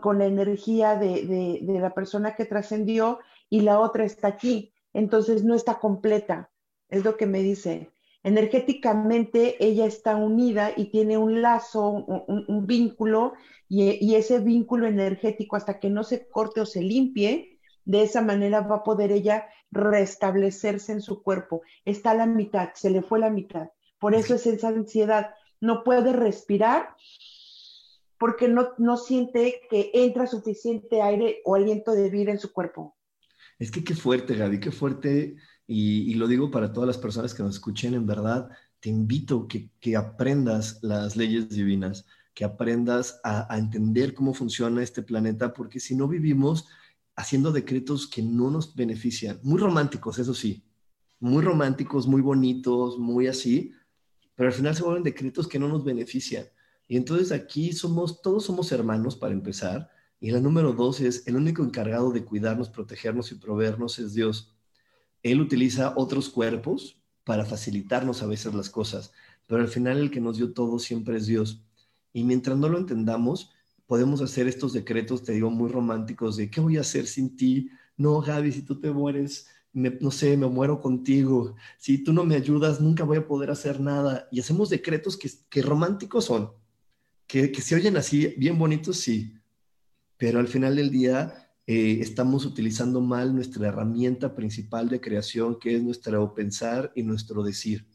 con, 0.00 0.18
la 0.18 0.26
energía 0.26 0.96
de 0.96 1.60
la 1.66 1.94
persona 1.94 2.34
que 2.34 2.44
trascendió 2.44 3.20
y 3.48 3.62
la 3.62 3.80
otra 3.80 4.04
está 4.04 4.28
aquí. 4.28 4.72
Entonces, 4.92 5.44
no 5.44 5.54
está 5.54 5.78
completa 5.78 6.50
es 6.92 7.04
lo 7.04 7.16
que 7.16 7.26
me 7.26 7.42
dice. 7.42 7.90
Energéticamente 8.22 9.56
ella 9.64 9.86
está 9.86 10.14
unida 10.14 10.72
y 10.76 10.90
tiene 10.90 11.16
un 11.16 11.40
lazo, 11.40 11.88
un, 11.88 12.66
vínculo, 12.66 13.32
y, 13.66 14.14
ese 14.14 14.38
vínculo 14.38 14.86
energético 14.86 15.56
hasta 15.56 15.80
que 15.80 15.88
no 15.88 16.04
se 16.04 16.28
corte 16.28 16.60
o 16.60 16.66
se 16.66 16.82
limpie, 16.82 17.58
de 17.86 18.02
esa 18.02 18.20
manera 18.20 18.60
va 18.60 18.76
a 18.76 18.84
poder 18.84 19.10
ella 19.10 19.48
restablecerse 19.70 20.92
en 20.92 21.00
su 21.00 21.22
cuerpo. 21.22 21.62
Está 21.86 22.10
a 22.10 22.14
la 22.14 22.26
mitad, 22.26 22.68
se 22.74 22.90
le 22.90 23.00
fue 23.02 23.18
la 23.18 23.30
mitad. 23.30 23.70
Por 23.98 24.14
eso 24.14 24.34
es 24.34 24.46
esa 24.46 24.68
ansiedad. 24.68 25.30
No 25.60 25.82
puede 25.82 26.12
respirar 26.12 26.94
porque 28.22 28.46
no, 28.46 28.68
no 28.78 28.96
siente 28.96 29.62
que 29.68 29.90
entra 29.92 30.28
suficiente 30.28 31.02
aire 31.02 31.40
o 31.44 31.56
aliento 31.56 31.90
de 31.90 32.08
vida 32.08 32.30
en 32.30 32.38
su 32.38 32.52
cuerpo. 32.52 32.96
Es 33.58 33.72
que 33.72 33.82
qué 33.82 33.96
fuerte, 33.96 34.36
Gaby, 34.36 34.60
qué 34.60 34.70
fuerte 34.70 35.34
y, 35.66 36.14
lo 36.14 36.28
digo 36.28 36.48
para 36.48 36.72
todas 36.72 36.86
las 36.86 36.98
personas 36.98 37.34
que 37.34 37.42
nos 37.42 37.56
escuchen, 37.56 37.94
en 37.94 38.06
verdad, 38.06 38.48
te 38.78 38.90
invito 38.90 39.48
que, 39.48 39.70
que 39.80 39.96
aprendas 39.96 40.78
las 40.82 41.16
leyes 41.16 41.48
divinas, 41.48 42.06
que 42.32 42.44
aprendas 42.44 43.18
a, 43.24 43.52
a, 43.52 43.58
entender 43.58 44.14
cómo 44.14 44.34
funciona 44.34 44.84
este 44.84 45.02
planeta, 45.02 45.52
porque 45.52 45.80
si 45.80 45.96
no 45.96 46.06
vivimos 46.06 46.68
haciendo 47.16 47.50
decretos 47.50 48.06
que 48.06 48.22
no 48.22 48.52
nos 48.52 48.76
benefician, 48.76 49.40
muy 49.42 49.58
románticos, 49.58 50.20
eso 50.20 50.32
sí, 50.32 50.62
muy 51.18 51.42
románticos, 51.42 52.06
muy 52.06 52.20
bonitos, 52.20 53.00
muy 53.00 53.26
así, 53.26 53.72
pero 54.36 54.48
al 54.48 54.54
final 54.54 54.76
se 54.76 54.84
vuelven 54.84 55.02
decretos 55.02 55.48
que 55.48 55.58
no 55.58 55.66
nos 55.66 55.84
benefician. 55.84 56.46
Y 56.88 56.96
entonces 56.96 57.32
aquí 57.32 57.72
somos, 57.72 58.22
todos 58.22 58.44
somos 58.44 58.72
hermanos 58.72 59.16
para 59.16 59.32
empezar, 59.32 59.90
y 60.20 60.30
la 60.30 60.40
número 60.40 60.72
dos 60.72 61.00
es, 61.00 61.26
el 61.26 61.36
único 61.36 61.64
encargado 61.64 62.12
de 62.12 62.24
cuidarnos, 62.24 62.68
protegernos 62.68 63.32
y 63.32 63.36
proveernos 63.36 63.98
es 63.98 64.14
Dios. 64.14 64.54
Él 65.22 65.40
utiliza 65.40 65.94
otros 65.96 66.28
cuerpos 66.28 67.00
para 67.24 67.44
facilitarnos 67.44 68.22
a 68.22 68.26
veces 68.26 68.54
las 68.54 68.70
cosas, 68.70 69.12
pero 69.46 69.60
al 69.60 69.68
final 69.68 69.98
el 69.98 70.10
que 70.10 70.20
nos 70.20 70.36
dio 70.36 70.52
todo 70.52 70.78
siempre 70.78 71.16
es 71.16 71.26
Dios. 71.26 71.64
Y 72.12 72.24
mientras 72.24 72.56
no 72.56 72.68
lo 72.68 72.78
entendamos, 72.78 73.50
podemos 73.86 74.20
hacer 74.20 74.46
estos 74.48 74.72
decretos, 74.72 75.22
te 75.22 75.32
digo, 75.32 75.50
muy 75.50 75.70
románticos 75.70 76.36
de, 76.36 76.50
¿qué 76.50 76.60
voy 76.60 76.76
a 76.76 76.82
hacer 76.82 77.06
sin 77.06 77.36
ti? 77.36 77.70
No, 77.96 78.20
Gaby, 78.20 78.52
si 78.52 78.62
tú 78.62 78.80
te 78.80 78.90
mueres, 78.90 79.48
no 79.72 80.10
sé, 80.10 80.36
me 80.36 80.46
muero 80.46 80.80
contigo. 80.80 81.56
Si 81.78 82.02
tú 82.02 82.12
no 82.12 82.24
me 82.24 82.36
ayudas, 82.36 82.80
nunca 82.80 83.04
voy 83.04 83.18
a 83.18 83.26
poder 83.26 83.50
hacer 83.50 83.80
nada. 83.80 84.28
Y 84.30 84.40
hacemos 84.40 84.70
decretos 84.70 85.18
que, 85.18 85.62
románticos 85.62 86.26
son, 86.26 86.52
que, 87.32 87.50
que 87.50 87.62
se 87.62 87.74
oyen 87.74 87.96
así, 87.96 88.34
bien 88.36 88.58
bonitos, 88.58 88.98
sí. 88.98 89.32
Pero 90.18 90.38
al 90.38 90.48
final 90.48 90.76
del 90.76 90.90
día, 90.90 91.50
eh, 91.66 91.96
estamos 92.02 92.44
utilizando 92.44 93.00
mal 93.00 93.34
nuestra 93.34 93.68
herramienta 93.68 94.34
principal 94.34 94.90
de 94.90 95.00
creación, 95.00 95.58
que 95.58 95.74
es 95.76 95.82
nuestro 95.82 96.34
pensar 96.34 96.92
y 96.94 97.02
nuestro 97.02 97.42
decir. 97.42 97.86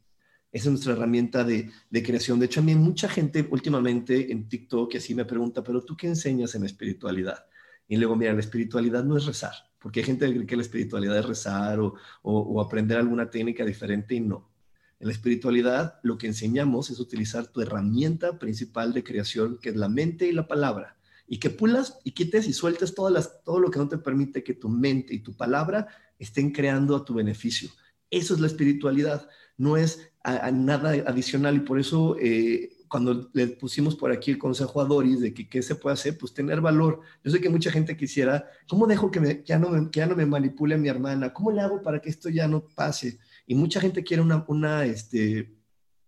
Esa 0.51 0.69
es 0.69 0.71
nuestra 0.71 0.93
herramienta 0.93 1.43
de, 1.43 1.71
creación. 1.91 2.39
De 2.39 2.47
hecho, 2.47 2.61
a 2.61 2.63
mí 2.63 2.73
mucha 2.73 3.07
gente 3.07 3.47
últimamente 3.51 4.31
en 4.31 4.49
TikTok 4.49 4.95
así 4.95 5.13
me 5.13 5.23
pregunta, 5.23 5.63
pero 5.63 5.83
tú 5.85 5.95
qué 5.95 6.07
enseñas 6.07 6.55
en 6.55 6.65
espiritualidad? 6.65 7.45
Y 7.87 7.97
luego, 7.97 8.15
mira, 8.15 8.33
la 8.33 8.39
espiritualidad 8.39 9.03
no 9.03 9.17
es 9.17 9.27
rezar, 9.27 9.53
porque 9.77 9.99
hay 9.99 10.07
gente 10.07 10.25
que 10.25 10.33
cree 10.33 10.47
que 10.47 10.55
la 10.55 10.63
espiritualidad 10.63 11.19
es 11.19 11.25
rezar 11.27 11.79
o, 11.79 11.93
o 12.23 12.59
aprender 12.59 12.97
alguna 12.97 13.29
técnica 13.29 13.63
diferente 13.63 14.15
y 14.15 14.19
no. 14.19 14.56
En 14.99 15.07
la 15.07 15.13
espiritualidad 15.13 15.99
lo 16.03 16.17
que 16.17 16.27
enseñamos 16.27 16.89
es 16.89 16.99
utilizar 16.99 17.47
tu 17.47 17.61
herramienta 17.61 18.39
principal 18.39 18.93
de 18.93 19.03
creación, 19.03 19.59
que 19.61 19.69
es 19.69 19.75
la 19.75 19.89
mente 19.89 20.27
y 20.27 20.31
la 20.31 20.47
palabra 20.47 20.97
y 21.27 21.39
que 21.39 21.49
pulas 21.49 21.99
y 22.03 22.11
quites 22.11 22.47
y 22.47 22.53
sueltes 22.53 22.95
todas 22.95 23.13
las, 23.13 23.43
todo 23.43 23.59
lo 23.59 23.69
que 23.69 23.79
no 23.79 23.89
te 23.89 23.97
permite 23.97 24.43
que 24.43 24.53
tu 24.53 24.69
mente 24.69 25.13
y 25.13 25.19
tu 25.19 25.35
palabra 25.35 25.87
estén 26.17 26.51
creando 26.51 26.95
a 26.95 27.03
tu 27.03 27.13
beneficio. 27.13 27.69
Eso 28.09 28.33
es 28.33 28.39
la 28.39 28.47
espiritualidad, 28.47 29.27
no 29.57 29.75
es 29.75 30.09
nada 30.53 30.91
adicional 31.05 31.55
y 31.57 31.59
por 31.59 31.79
eso 31.79 32.15
eh, 32.19 32.77
cuando 32.87 33.29
le 33.33 33.47
pusimos 33.47 33.95
por 33.95 34.11
aquí 34.11 34.31
el 34.31 34.37
consejo 34.37 34.79
a 34.79 34.85
Doris 34.85 35.19
de 35.19 35.33
que 35.33 35.49
qué 35.49 35.61
se 35.61 35.75
puede 35.75 35.95
hacer, 35.95 36.17
pues 36.17 36.33
tener 36.33 36.61
valor. 36.61 37.01
Yo 37.23 37.31
sé 37.31 37.41
que 37.41 37.49
mucha 37.49 37.71
gente 37.71 37.97
quisiera, 37.97 38.49
¿cómo 38.67 38.87
dejo 38.87 39.11
que, 39.11 39.43
ya, 39.45 39.59
no 39.59 39.69
me, 39.69 39.89
ya 39.91 40.05
no 40.05 40.15
me 40.15 40.25
manipule 40.25 40.77
mi 40.77 40.87
hermana? 40.87 41.33
¿Cómo 41.33 41.51
le 41.51 41.61
hago 41.61 41.81
para 41.81 41.99
que 41.99 42.09
esto 42.09 42.29
ya 42.29 42.47
no 42.47 42.61
pase? 42.61 43.19
Y 43.47 43.55
mucha 43.55 43.81
gente 43.81 44.03
quiere 44.03 44.21
una, 44.21 44.45
una 44.47 44.85
este, 44.85 45.57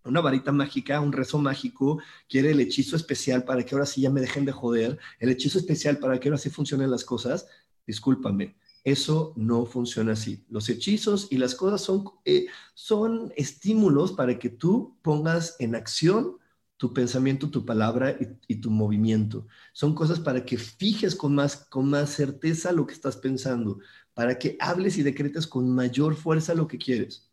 una 0.04 0.20
varita 0.20 0.52
mágica, 0.52 1.00
un 1.00 1.12
rezo 1.12 1.38
mágico, 1.38 2.00
quiere 2.28 2.52
el 2.52 2.60
hechizo 2.60 2.96
especial 2.96 3.44
para 3.44 3.64
que 3.64 3.74
ahora 3.74 3.86
sí 3.86 4.02
ya 4.02 4.10
me 4.10 4.20
dejen 4.20 4.44
de 4.44 4.52
joder, 4.52 4.98
el 5.18 5.30
hechizo 5.30 5.58
especial 5.58 5.98
para 5.98 6.18
que 6.18 6.28
ahora 6.28 6.38
sí 6.38 6.50
funcionen 6.50 6.90
las 6.90 7.04
cosas, 7.04 7.46
discúlpame, 7.86 8.56
eso 8.84 9.34
no 9.36 9.66
funciona 9.66 10.12
así. 10.12 10.44
Los 10.48 10.68
hechizos 10.68 11.28
y 11.30 11.36
las 11.36 11.54
cosas 11.54 11.82
son, 11.82 12.04
eh, 12.24 12.46
son 12.74 13.32
estímulos 13.36 14.12
para 14.12 14.38
que 14.38 14.48
tú 14.48 14.96
pongas 15.02 15.56
en 15.58 15.74
acción 15.74 16.36
tu 16.78 16.94
pensamiento, 16.94 17.50
tu 17.50 17.66
palabra 17.66 18.16
y, 18.48 18.54
tu 18.54 18.70
movimiento. 18.70 19.46
Son 19.74 19.94
cosas 19.94 20.18
para 20.18 20.46
que 20.46 20.56
fijes 20.56 21.14
con 21.14 21.34
más, 21.34 21.56
con 21.68 21.90
más 21.90 22.08
certeza 22.08 22.72
lo 22.72 22.86
que 22.86 22.94
estás 22.94 23.18
pensando, 23.18 23.80
para 24.14 24.38
que 24.38 24.56
hables 24.58 24.96
y 24.96 25.02
decretes 25.02 25.46
con 25.46 25.68
mayor 25.68 26.14
fuerza 26.14 26.54
lo 26.54 26.66
que 26.66 26.78
quieres. 26.78 27.29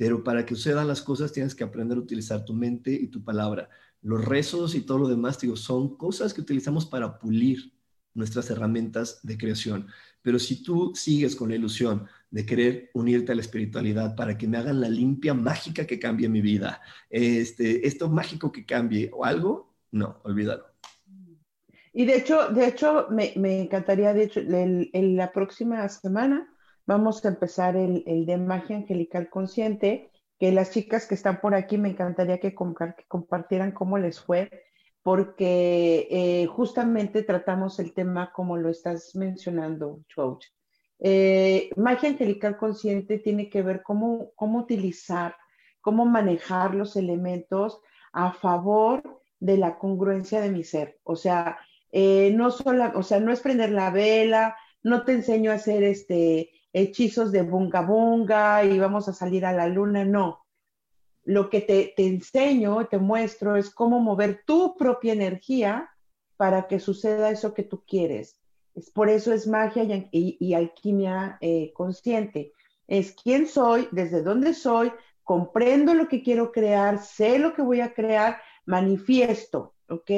Pero 0.00 0.24
para 0.24 0.46
que 0.46 0.54
sucedan 0.54 0.88
las 0.88 1.02
cosas 1.02 1.30
tienes 1.30 1.54
que 1.54 1.62
aprender 1.62 1.98
a 1.98 2.00
utilizar 2.00 2.42
tu 2.42 2.54
mente 2.54 2.90
y 2.90 3.08
tu 3.08 3.22
palabra. 3.22 3.68
Los 4.00 4.24
rezos 4.24 4.74
y 4.74 4.80
todo 4.80 4.96
lo 4.96 5.08
demás, 5.08 5.38
digo, 5.38 5.56
son 5.56 5.98
cosas 5.98 6.32
que 6.32 6.40
utilizamos 6.40 6.86
para 6.86 7.18
pulir 7.18 7.74
nuestras 8.14 8.48
herramientas 8.48 9.20
de 9.22 9.36
creación. 9.36 9.88
Pero 10.22 10.38
si 10.38 10.62
tú 10.62 10.92
sigues 10.94 11.36
con 11.36 11.50
la 11.50 11.56
ilusión 11.56 12.08
de 12.30 12.46
querer 12.46 12.90
unirte 12.94 13.32
a 13.32 13.34
la 13.34 13.42
espiritualidad 13.42 14.16
para 14.16 14.38
que 14.38 14.48
me 14.48 14.56
hagan 14.56 14.80
la 14.80 14.88
limpia 14.88 15.34
mágica 15.34 15.86
que 15.86 15.98
cambie 15.98 16.30
mi 16.30 16.40
vida. 16.40 16.80
Este, 17.10 17.86
esto 17.86 18.08
mágico 18.08 18.50
que 18.50 18.64
cambie 18.64 19.10
o 19.12 19.26
algo, 19.26 19.74
no, 19.90 20.22
olvídalo. 20.24 20.64
Y 21.92 22.06
de 22.06 22.16
hecho, 22.16 22.48
de 22.48 22.68
hecho, 22.68 23.08
me, 23.10 23.34
encantaría, 23.60 24.14
de 24.14 24.22
hecho, 24.22 24.40
en 24.40 25.16
la 25.18 25.30
próxima 25.30 25.86
semana 25.90 26.49
vamos 26.90 27.24
a 27.24 27.28
empezar 27.28 27.76
el, 27.76 28.26
de 28.26 28.36
magia 28.36 28.74
angelical 28.74 29.30
consciente, 29.30 30.10
que 30.40 30.50
las 30.50 30.72
chicas 30.72 31.06
que 31.06 31.14
están 31.14 31.40
por 31.40 31.54
aquí 31.54 31.78
me 31.78 31.90
encantaría 31.90 32.40
que, 32.40 32.52
compartieran 32.52 33.70
cómo 33.70 33.96
les 33.96 34.18
fue, 34.20 34.50
porque 35.00 36.08
eh, 36.10 36.46
justamente 36.46 37.22
tratamos 37.22 37.78
el 37.78 37.94
tema 37.94 38.32
como 38.32 38.56
lo 38.56 38.70
estás 38.70 39.14
mencionando, 39.14 40.00
George. 40.12 40.48
Eh, 40.98 41.70
magia 41.76 42.08
angelical 42.08 42.56
consciente 42.56 43.20
tiene 43.20 43.48
que 43.48 43.62
ver 43.62 43.82
cómo, 43.84 44.32
cómo 44.34 44.58
utilizar, 44.58 45.36
cómo 45.80 46.06
manejar 46.06 46.74
los 46.74 46.96
elementos 46.96 47.80
a 48.12 48.32
favor 48.32 49.22
de 49.38 49.58
la 49.58 49.78
congruencia 49.78 50.40
de 50.40 50.50
mi 50.50 50.64
ser. 50.64 50.98
O 51.04 51.14
sea, 51.14 51.56
eh, 51.92 52.32
no 52.34 52.50
solo, 52.50 52.90
o 52.96 53.04
sea, 53.04 53.20
no 53.20 53.30
es 53.30 53.38
prender 53.38 53.70
la 53.70 53.90
vela, 53.90 54.56
no 54.82 55.04
te 55.04 55.12
enseño 55.12 55.52
a 55.52 55.54
hacer 55.54 55.84
este 55.84 56.50
hechizos 56.72 57.32
de 57.32 57.42
bunga 57.42 57.82
bunga 57.82 58.64
y 58.64 58.78
vamos 58.78 59.08
a 59.08 59.12
salir 59.12 59.44
a 59.44 59.52
la 59.52 59.68
luna, 59.68 60.04
no. 60.04 60.44
Lo 61.24 61.50
que 61.50 61.60
te, 61.60 61.92
te 61.96 62.06
enseño, 62.06 62.86
te 62.86 62.98
muestro, 62.98 63.56
es 63.56 63.70
cómo 63.70 64.00
mover 64.00 64.42
tu 64.46 64.76
propia 64.76 65.12
energía 65.12 65.90
para 66.36 66.66
que 66.68 66.80
suceda 66.80 67.30
eso 67.30 67.52
que 67.52 67.62
tú 67.62 67.84
quieres. 67.86 68.38
Es, 68.74 68.90
por 68.90 69.10
eso 69.10 69.32
es 69.32 69.46
magia 69.46 69.84
y, 70.10 70.54
alquimia 70.54 71.36
eh, 71.40 71.72
consciente. 71.74 72.52
Es 72.88 73.12
quién 73.12 73.46
soy, 73.46 73.88
desde 73.92 74.22
dónde 74.22 74.54
soy, 74.54 74.90
comprendo 75.22 75.94
lo 75.94 76.08
que 76.08 76.22
quiero 76.22 76.50
crear, 76.50 76.98
sé 76.98 77.38
lo 77.38 77.52
que 77.52 77.62
voy 77.62 77.80
a 77.80 77.92
crear, 77.92 78.40
manifiesto, 78.64 79.74
¿ok? 79.88 80.10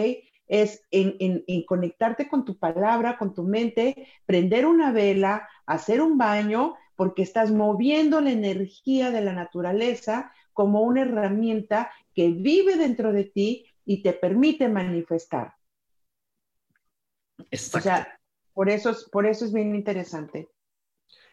Es 0.46 0.82
en, 0.90 1.16
en 1.46 1.64
conectarte 1.64 2.28
con 2.28 2.44
tu 2.44 2.56
palabra, 2.56 3.18
con 3.18 3.34
tu 3.34 3.42
mente, 3.42 4.06
prender 4.24 4.64
una 4.64 4.92
vela, 4.92 5.48
hacer 5.66 6.00
un 6.00 6.18
baño, 6.18 6.74
porque 6.96 7.22
estás 7.22 7.50
moviendo 7.50 8.20
la 8.20 8.30
energía 8.30 9.10
de 9.10 9.22
la 9.22 9.32
naturaleza 9.32 10.32
como 10.52 10.82
una 10.82 11.02
herramienta 11.02 11.90
que 12.14 12.30
vive 12.30 12.76
dentro 12.76 13.12
de 13.12 13.24
ti 13.24 13.66
y 13.84 14.02
te 14.02 14.12
permite 14.12 14.68
manifestar. 14.68 15.54
Exacto. 17.50 17.78
O 17.78 17.82
sea, 17.82 18.20
por 18.52 18.68
eso 18.68 18.90
es, 18.90 19.04
por 19.10 19.26
eso 19.26 19.44
es 19.44 19.52
bien 19.52 19.74
interesante. 19.74 20.48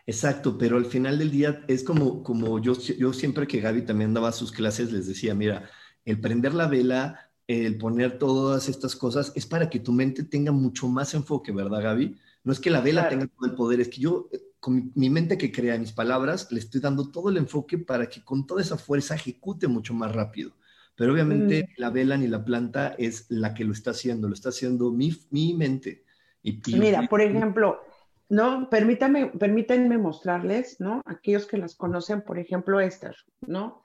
Exacto, 0.06 0.58
pero 0.58 0.78
al 0.78 0.86
final 0.86 1.20
del 1.20 1.30
día 1.30 1.64
es 1.68 1.84
como, 1.84 2.24
como 2.24 2.60
yo, 2.60 2.74
yo 2.74 3.14
siempre 3.14 3.46
que 3.46 3.60
Gaby 3.60 3.84
también 3.84 4.14
daba 4.14 4.32
sus 4.32 4.52
clases, 4.52 4.92
les 4.92 5.08
decía, 5.08 5.36
mira, 5.36 5.70
el 6.04 6.20
prender 6.20 6.56
la 6.56 6.68
vela, 6.68 7.32
el 7.46 7.78
poner 7.78 8.18
todas 8.18 8.70
estas 8.70 8.96
cosas, 8.96 9.32
es 9.36 9.46
para 9.46 9.70
que 9.70 9.80
tu 9.80 9.92
mente 9.92 10.24
tenga 10.24 10.52
mucho 10.52 10.88
más 10.88 11.14
enfoque, 11.14 11.52
¿verdad, 11.52 11.84
Gaby? 11.84 12.18
No 12.44 12.54
es 12.54 12.60
que 12.60 12.70
la 12.70 12.82
vela 12.82 13.10
tenga 13.10 13.28
todo 13.28 13.50
el 13.50 13.56
poder, 13.56 13.82
es 13.82 13.90
que 13.90 14.02
yo, 14.02 14.30
con 14.60 14.92
mi, 14.96 15.10
mente 15.10 15.38
que 15.38 15.52
crea 15.52 15.78
mis 15.78 15.92
palabras, 15.92 16.52
le 16.52 16.60
estoy 16.60 16.82
dando 16.82 17.12
todo 17.12 17.30
el 17.30 17.38
enfoque 17.38 17.78
para 17.78 18.08
que 18.08 18.24
con 18.24 18.48
toda 18.48 18.62
esa 18.62 18.78
fuerza 18.78 19.16
ejecute 19.16 19.68
mucho 19.68 19.94
más 19.94 20.14
rápido. 20.14 20.54
Pero 20.96 21.14
obviamente 21.14 21.64
mm. 21.64 21.82
la 21.82 21.90
vela 21.90 22.18
ni 22.18 22.28
la 22.28 22.44
planta 22.44 22.96
es 22.98 23.26
la 23.30 23.54
que 23.54 23.64
lo 23.64 23.74
está 23.74 23.92
haciendo, 23.92 24.28
lo 24.28 24.34
está 24.34 24.50
haciendo 24.50 24.92
mi, 24.92 25.14
mi 25.32 25.54
mente. 25.54 26.04
Mira, 26.44 27.08
por 27.08 27.22
ejemplo, 27.22 27.82
¿no? 28.30 28.70
Permítame, 28.70 29.28
permítanme 29.28 29.98
mostrarles, 29.98 30.80
¿no? 30.80 31.02
Aquellos 31.06 31.46
que 31.46 31.58
las 31.58 31.76
conocen, 31.76 32.22
por 32.22 32.40
ejemplo, 32.40 32.80
Esther, 32.80 33.16
¿no? 33.42 33.84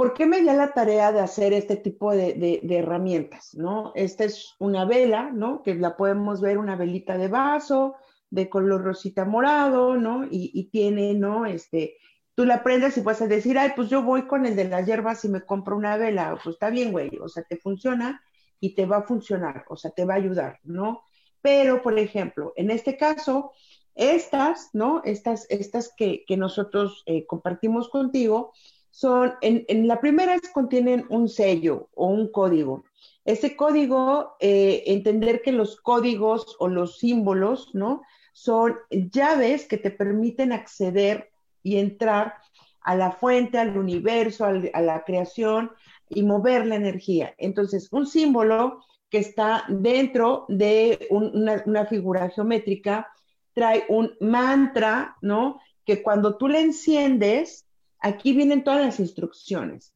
¿Por 0.00 0.14
qué 0.14 0.24
me 0.24 0.40
dio 0.40 0.54
la 0.54 0.72
tarea 0.72 1.12
de 1.12 1.20
hacer 1.20 1.52
este 1.52 1.76
tipo 1.76 2.12
de, 2.12 2.62
herramientas, 2.70 3.54
¿no? 3.54 3.92
Esta 3.94 4.24
es 4.24 4.54
una 4.58 4.86
vela, 4.86 5.30
¿no? 5.30 5.62
Que 5.62 5.74
la 5.74 5.94
podemos 5.94 6.40
ver, 6.40 6.56
una 6.56 6.74
velita 6.74 7.18
de 7.18 7.28
vaso, 7.28 7.96
de 8.30 8.48
color 8.48 8.82
rosita 8.82 9.26
morado, 9.26 9.96
¿no? 9.98 10.26
Y, 10.30 10.70
tiene, 10.72 11.12
¿no? 11.12 11.44
Este, 11.44 11.98
tú 12.34 12.46
la 12.46 12.62
prendes 12.62 12.96
y 12.96 13.02
puedes 13.02 13.28
decir, 13.28 13.58
ay, 13.58 13.72
pues 13.76 13.90
yo 13.90 14.02
voy 14.02 14.26
con 14.26 14.46
el 14.46 14.56
de 14.56 14.70
las 14.70 14.86
hierbas 14.86 15.22
y 15.26 15.28
me 15.28 15.42
compro 15.42 15.76
una 15.76 15.98
vela, 15.98 16.30
pues 16.42 16.54
está 16.54 16.70
bien, 16.70 16.92
güey, 16.92 17.18
o 17.20 17.28
sea, 17.28 17.42
te 17.42 17.58
funciona 17.58 18.22
y 18.58 18.74
te 18.74 18.86
va 18.86 18.96
a 18.96 19.02
funcionar, 19.02 19.66
o 19.68 19.76
sea, 19.76 19.90
te 19.90 20.06
va 20.06 20.14
a 20.14 20.16
ayudar, 20.16 20.60
¿no? 20.64 21.02
Pero, 21.42 21.82
por 21.82 21.98
ejemplo, 21.98 22.54
en 22.56 22.70
este 22.70 22.96
caso, 22.96 23.52
estas, 23.94 24.70
¿no? 24.72 25.02
Estas, 25.04 25.46
estas 25.50 25.92
que, 25.94 26.24
nosotros 26.38 27.02
eh, 27.04 27.26
compartimos 27.26 27.90
contigo, 27.90 28.54
son, 28.90 29.34
en, 29.40 29.86
la 29.86 30.00
primera 30.00 30.36
contienen 30.52 31.06
un 31.08 31.28
sello 31.28 31.88
o 31.94 32.06
un 32.06 32.30
código. 32.30 32.84
Ese 33.24 33.56
código, 33.56 34.36
eh, 34.40 34.82
entender 34.86 35.42
que 35.42 35.52
los 35.52 35.80
códigos 35.80 36.56
o 36.58 36.68
los 36.68 36.98
símbolos, 36.98 37.74
¿no? 37.74 38.02
Son 38.32 38.76
llaves 38.90 39.66
que 39.66 39.76
te 39.76 39.90
permiten 39.90 40.52
acceder 40.52 41.30
y 41.62 41.76
entrar 41.76 42.34
a 42.80 42.96
la 42.96 43.12
fuente, 43.12 43.58
al 43.58 43.76
universo, 43.76 44.44
a 44.44 44.80
la 44.80 45.04
creación 45.04 45.70
y 46.08 46.22
mover 46.22 46.66
la 46.66 46.76
energía. 46.76 47.34
Entonces, 47.38 47.88
un 47.92 48.06
símbolo 48.06 48.80
que 49.10 49.18
está 49.18 49.64
dentro 49.68 50.46
de 50.48 51.08
una, 51.10 51.86
figura 51.86 52.30
geométrica, 52.30 53.08
trae 53.52 53.84
un 53.88 54.12
mantra, 54.20 55.16
¿no? 55.20 55.60
Que 55.84 56.02
cuando 56.02 56.36
tú 56.36 56.48
le 56.48 56.60
enciendes, 56.60 57.66
aquí 58.00 58.32
vienen 58.32 58.64
todas 58.64 58.84
las 58.84 59.00
instrucciones. 59.00 59.92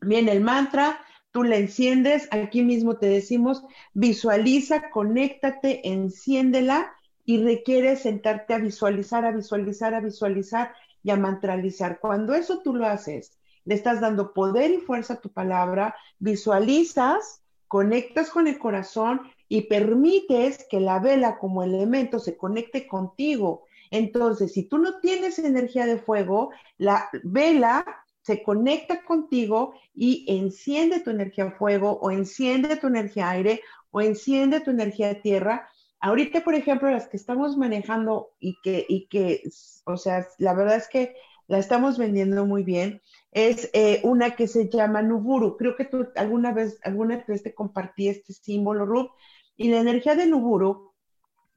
Viene 0.00 0.32
el 0.32 0.40
mantra, 0.40 1.00
tú 1.32 1.42
le 1.42 1.58
enciendes, 1.58 2.28
aquí 2.30 2.62
mismo 2.62 2.96
te 2.96 3.06
decimos, 3.06 3.64
visualiza, 3.92 4.90
conéctate, 4.90 5.88
enciéndela 5.88 6.92
y 7.24 7.42
requiere 7.42 7.96
sentarte 7.96 8.54
a 8.54 8.58
visualizar, 8.58 9.24
a 9.24 9.32
visualizar, 9.32 9.94
a 9.94 10.00
visualizar 10.00 10.74
y 11.02 11.10
a 11.10 11.16
mantralizar. 11.16 12.00
Cuando 12.00 12.34
eso 12.34 12.60
tú 12.62 12.74
lo 12.74 12.86
haces, 12.86 13.38
le 13.64 13.74
estás 13.74 14.00
dando 14.00 14.32
poder 14.32 14.70
y 14.70 14.78
fuerza 14.78 15.14
a 15.14 15.20
tu 15.20 15.30
palabra, 15.30 15.96
visualizas 16.18 17.42
conectas 17.66 18.30
con 18.30 18.46
el 18.46 18.58
corazón 18.58 19.22
y 19.48 19.62
permites 19.62 20.64
que 20.70 20.80
la 20.80 21.00
vela 21.00 21.38
como 21.38 21.62
elemento 21.62 22.18
se 22.18 22.36
conecte 22.36 22.86
contigo. 22.86 23.64
Entonces, 23.94 24.52
si 24.52 24.64
tú 24.64 24.78
no 24.78 24.98
tienes 24.98 25.38
energía 25.38 25.86
de 25.86 25.98
fuego, 25.98 26.50
la 26.78 27.08
vela 27.22 27.84
se 28.22 28.42
conecta 28.42 29.04
contigo 29.04 29.74
y 29.94 30.26
enciende 30.28 30.98
tu 30.98 31.10
energía 31.10 31.52
fuego 31.52 32.00
o 32.02 32.10
enciende 32.10 32.74
tu 32.74 32.88
energía 32.88 33.30
aire 33.30 33.60
o 33.92 34.00
enciende 34.00 34.58
tu 34.58 34.72
energía 34.72 35.22
tierra. 35.22 35.68
Ahorita, 36.00 36.42
por 36.42 36.56
ejemplo, 36.56 36.90
las 36.90 37.06
que 37.06 37.16
estamos 37.16 37.56
manejando 37.56 38.30
y 38.40 38.56
que, 38.64 38.84
y 38.88 39.06
que, 39.06 39.44
o 39.84 39.96
sea, 39.96 40.26
la 40.38 40.54
verdad 40.54 40.78
es 40.78 40.88
que 40.88 41.14
la 41.46 41.58
estamos 41.58 41.96
vendiendo 41.96 42.46
muy 42.46 42.64
bien, 42.64 43.00
es 43.30 43.70
eh, 43.74 44.00
una 44.02 44.34
que 44.34 44.48
se 44.48 44.68
llama 44.68 45.02
Nuburu. 45.02 45.56
Creo 45.56 45.76
que 45.76 45.84
tú 45.84 46.08
alguna 46.16 46.52
vez, 46.52 46.80
alguna 46.82 47.24
vez 47.28 47.44
te 47.44 47.54
compartí 47.54 48.08
este 48.08 48.32
símbolo, 48.32 48.86
Rub. 48.86 49.10
Y 49.56 49.68
la 49.68 49.78
energía 49.78 50.16
de 50.16 50.26
Nuburu 50.26 50.94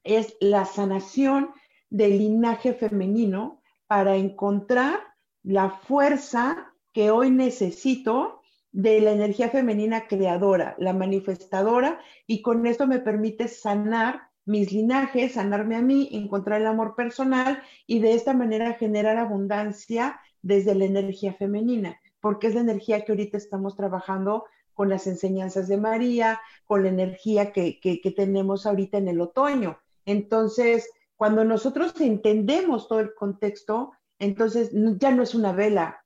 es 0.03 0.37
la 0.39 0.65
sanación 0.65 1.49
del 1.89 2.17
linaje 2.17 2.73
femenino 2.73 3.61
para 3.87 4.15
encontrar 4.15 4.99
la 5.43 5.69
fuerza 5.69 6.73
que 6.93 7.11
hoy 7.11 7.31
necesito 7.31 8.41
de 8.71 9.01
la 9.01 9.11
energía 9.11 9.49
femenina 9.49 10.07
creadora, 10.07 10.75
la 10.77 10.93
manifestadora, 10.93 11.99
y 12.25 12.41
con 12.41 12.65
esto 12.67 12.85
me 12.85 12.99
permite 12.99 13.47
sanar 13.47 14.21
mis 14.45 14.71
linajes, 14.71 15.33
sanarme 15.33 15.75
a 15.75 15.81
mí, 15.81 16.09
encontrar 16.11 16.61
el 16.61 16.67
amor 16.67 16.95
personal 16.95 17.61
y 17.85 17.99
de 17.99 18.13
esta 18.13 18.33
manera 18.33 18.73
generar 18.73 19.17
abundancia 19.17 20.19
desde 20.41 20.75
la 20.75 20.85
energía 20.85 21.33
femenina, 21.33 21.99
porque 22.21 22.47
es 22.47 22.55
la 22.55 22.61
energía 22.61 23.03
que 23.03 23.11
ahorita 23.11 23.37
estamos 23.37 23.75
trabajando 23.75 24.45
con 24.73 24.89
las 24.89 25.07
enseñanzas 25.07 25.67
de 25.67 25.77
María, 25.77 26.39
con 26.65 26.83
la 26.83 26.89
energía 26.89 27.51
que, 27.51 27.79
tenemos 28.15 28.65
ahorita 28.65 28.99
en 28.99 29.07
el 29.07 29.21
otoño. 29.21 29.79
Entonces, 30.05 30.87
cuando 31.17 31.43
nosotros 31.43 31.99
entendemos 31.99 32.87
todo 32.87 32.99
el 32.99 33.13
contexto, 33.15 33.91
entonces 34.19 34.71
ya 34.99 35.11
no 35.11 35.23
es 35.23 35.35
una 35.35 35.51
vela, 35.51 36.05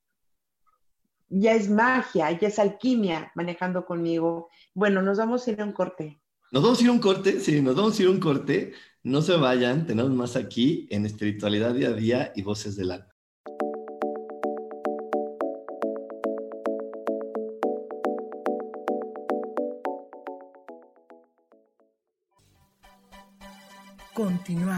ya 1.27 1.53
es 1.53 1.69
magia, 1.69 2.31
ya 2.31 2.47
es 2.47 2.59
alquimia 2.59 3.31
manejando 3.35 3.85
conmigo. 3.85 4.49
Bueno, 4.73 5.01
nos 5.01 5.17
vamos 5.17 5.45
a 5.45 5.51
ir 5.51 5.61
a 5.61 5.65
un 5.65 5.73
corte. 5.73 6.21
Nos 6.51 6.63
vamos 6.63 6.79
a 6.79 6.83
ir 6.83 6.89
a 6.89 6.93
un 6.93 6.99
corte, 6.99 7.39
sí, 7.39 7.61
nos 7.61 7.75
vamos 7.75 7.99
a 7.99 8.01
ir 8.01 8.07
a 8.07 8.11
un 8.11 8.19
corte. 8.19 8.73
No 9.03 9.21
se 9.21 9.35
vayan, 9.35 9.85
tenemos 9.85 10.11
más 10.11 10.35
aquí 10.35 10.87
en 10.89 11.05
Espiritualidad 11.05 11.73
Día 11.73 11.89
a 11.89 11.93
Día 11.93 12.33
y 12.35 12.41
Voces 12.41 12.75
del 12.75 12.91
Alma. 12.91 13.10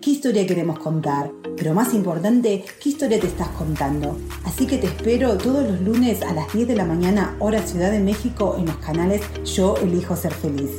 qué 0.00 0.10
historia 0.10 0.46
queremos 0.46 0.78
contar. 0.78 1.30
Pero 1.56 1.74
más 1.74 1.94
importante, 1.94 2.64
qué 2.82 2.88
historia 2.90 3.20
te 3.20 3.26
estás 3.26 3.48
contando. 3.48 4.18
Así 4.44 4.66
que 4.66 4.78
te 4.78 4.86
espero 4.86 5.36
todos 5.38 5.68
los 5.68 5.80
lunes 5.80 6.22
a 6.22 6.32
las 6.32 6.52
10 6.52 6.68
de 6.68 6.76
la 6.76 6.84
mañana, 6.84 7.36
hora 7.38 7.62
Ciudad 7.62 7.90
de 7.90 8.00
México, 8.00 8.56
en 8.58 8.66
los 8.66 8.76
canales 8.76 9.22
Yo 9.44 9.76
Elijo 9.78 10.16
Ser 10.16 10.32
Feliz. 10.32 10.70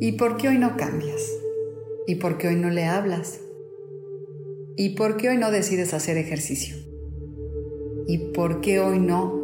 ¿Y 0.00 0.12
por 0.12 0.36
qué 0.36 0.48
hoy 0.48 0.58
no 0.58 0.76
cambias? 0.76 1.22
¿Y 2.06 2.16
por 2.16 2.36
qué 2.36 2.48
hoy 2.48 2.56
no 2.56 2.68
le 2.68 2.84
hablas? 2.84 3.40
¿Y 4.76 4.90
por 4.90 5.16
qué 5.16 5.30
hoy 5.30 5.38
no 5.38 5.50
decides 5.50 5.94
hacer 5.94 6.18
ejercicio? 6.18 6.76
¿Y 8.06 8.18
por 8.32 8.60
qué 8.60 8.80
hoy 8.80 8.98
no 8.98 9.43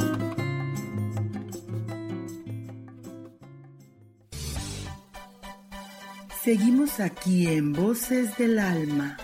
Seguimos 6.43 6.99
aquí 6.99 7.45
en 7.45 7.71
Voces 7.71 8.35
del 8.35 8.57
Alma. 8.57 9.15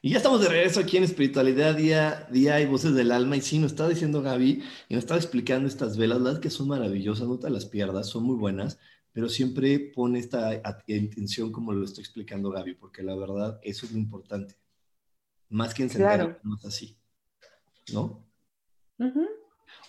Y 0.00 0.10
ya 0.10 0.16
estamos 0.16 0.40
de 0.40 0.48
regreso 0.48 0.80
aquí 0.80 0.96
en 0.96 1.04
Espiritualidad 1.04 1.76
Día, 1.76 2.26
Día 2.30 2.62
y 2.62 2.66
Voces 2.66 2.94
del 2.94 3.12
Alma. 3.12 3.36
Y 3.36 3.42
sí, 3.42 3.58
nos 3.58 3.72
estaba 3.72 3.90
diciendo 3.90 4.22
Gaby 4.22 4.62
y 4.88 4.94
nos 4.94 5.04
estaba 5.04 5.20
explicando 5.20 5.68
estas 5.68 5.98
velas, 5.98 6.22
las 6.22 6.38
que 6.38 6.48
son 6.48 6.68
maravillosas, 6.68 7.28
no 7.28 7.38
te 7.38 7.50
las 7.50 7.66
pierdas, 7.66 8.08
son 8.08 8.24
muy 8.24 8.36
buenas, 8.36 8.78
pero 9.12 9.28
siempre 9.28 9.92
pone 9.94 10.18
esta 10.18 10.62
intención 10.86 11.52
como 11.52 11.74
lo 11.74 11.84
estoy 11.84 12.04
explicando 12.04 12.48
Gaby, 12.48 12.76
porque 12.76 13.02
la 13.02 13.14
verdad 13.14 13.60
eso 13.62 13.84
es 13.84 13.92
lo 13.92 13.98
importante. 13.98 14.56
Más 15.50 15.74
que 15.74 15.82
encender 15.82 16.08
claro. 16.08 16.40
así, 16.64 16.96
¿no? 17.92 18.24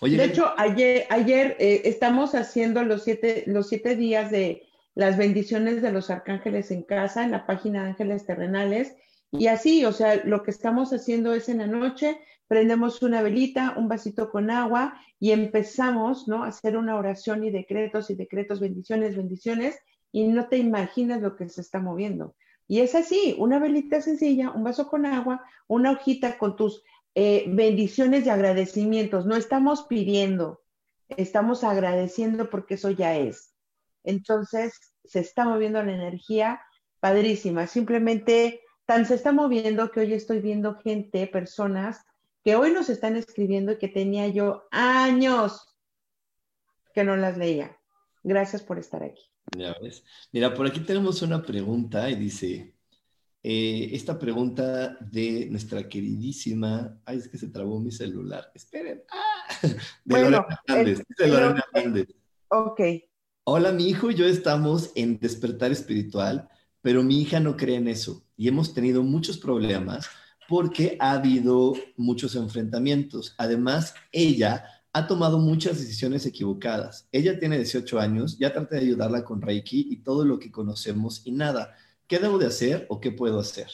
Oye, 0.00 0.16
de 0.16 0.24
hecho, 0.24 0.52
ayer, 0.56 1.06
ayer 1.10 1.56
eh, 1.58 1.82
estamos 1.84 2.34
haciendo 2.34 2.82
los 2.84 3.04
siete, 3.04 3.44
los 3.46 3.68
siete 3.68 3.96
días 3.96 4.30
de 4.30 4.66
las 4.94 5.16
bendiciones 5.16 5.82
de 5.82 5.92
los 5.92 6.10
arcángeles 6.10 6.70
en 6.70 6.82
casa 6.82 7.24
en 7.24 7.30
la 7.30 7.46
página 7.46 7.86
Ángeles 7.86 8.26
Terrenales 8.26 8.96
y 9.30 9.48
así, 9.48 9.84
o 9.84 9.92
sea, 9.92 10.22
lo 10.24 10.42
que 10.42 10.50
estamos 10.50 10.92
haciendo 10.92 11.34
es 11.34 11.48
en 11.48 11.58
la 11.58 11.66
noche, 11.66 12.18
prendemos 12.46 13.02
una 13.02 13.22
velita, 13.22 13.74
un 13.76 13.88
vasito 13.88 14.30
con 14.30 14.50
agua 14.50 14.98
y 15.18 15.32
empezamos, 15.32 16.28
¿no? 16.28 16.44
A 16.44 16.48
hacer 16.48 16.76
una 16.76 16.96
oración 16.96 17.44
y 17.44 17.50
decretos 17.50 18.10
y 18.10 18.14
decretos, 18.14 18.60
bendiciones, 18.60 19.16
bendiciones, 19.16 19.78
y 20.12 20.28
no 20.28 20.48
te 20.48 20.58
imaginas 20.58 21.20
lo 21.20 21.36
que 21.36 21.48
se 21.48 21.60
está 21.60 21.80
moviendo. 21.80 22.34
Y 22.68 22.80
es 22.80 22.94
así, 22.94 23.34
una 23.38 23.58
velita 23.58 24.00
sencilla, 24.00 24.50
un 24.50 24.64
vaso 24.64 24.88
con 24.88 25.06
agua, 25.06 25.44
una 25.68 25.92
hojita 25.92 26.38
con 26.38 26.56
tus 26.56 26.82
eh, 27.18 27.46
bendiciones 27.48 28.26
y 28.26 28.28
agradecimientos. 28.28 29.24
No 29.24 29.36
estamos 29.36 29.84
pidiendo, 29.84 30.60
estamos 31.08 31.64
agradeciendo 31.64 32.50
porque 32.50 32.74
eso 32.74 32.90
ya 32.90 33.16
es. 33.16 33.54
Entonces, 34.04 34.78
se 35.02 35.20
está 35.20 35.46
moviendo 35.46 35.82
la 35.82 35.94
energía 35.94 36.60
padrísima. 37.00 37.66
Simplemente 37.66 38.60
tan 38.84 39.06
se 39.06 39.14
está 39.14 39.32
moviendo 39.32 39.90
que 39.90 40.00
hoy 40.00 40.12
estoy 40.12 40.40
viendo 40.40 40.76
gente, 40.76 41.26
personas 41.26 42.04
que 42.44 42.54
hoy 42.54 42.72
nos 42.72 42.90
están 42.90 43.16
escribiendo 43.16 43.72
y 43.72 43.78
que 43.78 43.88
tenía 43.88 44.28
yo 44.28 44.68
años 44.70 45.74
que 46.92 47.02
no 47.02 47.16
las 47.16 47.38
leía. 47.38 47.78
Gracias 48.22 48.62
por 48.62 48.78
estar 48.78 49.02
aquí. 49.02 49.24
Mira, 50.32 50.52
por 50.52 50.66
aquí 50.66 50.80
tenemos 50.80 51.22
una 51.22 51.42
pregunta 51.42 52.10
y 52.10 52.16
dice, 52.16 52.75
eh, 53.42 53.90
esta 53.92 54.18
pregunta 54.18 54.96
de 55.00 55.48
nuestra 55.50 55.88
queridísima, 55.88 57.00
ay, 57.04 57.18
es 57.18 57.28
que 57.28 57.38
se 57.38 57.48
trabó 57.48 57.80
mi 57.80 57.92
celular, 57.92 58.50
esperen, 58.54 59.02
¡Ah! 59.10 59.56
de 59.62 59.78
bueno, 60.04 60.30
Lorena 60.30 60.60
Hernández, 60.66 61.02
de 61.18 61.28
Lorena 61.28 61.64
Hernández. 61.72 62.08
Ok. 62.48 62.80
Hola, 63.44 63.72
mi 63.72 63.88
hijo 63.88 64.10
y 64.10 64.14
yo 64.14 64.26
estamos 64.26 64.90
en 64.96 65.18
despertar 65.20 65.70
espiritual 65.70 66.48
pero 66.86 67.02
mi 67.02 67.20
hija 67.20 67.40
no 67.40 67.56
cree 67.56 67.78
en 67.78 67.88
eso 67.88 68.24
y 68.36 68.46
hemos 68.46 68.72
tenido 68.72 69.02
muchos 69.02 69.38
problemas 69.38 70.06
porque 70.48 70.96
ha 71.00 71.14
habido 71.14 71.74
muchos 71.96 72.36
enfrentamientos. 72.36 73.34
Además, 73.38 73.92
ella 74.12 74.64
ha 74.92 75.08
tomado 75.08 75.40
muchas 75.40 75.80
decisiones 75.80 76.26
equivocadas. 76.26 77.08
Ella 77.10 77.40
tiene 77.40 77.56
18 77.56 77.98
años, 77.98 78.38
ya 78.38 78.52
traté 78.52 78.76
de 78.76 78.82
ayudarla 78.82 79.24
con 79.24 79.42
Reiki 79.42 79.88
y 79.90 79.96
todo 79.96 80.24
lo 80.24 80.38
que 80.38 80.52
conocemos 80.52 81.22
y 81.24 81.32
nada. 81.32 81.74
¿Qué 82.06 82.18
debo 82.18 82.38
de 82.38 82.46
hacer 82.46 82.86
o 82.88 83.00
qué 83.00 83.10
puedo 83.10 83.40
hacer? 83.40 83.68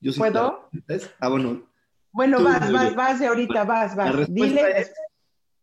Yo 0.00 0.12
¿Puedo? 0.14 0.68
Ah, 1.20 1.28
bueno. 1.28 1.66
Bueno, 2.12 2.42
vas, 2.42 2.70
vas, 2.70 2.94
vas 2.94 3.20
de 3.20 3.26
ahorita, 3.26 3.64
vas, 3.64 3.96
vas. 3.96 4.28
Dile. 4.28 4.86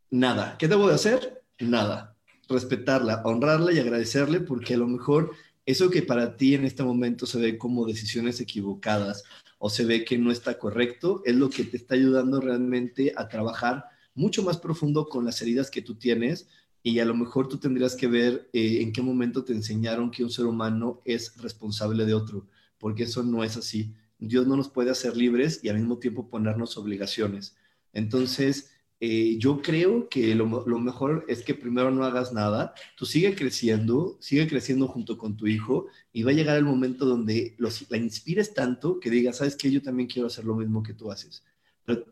nada. 0.10 0.56
¿Qué 0.58 0.68
debo 0.68 0.88
de 0.88 0.96
hacer? 0.96 1.44
Nada. 1.60 2.16
Respetarla, 2.48 3.22
honrarla 3.24 3.72
y 3.72 3.80
agradecerle 3.80 4.42
porque 4.42 4.74
a 4.74 4.78
lo 4.78 4.88
mejor 4.88 5.32
eso 5.66 5.90
que 5.90 6.02
para 6.02 6.36
ti 6.36 6.56
en 6.56 6.66
este 6.66 6.84
momento 6.84 7.26
se 7.26 7.40
ve 7.40 7.58
como 7.58 7.86
decisiones 7.86 8.42
equivocadas 8.42 9.24
o 9.60 9.70
se 9.70 9.86
ve 9.86 10.04
que 10.04 10.18
no 10.18 10.32
está 10.32 10.58
correcto, 10.58 11.22
es 11.26 11.36
lo 11.36 11.50
que 11.50 11.64
te 11.66 11.78
está 11.78 11.96
ayudando 11.96 12.42
realmente 12.42 13.14
a 13.16 13.28
trabajar 13.28 13.86
mucho 14.16 14.42
más 14.42 14.58
profundo 14.58 15.08
con 15.08 15.26
las 15.26 15.42
heridas 15.42 15.70
que 15.70 15.82
tú 15.82 15.96
tienes 15.96 16.48
y 16.84 17.00
a 17.00 17.06
lo 17.06 17.14
mejor 17.14 17.48
tú 17.48 17.58
tendrías 17.58 17.96
que 17.96 18.08
ver 18.08 18.50
eh, 18.54 18.82
en 18.82 18.92
qué 18.94 19.02
momento 19.02 19.44
te 19.44 19.54
enseñaron 19.54 20.12
que 20.12 20.24
un 20.24 20.30
ser 20.30 20.46
humano 20.46 21.02
es 21.06 21.36
responsable 21.38 22.06
de 22.06 22.14
otro, 22.14 22.48
porque 22.78 23.04
eso 23.04 23.24
no 23.24 23.44
es 23.44 23.58
así. 23.58 23.94
Dios 24.18 24.48
no 24.48 24.56
nos 24.56 24.70
puede 24.70 24.92
hacer 24.92 25.16
libres 25.16 25.62
y 25.64 25.70
al 25.70 25.78
mismo 25.78 25.98
tiempo 25.98 26.30
ponernos 26.30 26.78
obligaciones. 26.78 27.56
Entonces, 27.94 28.72
eh, 29.02 29.38
yo 29.40 29.62
creo 29.62 30.10
que 30.10 30.36
lo, 30.36 30.46
mejor 30.46 31.24
es 31.30 31.42
que 31.42 31.54
primero 31.54 31.90
no 31.90 32.04
hagas 32.04 32.34
nada, 32.34 32.74
tú 32.98 33.06
sigue 33.06 33.34
creciendo, 33.34 34.18
sigue 34.20 34.46
creciendo 34.46 34.90
junto 34.90 35.18
con 35.18 35.38
tu 35.38 35.48
hijo 35.48 35.88
y 36.12 36.24
va 36.24 36.32
a 36.32 36.34
llegar 36.34 36.58
el 36.58 36.66
momento 36.66 37.06
donde 37.06 37.56
los, 37.58 37.90
la 37.90 37.96
inspires 37.96 38.54
tanto 38.54 39.00
que 39.00 39.10
digas, 39.10 39.38
sabes 39.38 39.56
que 39.56 39.72
yo 39.72 39.82
también 39.82 40.10
quiero 40.10 40.28
hacer 40.28 40.44
lo 40.44 40.56
mismo 40.56 40.84
que 40.84 40.94
tú 40.94 41.12
haces, 41.12 41.46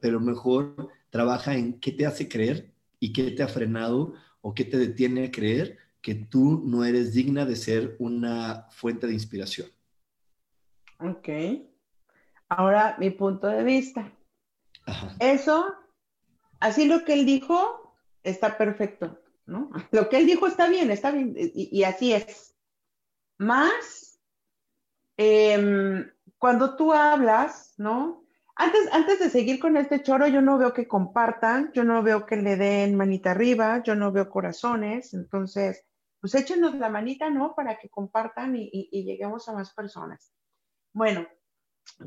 pero, 0.01 0.19
mejor 0.21 0.89
trabaja 1.09 1.55
en 1.57 1.79
qué 1.79 1.91
te 1.91 2.05
hace 2.05 2.29
creer 2.29 2.71
y 3.01 3.11
qué 3.11 3.31
te 3.31 3.43
ha 3.43 3.47
frenado 3.49 4.13
o 4.47 4.53
qué 4.53 4.63
te 4.63 4.77
detiene 4.77 5.25
a 5.25 5.31
creer 5.31 5.77
que 6.01 6.15
tú 6.15 6.63
no 6.65 6.85
eres 6.85 7.13
digna 7.13 7.45
de 7.45 7.57
ser 7.57 7.97
una 7.99 8.67
fuente 8.71 9.07
de 9.07 9.13
inspiración. 9.13 9.67
Ok. 10.99 11.27
Ahora 12.47 12.95
mi 12.97 13.09
punto 13.09 13.47
de 13.47 13.63
vista. 13.63 14.09
Eso 15.19 15.75
Así 16.59 16.85
lo 16.85 17.03
que 17.03 17.13
él 17.13 17.25
dijo 17.25 17.93
está 18.23 18.57
perfecto. 18.57 19.19
¿no? 19.45 19.69
Lo 19.91 20.09
que 20.09 20.17
él 20.17 20.25
dijo 20.25 20.47
está 20.47 20.67
bien, 20.67 20.91
está 20.91 21.11
bien, 21.11 21.33
y, 21.37 21.83
así 21.83 22.13
es. 22.13 22.53
Más, 23.37 24.19
em, 25.15 26.11
cuando 26.37 26.75
tú 26.75 26.93
hablas, 26.93 27.73
¿no? 27.77 28.26
Antes, 28.59 28.91
antes 28.91 29.19
de 29.19 29.29
seguir 29.29 29.59
con 29.59 29.77
este 29.77 30.01
choro, 30.01 30.27
yo 30.27 30.41
no 30.41 30.57
veo 30.57 30.73
que 30.73 30.87
compartan, 30.87 31.71
yo 31.73 31.83
no 31.83 32.01
veo 32.01 32.25
que 32.25 32.37
le 32.37 32.55
den 32.55 32.95
manita 32.95 33.31
arriba, 33.31 33.83
yo 33.83 33.93
no 33.93 34.11
veo 34.11 34.31
corazones, 34.31 35.13
entonces, 35.13 35.85
pues 36.19 36.33
échenos 36.33 36.73
la 36.75 36.89
manita, 36.89 37.29
¿no? 37.29 37.53
Para 37.53 37.77
que 37.77 37.87
compartan 37.87 38.55
y, 38.55 38.89
lleguemos 38.91 39.47
a 39.47 39.53
más 39.53 39.75
personas. 39.75 40.33
Bueno, 40.91 41.27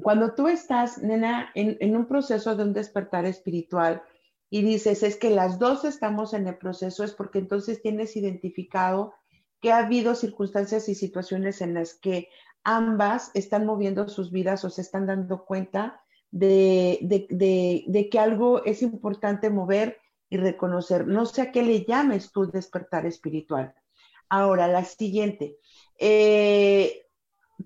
cuando 0.03 0.35
tú 0.35 0.49
estás, 0.49 0.99
nena, 0.99 1.53
en, 1.55 1.77
en, 1.79 1.95
un 1.95 2.07
proceso 2.07 2.57
de 2.57 2.65
un 2.65 2.73
despertar 2.73 3.27
espiritual 3.27 4.03
y 4.51 4.63
dices, 4.63 5.05
es 5.05 5.17
que 5.17 5.31
las 5.31 5.61
dos 5.61 5.85
estamos 5.85 6.35
en 6.35 6.49
el 6.49 6.59
proceso, 6.59 7.05
es 7.05 7.13
porque 7.13 7.39
entonces 7.39 7.81
tienes 7.81 8.17
identificado 8.17 9.15
que 9.61 9.71
ha 9.71 9.79
habido 9.79 10.17
circunstancias 10.17 10.89
y 10.89 10.97
situaciones 10.97 11.61
en 11.61 11.75
las 11.75 11.95
que 11.95 12.29
ambas 12.65 13.31
están 13.35 13.67
moviendo 13.67 14.09
sus 14.09 14.33
vidas 14.33 14.65
o 14.65 14.71
se 14.71 14.81
están 14.81 15.07
dando 15.07 15.45
cuenta 15.45 16.03
de, 16.31 18.09
que 18.11 18.19
algo 18.19 18.65
es 18.65 18.83
importante 18.83 19.51
mover 19.51 19.99
y 20.29 20.37
reconocer. 20.37 21.07
No 21.07 21.27
sé 21.27 21.43
a 21.43 21.53
qué 21.53 21.63
le 21.63 21.85
llames 21.85 22.31
tú 22.33 22.47
despertar 22.47 23.07
espiritual. 23.07 23.75
Ahora, 24.29 24.69
la 24.69 24.85
siguiente. 24.85 25.57
Eh, 25.99 27.07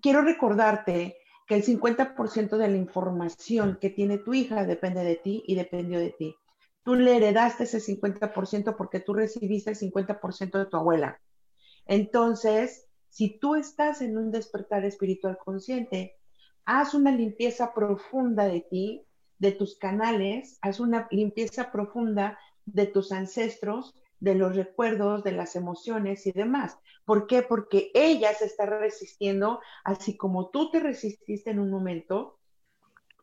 quiero 0.00 0.22
recordarte 0.22 1.18
que 1.46 1.56
el 1.56 1.62
50% 1.62 2.56
de 2.56 2.68
la 2.68 2.76
información 2.76 3.78
que 3.80 3.90
tiene 3.90 4.18
tu 4.18 4.32
hija 4.32 4.64
depende 4.64 5.04
de 5.04 5.16
ti 5.16 5.44
y 5.46 5.54
dependió 5.54 5.98
de 5.98 6.10
ti. 6.10 6.34
Tú 6.82 6.94
le 6.94 7.16
heredaste 7.16 7.64
ese 7.64 7.80
50% 7.80 8.76
porque 8.76 9.00
tú 9.00 9.14
recibiste 9.14 9.70
el 9.70 9.76
50% 9.76 10.58
de 10.58 10.66
tu 10.66 10.76
abuela. 10.76 11.20
Entonces, 11.86 12.88
si 13.08 13.38
tú 13.38 13.54
estás 13.54 14.00
en 14.00 14.16
un 14.16 14.30
despertar 14.30 14.84
espiritual 14.84 15.38
consciente, 15.38 16.16
haz 16.66 16.94
una 16.94 17.12
limpieza 17.12 17.74
profunda 17.74 18.46
de 18.46 18.60
ti, 18.60 19.02
de 19.38 19.52
tus 19.52 19.76
canales, 19.76 20.58
haz 20.62 20.80
una 20.80 21.08
limpieza 21.10 21.70
profunda 21.70 22.38
de 22.64 22.86
tus 22.86 23.12
ancestros, 23.12 23.94
de 24.20 24.34
los 24.34 24.56
recuerdos, 24.56 25.22
de 25.22 25.32
las 25.32 25.56
emociones 25.56 26.26
y 26.26 26.32
demás. 26.32 26.78
¿Por 27.04 27.26
qué? 27.26 27.42
Porque 27.42 27.90
ella 27.94 28.32
se 28.32 28.46
está 28.46 28.64
resistiendo, 28.66 29.60
así 29.84 30.16
como 30.16 30.48
tú 30.48 30.70
te 30.70 30.80
resististe 30.80 31.50
en 31.50 31.58
un 31.58 31.70
momento, 31.70 32.38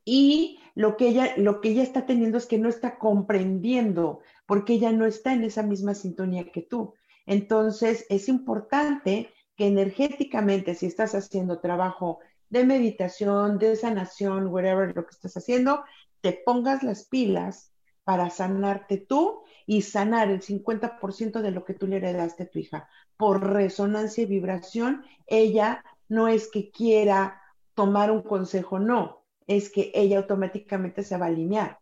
y 0.04 0.60
lo 0.76 0.98
que 0.98 1.10
ella, 1.10 1.34
lo 1.38 1.62
que 1.62 1.70
ella 1.70 1.84
está 1.84 2.06
teniendo 2.06 2.38
es 2.38 2.46
que 2.46 2.58
no 2.58 2.70
está 2.70 2.98
comprendiendo, 2.98 4.22
porque 4.46 4.74
ella 4.74 4.92
no 4.92 5.06
está 5.06 5.34
en 5.34 5.44
esa 5.44 5.64
misma 5.64 5.94
sintonía 5.94 6.52
que 6.52 6.62
tú. 6.62 6.94
Entonces, 7.26 8.06
es 8.10 8.28
importante 8.28 9.30
que 9.56 9.68
energéticamente, 9.68 10.76
si 10.76 10.88
estás 10.88 11.14
haciendo 11.14 11.60
trabajo 11.60 12.20
de 12.52 12.66
meditación, 12.66 13.58
de 13.58 13.76
sanación, 13.76 14.48
whatever 14.48 14.94
lo 14.96 15.06
que 15.06 15.12
estás 15.12 15.36
haciendo, 15.38 15.84
te 16.20 16.34
pongas 16.46 16.84
las 16.84 17.06
pilas 17.06 17.74
para 18.04 18.30
sanarte 18.30 18.98
tú 18.98 19.44
y 19.66 19.84
sanar 19.84 20.30
el 20.30 20.42
50% 20.42 21.42
de 21.42 21.52
lo 21.52 21.64
que 21.64 21.74
tú 21.74 21.88
le 21.88 21.98
heredaste 21.98 22.44
a 22.44 22.50
tu 22.50 22.60
hija. 22.60 22.90
Por 23.16 23.54
resonancia 23.54 24.24
y 24.24 24.28
vibración, 24.28 25.06
ella 25.28 25.84
no 26.10 26.28
es 26.28 26.52
que 26.52 26.72
quiera 26.72 27.42
tomar 27.74 28.12
un 28.12 28.22
consejo, 28.22 28.80
no, 28.80 29.24
es 29.48 29.72
que 29.72 29.92
ella 29.96 30.18
automáticamente 30.18 31.04
se 31.04 31.18
va 31.18 31.28
a 31.28 31.30
alinear 31.30 31.80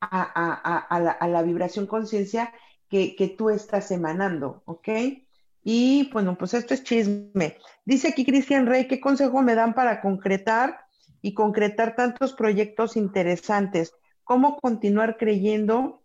a, 0.00 1.28
la, 1.28 1.42
vibración 1.42 1.86
conciencia 1.86 2.52
que, 2.88 3.14
que 3.14 3.28
tú 3.28 3.50
estás 3.50 3.90
emanando, 3.92 4.62
¿ok? 4.66 4.88
Y 5.64 6.10
bueno, 6.12 6.36
pues 6.36 6.52
esto 6.52 6.74
es 6.74 6.84
chisme. 6.84 7.56
Dice 7.86 8.08
aquí 8.08 8.24
Cristian 8.24 8.66
Rey, 8.66 8.86
¿qué 8.86 9.00
consejo 9.00 9.40
me 9.42 9.54
dan 9.54 9.74
para 9.74 10.02
concretar 10.02 10.78
y 11.22 11.32
concretar 11.32 11.96
tantos 11.96 12.34
proyectos 12.34 12.96
interesantes? 12.96 13.94
¿Cómo 14.24 14.58
continuar 14.58 15.16
creyendo 15.16 16.02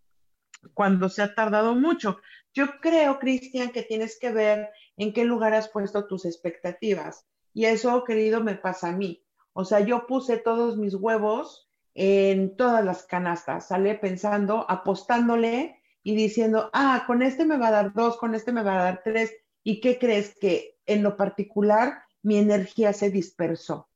cuando 0.73 1.09
se 1.09 1.21
ha 1.21 1.35
tardado 1.35 1.75
mucho? 1.75 2.19
Yo 2.53 2.79
creo, 2.81 3.19
Cristian, 3.19 3.71
que 3.71 3.83
tienes 3.83 4.17
que 4.17 4.31
ver 4.31 4.69
en 4.95 5.11
qué 5.11 5.25
lugar 5.25 5.53
has 5.53 5.67
puesto 5.67 6.07
tus 6.07 6.23
expectativas. 6.23 7.25
Y 7.53 7.65
eso, 7.65 8.03
querido, 8.05 8.41
me 8.41 8.55
pasa 8.55 8.89
a 8.89 8.95
mí. 8.95 9.23
O 9.51 9.65
sea, 9.65 9.81
yo 9.81 10.07
puse 10.07 10.37
todos 10.37 10.77
mis 10.77 10.95
huevos 10.95 11.69
en 11.95 12.55
todas 12.55 12.85
las 12.85 13.03
canastas, 13.03 13.67
sale 13.67 13.95
pensando, 13.95 14.65
apostándole 14.69 15.81
y 16.01 16.15
diciendo, 16.15 16.69
ah, 16.71 17.03
con 17.07 17.21
este 17.21 17.45
me 17.45 17.57
va 17.57 17.67
a 17.67 17.71
dar 17.71 17.93
dos, 17.93 18.17
con 18.17 18.35
este 18.35 18.53
me 18.53 18.63
va 18.63 18.79
a 18.79 18.83
dar 18.83 19.01
tres. 19.03 19.33
¿Y 19.69 19.81
qué 19.81 19.99
crees 19.99 20.35
que 20.35 20.79
en 20.87 21.03
lo 21.03 21.15
particular 21.15 22.01
mi 22.23 22.37
energía 22.37 22.91
se 22.91 23.11
dispersó? 23.11 23.87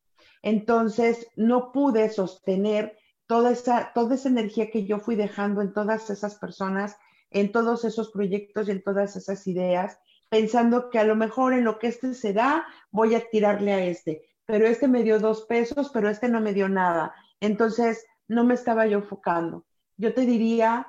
Entonces 0.44 1.26
no 1.36 1.72
pude 1.72 2.12
sostener 2.12 2.96
toda 3.26 3.50
esa, 3.50 3.92
toda 3.92 4.14
esa 4.14 4.30
energía 4.30 4.70
que 4.70 4.86
yo 4.86 5.00
fui 5.00 5.16
dejando 5.16 5.64
en 5.64 5.74
todas 5.74 6.12
esas 6.12 6.36
personas, 6.36 6.96
en 7.32 7.52
todos 7.52 7.86
esos 7.86 8.12
proyectos 8.12 8.68
y 8.68 8.72
en 8.72 8.84
todas 8.84 9.16
esas 9.16 9.48
ideas, 9.48 9.98
pensando 10.30 10.92
que 10.92 11.00
a 11.00 11.06
lo 11.06 11.16
mejor 11.16 11.54
en 11.54 11.64
lo 11.64 11.80
que 11.80 11.88
este 11.88 12.14
se 12.14 12.34
da, 12.34 12.68
voy 12.92 13.16
a 13.16 13.28
tirarle 13.32 13.74
a 13.74 13.84
este, 13.84 14.22
pero 14.46 14.68
este 14.68 14.88
me 14.88 15.02
dio 15.02 15.20
dos 15.20 15.48
pesos, 15.48 15.90
pero 15.92 16.08
este 16.08 16.30
no 16.30 16.40
me 16.40 16.54
dio 16.54 16.70
nada. 16.70 17.16
Entonces 17.40 18.06
no 18.28 18.44
me 18.44 18.54
estaba 18.54 18.86
yo 18.86 19.00
enfocando. 19.00 19.66
Yo 19.98 20.14
te 20.14 20.22
diría, 20.22 20.86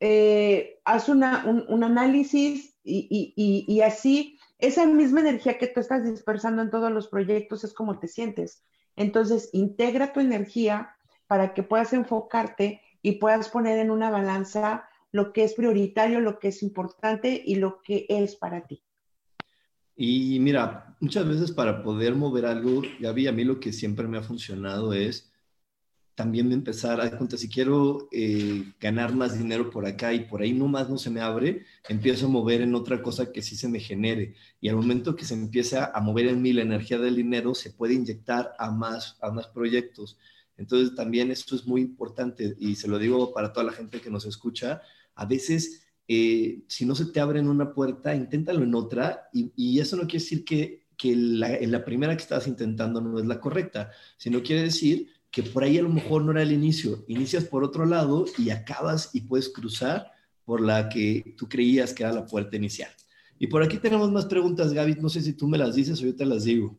eh, 0.00 0.80
haz 0.84 1.08
una, 1.08 1.44
un 1.46 1.84
análisis 1.84 2.74
y, 2.84 3.80
así, 3.80 4.38
esa 4.58 4.86
misma 4.86 5.20
energía 5.20 5.58
que 5.58 5.66
tú 5.66 5.80
estás 5.80 6.04
dispersando 6.04 6.62
en 6.62 6.70
todos 6.70 6.92
los 6.92 7.08
proyectos 7.08 7.64
es 7.64 7.72
como 7.72 7.98
te 7.98 8.08
sientes. 8.08 8.62
Entonces, 8.96 9.50
integra 9.52 10.12
tu 10.12 10.20
energía 10.20 10.94
para 11.26 11.54
que 11.54 11.62
puedas 11.62 11.92
enfocarte 11.92 12.82
y 13.02 13.12
puedas 13.12 13.48
poner 13.48 13.78
en 13.78 13.90
una 13.90 14.10
balanza 14.10 14.88
lo 15.12 15.32
que 15.32 15.44
es 15.44 15.54
prioritario, 15.54 16.20
lo 16.20 16.38
que 16.38 16.48
es 16.48 16.62
importante 16.62 17.42
y 17.44 17.56
lo 17.56 17.80
que 17.82 18.06
es 18.08 18.36
para 18.36 18.66
ti. 18.66 18.82
Y 19.96 20.38
mira, 20.40 20.96
muchas 21.00 21.26
veces 21.26 21.52
para 21.52 21.82
poder 21.82 22.14
mover 22.14 22.46
algo, 22.46 22.82
Gaby, 22.98 23.28
a 23.28 23.32
mí 23.32 23.44
lo 23.44 23.60
que 23.60 23.72
siempre 23.72 24.08
me 24.08 24.18
ha 24.18 24.22
funcionado 24.22 24.92
es 24.92 25.32
también 26.14 26.52
empezar 26.52 27.00
a 27.00 27.16
cuenta, 27.16 27.36
si 27.36 27.48
quiero 27.48 28.08
eh, 28.12 28.72
ganar 28.80 29.14
más 29.14 29.36
dinero 29.36 29.70
por 29.70 29.84
acá 29.84 30.14
y 30.14 30.20
por 30.20 30.42
ahí 30.42 30.52
nomás 30.52 30.88
no 30.88 30.96
se 30.96 31.10
me 31.10 31.20
abre, 31.20 31.64
empiezo 31.88 32.26
a 32.26 32.28
mover 32.28 32.60
en 32.60 32.74
otra 32.74 33.02
cosa 33.02 33.32
que 33.32 33.42
sí 33.42 33.56
se 33.56 33.68
me 33.68 33.80
genere. 33.80 34.34
Y 34.60 34.68
al 34.68 34.76
momento 34.76 35.16
que 35.16 35.24
se 35.24 35.34
empieza 35.34 35.90
a 35.92 36.00
mover 36.00 36.28
en 36.28 36.40
mí 36.40 36.52
la 36.52 36.62
energía 36.62 36.98
del 36.98 37.16
dinero, 37.16 37.54
se 37.54 37.70
puede 37.70 37.94
inyectar 37.94 38.52
a 38.58 38.70
más, 38.70 39.18
a 39.20 39.30
más 39.30 39.48
proyectos. 39.48 40.16
Entonces 40.56 40.94
también 40.94 41.30
esto 41.30 41.56
es 41.56 41.66
muy 41.66 41.80
importante 41.80 42.54
y 42.58 42.76
se 42.76 42.88
lo 42.88 42.98
digo 42.98 43.32
para 43.32 43.52
toda 43.52 43.66
la 43.66 43.72
gente 43.72 44.00
que 44.00 44.10
nos 44.10 44.24
escucha. 44.24 44.82
A 45.16 45.26
veces, 45.26 45.84
eh, 46.06 46.62
si 46.68 46.86
no 46.86 46.94
se 46.94 47.06
te 47.06 47.18
abre 47.18 47.40
en 47.40 47.48
una 47.48 47.74
puerta, 47.74 48.14
inténtalo 48.14 48.62
en 48.62 48.74
otra 48.74 49.28
y, 49.32 49.52
y 49.56 49.80
eso 49.80 49.96
no 49.96 50.02
quiere 50.02 50.22
decir 50.22 50.44
que, 50.44 50.84
que 50.96 51.16
la, 51.16 51.58
la 51.60 51.84
primera 51.84 52.16
que 52.16 52.22
estás 52.22 52.46
intentando 52.46 53.00
no 53.00 53.18
es 53.18 53.26
la 53.26 53.40
correcta, 53.40 53.90
sino 54.16 54.42
quiere 54.42 54.62
decir 54.62 55.08
que 55.34 55.42
por 55.42 55.64
ahí 55.64 55.78
a 55.78 55.82
lo 55.82 55.88
mejor 55.88 56.22
no 56.22 56.30
era 56.30 56.42
el 56.42 56.52
inicio. 56.52 57.04
Inicias 57.08 57.44
por 57.44 57.64
otro 57.64 57.84
lado 57.84 58.24
y 58.38 58.50
acabas 58.50 59.10
y 59.12 59.22
puedes 59.22 59.48
cruzar 59.48 60.12
por 60.44 60.60
la 60.60 60.88
que 60.88 61.34
tú 61.36 61.48
creías 61.48 61.92
que 61.92 62.04
era 62.04 62.12
la 62.12 62.24
puerta 62.24 62.56
inicial. 62.56 62.90
Y 63.40 63.48
por 63.48 63.60
aquí 63.60 63.78
tenemos 63.78 64.12
más 64.12 64.26
preguntas, 64.26 64.72
Gaby. 64.72 64.94
No 65.00 65.08
sé 65.08 65.20
si 65.22 65.32
tú 65.32 65.48
me 65.48 65.58
las 65.58 65.74
dices 65.74 66.00
o 66.00 66.04
yo 66.04 66.14
te 66.14 66.24
las 66.24 66.44
digo. 66.44 66.78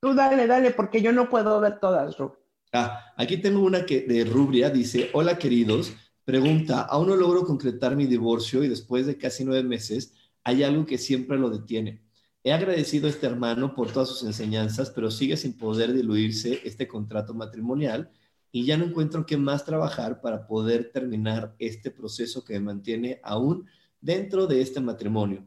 Tú 0.00 0.14
dale, 0.14 0.46
dale, 0.46 0.70
porque 0.70 1.02
yo 1.02 1.12
no 1.12 1.28
puedo 1.28 1.60
ver 1.60 1.78
todas, 1.78 2.16
Ru. 2.16 2.34
Ah, 2.72 3.12
aquí 3.14 3.36
tengo 3.36 3.60
una 3.60 3.84
que 3.84 4.00
de 4.02 4.24
Rubria, 4.24 4.70
dice, 4.70 5.10
hola 5.12 5.38
queridos, 5.38 5.92
pregunta, 6.24 6.80
aún 6.80 7.08
no 7.08 7.16
logro 7.16 7.44
concretar 7.44 7.94
mi 7.94 8.06
divorcio 8.06 8.64
y 8.64 8.68
después 8.68 9.06
de 9.06 9.18
casi 9.18 9.44
nueve 9.44 9.62
meses 9.62 10.14
hay 10.44 10.62
algo 10.62 10.86
que 10.86 10.96
siempre 10.96 11.38
lo 11.38 11.50
detiene. 11.50 12.05
He 12.46 12.52
agradecido 12.52 13.08
a 13.08 13.10
este 13.10 13.26
hermano 13.26 13.74
por 13.74 13.90
todas 13.90 14.08
sus 14.08 14.22
enseñanzas, 14.22 14.90
pero 14.90 15.10
sigue 15.10 15.36
sin 15.36 15.58
poder 15.58 15.92
diluirse 15.92 16.60
este 16.62 16.86
contrato 16.86 17.34
matrimonial 17.34 18.08
y 18.52 18.64
ya 18.64 18.76
no 18.76 18.84
encuentro 18.84 19.26
qué 19.26 19.36
más 19.36 19.64
trabajar 19.64 20.20
para 20.20 20.46
poder 20.46 20.92
terminar 20.92 21.56
este 21.58 21.90
proceso 21.90 22.44
que 22.44 22.52
me 22.52 22.60
mantiene 22.60 23.18
aún 23.24 23.66
dentro 24.00 24.46
de 24.46 24.60
este 24.60 24.78
matrimonio 24.78 25.44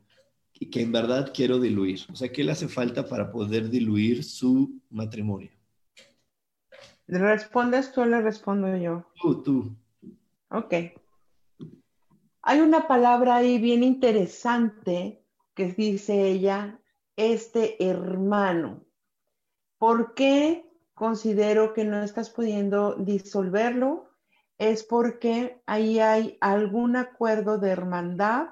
y 0.54 0.70
que 0.70 0.82
en 0.82 0.92
verdad 0.92 1.32
quiero 1.34 1.58
diluir. 1.58 2.02
O 2.12 2.18
sea, 2.18 2.34
¿qué 2.34 2.44
le 2.44 2.52
hace 2.52 2.68
falta 2.68 3.08
para 3.08 3.32
poder 3.32 3.70
diluir 3.70 4.26
su 4.26 4.82
matrimonio? 4.90 5.52
¿Le 7.08 7.18
respondes 7.18 7.94
tú 7.94 8.02
o 8.02 8.06
le 8.06 8.20
respondo 8.20 8.76
yo? 8.76 9.06
Tú, 9.22 9.42
tú. 9.42 9.76
Ok. 10.50 10.74
Hay 12.42 12.60
una 12.60 12.90
palabra 12.90 13.38
ahí 13.38 13.58
bien 13.58 13.84
interesante 13.84 15.24
que 15.56 15.72
dice 15.72 16.30
ella, 16.30 16.76
este 17.20 17.84
hermano. 17.84 18.86
¿Por 19.78 20.14
qué 20.14 20.66
considero 20.94 21.74
que 21.74 21.84
no 21.84 22.02
estás 22.02 22.30
pudiendo 22.30 22.96
disolverlo? 22.96 24.10
Es 24.58 24.84
porque 24.84 25.62
ahí 25.66 26.00
hay 26.00 26.38
algún 26.40 26.96
acuerdo 26.96 27.58
de 27.58 27.72
hermandad 27.72 28.50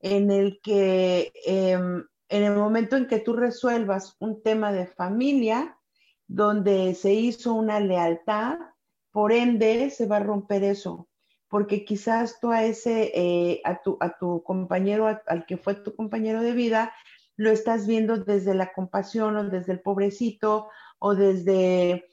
en 0.00 0.30
el 0.30 0.60
que 0.62 1.32
em, 1.46 2.04
en 2.28 2.42
el 2.42 2.54
momento 2.54 2.96
en 2.96 3.06
que 3.06 3.20
tú 3.20 3.32
resuelvas 3.34 4.16
un 4.20 4.42
tema 4.42 4.72
de 4.72 4.86
familia, 4.86 5.78
donde 6.26 6.94
se 6.94 7.12
hizo 7.14 7.54
una 7.54 7.80
lealtad, 7.80 8.58
por 9.10 9.32
ende 9.32 9.90
se 9.90 10.06
va 10.06 10.16
a 10.16 10.22
romper 10.22 10.64
eso, 10.64 11.08
porque 11.48 11.84
quizás 11.84 12.38
tú 12.40 12.50
a 12.50 12.64
ese, 12.64 13.12
eh, 13.14 13.60
a, 13.64 13.80
tu, 13.82 13.96
a 14.00 14.18
tu 14.18 14.42
compañero, 14.42 15.06
al 15.26 15.46
que 15.46 15.56
fue 15.56 15.74
tu 15.74 15.94
compañero 15.94 16.42
de 16.42 16.52
vida, 16.52 16.92
lo 17.36 17.50
estás 17.50 17.86
viendo 17.86 18.18
desde 18.18 18.54
la 18.54 18.72
compasión 18.72 19.36
o 19.36 19.44
desde 19.44 19.72
el 19.72 19.80
pobrecito 19.80 20.68
o 20.98 21.14
desde 21.14 22.08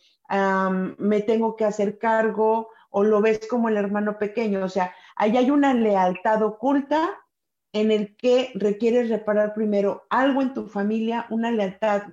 me 0.97 1.21
tengo 1.21 1.55
que 1.55 1.65
hacer 1.65 1.97
cargo 1.97 2.69
o 2.89 3.03
lo 3.03 3.21
ves 3.21 3.47
como 3.49 3.69
el 3.69 3.77
hermano 3.77 4.17
pequeño. 4.17 4.63
O 4.63 4.69
sea, 4.69 4.93
ahí 5.15 5.35
hay 5.37 5.51
una 5.51 5.73
lealtad 5.73 6.41
oculta 6.43 7.09
en 7.73 7.91
el 7.91 8.15
que 8.17 8.51
requieres 8.55 9.09
reparar 9.09 9.53
primero 9.53 10.03
algo 10.09 10.41
en 10.41 10.53
tu 10.53 10.67
familia, 10.67 11.25
una 11.29 11.51
lealtad 11.51 12.03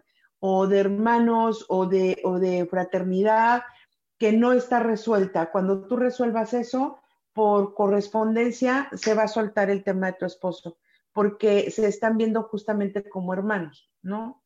o 0.40 0.66
de 0.66 0.78
hermanos 0.78 1.64
o 1.68 1.86
de, 1.86 2.20
o 2.24 2.38
de 2.38 2.66
fraternidad 2.66 3.62
que 4.18 4.32
no 4.32 4.52
está 4.52 4.80
resuelta. 4.80 5.50
Cuando 5.50 5.86
tú 5.86 5.96
resuelvas 5.96 6.54
eso, 6.54 6.98
por 7.32 7.74
correspondencia 7.74 8.88
se 8.94 9.14
va 9.14 9.24
a 9.24 9.28
soltar 9.28 9.70
el 9.70 9.84
tema 9.84 10.08
de 10.08 10.14
tu 10.14 10.26
esposo, 10.26 10.78
porque 11.18 11.68
se 11.72 11.88
están 11.88 12.16
viendo 12.16 12.44
justamente 12.44 13.08
como 13.08 13.32
hermanos, 13.32 13.90
¿no? 14.02 14.40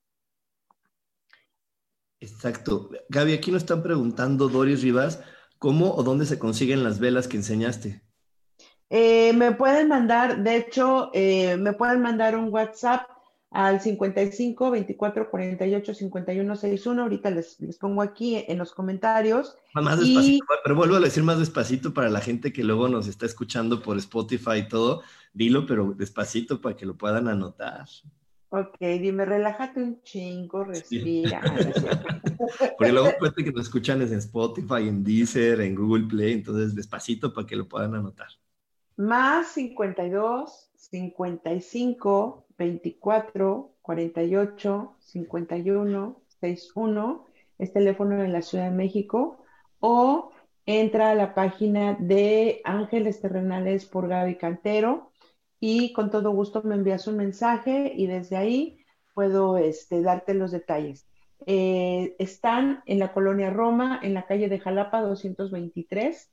Exacto. 2.18 2.88
Gaby, 3.10 3.34
aquí 3.34 3.52
nos 3.52 3.64
están 3.64 3.82
preguntando 3.82 4.48
Doris 4.48 4.80
Rivas, 4.80 5.22
¿cómo 5.58 5.94
o 5.94 6.02
dónde 6.02 6.24
se 6.24 6.38
consiguen 6.38 6.82
las 6.82 6.98
velas 6.98 7.28
que 7.28 7.36
enseñaste? 7.36 8.00
Eh, 8.88 9.34
me 9.34 9.52
pueden 9.52 9.88
mandar, 9.88 10.42
de 10.42 10.56
hecho, 10.56 11.10
eh, 11.12 11.58
me 11.58 11.74
pueden 11.74 12.00
mandar 12.00 12.38
un 12.38 12.50
WhatsApp 12.50 13.02
al 13.52 13.80
55 13.80 14.70
24 14.70 15.30
48 15.30 15.94
51 15.94 16.56
61. 16.56 17.02
Ahorita 17.02 17.30
les, 17.30 17.60
les 17.60 17.78
pongo 17.78 18.02
aquí 18.02 18.44
en 18.48 18.58
los 18.58 18.72
comentarios. 18.72 19.56
Más 19.74 20.00
despacito, 20.00 20.44
pero 20.64 20.74
vuelvo 20.74 20.96
a 20.96 21.00
decir 21.00 21.22
más 21.22 21.38
despacito 21.38 21.94
para 21.94 22.08
la 22.08 22.20
gente 22.20 22.52
que 22.52 22.64
luego 22.64 22.88
nos 22.88 23.06
está 23.06 23.26
escuchando 23.26 23.82
por 23.82 23.98
Spotify 23.98 24.58
y 24.58 24.68
todo. 24.68 25.02
Dilo, 25.32 25.66
pero 25.66 25.94
despacito 25.96 26.60
para 26.60 26.76
que 26.76 26.86
lo 26.86 26.96
puedan 26.96 27.28
anotar. 27.28 27.86
Ok, 28.54 28.76
dime, 28.80 29.24
relájate 29.24 29.82
un 29.82 30.02
chingo, 30.02 30.64
respira. 30.64 31.40
Porque 32.76 32.92
luego 32.92 33.10
cuente 33.18 33.44
que 33.44 33.50
nos 33.50 33.62
escuchan 33.62 34.02
en 34.02 34.12
Spotify, 34.12 34.88
en 34.88 35.02
Deezer, 35.02 35.62
en 35.62 35.74
Google 35.74 36.04
Play, 36.06 36.32
entonces 36.34 36.74
despacito 36.74 37.32
para 37.32 37.46
que 37.46 37.56
lo 37.56 37.66
puedan 37.66 37.94
anotar. 37.94 38.28
Más 38.96 39.48
52, 39.48 40.70
55, 40.74 42.46
24, 42.58 43.70
48, 43.82 44.96
51, 44.98 46.22
61, 46.28 47.26
es 47.58 47.72
teléfono 47.72 48.20
de 48.20 48.28
la 48.28 48.42
Ciudad 48.42 48.64
de 48.64 48.76
México, 48.76 49.42
o 49.80 50.32
entra 50.66 51.10
a 51.10 51.14
la 51.14 51.34
página 51.34 51.96
de 51.98 52.60
Ángeles 52.64 53.20
Terrenales 53.20 53.86
por 53.86 54.08
Gaby 54.08 54.36
Cantero 54.36 55.10
y 55.58 55.92
con 55.92 56.10
todo 56.10 56.30
gusto 56.30 56.62
me 56.62 56.74
envías 56.74 57.06
un 57.06 57.16
mensaje 57.16 57.92
y 57.94 58.06
desde 58.06 58.36
ahí 58.36 58.84
puedo 59.14 59.58
este, 59.58 60.02
darte 60.02 60.34
los 60.34 60.50
detalles. 60.50 61.06
Eh, 61.46 62.14
están 62.18 62.82
en 62.86 62.98
la 62.98 63.12
colonia 63.12 63.50
Roma, 63.50 63.98
en 64.02 64.14
la 64.14 64.26
calle 64.26 64.48
de 64.48 64.60
Jalapa 64.60 65.00
223, 65.00 66.30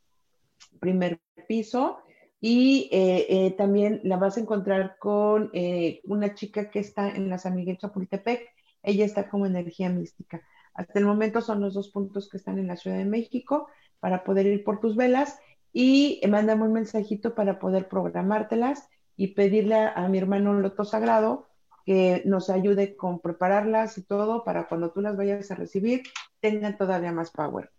primer 0.80 1.20
piso. 1.48 2.00
Y 2.42 2.90
eh, 2.92 3.26
eh, 3.30 3.52
también 3.52 4.00
la 4.04 4.18
vas 4.18 4.38
a 4.38 4.40
encontrar 4.40 4.98
con 4.98 5.50
eh, 5.54 6.02
una 6.06 6.34
chica 6.36 6.70
que 6.70 6.80
está 6.80 7.10
en 7.10 7.30
la 7.30 7.38
San 7.38 7.56
Miguel 7.56 7.78
Chapultepec. 7.78 8.48
Ella 8.82 9.06
está 9.06 9.30
como 9.30 9.46
energía 9.46 9.90
mística. 9.90 10.42
Hasta 10.74 11.00
el 11.00 11.06
momento 11.06 11.42
son 11.42 11.60
los 11.60 11.74
dos 11.74 11.90
puntos 11.90 12.30
que 12.30 12.38
están 12.38 12.58
en 12.58 12.68
la 12.68 12.78
Ciudad 12.78 12.98
de 12.98 13.06
México 13.06 13.68
para 14.00 14.24
poder 14.24 14.46
ir 14.46 14.64
por 14.64 14.80
tus 14.80 14.96
velas 14.96 15.38
y 15.74 16.22
mándame 16.30 16.64
un 16.64 16.74
mensajito 16.74 17.36
para 17.36 17.60
poder 17.60 17.90
programártelas 17.90 18.88
y 19.18 19.34
pedirle 19.34 19.76
a, 19.76 20.08
mi 20.08 20.18
hermano 20.18 20.54
Loto 20.54 20.86
Sagrado 20.86 21.50
que 21.86 22.22
nos 22.26 22.50
ayude 22.50 22.96
con 22.96 23.20
prepararlas 23.20 23.98
y 23.98 24.04
todo 24.04 24.46
para 24.46 24.70
cuando 24.70 24.92
tú 24.92 25.02
las 25.02 25.18
vayas 25.18 25.52
a 25.52 25.56
recibir 25.56 26.04
tengan 26.40 26.78
todavía 26.78 27.12
más 27.12 27.32
power. 27.32 27.70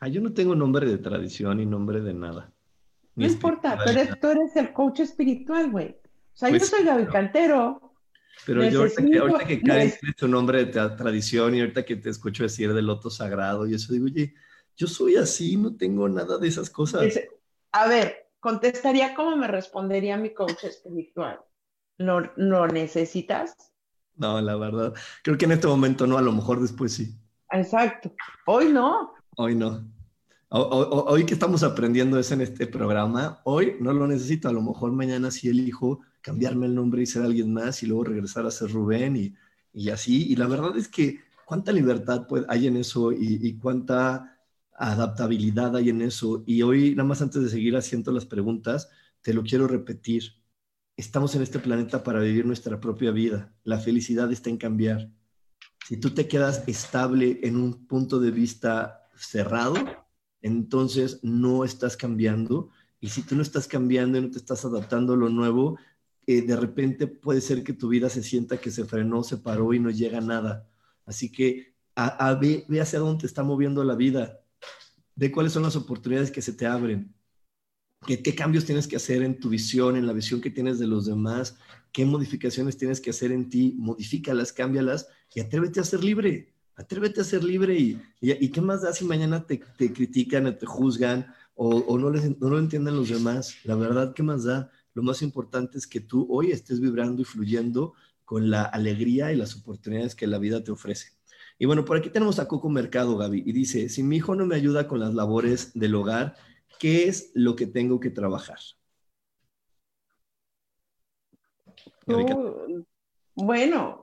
Ah, 0.00 0.08
yo 0.08 0.22
no 0.22 0.32
tengo 0.32 0.54
nombre 0.54 0.86
de 0.86 0.96
tradición 0.96 1.60
y 1.60 1.66
nombre 1.66 2.00
de 2.00 2.14
nada. 2.14 2.50
No 3.14 3.26
importa, 3.26 3.78
tú 4.20 4.28
eres 4.28 4.56
el 4.56 4.72
coach 4.72 5.00
espiritual, 5.00 5.70
güey. 5.70 5.90
O 5.90 6.36
sea, 6.36 6.48
yo 6.48 6.58
pues 6.58 6.70
soy 6.70 6.84
Gaby 6.84 7.06
Cantero. 7.06 7.94
Pero 8.46 8.68
yo 8.68 8.80
ahorita 8.80 9.04
que, 9.04 9.18
ahorita 9.18 9.44
que 9.46 9.60
Karen 9.60 9.92
tiene 10.00 10.32
nombre 10.32 10.64
de 10.64 10.72
tradición 10.72 11.54
y 11.54 11.60
ahorita 11.60 11.84
que 11.84 11.96
te 11.96 12.10
escucho 12.10 12.42
decir 12.42 12.72
del 12.72 12.86
loto 12.86 13.10
sagrado 13.10 13.66
y 13.66 13.74
eso 13.74 13.92
digo, 13.92 14.06
oye, 14.06 14.34
yo 14.76 14.86
soy 14.86 15.16
así, 15.16 15.56
no 15.56 15.76
tengo 15.76 16.08
nada 16.08 16.38
de 16.38 16.48
esas 16.48 16.70
cosas. 16.70 17.20
A 17.72 17.86
ver, 17.86 18.30
contestaría 18.40 19.14
cómo 19.14 19.36
me 19.36 19.46
respondería 19.46 20.16
mi 20.16 20.30
coach 20.34 20.64
espiritual. 20.64 21.40
¿Lo, 21.98 22.32
¿Lo 22.36 22.66
necesitas? 22.66 23.54
No, 24.16 24.40
la 24.40 24.56
verdad. 24.56 24.94
Creo 25.22 25.38
que 25.38 25.44
en 25.44 25.52
este 25.52 25.66
momento 25.66 26.06
no, 26.06 26.18
a 26.18 26.22
lo 26.22 26.32
mejor 26.32 26.60
después 26.60 26.92
sí. 26.94 27.14
Exacto. 27.50 28.12
Hoy 28.46 28.72
no. 28.72 29.12
Hoy 29.36 29.54
no. 29.54 29.86
Hoy 30.54 31.24
que 31.24 31.32
estamos 31.32 31.62
aprendiendo 31.62 32.18
eso 32.18 32.34
en 32.34 32.42
este 32.42 32.66
programa, 32.66 33.40
hoy 33.44 33.76
no 33.80 33.94
lo 33.94 34.06
necesito, 34.06 34.50
a 34.50 34.52
lo 34.52 34.60
mejor 34.60 34.92
mañana 34.92 35.30
sí 35.30 35.48
elijo 35.48 36.00
cambiarme 36.20 36.66
el 36.66 36.74
nombre 36.74 37.00
y 37.00 37.06
ser 37.06 37.22
alguien 37.22 37.54
más 37.54 37.82
y 37.82 37.86
luego 37.86 38.04
regresar 38.04 38.44
a 38.44 38.50
ser 38.50 38.70
Rubén 38.70 39.16
y, 39.16 39.34
y 39.72 39.88
así. 39.88 40.30
Y 40.30 40.36
la 40.36 40.46
verdad 40.46 40.76
es 40.76 40.88
que 40.88 41.20
cuánta 41.46 41.72
libertad 41.72 42.26
hay 42.48 42.66
en 42.66 42.76
eso 42.76 43.12
y, 43.12 43.38
y, 43.40 43.54
cuánta 43.54 44.38
adaptabilidad 44.74 45.74
hay 45.74 45.88
en 45.88 46.02
eso. 46.02 46.44
Y 46.44 46.60
hoy, 46.60 46.94
nada 46.94 47.08
más 47.08 47.22
antes 47.22 47.42
de 47.42 47.48
seguir 47.48 47.74
haciendo 47.74 48.12
las 48.12 48.26
preguntas, 48.26 48.90
te 49.22 49.32
lo 49.32 49.44
quiero 49.44 49.66
repetir. 49.66 50.34
Estamos 50.98 51.34
en 51.34 51.40
este 51.40 51.60
planeta 51.60 52.04
para 52.04 52.20
vivir 52.20 52.44
nuestra 52.44 52.78
propia 52.78 53.10
vida. 53.10 53.54
La 53.64 53.78
felicidad 53.78 54.30
está 54.30 54.50
en 54.50 54.58
cambiar. 54.58 55.08
Si 55.88 55.96
tú 55.96 56.10
te 56.10 56.28
quedas 56.28 56.64
estable 56.68 57.40
en 57.42 57.56
un 57.56 57.86
punto 57.86 58.20
de 58.20 58.30
vista 58.30 59.08
cerrado, 59.16 60.01
entonces 60.42 61.20
no 61.22 61.64
estás 61.64 61.96
cambiando. 61.96 62.70
Y 63.00 63.08
si 63.08 63.22
tú 63.22 63.34
no 63.34 63.42
estás 63.42 63.66
cambiando 63.66 64.18
y 64.18 64.22
no 64.22 64.30
te 64.30 64.38
estás 64.38 64.64
adaptando 64.64 65.14
a 65.14 65.16
lo 65.16 65.28
nuevo, 65.28 65.78
eh, 66.26 66.42
de 66.42 66.56
repente 66.56 67.06
puede 67.06 67.40
ser 67.40 67.64
que 67.64 67.72
tu 67.72 67.88
vida 67.88 68.08
se 68.08 68.22
sienta 68.22 68.58
que 68.60 68.70
se 68.70 68.84
frenó, 68.84 69.22
se 69.22 69.38
paró 69.38 69.72
y 69.72 69.80
no 69.80 69.90
llega 69.90 70.18
a 70.18 70.22
nada. 70.22 70.68
Así 71.06 71.32
que 71.32 71.74
a, 71.96 72.34
ve, 72.34 72.64
hacia 72.80 72.98
dónde 72.98 73.22
te 73.22 73.26
está 73.26 73.42
moviendo 73.42 73.84
la 73.84 73.94
vida, 73.94 74.40
ve 75.14 75.32
cuáles 75.32 75.52
son 75.52 75.62
las 75.62 75.76
oportunidades 75.76 76.30
que 76.30 76.42
se 76.42 76.52
te 76.52 76.66
abren, 76.66 77.14
¿Qué, 78.06 78.20
qué 78.20 78.34
cambios 78.34 78.64
tienes 78.64 78.88
que 78.88 78.96
hacer 78.96 79.22
en 79.22 79.38
tu 79.38 79.48
visión, 79.48 79.96
en 79.96 80.08
la 80.08 80.12
visión 80.12 80.40
que 80.40 80.50
tienes 80.50 80.80
de 80.80 80.88
los 80.88 81.06
demás, 81.06 81.56
qué 81.92 82.04
modificaciones 82.04 82.76
tienes 82.76 83.00
que 83.00 83.10
hacer 83.10 83.30
en 83.30 83.48
ti, 83.48 83.76
modifícalas, 83.78 84.52
cámbialas 84.52 85.06
y 85.32 85.38
atrévete 85.38 85.78
a 85.78 85.84
ser 85.84 86.02
libre 86.02 86.51
atrévete 86.82 87.20
a 87.20 87.24
ser 87.24 87.44
libre 87.44 87.78
y, 87.78 88.00
y, 88.20 88.48
qué 88.50 88.60
más 88.60 88.82
da 88.82 88.92
si 88.92 89.04
mañana 89.04 89.46
te, 89.46 89.60
critican 89.60 90.58
te 90.58 90.66
juzgan 90.66 91.32
o, 91.54 91.96
no, 91.98 92.10
les, 92.10 92.38
no 92.40 92.48
lo 92.50 92.58
entienden 92.58 92.96
los 92.96 93.08
demás. 93.08 93.56
La 93.64 93.76
verdad, 93.76 94.14
¿qué 94.14 94.22
más 94.22 94.44
da? 94.44 94.70
Lo 94.94 95.02
más 95.02 95.22
importante 95.22 95.78
es 95.78 95.86
que 95.86 96.00
tú 96.00 96.26
hoy 96.28 96.50
estés 96.50 96.80
vibrando 96.80 97.22
y 97.22 97.24
fluyendo 97.24 97.94
con 98.24 98.50
la 98.50 98.64
alegría 98.64 99.32
y 99.32 99.36
las 99.36 99.54
oportunidades 99.56 100.14
que 100.14 100.26
la 100.26 100.38
vida 100.38 100.64
te 100.64 100.72
ofrece. 100.72 101.12
Y 101.58 101.66
bueno, 101.66 101.84
por 101.84 101.96
aquí 101.96 102.10
tenemos 102.10 102.38
a 102.38 102.48
Coco 102.48 102.68
Mercado, 102.68 103.16
Gaby, 103.16 103.44
y 103.46 103.52
dice, 103.52 103.88
si 103.88 104.02
mi 104.02 104.16
hijo 104.16 104.34
no 104.34 104.46
me 104.46 104.56
ayuda 104.56 104.88
con 104.88 104.98
las 104.98 105.14
labores 105.14 105.72
del 105.74 105.94
hogar, 105.94 106.34
¿qué 106.80 107.08
es 107.08 107.30
lo 107.34 107.54
que 107.54 107.66
tengo 107.66 108.00
que 108.00 108.10
trabajar? 108.10 108.58
bueno, 113.34 114.01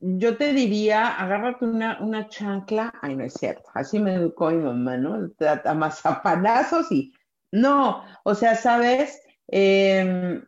yo 0.00 0.36
te 0.36 0.52
diría, 0.52 1.08
agárrate 1.16 1.64
una, 1.64 1.98
una 2.00 2.28
chancla, 2.28 2.92
ay, 3.02 3.16
no 3.16 3.24
es 3.24 3.34
cierto, 3.34 3.68
así 3.74 3.98
me 3.98 4.14
educó 4.14 4.50
mi 4.50 4.62
mamá, 4.62 4.96
¿no? 4.96 5.30
A 5.64 5.74
mazapanazos 5.74 6.90
y, 6.92 7.12
no, 7.50 8.04
o 8.24 8.34
sea, 8.34 8.54
¿sabes? 8.54 9.20
Em, 9.48 10.42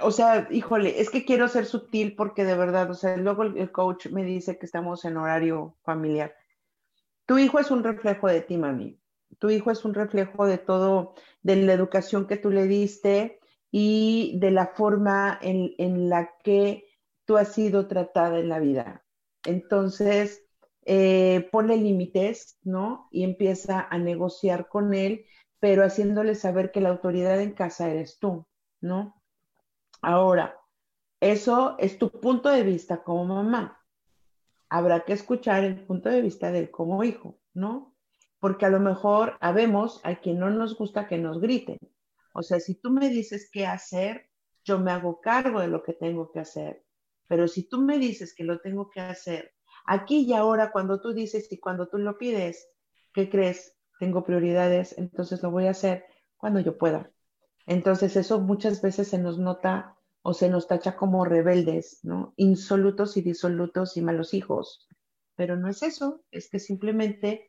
o 0.00 0.10
sea, 0.10 0.48
híjole, 0.50 1.00
es 1.00 1.10
que 1.10 1.24
quiero 1.24 1.48
ser 1.48 1.66
sutil 1.66 2.14
porque 2.16 2.44
de 2.44 2.56
verdad, 2.56 2.90
o 2.90 2.94
sea, 2.94 3.16
luego 3.16 3.42
el, 3.42 3.70
coach 3.70 4.06
me 4.06 4.24
dice 4.24 4.58
que 4.58 4.66
estamos 4.66 5.04
en 5.04 5.16
horario 5.16 5.76
familiar. 5.82 6.34
Tu 7.26 7.38
hijo 7.38 7.58
es 7.58 7.70
un 7.70 7.84
reflejo 7.84 8.28
de 8.28 8.40
ti, 8.40 8.56
mami. 8.56 8.98
Tu 9.38 9.50
hijo 9.50 9.70
es 9.70 9.84
un 9.84 9.94
reflejo 9.94 10.46
de 10.46 10.58
todo, 10.58 11.14
de 11.42 11.56
la 11.56 11.74
educación 11.74 12.26
que 12.26 12.38
tú 12.38 12.50
le 12.50 12.66
diste, 12.66 13.37
y 13.70 14.38
de 14.38 14.50
la 14.50 14.68
forma 14.68 15.38
en, 15.42 16.08
la 16.08 16.30
que 16.42 16.86
tú 17.24 17.36
has 17.36 17.52
sido 17.52 17.86
tratada 17.86 18.38
en 18.38 18.48
la 18.48 18.58
vida. 18.58 19.04
Entonces, 19.44 20.44
eh, 20.86 21.48
ponle 21.52 21.76
límites, 21.76 22.58
¿no? 22.62 23.08
Y 23.10 23.24
empieza 23.24 23.86
a 23.90 23.98
negociar 23.98 24.68
con 24.68 24.94
él 24.94 25.26
pero 25.60 25.84
haciéndole 25.84 26.34
saber 26.34 26.70
que 26.70 26.80
la 26.80 26.90
autoridad 26.90 27.40
en 27.40 27.52
casa 27.52 27.90
eres 27.90 28.18
tú, 28.18 28.46
¿no? 28.80 29.20
Ahora, 30.00 30.58
eso 31.20 31.76
es 31.78 31.98
tu 31.98 32.10
punto 32.10 32.48
de 32.50 32.62
vista 32.62 33.02
como 33.02 33.24
mamá. 33.24 33.84
Habrá 34.68 35.00
que 35.00 35.14
escuchar 35.14 35.64
el 35.64 35.84
punto 35.84 36.08
de 36.08 36.22
vista 36.22 36.52
de 36.52 36.60
él 36.60 36.70
como 36.70 37.02
hijo, 37.02 37.38
¿no? 37.54 37.94
Porque 38.38 38.66
a 38.66 38.70
lo 38.70 38.78
mejor 38.78 39.36
habemos 39.40 40.00
a 40.04 40.16
quien 40.16 40.38
no 40.38 40.50
nos 40.50 40.76
gusta 40.76 41.08
que 41.08 41.18
nos 41.18 41.40
griten. 41.40 41.78
O 42.38 42.42
sea, 42.44 42.60
si 42.60 42.76
tú 42.76 42.90
me 42.90 43.08
dices 43.08 43.50
qué 43.52 43.66
hacer, 43.66 44.30
yo 44.64 44.78
me 44.78 44.92
hago 44.92 45.20
cargo 45.20 45.60
de 45.60 45.66
lo 45.66 45.82
que 45.82 45.92
tengo 45.92 46.30
que 46.30 46.38
hacer. 46.38 46.84
Pero 47.26 47.48
si 47.48 47.68
tú 47.68 47.80
me 47.80 47.98
dices 47.98 48.32
que 48.32 48.44
lo 48.44 48.60
tengo 48.60 48.90
que 48.90 49.00
hacer 49.00 49.54
aquí 49.84 50.20
y 50.20 50.34
ahora, 50.34 50.70
cuando 50.70 51.00
tú 51.00 51.12
dices 51.12 51.50
y 51.50 51.58
cuando 51.58 51.88
tú 51.88 51.98
lo 51.98 52.16
pides, 52.16 52.68
¿qué 53.12 53.28
crees? 53.28 53.76
Tengo 53.98 54.22
prioridades, 54.22 54.96
entonces 54.98 55.42
lo 55.42 55.50
voy 55.50 55.66
a 55.66 55.70
hacer 55.70 56.04
cuando 56.36 56.60
yo 56.60 56.78
pueda. 56.78 57.10
Entonces 57.66 58.14
eso 58.14 58.38
muchas 58.38 58.80
veces 58.82 59.08
se 59.08 59.18
nos 59.18 59.36
nota 59.38 59.96
o 60.22 60.32
se 60.32 60.48
nos 60.48 60.68
tacha 60.68 60.94
como 60.94 61.24
rebeldes, 61.24 61.98
¿no? 62.04 62.34
Insolutos 62.36 63.16
y 63.16 63.22
disolutos 63.22 63.96
y 63.96 64.02
malos 64.02 64.32
hijos. 64.32 64.86
Pero 65.34 65.56
no 65.56 65.68
es 65.68 65.82
eso, 65.82 66.22
es 66.30 66.48
que 66.48 66.60
simplemente 66.60 67.48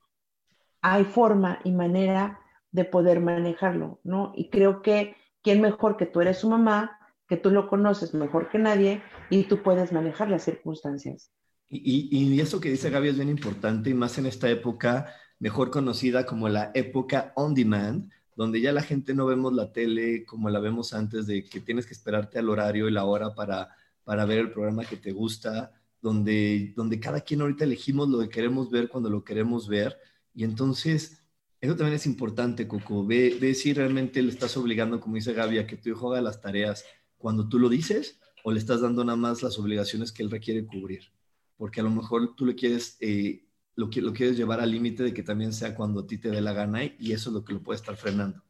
hay 0.82 1.04
forma 1.04 1.60
y 1.64 1.74
manera 1.74 2.40
de 2.72 2.86
poder 2.86 3.20
manejarlo, 3.20 4.00
¿no? 4.04 4.34
Y 4.36 4.50
creo 4.50 4.82
que 4.82 5.16
quién 5.42 5.62
mejor 5.62 5.98
que 5.98 6.06
tú 6.06 6.22
eres 6.22 6.40
su 6.40 6.50
mamá, 6.50 6.98
que 7.28 7.38
tú 7.38 7.52
lo 7.52 7.68
conoces 7.68 8.14
mejor 8.14 8.50
que 8.50 8.60
nadie 8.60 9.02
y 9.30 9.44
tú 9.44 9.62
puedes 9.62 9.92
manejar 9.92 10.30
las 10.30 10.44
circunstancias. 10.44 11.32
Y, 11.70 12.10
y, 12.12 12.42
eso 12.42 12.60
que 12.60 12.72
dice 12.72 12.90
Gaby 12.90 13.10
es 13.10 13.16
bien 13.18 13.30
importante 13.30 13.92
y 13.92 13.94
más 13.94 14.18
en 14.18 14.26
esta 14.26 14.50
época 14.50 15.14
mejor 15.38 15.70
conocida 15.70 16.26
como 16.26 16.50
la 16.50 16.72
época 16.74 17.32
on 17.36 17.54
demand, 17.54 18.12
donde 18.36 18.60
ya 18.60 18.72
la 18.72 18.82
gente 18.82 19.14
no 19.14 19.26
vemos 19.26 19.54
la 19.54 19.72
tele 19.72 20.26
como 20.26 20.50
la 20.50 20.60
vemos 20.60 20.94
antes, 20.94 21.28
de 21.28 21.44
que 21.44 21.60
tienes 21.60 21.86
que 21.86 21.94
esperarte 21.94 22.40
al 22.40 22.50
horario 22.50 22.88
y 22.88 22.92
la 22.92 23.06
hora 23.06 23.36
para, 23.36 23.70
para 24.04 24.26
ver 24.26 24.40
el 24.40 24.52
programa 24.52 24.86
que 24.86 24.98
te 24.98 25.12
gusta, 25.12 25.72
donde, 26.02 26.74
donde 26.76 27.00
cada 27.00 27.22
quien 27.22 27.42
ahorita 27.42 27.66
elegimos 27.66 28.10
lo 28.10 28.20
que 28.20 28.30
queremos 28.30 28.72
ver 28.72 28.90
cuando 28.90 29.10
lo 29.10 29.24
queremos 29.24 29.68
ver. 29.68 29.98
Y 30.34 30.44
entonces, 30.44 31.24
eso 31.62 31.76
también 31.76 31.96
es 31.96 32.06
importante, 32.06 32.68
Coco. 32.68 33.06
Ve, 33.06 33.38
ve 33.40 33.54
si 33.54 33.74
realmente 33.74 34.22
le 34.22 34.30
estás 34.30 34.56
obligando, 34.56 35.00
como 35.00 35.16
dice 35.16 35.34
Gaby, 35.34 35.58
a 35.58 35.68
que 35.68 35.76
tu 35.76 35.90
hijo 35.90 36.12
haga 36.12 36.22
las 36.22 36.42
tareas 36.42 36.86
cuando 37.18 37.50
tú 37.50 37.60
lo 37.60 37.68
dices 37.68 38.20
o 38.44 38.52
le 38.52 38.60
estás 38.60 38.82
dando 38.82 39.04
nada 39.04 39.18
más 39.18 39.44
las 39.44 39.60
obligaciones 39.60 40.12
que 40.12 40.24
él 40.24 40.32
requiere 40.32 40.66
cubrir. 40.66 41.12
Porque 41.58 41.82
a 41.82 41.84
lo 41.84 41.90
mejor 41.90 42.36
tú 42.36 42.46
le 42.46 42.56
quieres 42.56 42.96
eh, 43.02 43.44
lo, 43.76 43.90
lo 43.94 44.14
quieres 44.14 44.38
llevar 44.38 44.62
al 44.62 44.72
límite 44.72 45.04
de 45.04 45.14
que 45.14 45.24
también 45.24 45.54
sea 45.54 45.76
cuando 45.76 46.02
a 46.02 46.08
ti 46.08 46.18
te 46.18 46.30
dé 46.30 46.42
la 46.42 46.54
gana 46.54 46.84
y 46.86 47.12
eso 47.12 47.30
es 47.30 47.34
lo 47.34 47.44
que 47.44 47.54
lo 47.54 47.62
puede 47.62 47.78
estar 47.78 47.96
frenando. 47.98 48.42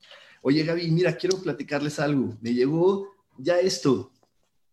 Oye, 0.41 0.63
Gaby, 0.63 0.89
mira, 0.91 1.17
quiero 1.17 1.41
platicarles 1.41 1.99
algo. 1.99 2.37
Me 2.41 2.53
llegó 2.53 3.07
ya 3.37 3.59
esto. 3.59 4.11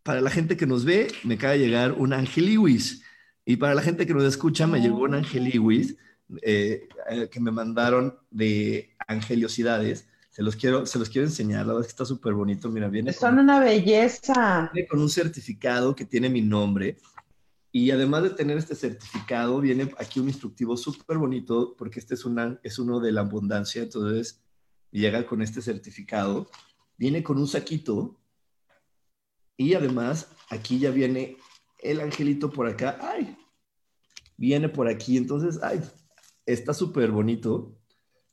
Para 0.02 0.20
la 0.20 0.30
gente 0.30 0.56
que 0.56 0.66
nos 0.66 0.84
ve, 0.84 1.08
me 1.24 1.34
acaba 1.34 1.54
de 1.54 1.60
llegar 1.60 1.92
un 1.92 2.12
Ángel 2.12 2.46
Lewis. 2.46 3.02
Y 3.44 3.56
para 3.56 3.74
la 3.74 3.82
gente 3.82 4.06
que 4.06 4.14
nos 4.14 4.24
escucha, 4.24 4.66
me 4.66 4.80
llegó 4.80 5.00
un 5.00 5.14
Ángel 5.14 5.44
Lewis 5.44 5.96
eh, 6.42 6.88
eh, 7.08 7.28
que 7.30 7.40
me 7.40 7.50
mandaron 7.50 8.18
de 8.30 8.96
Angeliosidades. 9.06 10.08
Se 10.30 10.42
los 10.42 10.56
quiero, 10.56 10.84
se 10.84 10.98
los 10.98 11.08
quiero 11.08 11.26
enseñar, 11.26 11.66
la 11.66 11.72
verdad 11.72 11.82
es 11.82 11.86
que 11.86 11.92
está 11.92 12.04
súper 12.04 12.34
bonito. 12.34 12.68
Mira, 12.68 12.88
viene. 12.88 13.12
Son 13.12 13.38
una 13.38 13.58
belleza. 13.58 14.70
Viene 14.72 14.88
con 14.88 15.00
un 15.00 15.08
certificado 15.08 15.94
que 15.94 16.04
tiene 16.04 16.28
mi 16.28 16.42
nombre. 16.42 16.98
Y 17.72 17.90
además 17.90 18.22
de 18.22 18.30
tener 18.30 18.56
este 18.56 18.74
certificado, 18.74 19.60
viene 19.60 19.92
aquí 19.98 20.18
un 20.18 20.28
instructivo 20.28 20.76
súper 20.76 21.18
bonito, 21.18 21.74
porque 21.76 22.00
este 22.00 22.14
es, 22.14 22.24
una, 22.24 22.58
es 22.62 22.78
uno 22.78 23.00
de 23.00 23.12
la 23.12 23.20
abundancia, 23.20 23.82
entonces 23.82 24.42
llega 24.90 25.26
con 25.26 25.42
este 25.42 25.60
certificado, 25.60 26.48
viene 26.96 27.22
con 27.22 27.36
un 27.36 27.46
saquito 27.46 28.18
y 29.58 29.74
además 29.74 30.28
aquí 30.48 30.78
ya 30.78 30.90
viene 30.90 31.36
el 31.78 32.00
angelito 32.00 32.50
por 32.50 32.66
acá, 32.66 32.98
ay, 33.00 33.36
viene 34.36 34.68
por 34.68 34.88
aquí, 34.88 35.16
entonces, 35.16 35.62
ay, 35.62 35.80
está 36.46 36.72
súper 36.72 37.10
bonito. 37.10 37.76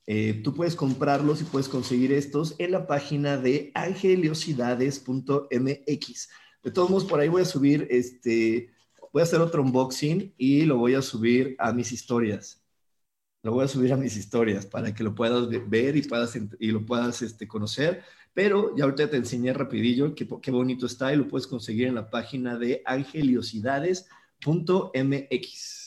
Eh, 0.06 0.41
tú 0.44 0.53
puedes 0.53 0.76
comprarlos 0.76 1.41
y 1.41 1.45
puedes 1.45 1.69
conseguir 1.69 2.11
estos 2.14 2.56
en 2.60 2.72
la 2.72 2.85
página 2.88 3.38
de 3.38 3.72
angeliosidades.mx. 3.73 6.30
De 6.64 6.72
todos 6.72 6.90
modos, 6.90 7.06
por 7.06 7.19
ahí 7.19 7.30
voy 7.30 7.41
a 7.41 7.45
subir 7.45 7.88
este, 7.90 8.73
voy 9.14 9.22
a 9.22 9.23
hacer 9.23 9.40
otro 9.41 9.61
unboxing 9.61 10.34
y 10.38 10.65
lo 10.65 10.77
voy 10.77 10.95
a 10.95 11.02
subir 11.02 11.56
a 11.60 11.72
mis 11.72 11.91
historias. 11.91 12.61
Lo 13.44 13.52
voy 13.52 13.65
a 13.65 13.68
subir 13.68 13.94
a 13.94 13.98
mis 13.98 14.18
historias 14.18 14.65
para 14.65 14.94
que 14.94 15.03
lo 15.03 15.14
puedas 15.14 15.48
ver 15.69 15.98
y, 15.98 16.02
puedas, 16.02 16.38
y 16.60 16.72
lo 16.72 16.85
puedas 16.85 17.22
este, 17.22 17.48
conocer. 17.48 18.03
Pero 18.34 18.76
ya 18.76 18.85
ahorita 18.85 19.10
te 19.10 19.18
enseñé 19.18 19.53
rapidillo 19.53 20.15
qué, 20.15 20.27
qué 20.41 20.52
bonito 20.52 20.85
está 20.85 21.14
y 21.14 21.18
lo 21.18 21.27
puedes 21.27 21.48
conseguir 21.48 21.88
en 21.88 21.95
la 21.95 22.10
página 22.10 22.57
de 22.57 22.81
angeliosidades.mx. 22.85 25.82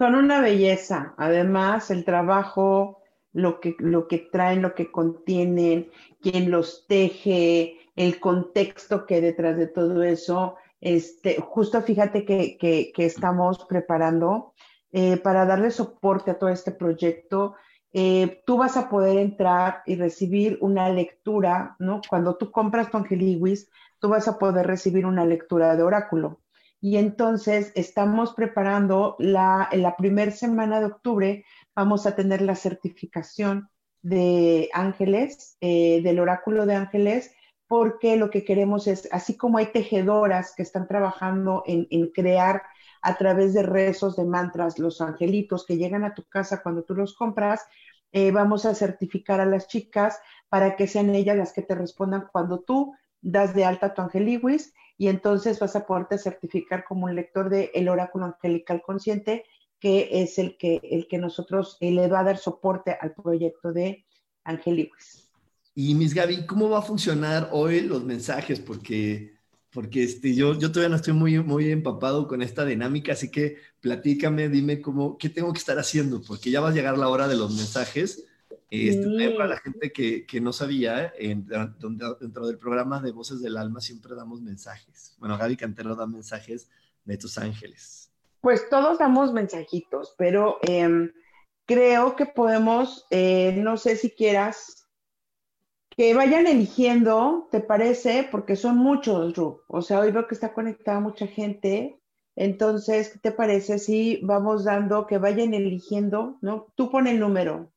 Son 0.00 0.14
una 0.14 0.40
belleza. 0.40 1.12
Además, 1.18 1.90
el 1.90 2.06
trabajo, 2.06 3.02
lo 3.34 3.60
que, 3.60 3.76
lo 3.80 4.08
que 4.08 4.16
traen, 4.16 4.62
lo 4.62 4.74
que 4.74 4.90
contienen, 4.90 5.90
quién 6.22 6.50
los 6.50 6.86
teje, 6.86 7.76
el 7.96 8.18
contexto 8.18 9.04
que 9.04 9.20
detrás 9.20 9.58
de 9.58 9.66
todo 9.66 10.02
eso, 10.02 10.56
este, 10.80 11.38
justo 11.38 11.82
fíjate 11.82 12.24
que, 12.24 12.92
estamos 12.96 13.66
preparando 13.68 14.54
eh, 14.90 15.18
para 15.18 15.44
darle 15.44 15.70
soporte 15.70 16.30
a 16.30 16.38
todo 16.38 16.48
este 16.48 16.70
proyecto. 16.72 17.56
Eh, 17.92 18.42
tú 18.46 18.56
vas 18.56 18.78
a 18.78 18.88
poder 18.88 19.18
entrar 19.18 19.82
y 19.84 19.96
recibir 19.96 20.56
una 20.62 20.88
lectura, 20.88 21.76
¿no? 21.78 22.00
Cuando 22.08 22.36
tú 22.36 22.50
compras 22.50 22.90
tu 22.90 22.96
Angeliwis, 22.96 23.68
tú 23.98 24.08
vas 24.08 24.28
a 24.28 24.38
poder 24.38 24.66
recibir 24.66 25.04
una 25.04 25.26
lectura 25.26 25.76
de 25.76 25.82
oráculo. 25.82 26.40
Y 26.80 26.96
entonces 26.96 27.72
estamos 27.74 28.32
preparando 28.32 29.16
la, 29.18 29.68
en 29.70 29.82
la 29.82 29.96
primera 29.96 30.30
semana 30.30 30.80
de 30.80 30.86
octubre, 30.86 31.44
vamos 31.74 32.06
a 32.06 32.16
tener 32.16 32.40
la 32.40 32.56
certificación 32.56 33.68
de 34.02 34.70
ángeles, 34.72 35.56
eh, 35.60 36.00
del 36.02 36.20
oráculo 36.20 36.64
de 36.64 36.74
ángeles, 36.74 37.32
porque 37.68 38.16
lo 38.16 38.30
que 38.30 38.44
queremos 38.44 38.86
es, 38.86 39.08
así 39.12 39.36
como 39.36 39.58
hay 39.58 39.66
tejedoras 39.66 40.54
que 40.56 40.62
están 40.62 40.88
trabajando 40.88 41.62
en, 41.66 41.86
crear 42.08 42.62
a 43.02 43.16
través 43.16 43.54
de 43.54 43.62
rezos, 43.62 44.16
de 44.16 44.24
mantras, 44.24 44.78
los 44.78 45.00
angelitos 45.00 45.64
que 45.66 45.76
llegan 45.76 46.04
a 46.04 46.14
tu 46.14 46.24
casa 46.24 46.62
cuando 46.62 46.82
tú 46.82 46.94
los 46.94 47.14
compras, 47.14 47.64
eh, 48.12 48.32
vamos 48.32 48.66
a 48.66 48.74
certificar 48.74 49.40
a 49.40 49.46
las 49.46 49.68
chicas 49.68 50.18
para 50.48 50.74
que 50.74 50.88
sean 50.88 51.14
ellas 51.14 51.36
las 51.36 51.52
que 51.52 51.62
te 51.62 51.74
respondan 51.76 52.28
cuando 52.32 52.60
tú 52.60 52.92
das 53.22 53.54
de 53.54 53.64
alta 53.64 53.94
tu 53.94 54.02
angeliwis 54.02 54.72
y 54.96 55.08
entonces 55.08 55.58
vas 55.58 55.76
a 55.76 55.86
poderte 55.86 56.18
certificar 56.18 56.84
como 56.84 57.06
un 57.06 57.14
lector 57.14 57.48
del 57.48 57.70
el 57.74 57.88
oráculo 57.88 58.26
angelical 58.26 58.82
consciente, 58.82 59.44
que 59.78 60.22
es 60.22 60.38
el 60.38 60.58
que, 60.58 60.80
el 60.82 61.08
que 61.08 61.18
nosotros 61.18 61.76
eh, 61.80 61.90
le 61.90 62.08
va 62.08 62.20
a 62.20 62.24
dar 62.24 62.38
soporte 62.38 62.96
al 63.00 63.14
proyecto 63.14 63.72
de 63.72 64.04
angeliwis. 64.44 65.30
Y 65.74 65.94
Miss 65.94 66.12
Gaby, 66.12 66.46
¿cómo 66.46 66.68
va 66.68 66.80
a 66.80 66.82
funcionar 66.82 67.48
hoy 67.52 67.80
los 67.80 68.04
mensajes? 68.04 68.60
Porque, 68.60 69.34
porque 69.72 70.02
este, 70.02 70.34
yo, 70.34 70.58
yo 70.58 70.70
todavía 70.70 70.90
no 70.90 70.96
estoy 70.96 71.14
muy, 71.14 71.42
muy 71.42 71.70
empapado 71.70 72.26
con 72.26 72.42
esta 72.42 72.64
dinámica, 72.64 73.12
así 73.12 73.30
que 73.30 73.56
platícame, 73.80 74.48
dime 74.48 74.82
cómo, 74.82 75.16
qué 75.16 75.28
tengo 75.28 75.52
que 75.52 75.60
estar 75.60 75.78
haciendo, 75.78 76.20
porque 76.20 76.50
ya 76.50 76.60
va 76.60 76.68
a 76.68 76.72
llegar 76.72 76.98
la 76.98 77.08
hora 77.08 77.28
de 77.28 77.36
los 77.36 77.54
mensajes. 77.54 78.26
Este, 78.70 79.30
Para 79.30 79.48
la 79.48 79.56
gente 79.58 79.92
que, 79.92 80.24
que 80.26 80.40
no 80.40 80.52
sabía, 80.52 81.12
en, 81.18 81.46
dentro 81.46 82.46
del 82.46 82.58
programa 82.58 83.00
de 83.00 83.12
Voces 83.12 83.42
del 83.42 83.56
Alma 83.56 83.80
siempre 83.80 84.14
damos 84.14 84.40
mensajes. 84.40 85.16
Bueno, 85.18 85.36
Gaby 85.36 85.56
Cantero 85.56 85.96
da 85.96 86.06
mensajes 86.06 86.70
de 87.04 87.16
tus 87.16 87.38
ángeles. 87.38 88.12
Pues 88.40 88.68
todos 88.70 88.98
damos 88.98 89.32
mensajitos, 89.32 90.14
pero 90.16 90.58
em, 90.62 91.12
creo 91.66 92.16
que 92.16 92.26
podemos, 92.26 93.06
eh, 93.10 93.54
no 93.56 93.76
sé 93.76 93.96
si 93.96 94.10
quieras 94.10 94.88
que 95.90 96.14
vayan 96.14 96.46
eligiendo, 96.46 97.48
¿te 97.50 97.60
parece? 97.60 98.26
Porque 98.30 98.56
son 98.56 98.78
muchos, 98.78 99.36
Ru. 99.36 99.60
O 99.68 99.82
sea, 99.82 100.00
hoy 100.00 100.12
veo 100.12 100.26
que 100.26 100.34
está 100.34 100.54
conectada 100.54 101.00
mucha 101.00 101.26
gente. 101.26 102.00
Entonces, 102.36 103.10
¿qué 103.10 103.18
te 103.18 103.32
parece 103.32 103.78
si 103.78 104.20
vamos 104.22 104.64
dando 104.64 105.06
que 105.06 105.18
vayan 105.18 105.52
eligiendo, 105.52 106.38
¿no? 106.40 106.72
Tú 106.74 106.90
pon 106.90 107.06
el 107.06 107.18
número. 107.18 107.70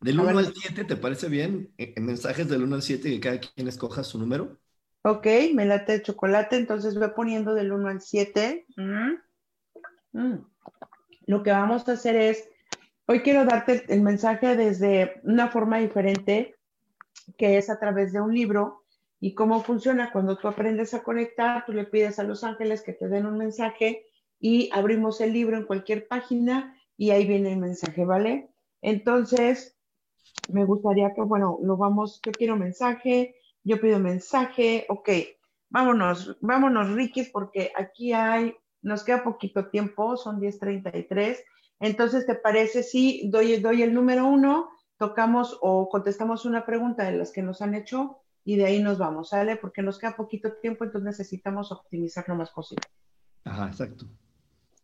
Del 0.00 0.20
1 0.20 0.38
al 0.38 0.54
7, 0.54 0.84
¿te 0.84 0.96
parece 0.96 1.28
bien? 1.28 1.72
En 1.76 2.04
mensajes 2.04 2.48
del 2.48 2.62
1 2.62 2.76
al 2.76 2.82
7 2.82 3.10
que 3.10 3.20
cada 3.20 3.40
quien 3.40 3.66
escoja 3.66 4.04
su 4.04 4.18
número. 4.18 4.56
Ok, 5.02 5.26
me 5.54 5.64
late 5.64 5.94
el 5.94 6.02
chocolate, 6.02 6.56
entonces 6.56 6.98
voy 6.98 7.10
poniendo 7.16 7.54
del 7.54 7.72
1 7.72 7.88
al 7.88 8.00
7. 8.00 8.66
Mm. 8.76 9.12
Mm. 10.12 10.46
Lo 11.26 11.42
que 11.42 11.50
vamos 11.50 11.88
a 11.88 11.92
hacer 11.92 12.16
es, 12.16 12.48
hoy 13.06 13.20
quiero 13.20 13.44
darte 13.44 13.84
el 13.88 14.02
mensaje 14.02 14.56
desde 14.56 15.20
una 15.24 15.48
forma 15.48 15.78
diferente 15.78 16.54
que 17.36 17.58
es 17.58 17.68
a 17.68 17.78
través 17.78 18.12
de 18.12 18.20
un 18.20 18.34
libro. 18.34 18.84
¿Y 19.20 19.34
cómo 19.34 19.62
funciona? 19.64 20.12
Cuando 20.12 20.38
tú 20.38 20.46
aprendes 20.46 20.94
a 20.94 21.02
conectar, 21.02 21.66
tú 21.66 21.72
le 21.72 21.84
pides 21.84 22.18
a 22.18 22.22
los 22.22 22.44
ángeles 22.44 22.82
que 22.82 22.92
te 22.92 23.08
den 23.08 23.26
un 23.26 23.36
mensaje 23.36 24.06
y 24.38 24.70
abrimos 24.72 25.20
el 25.20 25.32
libro 25.32 25.56
en 25.56 25.64
cualquier 25.64 26.06
página 26.06 26.76
y 26.96 27.10
ahí 27.10 27.26
viene 27.26 27.52
el 27.52 27.58
mensaje, 27.58 28.04
¿vale? 28.04 28.50
Entonces, 28.80 29.77
me 30.48 30.64
gustaría 30.64 31.14
que, 31.14 31.22
bueno, 31.22 31.58
lo 31.62 31.76
vamos, 31.76 32.20
yo 32.24 32.32
quiero 32.32 32.56
mensaje, 32.56 33.36
yo 33.64 33.80
pido 33.80 33.98
mensaje, 33.98 34.86
ok, 34.88 35.08
vámonos, 35.68 36.36
vámonos, 36.40 36.90
Rikis, 36.92 37.30
porque 37.30 37.72
aquí 37.76 38.12
hay, 38.12 38.54
nos 38.82 39.04
queda 39.04 39.24
poquito 39.24 39.68
tiempo, 39.68 40.16
son 40.16 40.40
10.33, 40.40 41.38
entonces, 41.80 42.26
¿te 42.26 42.34
parece 42.34 42.82
si 42.82 43.28
doy, 43.30 43.58
doy 43.60 43.82
el 43.82 43.94
número 43.94 44.26
uno, 44.26 44.70
tocamos 44.96 45.58
o 45.60 45.88
contestamos 45.88 46.44
una 46.44 46.66
pregunta 46.66 47.04
de 47.04 47.16
las 47.16 47.30
que 47.30 47.42
nos 47.42 47.62
han 47.62 47.74
hecho 47.74 48.18
y 48.44 48.56
de 48.56 48.64
ahí 48.64 48.82
nos 48.82 48.98
vamos, 48.98 49.28
¿sale? 49.28 49.56
Porque 49.56 49.82
nos 49.82 49.98
queda 49.98 50.16
poquito 50.16 50.52
tiempo, 50.54 50.84
entonces 50.84 51.06
necesitamos 51.06 51.70
optimizar 51.70 52.24
lo 52.28 52.34
más 52.34 52.50
posible. 52.50 52.82
Ajá, 53.44 53.68
exacto. 53.68 54.06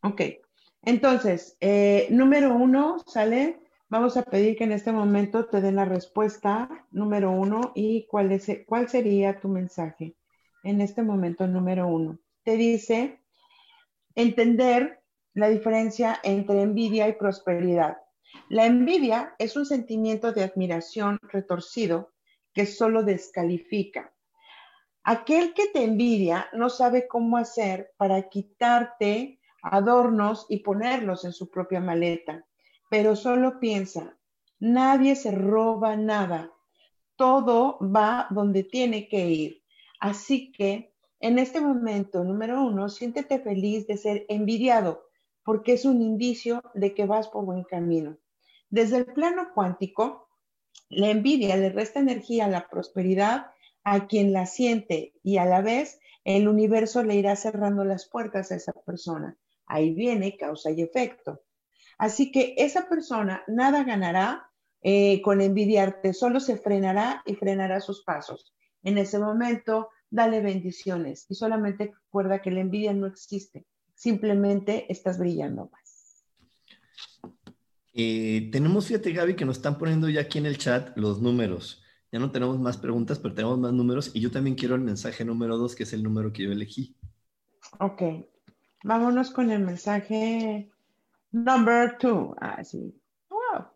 Ok, 0.02 0.20
entonces, 0.82 1.56
eh, 1.60 2.06
número 2.10 2.54
uno, 2.54 2.98
¿sale? 3.06 3.63
Vamos 3.90 4.16
a 4.16 4.23
pedir 4.23 4.56
que 4.56 4.65
en 4.65 4.73
este 4.73 4.93
momento 4.93 5.44
te 5.44 5.61
den 5.61 5.77
la 5.77 5.85
respuesta 5.85 6.86
número 6.90 7.31
uno 7.31 7.73
y 7.74 8.06
cuál, 8.06 8.32
es, 8.32 8.51
cuál 8.66 8.89
sería 8.89 9.39
tu 9.39 9.48
mensaje 9.48 10.16
en 10.62 10.81
este 10.81 11.02
momento 11.02 11.47
número 11.47 11.86
uno. 11.86 12.19
Te 12.44 12.56
dice 12.56 13.20
entender 14.15 15.02
la 15.35 15.51
diferencia 15.51 16.19
entre 16.23 16.62
envidia 16.62 17.09
y 17.09 17.12
prosperidad. 17.12 17.98
La 18.48 18.65
envidia 18.65 19.35
es 19.39 19.55
un 19.55 19.66
sentimiento 19.66 20.32
de 20.32 20.44
admiración 20.44 21.19
retorcido 21.23 22.15
que 22.55 22.65
solo 22.65 23.02
descalifica. 23.02 24.15
Aquel 25.02 25.52
que 25.52 25.66
te 25.69 25.85
envidia 25.85 26.48
no 26.55 26.70
sabe 26.70 27.06
cómo 27.06 27.36
hacer 27.36 27.93
para 27.98 28.31
quitarte 28.31 29.40
adornos 29.62 30.47
y 30.48 30.61
ponerlos 30.61 31.27
en 31.27 31.32
su 31.35 31.51
propia 31.51 31.81
maleta 31.81 32.47
pero 32.96 33.16
solo 33.16 33.58
piensa, 33.58 34.16
nadie 34.60 35.16
se 35.16 35.32
roba 35.32 35.96
nada, 35.96 36.52
todo 37.16 37.76
va 37.80 38.28
donde 38.30 38.62
tiene 38.62 39.08
que 39.08 39.28
ir. 39.30 39.64
Así 39.98 40.52
que 40.52 40.94
en 41.18 41.40
este 41.40 41.60
momento, 41.60 42.22
número 42.22 42.62
uno, 42.62 42.88
siéntete 42.88 43.40
feliz 43.40 43.88
de 43.88 43.96
ser 43.96 44.26
envidiado, 44.28 45.08
porque 45.42 45.72
es 45.72 45.84
un 45.84 46.02
indicio 46.02 46.62
de 46.72 46.94
que 46.94 47.04
vas 47.04 47.26
por 47.26 47.44
buen 47.44 47.64
camino. 47.64 48.16
Desde 48.70 48.98
el 48.98 49.06
plano 49.06 49.48
cuántico, 49.52 50.28
la 50.88 51.10
envidia 51.10 51.56
le 51.56 51.70
resta 51.70 51.98
energía 51.98 52.44
a 52.44 52.48
la 52.48 52.68
prosperidad 52.68 53.46
a 53.82 54.06
quien 54.06 54.32
la 54.32 54.46
siente 54.46 55.14
y 55.24 55.38
a 55.38 55.46
la 55.46 55.62
vez 55.62 55.98
el 56.22 56.46
universo 56.46 57.02
le 57.02 57.16
irá 57.16 57.34
cerrando 57.34 57.84
las 57.84 58.08
puertas 58.08 58.52
a 58.52 58.54
esa 58.54 58.72
persona. 58.72 59.36
Ahí 59.66 59.92
viene 59.92 60.36
causa 60.36 60.70
y 60.70 60.80
efecto. 60.80 61.43
Así 61.98 62.32
que 62.32 62.54
esa 62.58 62.88
persona 62.88 63.42
nada 63.46 63.84
ganará 63.84 64.50
eh, 64.82 65.22
con 65.22 65.40
envidiarte, 65.40 66.12
solo 66.12 66.40
se 66.40 66.56
frenará 66.56 67.22
y 67.24 67.34
frenará 67.34 67.80
sus 67.80 68.02
pasos. 68.04 68.54
En 68.82 68.98
ese 68.98 69.18
momento, 69.18 69.88
dale 70.10 70.40
bendiciones 70.40 71.26
y 71.28 71.34
solamente 71.34 71.92
recuerda 72.04 72.42
que 72.42 72.50
la 72.50 72.60
envidia 72.60 72.92
no 72.92 73.06
existe, 73.06 73.66
simplemente 73.94 74.86
estás 74.92 75.18
brillando 75.18 75.70
más. 75.72 76.24
Eh, 77.94 78.50
tenemos, 78.52 78.86
fíjate 78.86 79.12
Gaby, 79.12 79.36
que 79.36 79.44
nos 79.44 79.56
están 79.56 79.78
poniendo 79.78 80.08
ya 80.08 80.22
aquí 80.22 80.38
en 80.38 80.46
el 80.46 80.58
chat 80.58 80.96
los 80.96 81.22
números. 81.22 81.82
Ya 82.12 82.18
no 82.18 82.30
tenemos 82.30 82.60
más 82.60 82.76
preguntas, 82.76 83.18
pero 83.18 83.34
tenemos 83.34 83.58
más 83.58 83.72
números 83.72 84.10
y 84.14 84.20
yo 84.20 84.30
también 84.30 84.54
quiero 84.54 84.74
el 84.74 84.82
mensaje 84.82 85.24
número 85.24 85.56
dos, 85.56 85.74
que 85.74 85.84
es 85.84 85.92
el 85.92 86.02
número 86.02 86.32
que 86.32 86.42
yo 86.42 86.52
elegí. 86.52 86.94
Ok, 87.80 88.02
vámonos 88.84 89.30
con 89.30 89.50
el 89.50 89.60
mensaje 89.60 90.70
Number 91.35 91.98
two. 91.98 92.36
Así. 92.40 92.94
Ah, 93.28 93.69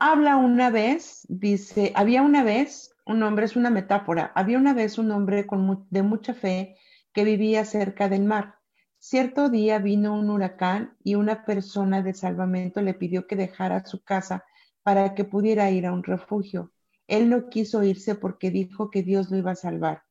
Habla 0.00 0.36
una 0.36 0.70
vez, 0.70 1.24
dice, 1.28 1.92
había 1.94 2.22
una 2.22 2.42
vez 2.42 2.96
un 3.06 3.22
hombre, 3.22 3.44
es 3.44 3.54
una 3.54 3.70
metáfora, 3.70 4.32
había 4.34 4.58
una 4.58 4.74
vez 4.74 4.98
un 4.98 5.12
hombre 5.12 5.46
con 5.46 5.86
de 5.90 6.02
mucha 6.02 6.34
fe 6.34 6.76
que 7.12 7.22
vivía 7.22 7.64
cerca 7.64 8.08
del 8.08 8.24
mar. 8.24 8.56
Cierto 8.98 9.48
día 9.48 9.78
vino 9.78 10.18
un 10.18 10.30
huracán 10.30 10.96
y 11.04 11.14
una 11.14 11.44
persona 11.44 12.02
de 12.02 12.14
salvamento 12.14 12.82
le 12.82 12.94
pidió 12.94 13.28
que 13.28 13.36
dejara 13.36 13.84
su 13.86 14.02
casa 14.02 14.44
para 14.82 15.14
que 15.14 15.24
pudiera 15.24 15.70
ir 15.70 15.86
a 15.86 15.92
un 15.92 16.02
refugio. 16.02 16.72
Él 17.06 17.30
no 17.30 17.48
quiso 17.48 17.84
irse 17.84 18.16
porque 18.16 18.50
dijo 18.50 18.90
que 18.90 19.04
Dios 19.04 19.30
lo 19.30 19.36
iba 19.36 19.52
a 19.52 19.56
salvar. 19.56 20.02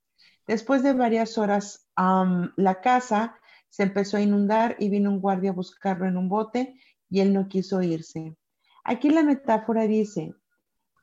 Después 0.47 0.83
de 0.83 0.93
varias 0.93 1.37
horas, 1.37 1.89
la 1.97 2.79
casa 2.81 3.35
se 3.71 3.83
empezó 3.83 4.17
a 4.17 4.21
inundar 4.21 4.75
y 4.79 4.89
vino 4.89 5.09
un 5.09 5.21
guardia 5.21 5.51
a 5.51 5.53
buscarlo 5.53 6.05
en 6.05 6.17
un 6.17 6.27
bote 6.27 6.75
y 7.09 7.21
él 7.21 7.33
no 7.33 7.47
quiso 7.47 7.81
irse. 7.81 8.35
Aquí 8.83 9.09
la 9.09 9.23
metáfora 9.23 9.87
dice, 9.87 10.33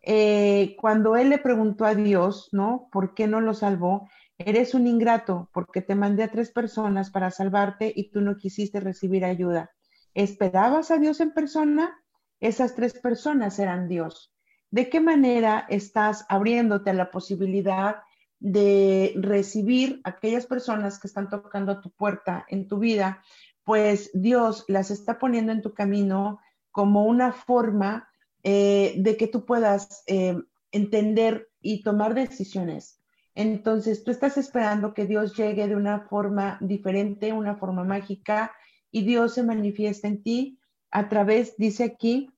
eh, 0.03 0.77
cuando 0.79 1.17
él 1.17 1.31
le 1.31 1.39
preguntó 1.39 1.87
a 1.87 1.95
Dios, 1.95 2.51
¿no? 2.53 2.89
¿Por 2.93 3.15
qué 3.15 3.27
no 3.27 3.41
lo 3.41 3.55
salvó? 3.55 4.09
Eres 4.37 4.75
un 4.75 4.87
ingrato 4.87 5.49
porque 5.53 5.81
te 5.81 5.95
mandé 5.95 6.23
a 6.23 6.31
tres 6.31 6.51
personas 6.51 7.11
para 7.11 7.31
salvarte 7.31 7.91
y 7.95 8.11
tú 8.11 8.21
no 8.21 8.37
quisiste 8.37 8.81
recibir 8.81 9.25
ayuda. 9.25 9.71
¿Esperabas 10.13 10.91
a 10.91 10.99
Dios 10.99 11.21
en 11.21 11.33
persona? 11.33 11.99
Esas 12.39 12.75
tres 12.75 12.93
personas 12.93 13.59
eran 13.59 13.89
Dios. 13.89 14.35
¿De 14.71 14.91
qué 14.91 15.01
manera 15.01 15.65
estás 15.71 16.27
abriéndote 16.29 16.91
a 16.91 16.95
la 16.95 17.11
posibilidad 17.11 17.97
de 18.41 19.15
recibir 19.17 20.01
aquellas 20.05 20.47
personas 20.47 20.99
que 20.99 21.09
están 21.09 21.29
tocando 21.29 21.81
tu 21.81 21.91
puerta 21.91 22.47
en 22.49 22.69
tu 22.69 22.79
vida, 22.79 23.23
pues 23.65 24.11
Dios 24.15 24.65
las 24.69 24.91
está 24.91 25.19
poniendo 25.19 25.53
en 25.53 25.63
tu 25.63 25.75
camino 25.75 26.41
como 26.71 27.05
una 27.05 27.33
forma 27.33 28.09
eh, 28.43 28.95
de 28.99 29.17
que 29.17 29.27
tú 29.27 29.45
puedas 29.45 30.05
eh, 30.07 30.37
entender 30.71 31.49
y 31.61 31.83
tomar 31.83 32.15
decisiones. 32.15 33.01
Entonces, 33.35 34.05
tú 34.05 34.11
estás 34.11 34.37
esperando 34.37 34.95
que 34.95 35.07
Dios 35.07 35.37
llegue 35.37 35.69
de 35.69 35.77
una 35.77 36.01
forma 36.01 36.59
diferente, 36.61 37.33
una 37.33 37.57
forma 37.57 37.85
mágica, 37.85 38.53
y 38.91 39.05
Dios 39.05 39.35
se 39.35 39.43
manifiesta 39.43 40.09
en 40.09 40.23
ti 40.23 40.59
a 40.91 41.09
través, 41.09 41.57
dice 41.57 41.85
aquí, 41.85 42.31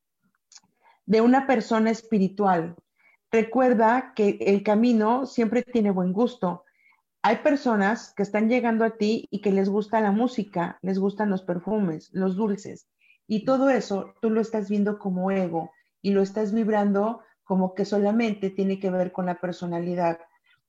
de 1.07 1.21
una 1.21 1.47
persona 1.47 1.91
espiritual, 1.91 2.77
Recuerda 3.33 4.13
que 4.17 4.39
el 4.41 4.65
camino 4.65 5.25
siempre 5.25 5.63
tiene 5.63 5.93
buen 5.93 6.13
gusto. 6.13 6.65
Hay 7.23 7.37
personas 7.37 8.13
que 8.17 8.25
están 8.25 8.49
llegando 8.49 8.85
a 8.85 8.97
ti 8.97 9.29
y 9.31 9.41
que 9.41 9.53
les 9.53 9.69
gusta 9.69 10.01
la 10.01 10.11
música, 10.11 10.79
les 10.83 10.99
gustan 10.99 11.31
los 11.31 11.43
perfumes, 11.43 12.11
los 12.13 12.35
dulces. 12.35 12.89
Y 13.29 13.45
todo 13.45 13.71
eso 13.71 14.15
tú 14.21 14.31
lo 14.31 14.41
estás 14.41 14.69
viendo 14.69 14.99
como 14.99 15.31
ego 15.31 15.71
y 16.03 16.11
lo 16.11 16.23
estás 16.23 16.53
vibrando 16.53 17.21
como 17.45 17.75
que 17.75 17.85
solamente 17.85 18.51
tiene 18.51 18.81
que 18.81 18.91
ver 18.91 19.13
con 19.13 19.27
la 19.27 19.41
personalidad. 19.41 20.19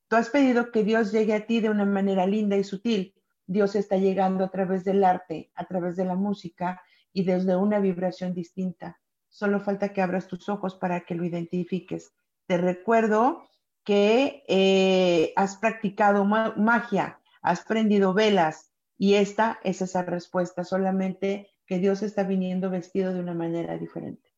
Tú 0.08 0.16
has 0.18 0.30
pedido 0.30 0.72
que 0.72 0.84
Dios 0.84 1.12
llegue 1.12 1.34
a 1.34 1.48
ti 1.48 1.62
de 1.62 1.70
una 1.72 1.86
manera 1.86 2.28
linda 2.28 2.58
y 2.58 2.64
sutil. 2.64 3.16
Dios 3.48 3.76
está 3.76 3.98
llegando 3.98 4.44
a 4.44 4.52
través 4.52 4.84
del 4.84 5.04
arte, 5.04 5.52
a 5.56 5.66
través 5.66 5.96
de 5.96 6.06
la 6.06 6.16
música 6.16 6.80
y 7.12 7.24
desde 7.24 7.56
una 7.56 7.80
vibración 7.80 8.36
distinta. 8.36 9.00
Solo 9.30 9.62
falta 9.62 9.94
que 9.94 10.02
abras 10.02 10.28
tus 10.28 10.48
ojos 10.48 10.76
para 10.76 11.02
que 11.02 11.16
lo 11.16 11.24
identifiques. 11.24 12.14
Te 12.48 12.58
recuerdo 12.58 13.44
que 13.84 14.44
eh, 14.48 15.34
has 15.36 15.58
practicado 15.58 16.26
magia, 16.26 17.20
has 17.42 17.62
prendido 17.64 18.14
velas 18.14 18.72
y 18.98 19.16
esta 19.16 19.60
es 19.64 19.82
esa 19.82 20.04
respuesta, 20.04 20.64
solamente 20.64 21.50
que 21.66 21.80
Dios 21.80 22.04
está 22.04 22.24
viniendo 22.24 22.70
vestido 22.70 23.14
de 23.14 23.20
una 23.20 23.34
manera 23.34 23.78
diferente. 23.78 24.30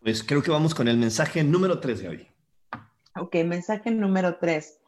Pues 0.00 0.22
creo 0.22 0.42
que 0.42 0.50
vamos 0.50 0.74
con 0.74 0.86
el 0.88 0.98
mensaje 0.98 1.42
número 1.42 1.80
tres, 1.80 2.02
Gaby. 2.02 2.28
Ok, 3.18 3.34
mensaje 3.44 3.90
número 3.90 4.36
tres. 4.38 4.78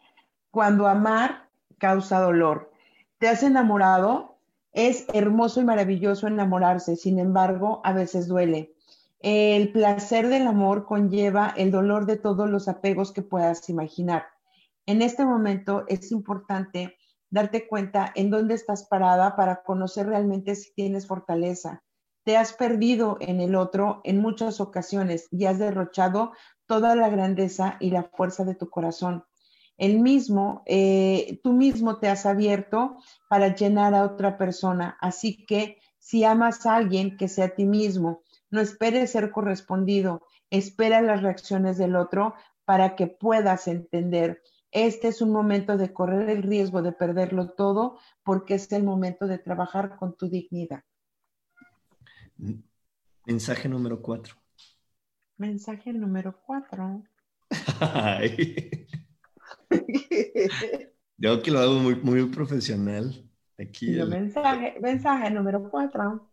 Cuando 0.51 0.87
amar 0.87 1.49
causa 1.79 2.21
dolor. 2.21 2.71
¿Te 3.19 3.29
has 3.29 3.43
enamorado? 3.43 4.39
Es 4.73 5.07
hermoso 5.13 5.61
y 5.61 5.65
maravilloso 5.65 6.27
enamorarse, 6.27 6.95
sin 6.97 7.19
embargo, 7.19 7.81
a 7.85 7.93
veces 7.93 8.29
duele. 8.29 8.75
El 9.21 9.73
placer 9.73 10.29
del 10.29 10.47
amor 10.47 10.87
conlleva 10.87 11.53
el 11.57 11.73
dolor 11.73 12.07
de 12.07 12.17
todos 12.17 12.49
los 12.49 12.69
apegos 12.69 13.11
que 13.13 13.23
puedas 13.23 13.69
imaginar. 13.69 14.27
En 14.87 15.03
este 15.03 15.25
momento 15.25 15.85
es 15.89 16.13
importante 16.13 16.97
darte 17.29 17.67
cuenta 17.67 18.13
en 18.15 18.31
dónde 18.31 18.55
estás 18.55 18.87
parada 18.87 19.35
para 19.35 19.65
conocer 19.65 20.07
realmente 20.07 20.55
si 20.55 20.73
tienes 20.73 21.09
fortaleza. 21.09 21.83
Te 22.25 22.37
has 22.37 22.53
perdido 22.53 23.17
en 23.21 23.41
el 23.41 23.57
otro 23.57 24.03
en 24.05 24.21
muchas 24.21 24.61
ocasiones 24.61 25.27
y 25.33 25.47
has 25.47 25.59
derrochado 25.59 26.33
toda 26.67 26.95
la 26.95 27.09
grandeza 27.09 27.77
y 27.81 27.91
la 27.91 28.05
fuerza 28.05 28.45
de 28.45 28.55
tu 28.55 28.71
corazón. 28.71 29.25
El 29.79 29.99
mismo, 29.99 30.63
eh, 30.67 31.41
tú 31.43 31.53
mismo 31.55 31.99
te 31.99 32.09
has 32.09 32.25
abierto 32.25 32.99
para 33.29 33.55
llenar 33.55 33.95
a 33.95 34.05
otra 34.05 34.39
persona. 34.39 34.97
Así 35.01 35.45
que 35.45 35.79
si 35.99 36.23
amas 36.23 36.67
a 36.67 36.77
alguien, 36.77 37.17
que 37.17 37.29
sea 37.29 37.47
a 37.47 37.55
ti 37.55 37.65
mismo 37.65 38.23
no 38.51 38.61
esperes 38.61 39.13
ser 39.13 39.31
correspondido, 39.31 40.27
espera 40.51 41.01
las 41.01 41.23
reacciones 41.23 41.79
del 41.79 41.97
otro 41.97 42.35
para 42.65 42.97
que 42.97 43.07
puedas 43.07 43.69
entender. 43.69 44.43
Este 44.71 45.09
es 45.09 45.23
un 45.23 45.31
momento 45.31 45.79
de 45.79 45.93
correr 45.93 46.29
el 46.29 46.43
riesgo 46.43 46.83
de 46.83 46.93
perderlo 46.93 47.51
todo 47.51 47.99
porque 48.23 48.55
es 48.55 48.71
el 48.73 48.85
momento 48.85 49.27
de 49.27 49.39
trabajar 49.39 49.97
con 49.97 50.17
tu 50.17 50.29
dignidad. 50.29 50.85
Mensaje 53.27 53.69
número 53.69 54.01
cuatro. 54.03 54.35
Mensaje 55.37 55.93
número 55.93 56.41
cuatro. 56.45 57.03
Yo 61.17 61.43
que 61.43 61.51
lo 61.51 61.59
hago 61.59 61.75
muy, 61.75 61.97
muy 61.97 62.27
profesional. 62.27 63.25
Aquí. 63.59 63.91
mensaje, 64.05 64.77
mensaje 64.81 65.31
número 65.31 65.69
cuatro. 65.71 66.28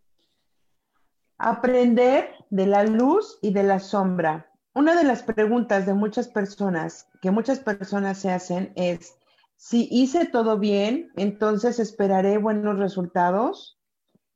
Aprender 1.38 2.30
de 2.50 2.66
la 2.66 2.86
luz 2.86 3.38
y 3.42 3.52
de 3.52 3.64
la 3.64 3.80
sombra. 3.80 4.50
Una 4.74 4.96
de 4.96 5.04
las 5.04 5.22
preguntas 5.22 5.86
de 5.86 5.94
muchas 5.94 6.30
personas 6.30 7.08
que 7.22 7.32
muchas 7.32 7.60
personas 7.60 8.20
se 8.20 8.32
hacen 8.32 8.72
es, 8.76 9.16
si 9.58 9.88
hice 9.92 10.26
todo 10.26 10.60
bien, 10.60 11.12
entonces 11.16 11.80
esperaré 11.80 12.38
buenos 12.38 12.78
resultados. 12.78 13.80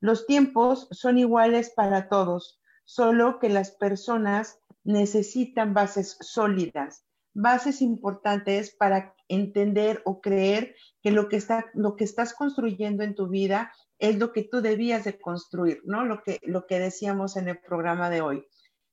Los 0.02 0.26
tiempos 0.26 0.88
son 0.92 1.18
iguales 1.18 1.72
para 1.76 2.10
todos, 2.10 2.60
solo 2.84 3.40
que 3.40 3.50
las 3.50 3.72
personas 3.72 4.60
necesitan 4.84 5.74
bases 5.74 6.18
sólidas, 6.20 7.06
bases 7.34 7.82
importantes 7.82 8.76
para 8.76 9.14
entender 9.28 10.02
o 10.06 10.20
creer 10.20 10.76
que 11.02 11.12
lo 11.12 11.30
que, 11.30 11.38
está, 11.38 11.66
lo 11.74 11.96
que 11.96 12.04
estás 12.04 12.34
construyendo 12.34 13.04
en 13.04 13.16
tu 13.16 13.28
vida 13.28 13.72
es 14.00 14.18
lo 14.18 14.32
que 14.32 14.44
tú 14.44 14.62
debías 14.62 15.04
de 15.04 15.20
construir, 15.20 15.82
¿no? 15.86 16.06
Lo 16.06 16.24
que, 16.24 16.40
lo 16.44 16.66
que 16.66 16.80
decíamos 16.80 17.36
en 17.38 17.50
el 17.50 17.60
programa 17.60 18.10
de 18.10 18.22
hoy. 18.22 18.48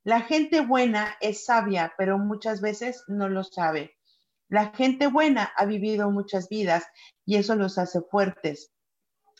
La 0.04 0.20
gente 0.20 0.60
buena 0.60 1.16
es 1.20 1.44
sabia, 1.44 1.94
pero 1.96 2.18
muchas 2.18 2.60
veces 2.60 3.04
no 3.08 3.28
lo 3.28 3.44
sabe. 3.44 3.96
La 4.48 4.72
gente 4.72 5.08
buena 5.08 5.52
ha 5.56 5.64
vivido 5.64 6.10
muchas 6.10 6.48
vidas 6.48 6.84
y 7.24 7.36
eso 7.36 7.56
los 7.56 7.78
hace 7.78 8.00
fuertes. 8.02 8.72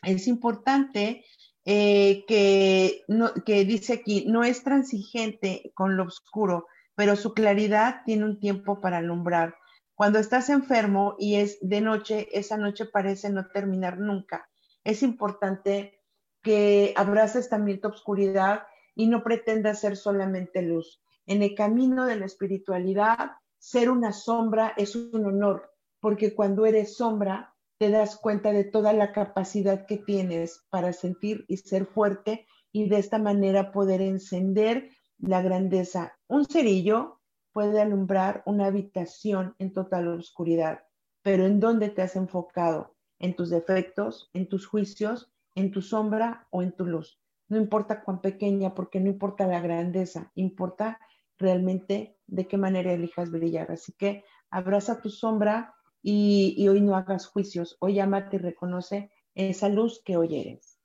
Es 0.02 0.26
importante 0.26 1.24
eh, 1.64 2.24
que, 2.26 3.02
que 3.44 3.64
dice 3.64 3.94
aquí, 3.94 4.24
no 4.26 4.44
es 4.44 4.62
transigente 4.62 5.72
con 5.74 5.96
lo 5.96 6.04
oscuro, 6.04 6.66
pero 6.94 7.16
su 7.16 7.34
claridad 7.34 8.02
tiene 8.04 8.24
un 8.24 8.40
tiempo 8.40 8.80
para 8.80 8.98
alumbrar. 8.98 9.54
Cuando 9.94 10.18
estás 10.18 10.48
enfermo 10.50 11.16
y 11.18 11.36
es 11.36 11.58
de 11.60 11.80
noche, 11.80 12.28
esa 12.32 12.56
noche 12.56 12.86
parece 12.86 13.30
no 13.30 13.48
terminar 13.48 13.98
nunca. 13.98 14.48
Es 14.86 15.02
importante 15.02 16.00
que 16.44 16.94
abraces 16.94 17.48
también 17.48 17.80
tu 17.80 17.88
oscuridad 17.88 18.68
y 18.94 19.08
no 19.08 19.24
pretendas 19.24 19.80
ser 19.80 19.96
solamente 19.96 20.62
luz. 20.62 21.02
En 21.26 21.42
el 21.42 21.56
camino 21.56 22.06
de 22.06 22.14
la 22.14 22.26
espiritualidad, 22.26 23.32
ser 23.58 23.90
una 23.90 24.12
sombra 24.12 24.74
es 24.76 24.94
un 24.94 25.26
honor, 25.26 25.72
porque 25.98 26.36
cuando 26.36 26.66
eres 26.66 26.96
sombra, 26.96 27.52
te 27.78 27.90
das 27.90 28.16
cuenta 28.16 28.52
de 28.52 28.62
toda 28.62 28.92
la 28.92 29.10
capacidad 29.10 29.86
que 29.86 29.96
tienes 29.96 30.64
para 30.70 30.92
sentir 30.92 31.44
y 31.48 31.56
ser 31.56 31.86
fuerte 31.86 32.46
y 32.70 32.88
de 32.88 32.98
esta 32.98 33.18
manera 33.18 33.72
poder 33.72 34.00
encender 34.00 34.90
la 35.18 35.42
grandeza. 35.42 36.16
Un 36.28 36.44
cerillo 36.44 37.18
puede 37.52 37.80
alumbrar 37.80 38.44
una 38.46 38.66
habitación 38.66 39.56
en 39.58 39.72
total 39.72 40.06
oscuridad, 40.06 40.84
pero 41.22 41.44
¿en 41.44 41.58
dónde 41.58 41.88
te 41.88 42.02
has 42.02 42.14
enfocado? 42.14 42.95
¿En 43.18 43.34
tus 43.34 43.50
defectos, 43.50 44.30
en 44.34 44.48
tus 44.48 44.66
juicios, 44.66 45.30
en 45.54 45.70
tu 45.70 45.82
sombra 45.82 46.46
o 46.50 46.62
en 46.62 46.72
tu 46.72 46.84
luz? 46.84 47.18
No 47.48 47.56
importa 47.56 48.02
cuán 48.02 48.20
pequeña, 48.20 48.74
porque 48.74 49.00
no 49.00 49.08
importa 49.08 49.46
la 49.46 49.60
grandeza, 49.60 50.32
importa 50.34 50.98
realmente 51.38 52.16
de 52.26 52.46
qué 52.46 52.56
manera 52.56 52.92
elijas 52.92 53.30
brillar. 53.30 53.70
Así 53.70 53.92
que 53.92 54.24
abraza 54.50 55.00
tu 55.00 55.10
sombra 55.10 55.74
y, 56.02 56.66
hoy 56.68 56.80
no 56.80 56.96
hagas 56.96 57.26
juicios, 57.26 57.76
hoy 57.80 57.98
amate 57.98 58.36
y 58.36 58.38
reconoce 58.38 59.10
esa 59.34 59.68
luz 59.68 60.02
que 60.04 60.16
hoy 60.16 60.36
eres. 60.36 60.78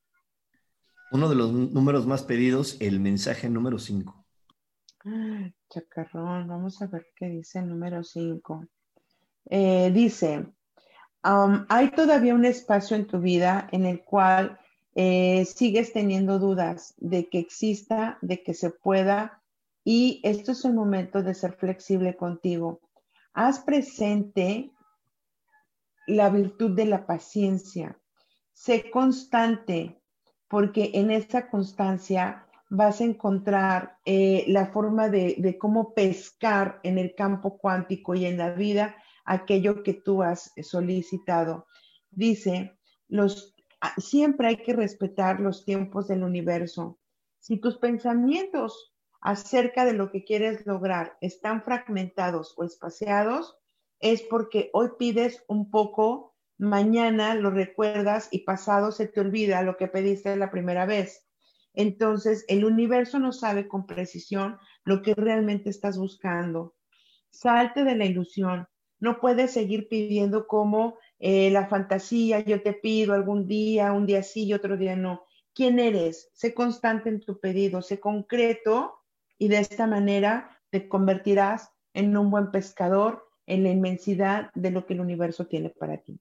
Uno 1.12 1.30
de 1.30 1.36
los 1.36 1.52
números 1.52 2.08
más 2.08 2.24
pedidos, 2.24 2.78
el 2.80 3.00
mensaje 3.00 3.50
número 3.50 3.78
5. 3.78 4.26
chacarrón, 5.70 6.48
vamos 6.48 6.82
a 6.82 6.88
ver 6.88 7.08
qué 7.16 7.28
dice 7.28 7.60
el 7.60 7.68
número 7.68 8.04
5. 8.04 8.66
Eh, 9.50 9.92
dice, 9.92 10.48
hay 11.24 11.92
todavía 11.92 12.34
un 12.34 12.46
espacio 12.46 12.96
en 12.96 13.08
tu 13.08 13.20
vida 13.20 13.68
en 13.72 13.86
el 13.86 14.04
cual 14.04 14.60
eh, 14.96 15.46
sigues 15.46 15.94
teniendo 15.94 16.40
dudas 16.40 16.94
de 16.98 17.30
que 17.30 17.40
exista, 17.40 18.18
de 18.22 18.44
que 18.44 18.54
se 18.54 18.70
pueda, 18.70 19.42
y 19.84 20.20
esto 20.24 20.52
es 20.52 20.66
el 20.66 20.74
momento 20.74 21.24
de 21.24 21.34
ser 21.34 21.54
flexible 21.54 22.16
contigo. 22.16 22.82
Haz 23.34 23.60
presente 23.60 24.72
la 26.08 26.30
virtud 26.30 26.72
de 26.72 26.86
la 26.86 27.06
paciencia. 27.06 27.98
Sé 28.54 28.92
constante, 28.92 30.02
porque 30.48 30.92
en 30.94 31.12
esa 31.12 31.50
constancia 31.50 32.46
vas 32.70 33.02
a 33.02 33.06
encontrar 33.06 33.98
eh, 34.06 34.46
la 34.48 34.68
forma 34.68 35.10
de, 35.10 35.58
cómo 35.60 35.94
pescar 35.94 36.80
en 36.84 36.98
el 36.98 37.16
campo 37.16 37.58
cuántico 37.58 38.16
y 38.16 38.26
en 38.26 38.38
la 38.38 38.52
vida 38.52 38.96
aquello 39.26 39.84
que 39.84 39.94
tú 39.94 40.24
has 40.24 40.52
solicitado. 40.62 41.68
Dice, 42.10 42.78
los, 43.08 43.56
ah, 43.82 43.94
siempre 43.98 44.48
hay 44.48 44.58
que 44.58 44.74
respetar 44.74 45.40
los 45.40 45.66
tiempos 45.66 46.08
del 46.08 46.24
universo. 46.24 47.00
Si 47.40 47.58
tus 47.58 47.78
pensamientos 47.78 48.94
acerca 49.22 49.86
de 49.86 49.94
lo 49.94 50.12
que 50.12 50.24
quieres 50.24 50.66
lograr 50.66 51.18
están 51.22 51.64
fragmentados 51.64 52.54
o 52.58 52.64
espaciados, 52.64 53.58
es 54.00 54.24
porque 54.24 54.70
hoy 54.74 54.90
pides 54.98 55.44
un 55.48 55.70
poco, 55.70 56.36
mañana 56.58 57.36
lo 57.36 57.52
recuerdas 57.52 58.28
y 58.32 58.40
pasado 58.40 58.92
se 58.92 59.08
te 59.08 59.20
olvida 59.20 59.62
lo 59.62 59.78
que 59.78 59.88
pediste 59.88 60.36
la 60.36 60.52
primera 60.52 60.86
vez. 60.86 61.28
Entonces, 61.74 62.44
el 62.48 62.66
universo 62.66 63.20
no 63.20 63.32
sabe 63.32 63.68
con 63.68 63.86
precisión 63.86 64.58
lo 64.84 65.02
que 65.02 65.14
realmente 65.14 65.70
estás 65.70 65.98
buscando. 65.98 66.76
Salte 67.30 67.84
de 67.84 67.96
la 67.96 68.06
ilusión. 68.06 68.68
No 69.02 69.20
puedes 69.20 69.52
seguir 69.52 69.90
pidiendo 69.90 70.48
como 70.48 70.98
eh, 71.20 71.52
la 71.52 71.68
fantasía, 71.68 72.40
yo 72.40 72.62
te 72.62 72.72
pido 72.72 73.14
algún 73.14 73.48
día, 73.48 73.92
un 73.92 74.06
día 74.06 74.24
sí 74.24 74.46
y 74.46 74.54
otro 74.54 74.78
día 74.78 74.96
no. 74.96 75.26
¿Quién 75.54 75.80
eres? 75.80 76.30
Sé 76.34 76.54
constante 76.54 77.10
en 77.10 77.20
tu 77.20 77.40
pedido, 77.40 77.82
sé 77.82 78.00
concreto 78.00 79.02
y 79.38 79.50
de 79.50 79.58
esta 79.58 79.88
manera 79.88 80.58
te 80.70 80.88
convertirás 80.88 81.72
en 81.94 82.16
un 82.16 82.30
buen 82.30 82.52
pescador 82.52 83.28
en 83.48 83.64
la 83.64 83.70
inmensidad 83.70 84.52
de 84.54 84.72
lo 84.72 84.86
que 84.86 84.94
el 84.94 85.02
universo 85.02 85.48
tiene 85.48 85.72
para 85.72 85.98
ti. 85.98 86.20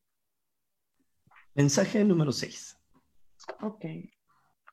Mensaje 1.55 2.03
número 2.03 2.33
6. 2.33 2.77
Ok. 3.61 3.85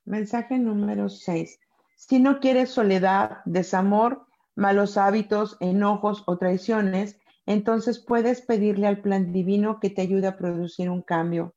Mensaje 0.06 0.58
número 0.58 1.10
6. 1.10 1.60
Si 1.98 2.20
no 2.20 2.40
quieres 2.40 2.70
soledad, 2.70 3.40
desamor, 3.46 4.26
malos 4.56 4.98
hábitos, 4.98 5.58
enojos 5.60 6.24
o 6.26 6.38
traiciones, 6.38 7.20
entonces 7.48 7.98
puedes 7.98 8.42
pedirle 8.42 8.86
al 8.86 9.02
plan 9.02 9.32
divino 9.32 9.80
que 9.80 9.90
te 9.90 10.02
ayude 10.02 10.28
a 10.28 10.38
producir 10.38 10.90
un 10.90 11.02
cambio. 11.02 11.56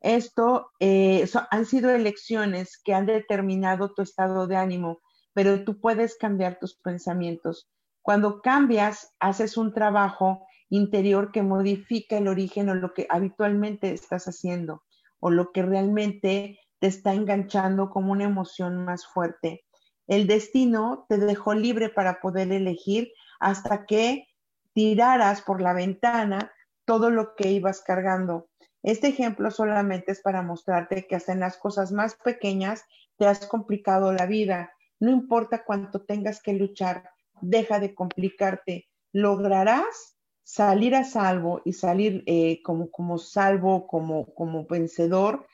Esto 0.00 0.70
eh, 0.80 1.26
han 1.50 1.64
sido 1.64 1.90
elecciones 1.90 2.78
que 2.84 2.92
han 2.92 3.06
determinado 3.06 3.94
tu 3.94 4.02
estado 4.02 4.46
de 4.46 4.56
ánimo, 4.56 5.00
pero 5.32 5.64
tú 5.64 5.80
puedes 5.80 6.16
cambiar 6.16 6.58
tus 6.58 6.76
pensamientos. 6.76 7.70
Cuando 8.02 8.42
cambias, 8.42 9.14
haces 9.18 9.56
un 9.56 9.72
trabajo 9.72 10.46
interior 10.68 11.32
que 11.32 11.42
modifica 11.42 12.18
el 12.18 12.28
origen 12.28 12.68
o 12.68 12.74
lo 12.74 12.92
que 12.92 13.06
habitualmente 13.08 13.92
estás 13.92 14.26
haciendo 14.26 14.82
o 15.20 15.30
lo 15.30 15.52
que 15.52 15.62
realmente 15.62 16.58
te 16.80 16.86
está 16.86 17.14
enganchando 17.14 17.88
como 17.88 18.12
una 18.12 18.24
emoción 18.24 18.84
más 18.84 19.06
fuerte. 19.06 19.64
El 20.06 20.26
destino 20.26 21.06
te 21.08 21.16
dejó 21.16 21.54
libre 21.54 21.88
para 21.88 22.20
poder 22.20 22.52
elegir 22.52 23.10
hasta 23.40 23.86
que 23.86 24.26
tiraras 24.74 25.40
por 25.40 25.62
la 25.62 25.72
ventana 25.72 26.52
todo 26.84 27.10
lo 27.10 27.34
que 27.34 27.50
ibas 27.50 27.80
cargando. 27.80 28.48
Este 28.82 29.08
ejemplo 29.08 29.50
solamente 29.50 30.12
es 30.12 30.20
para 30.20 30.42
mostrarte 30.42 31.06
que 31.06 31.16
hasta 31.16 31.32
en 31.32 31.40
las 31.40 31.56
cosas 31.56 31.90
más 31.92 32.16
pequeñas 32.16 32.84
te 33.16 33.26
has 33.26 33.46
complicado 33.46 34.12
la 34.12 34.26
vida. 34.26 34.72
No 35.00 35.10
importa 35.10 35.64
cuánto 35.64 36.02
tengas 36.02 36.42
que 36.42 36.52
luchar, 36.52 37.10
deja 37.40 37.80
de 37.80 37.94
complicarte, 37.94 38.88
lograrás 39.12 40.18
salir 40.42 40.94
a 40.94 41.04
salvo 41.04 41.62
y 41.64 41.72
salir 41.72 42.22
eh, 42.26 42.60
como, 42.62 42.90
como 42.90 43.16
salvo, 43.18 43.86
como, 43.86 44.26
como 44.34 44.66
vencedor, 44.66 45.46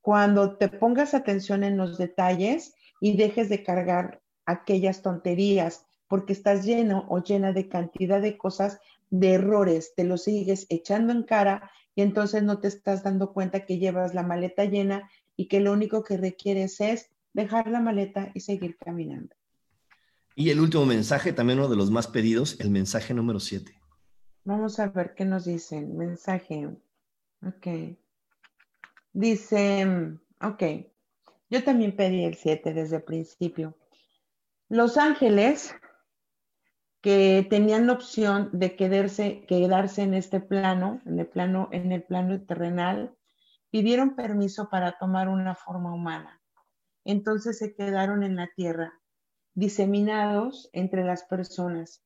cuando 0.00 0.56
te 0.56 0.68
pongas 0.68 1.14
atención 1.14 1.64
en 1.64 1.76
los 1.76 1.98
detalles 1.98 2.74
y 3.00 3.16
dejes 3.16 3.48
de 3.48 3.64
cargar 3.64 4.22
aquellas 4.44 5.02
tonterías, 5.02 5.85
porque 6.08 6.32
estás 6.32 6.64
lleno 6.64 7.06
o 7.08 7.22
llena 7.22 7.52
de 7.52 7.68
cantidad 7.68 8.20
de 8.20 8.36
cosas, 8.36 8.80
de 9.10 9.34
errores, 9.34 9.94
te 9.94 10.04
los 10.04 10.24
sigues 10.24 10.66
echando 10.68 11.12
en 11.12 11.22
cara 11.22 11.70
y 11.94 12.02
entonces 12.02 12.42
no 12.42 12.58
te 12.58 12.68
estás 12.68 13.02
dando 13.02 13.32
cuenta 13.32 13.64
que 13.64 13.78
llevas 13.78 14.14
la 14.14 14.22
maleta 14.22 14.64
llena 14.64 15.10
y 15.36 15.48
que 15.48 15.60
lo 15.60 15.72
único 15.72 16.02
que 16.02 16.16
requieres 16.16 16.80
es 16.80 17.10
dejar 17.32 17.68
la 17.68 17.80
maleta 17.80 18.30
y 18.34 18.40
seguir 18.40 18.76
caminando. 18.76 19.34
Y 20.34 20.50
el 20.50 20.60
último 20.60 20.84
mensaje, 20.84 21.32
también 21.32 21.58
uno 21.58 21.68
de 21.68 21.76
los 21.76 21.90
más 21.90 22.06
pedidos, 22.06 22.60
el 22.60 22.70
mensaje 22.70 23.14
número 23.14 23.40
7. 23.40 23.72
Vamos 24.44 24.78
a 24.78 24.88
ver 24.88 25.14
qué 25.14 25.24
nos 25.24 25.46
dicen. 25.46 25.96
Mensaje. 25.96 26.68
Ok. 27.46 27.96
Dice, 29.12 29.86
ok. 30.42 30.62
Yo 31.48 31.64
también 31.64 31.96
pedí 31.96 32.24
el 32.24 32.34
7 32.34 32.74
desde 32.74 32.96
el 32.96 33.02
principio. 33.02 33.76
Los 34.68 34.98
ángeles 34.98 35.74
que 37.06 37.46
tenían 37.48 37.86
la 37.86 37.92
opción 37.92 38.50
de 38.52 38.74
quedarse, 38.74 39.44
quedarse 39.46 40.02
en 40.02 40.12
este 40.12 40.40
plano, 40.40 41.00
en 41.06 41.20
el 41.20 41.28
plano, 41.28 41.68
en 41.70 41.92
el 41.92 42.02
plano 42.02 42.42
terrenal, 42.42 43.14
pidieron 43.70 44.16
permiso 44.16 44.68
para 44.70 44.98
tomar 44.98 45.28
una 45.28 45.54
forma 45.54 45.94
humana. 45.94 46.42
Entonces 47.04 47.58
se 47.58 47.76
quedaron 47.76 48.24
en 48.24 48.34
la 48.34 48.50
tierra, 48.56 48.92
diseminados 49.54 50.68
entre 50.72 51.04
las 51.04 51.22
personas. 51.22 52.02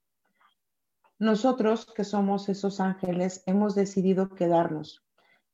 Nosotros, 1.18 1.86
que 1.86 2.04
somos 2.04 2.50
esos 2.50 2.78
ángeles, 2.78 3.42
hemos 3.46 3.74
decidido 3.74 4.28
quedarnos. 4.28 5.02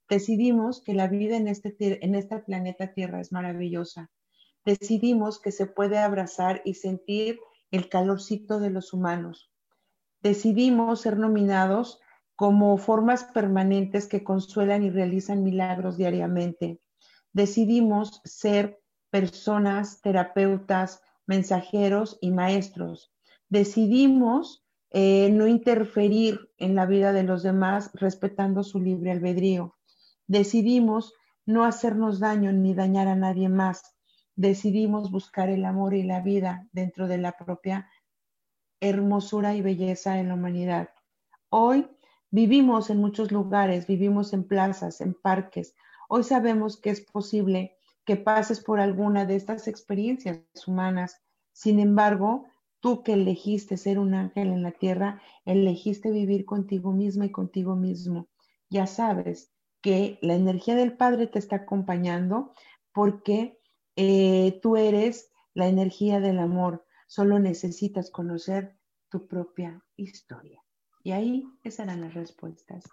Decidimos 0.09 0.83
que 0.83 0.93
la 0.93 1.07
vida 1.07 1.37
en 1.37 1.47
este, 1.47 2.05
en 2.05 2.17
este 2.17 2.41
planeta 2.41 2.95
Tierra 2.95 3.21
es 3.21 3.31
maravillosa. 3.31 4.11
Decidimos 4.65 5.41
que 5.41 5.53
se 5.53 5.67
puede 5.67 5.99
abrazar 5.99 6.63
y 6.65 6.75
sentir 6.75 7.39
el 7.71 7.89
calorcito 7.89 8.61
de 8.61 8.71
los 8.71 8.93
humanos. 8.93 9.51
Decidimos 10.23 11.01
ser 11.03 11.19
nominados 11.19 12.01
como 12.35 12.77
formas 12.77 13.25
permanentes 13.25 14.07
que 14.07 14.23
consuelan 14.23 14.83
y 14.83 14.91
realizan 14.91 15.43
milagros 15.43 15.97
diariamente. 15.97 16.81
Decidimos 17.33 18.21
ser 18.25 18.81
personas, 19.11 20.01
terapeutas, 20.01 21.01
mensajeros 21.27 22.19
y 22.21 22.31
maestros. 22.31 23.13
Decidimos 23.49 24.65
eh, 24.91 25.31
no 25.33 25.47
interferir 25.47 26.51
en 26.59 26.75
la 26.75 26.87
vida 26.87 27.13
de 27.13 27.23
los 27.23 27.43
demás 27.43 27.91
respetando 27.95 28.63
su 28.63 28.81
libre 28.81 29.11
albedrío. 29.11 29.77
Decidimos 30.27 31.15
no 31.45 31.65
hacernos 31.65 32.19
daño 32.19 32.53
ni 32.53 32.75
dañar 32.75 33.09
a 33.09 33.17
nadie 33.17 33.49
más. 33.49 33.96
Decidimos 34.37 35.11
buscar 35.11 35.49
el 35.49 35.65
amor 35.65 35.95
y 35.95 36.03
la 36.03 36.21
vida 36.21 36.69
dentro 36.73 37.09
de 37.09 37.17
la 37.17 37.33
propia 37.33 37.89
hermosura 38.81 39.55
y 39.55 39.63
belleza 39.63 40.13
de 40.13 40.25
la 40.25 40.35
humanidad. 40.35 40.91
Hoy 41.49 41.89
vivimos 42.31 42.91
en 42.91 42.99
muchos 42.99 43.33
lugares, 43.33 43.87
vivimos 43.87 44.35
en 44.35 44.47
plazas, 44.47 45.01
en 45.01 45.15
parques. 45.15 45.75
Hoy 46.11 46.23
sabemos 46.23 46.79
que 46.79 46.91
es 46.91 47.01
posible 47.01 47.79
que 48.05 48.17
pases 48.17 48.61
por 48.61 48.79
alguna 48.79 49.25
de 49.25 49.37
estas 49.37 49.69
experiencias 49.69 50.39
humanas. 50.67 51.23
Sin 51.53 51.81
embargo, 51.81 52.45
tú 52.81 53.03
que 53.03 53.15
elegiste 53.15 53.79
ser 53.79 53.99
un 53.99 54.13
ángel 54.13 54.49
en 54.49 54.63
la 54.63 54.73
tierra, 54.73 55.23
elegiste 55.47 56.11
vivir 56.11 56.45
contigo 56.45 56.93
misma 56.93 57.25
y 57.25 57.33
contigo 57.33 57.75
mismo. 57.75 58.29
Ya 58.69 58.87
sabes 58.87 59.51
que 59.81 60.19
la 60.21 60.35
energía 60.35 60.75
del 60.75 60.95
Padre 60.95 61.27
te 61.27 61.39
está 61.39 61.57
acompañando 61.57 62.53
porque 62.93 63.56
eh, 63.97 64.59
tú 64.63 64.77
eres 64.77 65.31
la 65.55 65.67
energía 65.67 66.21
del 66.21 66.39
amor. 66.39 66.85
Solo 67.07 67.39
necesitas 67.39 68.11
conocer 68.11 68.77
tu 69.09 69.27
propia 69.27 69.83
historia. 69.97 70.63
Y 71.03 71.13
ahí 71.13 71.45
estarán 71.63 72.03
las 72.03 72.15
respuestas. 72.15 72.85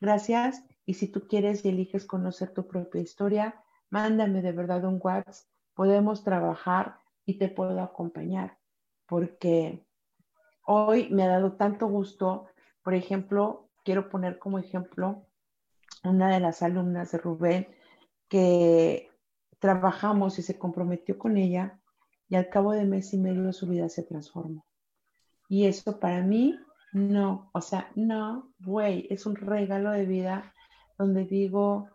Gracias. 0.00 0.64
Y 0.84 0.94
si 0.94 1.08
tú 1.08 1.26
quieres 1.28 1.64
y 1.64 1.68
eliges 1.68 2.06
conocer 2.06 2.52
tu 2.52 2.66
propia 2.66 3.00
historia, 3.00 3.62
mándame 3.90 4.42
de 4.42 4.52
verdad 4.52 4.84
un 4.84 4.98
WhatsApp, 5.02 5.46
podemos 5.74 6.24
trabajar 6.24 6.96
y 7.24 7.38
te 7.38 7.48
puedo 7.48 7.80
acompañar, 7.80 8.58
porque 9.06 9.86
hoy 10.66 11.08
me 11.10 11.22
ha 11.22 11.28
dado 11.28 11.52
tanto 11.52 11.86
gusto, 11.86 12.46
por 12.82 12.94
ejemplo, 12.94 13.70
quiero 13.84 14.08
poner 14.08 14.38
como 14.38 14.58
ejemplo 14.58 15.26
una 16.04 16.30
de 16.30 16.40
las 16.40 16.62
alumnas 16.62 17.12
de 17.12 17.18
Rubén 17.18 17.68
que 18.28 19.11
trabajamos 19.62 20.40
y 20.40 20.42
se 20.42 20.58
comprometió 20.58 21.16
con 21.16 21.36
ella 21.36 21.80
y 22.28 22.34
al 22.34 22.48
cabo 22.48 22.72
de 22.72 22.84
mes 22.84 23.14
y 23.14 23.18
medio 23.18 23.52
su 23.52 23.68
vida 23.68 23.88
se 23.88 24.02
transformó. 24.02 24.66
Y 25.48 25.66
eso 25.66 26.00
para 26.00 26.20
mí, 26.20 26.58
no, 26.92 27.48
o 27.54 27.60
sea, 27.60 27.88
no, 27.94 28.52
güey, 28.58 29.06
es 29.08 29.24
un 29.24 29.36
regalo 29.36 29.92
de 29.92 30.04
vida 30.04 30.52
donde 30.98 31.26
digo, 31.26 31.88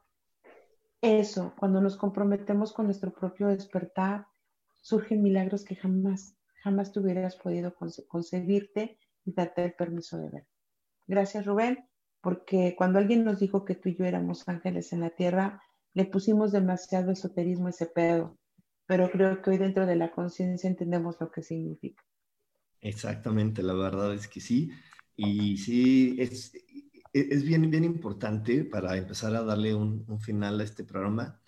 eso, 1.02 1.54
cuando 1.60 1.82
nos 1.82 1.98
comprometemos 1.98 2.72
con 2.72 2.86
nuestro 2.86 3.14
propio 3.14 3.48
despertar, 3.48 4.28
surgen 4.78 5.22
milagros 5.22 5.66
que 5.66 5.76
jamás, 5.76 6.38
jamás 6.64 6.94
te 6.94 7.02
hubieras 7.02 7.36
podido 7.36 7.76
concebirte 8.08 8.98
y 9.26 9.34
darte 9.34 9.66
el 9.66 9.74
permiso 9.74 10.18
de 10.18 10.30
ver. 10.30 10.48
Gracias, 11.06 11.46
Rubén, 11.46 11.86
porque 12.22 12.76
cuando 12.78 13.00
alguien 13.00 13.26
nos 13.26 13.42
dijo 13.42 13.66
que 13.66 13.76
tú 13.76 13.90
y 13.90 13.98
yo 13.98 14.06
éramos 14.06 14.48
ángeles 14.48 14.94
en 14.94 15.02
la 15.02 15.10
tierra, 15.10 15.62
le 15.98 16.06
pusimos 16.06 16.52
demasiado 16.52 17.12
esoterismo 17.12 17.66
a 17.66 17.70
ese 17.72 17.88
pedo, 17.88 18.38
pero 18.86 19.10
creo 19.10 19.42
que 19.42 19.50
hoy 19.50 19.58
dentro 19.58 19.88
de 19.88 19.96
la 19.96 20.12
conciencia 20.12 20.70
entendemos 20.70 21.16
lo 21.20 21.32
que 21.32 21.42
significa. 21.42 22.04
Exactamente, 22.82 23.64
la 23.64 23.74
verdad 23.74 24.14
es 24.14 24.28
que 24.28 24.40
sí. 24.40 24.70
Y 25.16 25.58
sí, 25.58 26.16
es, 26.20 26.54
e-, 26.54 27.28
es 27.32 27.44
bien, 27.44 27.72
bien 27.72 27.84
importante 27.84 28.64
para 28.64 28.96
empezar 28.96 29.34
a 29.34 29.42
darle 29.42 29.74
un, 29.74 30.06
final 30.22 30.60
a 30.60 30.66
este 30.66 30.84
programa 30.84 31.42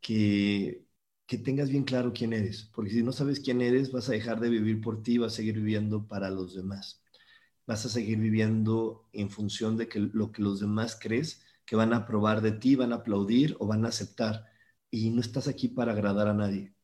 que, 0.00 0.86
que, 1.26 1.38
tengas 1.38 1.68
bien 1.68 1.82
claro 1.82 2.12
quién 2.12 2.32
eres, 2.32 2.70
porque 2.72 2.92
si 2.92 3.02
no 3.02 3.10
sabes 3.10 3.40
quién 3.40 3.60
eres, 3.60 3.90
vas 3.90 4.08
a 4.08 4.12
dejar 4.12 4.38
de 4.38 4.50
vivir 4.50 4.80
por 4.80 5.02
ti, 5.02 5.18
vas 5.18 5.32
a 5.32 5.36
seguir 5.36 5.56
viviendo 5.56 6.06
para 6.06 6.30
los 6.30 6.54
demás. 6.54 7.02
Vas 7.66 7.84
a 7.86 7.88
seguir 7.88 8.18
viviendo 8.20 9.08
en 9.12 9.30
función 9.30 9.76
de 9.76 9.88
que 9.88 9.98
lo 9.98 10.30
que 10.30 10.42
los 10.42 10.60
demás 10.60 10.96
crees 11.00 11.42
que 11.64 11.76
van 11.76 11.92
a 11.92 11.98
aprobar 11.98 12.40
de 12.40 12.52
ti, 12.52 12.76
van 12.76 12.92
a 12.92 12.96
aplaudir 12.96 13.56
o 13.60 13.66
van 13.66 13.84
a 13.84 13.88
aceptar. 13.88 14.46
Y 14.90 15.10
no 15.10 15.20
estás 15.20 15.48
aquí 15.48 15.68
para 15.68 15.92
agradar 15.92 16.28
a 16.28 16.34
nadie. 16.34 16.74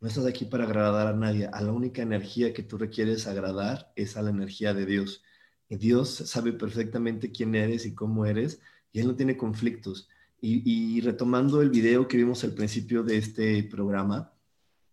No 0.00 0.08
estás 0.08 0.26
aquí 0.26 0.44
para 0.44 0.64
agradar 0.64 1.06
a 1.06 1.12
nadie. 1.12 1.48
A 1.52 1.62
la 1.62 1.72
única 1.72 2.02
energía 2.02 2.52
que 2.52 2.62
tú 2.62 2.78
requieres 2.78 3.26
agradar 3.26 3.92
es 3.96 4.16
a 4.16 4.22
la 4.22 4.30
energía 4.30 4.74
de 4.74 4.86
Dios. 4.86 5.22
Dios 5.68 6.10
sabe 6.10 6.52
perfectamente 6.52 7.32
quién 7.32 7.54
eres 7.54 7.86
y 7.86 7.94
cómo 7.94 8.26
eres, 8.26 8.60
y 8.92 9.00
Él 9.00 9.06
no 9.06 9.14
tiene 9.16 9.36
conflictos. 9.36 10.08
Y, 10.44 11.00
retomando 11.02 11.62
el 11.62 11.70
video 11.70 12.08
que 12.08 12.16
vimos 12.16 12.42
al 12.42 12.52
principio 12.52 13.04
de 13.04 13.16
este 13.16 13.62
programa, 13.62 14.32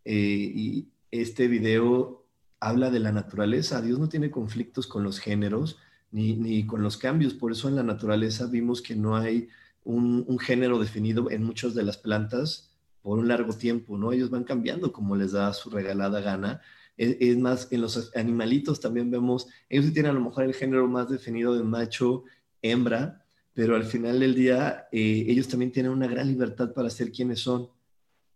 eh, 0.05 0.85
este 1.09 1.47
video 1.47 2.27
habla 2.59 2.91
de 2.91 2.99
la 2.99 3.11
naturaleza. 3.11 3.81
Dios 3.81 3.97
no 3.97 4.09
tiene 4.09 4.30
conflictos 4.30 4.85
con 4.85 5.03
los 5.03 5.19
géneros 5.19 5.80
ni, 6.11 6.34
ni 6.36 6.65
con 6.65 6.81
los 6.84 6.98
cambios. 6.98 7.34
Por 7.34 7.52
eso 7.52 7.68
en 7.68 7.76
la 7.76 7.84
naturaleza 7.84 8.48
vimos 8.48 8.81
que 8.81 8.95
no 8.95 9.15
hay 9.15 9.49
un, 9.84 10.40
género 10.40 10.80
definido 10.80 11.31
en 11.31 11.44
muchas 11.44 11.73
de 11.73 11.84
las 11.84 11.98
plantas 11.98 12.72
por 13.02 13.19
un 13.19 13.27
largo 13.27 13.53
tiempo, 13.53 13.98
¿no? 13.98 14.11
Ellos 14.11 14.30
van 14.30 14.44
cambiando 14.44 14.91
como 14.91 15.15
les 15.15 15.31
da 15.31 15.53
su 15.53 15.69
regalada 15.69 16.22
gana 16.22 16.61
es, 16.99 17.38
más, 17.38 17.69
en 17.72 17.80
los 17.81 18.11
animalitos 18.14 18.81
también 18.81 19.10
vemos, 19.10 19.48
ellos 19.69 19.94
tienen 19.94 20.11
a 20.11 20.15
lo 20.15 20.19
mejor 20.19 20.44
el 20.44 20.53
género 20.53 20.86
más 20.88 21.10
definido 21.10 21.56
de 21.56 21.64
macho, 21.64 22.26
hembra, 22.61 23.26
pero 23.53 23.77
al 23.77 23.86
final 23.86 24.19
del 24.19 24.36
día 24.36 24.88
eh, 24.91 25.26
ellos 25.30 25.48
también 25.48 25.72
tienen 25.72 25.94
una 25.94 26.07
gran 26.07 26.27
libertad 26.27 26.73
para 26.73 26.90
ser 26.90 27.14
quienes 27.14 27.40
son, 27.40 27.69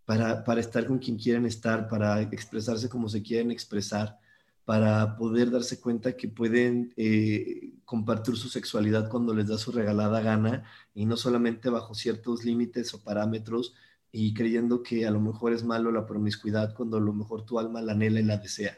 para, 0.05 0.45
para 0.45 0.61
estar 0.61 0.85
con 0.85 0.97
quien 0.97 1.17
quieren 1.17 1.45
estar, 1.45 1.89
para 1.89 2.21
expresarse 2.21 2.87
como 2.87 3.09
se 3.09 3.21
quieren 3.21 3.51
expresar, 3.51 4.17
para 4.65 5.17
poder 5.17 5.51
darse 5.51 5.79
cuenta 5.79 6.15
que 6.15 6.27
pueden 6.27 6.93
eh, 6.95 7.73
compartir 7.83 8.37
su 8.37 8.49
sexualidad 8.49 9.09
cuando 9.09 9.33
les 9.33 9.47
da 9.47 9.57
su 9.57 9.71
regalada 9.71 10.21
gana 10.21 10.63
y 10.93 11.05
no 11.05 11.17
solamente 11.17 11.69
bajo 11.69 11.93
ciertos 11.93 12.45
límites 12.45 12.93
o 12.93 13.03
parámetros, 13.03 13.73
y 14.15 14.33
creyendo 14.35 14.83
que 14.83 15.07
a 15.07 15.11
lo 15.11 15.19
mejor 15.19 15.53
es 15.53 15.63
malo 15.63 15.91
la 15.91 16.05
promiscuidad 16.05 16.75
cuando 16.75 16.97
a 16.97 17.01
lo 17.01 17.13
mejor 17.13 17.45
tu 17.45 17.59
alma 17.59 17.81
la 17.81 17.93
anhela 17.93 18.19
y 18.19 18.23
la 18.23 18.37
desea. 18.37 18.77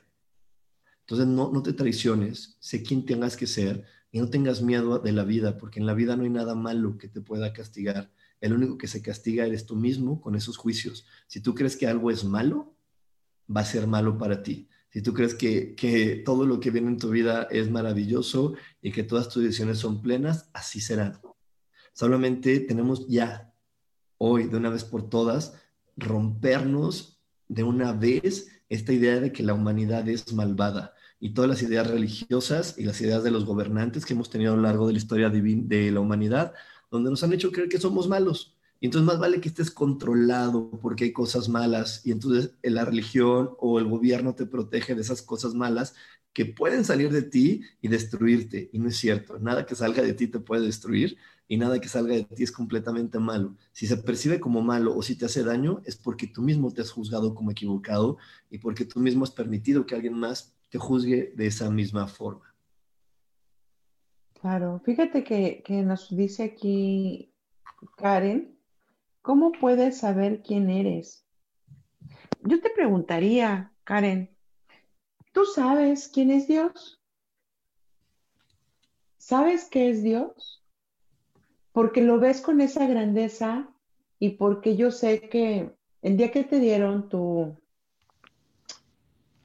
Entonces 1.01 1.27
no, 1.27 1.51
no 1.51 1.61
te 1.61 1.73
traiciones, 1.73 2.55
sé 2.59 2.81
quién 2.81 3.05
tengas 3.05 3.35
que 3.35 3.45
ser 3.45 3.85
y 4.11 4.19
no 4.19 4.29
tengas 4.29 4.61
miedo 4.61 4.97
de 4.97 5.11
la 5.11 5.25
vida, 5.25 5.57
porque 5.57 5.81
en 5.81 5.85
la 5.85 5.93
vida 5.93 6.15
no 6.15 6.23
hay 6.23 6.29
nada 6.29 6.55
malo 6.55 6.97
que 6.97 7.09
te 7.09 7.19
pueda 7.19 7.51
castigar. 7.51 8.13
El 8.39 8.53
único 8.53 8.77
que 8.77 8.87
se 8.87 9.01
castiga 9.01 9.45
eres 9.45 9.65
tú 9.65 9.75
mismo 9.75 10.21
con 10.21 10.35
esos 10.35 10.55
juicios. 10.55 11.05
Si 11.27 11.41
tú 11.41 11.53
crees 11.53 11.75
que 11.75 11.87
algo 11.87 12.09
es 12.09 12.23
malo, 12.23 12.73
va 13.53 13.59
a 13.61 13.65
ser 13.65 13.87
malo 13.87 14.17
para 14.17 14.41
ti. 14.41 14.69
Si 14.95 15.01
tú 15.01 15.13
crees 15.13 15.35
que, 15.35 15.75
que 15.75 16.23
todo 16.23 16.45
lo 16.45 16.61
que 16.61 16.71
viene 16.71 16.87
en 16.87 16.97
tu 16.97 17.09
vida 17.09 17.49
es 17.51 17.69
maravilloso 17.69 18.53
y 18.81 18.93
que 18.93 19.03
todas 19.03 19.27
tus 19.27 19.43
decisiones 19.43 19.77
son 19.77 20.01
plenas, 20.01 20.49
así 20.53 20.79
será. 20.79 21.19
Solamente 21.91 22.61
tenemos 22.61 23.05
ya 23.09 23.53
hoy, 24.17 24.45
de 24.45 24.55
una 24.55 24.69
vez 24.69 24.85
por 24.85 25.09
todas, 25.09 25.53
rompernos 25.97 27.19
de 27.49 27.63
una 27.63 27.91
vez 27.91 28.47
esta 28.69 28.93
idea 28.93 29.19
de 29.19 29.33
que 29.33 29.43
la 29.43 29.53
humanidad 29.53 30.07
es 30.07 30.31
malvada 30.31 30.93
y 31.19 31.33
todas 31.33 31.49
las 31.49 31.61
ideas 31.61 31.87
religiosas 31.87 32.75
y 32.77 32.85
las 32.85 33.01
ideas 33.01 33.21
de 33.21 33.31
los 33.31 33.43
gobernantes 33.43 34.05
que 34.05 34.13
hemos 34.13 34.29
tenido 34.29 34.53
a 34.53 34.55
lo 34.55 34.61
largo 34.61 34.87
de 34.87 34.93
la 34.93 34.99
historia 34.99 35.29
de 35.29 35.91
la 35.91 35.99
humanidad, 35.99 36.53
donde 36.89 37.09
nos 37.09 37.21
han 37.21 37.33
hecho 37.33 37.51
creer 37.51 37.67
que 37.67 37.81
somos 37.81 38.07
malos. 38.07 38.54
Entonces 38.85 39.05
más 39.05 39.19
vale 39.19 39.41
que 39.41 39.49
estés 39.49 39.71
controlado 39.71 40.69
porque 40.81 41.05
hay 41.05 41.11
cosas 41.11 41.49
malas 41.49 42.05
y 42.05 42.11
entonces 42.11 42.51
la 42.61 42.85
religión 42.85 43.51
o 43.59 43.79
el 43.79 43.85
gobierno 43.85 44.35
te 44.35 44.45
protege 44.45 44.95
de 44.95 45.01
esas 45.01 45.21
cosas 45.21 45.53
malas 45.53 45.95
que 46.33 46.45
pueden 46.45 46.83
salir 46.83 47.11
de 47.11 47.21
ti 47.21 47.61
y 47.81 47.87
destruirte. 47.87 48.69
Y 48.73 48.79
no 48.79 48.89
es 48.89 48.97
cierto, 48.97 49.39
nada 49.39 49.65
que 49.65 49.75
salga 49.75 50.03
de 50.03 50.13
ti 50.13 50.27
te 50.27 50.39
puede 50.39 50.65
destruir, 50.65 51.17
y 51.47 51.57
nada 51.57 51.79
que 51.79 51.87
salga 51.87 52.15
de 52.15 52.23
ti 52.23 52.43
es 52.43 52.51
completamente 52.51 53.19
malo. 53.19 53.55
Si 53.71 53.87
se 53.87 53.97
percibe 53.97 54.39
como 54.39 54.61
malo 54.61 54.95
o 54.95 55.01
si 55.01 55.15
te 55.15 55.25
hace 55.25 55.43
daño, 55.43 55.81
es 55.85 55.95
porque 55.95 56.27
tú 56.27 56.41
mismo 56.41 56.71
te 56.71 56.81
has 56.81 56.91
juzgado 56.91 57.35
como 57.35 57.51
equivocado 57.51 58.17
y 58.49 58.57
porque 58.57 58.85
tú 58.85 58.99
mismo 58.99 59.23
has 59.23 59.31
permitido 59.31 59.85
que 59.85 59.95
alguien 59.95 60.15
más 60.15 60.53
te 60.69 60.77
juzgue 60.77 61.33
de 61.35 61.47
esa 61.47 61.69
misma 61.69 62.07
forma. 62.07 62.53
Claro, 64.41 64.81
fíjate 64.83 65.23
que 65.23 65.63
nos 65.83 66.15
dice 66.15 66.43
aquí 66.43 67.31
Karen, 67.97 68.54
¿cómo 69.25 69.51
puedes 69.51 69.97
saber 69.97 70.43
quién 70.43 70.69
eres? 70.69 71.25
Yo 72.43 72.61
te 72.61 72.69
preguntaría, 72.69 73.73
Karen, 73.83 74.29
¿tú 75.31 75.45
sabes 75.45 76.07
quién 76.07 76.29
es 76.29 76.47
Dios? 76.47 77.01
¿Sabes 79.17 79.65
qué 79.65 79.89
es 79.89 80.03
Dios? 80.03 80.63
Porque 81.71 82.03
lo 82.03 82.19
ves 82.19 82.39
con 82.39 82.61
esa 82.61 82.85
grandeza 82.85 83.67
y 84.19 84.37
porque 84.37 84.75
yo 84.75 84.91
sé 84.91 85.21
que 85.21 85.75
el 86.03 86.17
día 86.17 86.29
que 86.29 86.43
te 86.43 86.59
dieron 86.59 87.09
tu, 87.09 87.57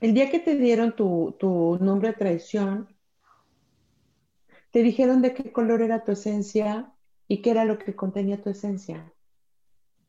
el 0.01 0.13
día 0.13 0.31
que 0.31 0.41
te 0.41 0.57
dieron 0.57 0.95
tu, 0.95 1.79
nombre 1.81 2.09
de 2.09 2.15
traición, 2.17 2.87
te 4.73 4.83
dijeron 4.83 5.23
de 5.23 5.33
qué 5.33 5.51
color 5.51 5.81
era 5.81 6.05
tu 6.05 6.13
esencia 6.13 6.93
y 7.29 7.41
qué 7.41 7.53
era 7.53 7.65
lo 7.65 7.79
que 7.79 7.97
contenía 7.97 8.43
tu 8.43 8.51
esencia. 8.51 9.11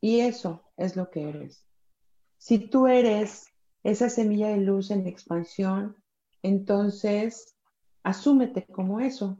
Y 0.01 0.21
eso 0.21 0.63
es 0.77 0.95
lo 0.95 1.11
que 1.11 1.29
eres. 1.29 1.63
Si 2.37 2.57
tú 2.57 2.87
eres 2.87 3.45
esa 3.83 4.09
semilla 4.09 4.49
de 4.49 4.57
luz 4.57 4.89
en 4.89 5.05
expansión, 5.05 5.95
entonces 6.41 7.55
asúmete 8.01 8.65
como 8.65 8.99
eso. 8.99 9.37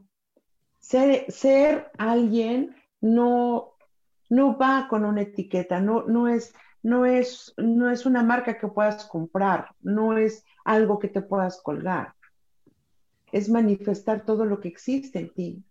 Ser, 0.78 1.30
ser 1.30 1.90
alguien 1.98 2.76
no, 3.00 3.74
no 4.30 4.56
va 4.56 4.86
con 4.88 5.04
una 5.04 5.22
etiqueta, 5.22 5.80
no, 5.80 6.04
no, 6.04 6.28
es, 6.28 6.54
no, 6.82 7.06
es, 7.06 7.52
no 7.56 7.90
es 7.90 8.06
una 8.06 8.22
marca 8.22 8.56
que 8.56 8.68
puedas 8.68 9.04
comprar, 9.06 9.74
no 9.80 10.16
es 10.16 10.44
algo 10.64 11.00
que 11.00 11.08
te 11.08 11.22
puedas 11.22 11.60
colgar. 11.60 12.14
Es 13.32 13.48
manifestar 13.48 14.24
todo 14.24 14.44
lo 14.44 14.60
que 14.60 14.68
existe 14.68 15.18
en 15.18 15.34
ti. 15.34 15.64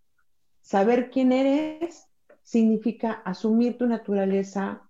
Saber 0.60 1.10
quién 1.10 1.32
eres 1.32 2.08
significa 2.42 3.22
asumir 3.24 3.78
tu 3.78 3.86
naturaleza, 3.86 4.82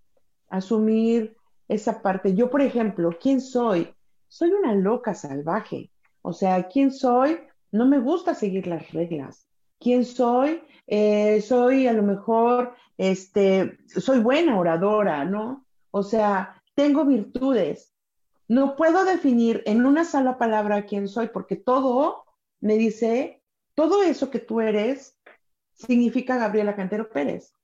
asumir 0.48 1.36
esa 1.68 2.02
parte. 2.02 2.34
Yo, 2.34 2.50
por 2.50 2.60
ejemplo, 2.60 3.10
¿quién 3.20 3.40
soy? 3.40 3.94
Soy 4.28 4.50
una 4.50 4.74
loca 4.74 5.14
salvaje. 5.14 5.90
O 6.22 6.32
sea, 6.32 6.68
¿quién 6.68 6.90
soy? 6.90 7.38
No 7.70 7.86
me 7.86 7.98
gusta 7.98 8.34
seguir 8.34 8.66
las 8.66 8.90
reglas. 8.92 9.46
¿Quién 9.78 10.04
soy? 10.04 10.62
Eh, 10.86 11.40
soy 11.40 11.86
a 11.86 11.92
lo 11.92 12.02
mejor, 12.02 12.74
este, 12.98 13.78
soy 13.88 14.20
buena 14.20 14.58
oradora, 14.58 15.24
¿no? 15.24 15.66
O 15.90 16.02
sea, 16.02 16.62
tengo 16.74 17.04
virtudes. 17.04 17.94
No 18.48 18.76
puedo 18.76 19.04
definir 19.04 19.62
en 19.66 19.86
una 19.86 20.04
sola 20.04 20.38
palabra 20.38 20.86
quién 20.86 21.08
soy 21.08 21.28
porque 21.28 21.56
todo 21.56 22.24
me 22.60 22.76
dice, 22.76 23.42
todo 23.74 24.02
eso 24.02 24.30
que 24.30 24.38
tú 24.38 24.60
eres 24.60 25.18
significa 25.74 26.36
Gabriela 26.36 26.76
Cantero 26.76 27.10
Pérez. 27.10 27.54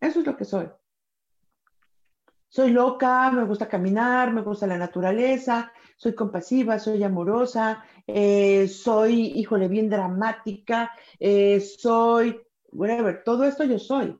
Eso 0.00 0.20
es 0.20 0.26
lo 0.26 0.36
que 0.36 0.44
soy. 0.44 0.68
Soy 2.48 2.72
loca, 2.72 3.30
me 3.30 3.44
gusta 3.44 3.68
caminar, 3.68 4.32
me 4.32 4.42
gusta 4.42 4.66
la 4.66 4.76
naturaleza, 4.76 5.72
soy 5.96 6.14
compasiva, 6.16 6.80
soy 6.80 7.04
amorosa, 7.04 7.84
eh, 8.06 8.66
soy, 8.66 9.26
híjole, 9.36 9.68
bien 9.68 9.88
dramática, 9.88 10.90
eh, 11.20 11.60
soy, 11.60 12.40
whatever, 12.72 13.22
todo 13.22 13.44
esto 13.44 13.62
yo 13.64 13.78
soy. 13.78 14.18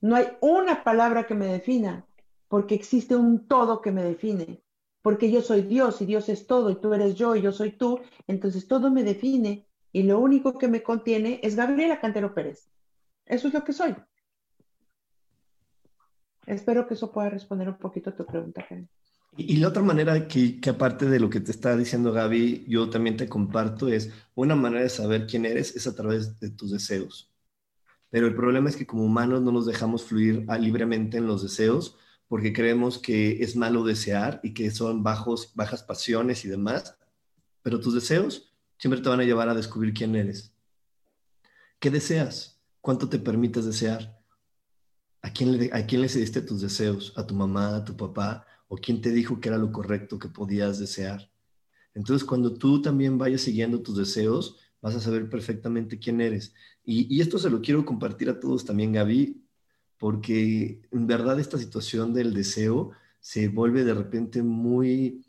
No 0.00 0.16
hay 0.16 0.26
una 0.40 0.82
palabra 0.82 1.28
que 1.28 1.34
me 1.34 1.46
defina, 1.46 2.04
porque 2.48 2.74
existe 2.74 3.14
un 3.14 3.46
todo 3.46 3.80
que 3.80 3.92
me 3.92 4.02
define, 4.02 4.60
porque 5.00 5.30
yo 5.30 5.42
soy 5.42 5.62
Dios 5.62 6.00
y 6.02 6.06
Dios 6.06 6.28
es 6.28 6.46
todo 6.48 6.70
y 6.70 6.76
tú 6.76 6.92
eres 6.92 7.14
yo 7.14 7.36
y 7.36 7.42
yo 7.42 7.52
soy 7.52 7.70
tú, 7.70 8.00
entonces 8.26 8.66
todo 8.66 8.90
me 8.90 9.04
define 9.04 9.68
y 9.94 10.02
lo 10.02 10.18
único 10.18 10.58
que 10.58 10.66
me 10.66 10.82
contiene 10.82 11.38
es 11.44 11.54
Gabriela 11.54 12.00
Cantero 12.00 12.34
Pérez. 12.34 12.68
Eso 13.26 13.46
es 13.46 13.54
lo 13.54 13.62
que 13.62 13.72
soy. 13.72 13.94
Espero 16.46 16.88
que 16.88 16.94
eso 16.94 17.12
pueda 17.12 17.30
responder 17.30 17.68
un 17.68 17.78
poquito 17.78 18.10
a 18.10 18.16
tu 18.16 18.26
pregunta, 18.26 18.66
Karen. 18.68 18.88
Y, 19.36 19.56
la 19.58 19.68
otra 19.68 19.84
manera 19.84 20.26
que, 20.26 20.58
aparte 20.68 21.06
de 21.06 21.20
lo 21.20 21.30
que 21.30 21.38
te 21.38 21.52
está 21.52 21.76
diciendo 21.76 22.12
Gaby, 22.12 22.64
yo 22.66 22.90
también 22.90 23.16
te 23.16 23.28
comparto 23.28 23.86
es, 23.86 24.10
una 24.34 24.56
manera 24.56 24.82
de 24.82 24.88
saber 24.88 25.28
quién 25.28 25.46
eres 25.46 25.76
es 25.76 25.86
a 25.86 25.94
través 25.94 26.40
de 26.40 26.50
tus 26.50 26.72
deseos. 26.72 27.32
Pero 28.10 28.26
el 28.26 28.34
problema 28.34 28.70
es 28.70 28.76
que 28.76 28.86
como 28.88 29.04
humanos 29.04 29.42
no 29.42 29.52
nos 29.52 29.64
dejamos 29.64 30.02
fluir 30.02 30.44
libremente 30.58 31.18
en 31.18 31.28
los 31.28 31.40
deseos 31.40 31.96
porque 32.26 32.52
creemos 32.52 32.98
que 32.98 33.44
es 33.44 33.54
malo 33.54 33.84
desear 33.84 34.40
y 34.42 34.54
que 34.54 34.72
son 34.72 35.04
bajos, 35.04 35.52
bajas 35.54 35.84
pasiones 35.84 36.44
y 36.44 36.48
demás. 36.48 36.96
Pero 37.62 37.78
tus 37.78 37.94
deseos 37.94 38.53
siempre 38.78 39.00
te 39.00 39.08
van 39.08 39.20
a 39.20 39.24
llevar 39.24 39.48
a 39.48 39.54
descubrir 39.54 39.94
quién 39.94 40.14
eres. 40.16 40.54
¿Qué 41.78 41.90
deseas? 41.90 42.60
¿Cuánto 42.80 43.08
te 43.08 43.18
permites 43.18 43.64
desear? 43.64 44.18
¿A 45.22 45.32
quién, 45.32 45.56
le, 45.56 45.70
¿A 45.72 45.86
quién 45.86 46.02
le 46.02 46.08
cediste 46.08 46.42
tus 46.42 46.60
deseos? 46.60 47.12
¿A 47.16 47.26
tu 47.26 47.34
mamá, 47.34 47.76
a 47.76 47.84
tu 47.84 47.96
papá? 47.96 48.46
¿O 48.68 48.76
quién 48.76 49.00
te 49.00 49.10
dijo 49.10 49.40
que 49.40 49.48
era 49.48 49.58
lo 49.58 49.72
correcto 49.72 50.18
que 50.18 50.28
podías 50.28 50.78
desear? 50.78 51.30
Entonces, 51.94 52.26
cuando 52.26 52.54
tú 52.54 52.82
también 52.82 53.18
vayas 53.18 53.42
siguiendo 53.42 53.82
tus 53.82 53.96
deseos, 53.96 54.58
vas 54.82 54.94
a 54.94 55.00
saber 55.00 55.30
perfectamente 55.30 55.98
quién 55.98 56.20
eres. 56.20 56.54
Y, 56.84 57.14
y, 57.14 57.20
esto 57.20 57.38
se 57.38 57.48
lo 57.48 57.62
quiero 57.62 57.84
compartir 57.84 58.28
a 58.28 58.38
todos 58.38 58.64
también, 58.64 58.92
Gaby, 58.92 59.42
porque 59.98 60.82
en 60.90 61.06
verdad 61.06 61.40
esta 61.40 61.56
situación 61.56 62.12
del 62.12 62.34
deseo 62.34 62.90
se 63.20 63.48
vuelve 63.48 63.84
de 63.84 63.94
repente 63.94 64.42
muy, 64.42 65.23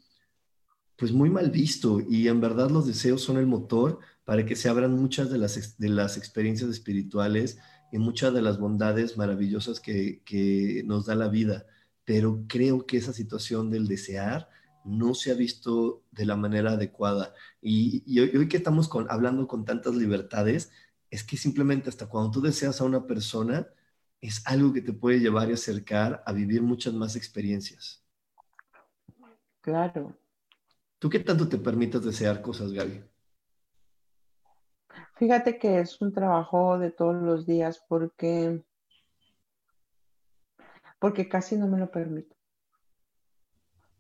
pues 0.98 1.12
muy 1.12 1.30
mal 1.30 1.52
visto 1.52 2.00
y 2.02 2.28
en 2.28 2.42
verdad 2.42 2.70
los 2.70 2.88
deseos 2.88 3.22
son 3.22 3.38
el 3.38 3.48
motor 3.48 4.00
para 4.24 4.46
que 4.46 4.56
se 4.56 4.70
abran 4.70 4.94
muchas 4.94 5.30
de 5.30 5.38
las, 5.38 5.78
de 5.78 5.90
las 5.90 6.18
experiencias 6.18 6.70
espirituales 6.70 7.60
y 7.92 7.98
muchas 7.98 8.34
de 8.34 8.42
las 8.42 8.60
bondades 8.60 9.18
maravillosas 9.18 9.80
que, 9.80 10.22
que 10.24 10.84
nos 10.86 11.06
da 11.06 11.16
la 11.16 11.28
vida. 11.30 11.66
Pero 12.06 12.44
creo 12.48 12.86
que 12.86 12.98
esa 12.98 13.14
situación 13.14 13.70
del 13.72 13.88
desear 13.88 14.50
no 14.86 15.16
se 15.16 15.32
ha 15.32 15.34
visto 15.34 16.04
de 16.12 16.26
la 16.26 16.36
manera 16.36 16.72
adecuada. 16.74 17.34
Y, 17.62 18.04
y 18.06 18.20
hoy, 18.20 18.48
que 18.48 18.58
estamos 18.58 18.88
con, 18.88 19.08
hablando 19.10 19.48
con 19.48 19.66
tantas 19.66 19.96
libertades, 19.96 20.72
es 21.10 21.24
que 21.24 21.38
simplemente 21.38 21.90
hasta 21.90 22.08
cuando 22.08 22.32
tú 22.32 22.42
deseas 22.42 22.82
a 22.82 22.86
una 22.86 23.08
persona, 23.08 23.68
es 24.22 24.46
algo 24.46 24.74
que 24.74 24.82
te 24.82 24.94
puede 24.94 25.20
llevar 25.20 25.50
y 25.50 25.54
acercar 25.54 26.24
a 26.26 26.34
vivir 26.34 26.62
muchas 26.62 26.94
más 26.94 27.16
experiencias. 27.16 28.04
Claro, 29.62 30.16
¿Tú 31.06 31.12
qué 31.12 31.20
tanto 31.20 31.48
te 31.48 31.60
permites 31.60 32.04
desear 32.04 32.42
cosas, 32.42 32.74
Gaby? 32.74 33.04
Fíjate 35.18 35.60
que 35.60 35.82
es 35.82 36.02
un 36.02 36.12
trabajo 36.12 36.80
de 36.80 36.90
todos 36.90 37.22
los 37.22 37.46
días 37.46 37.86
porque, 37.88 38.66
porque 40.98 41.30
casi 41.30 41.58
no 41.58 41.68
me 41.68 41.78
lo 41.78 41.92
permito. 41.92 42.36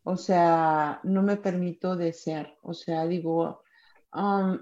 O 0.02 0.18
sea, 0.18 0.99
no 1.03 1.22
me 1.22 1.38
permito 1.38 1.95
desear. 1.95 2.57
O 2.64 2.73
sea, 2.73 3.06
digo, 3.06 3.61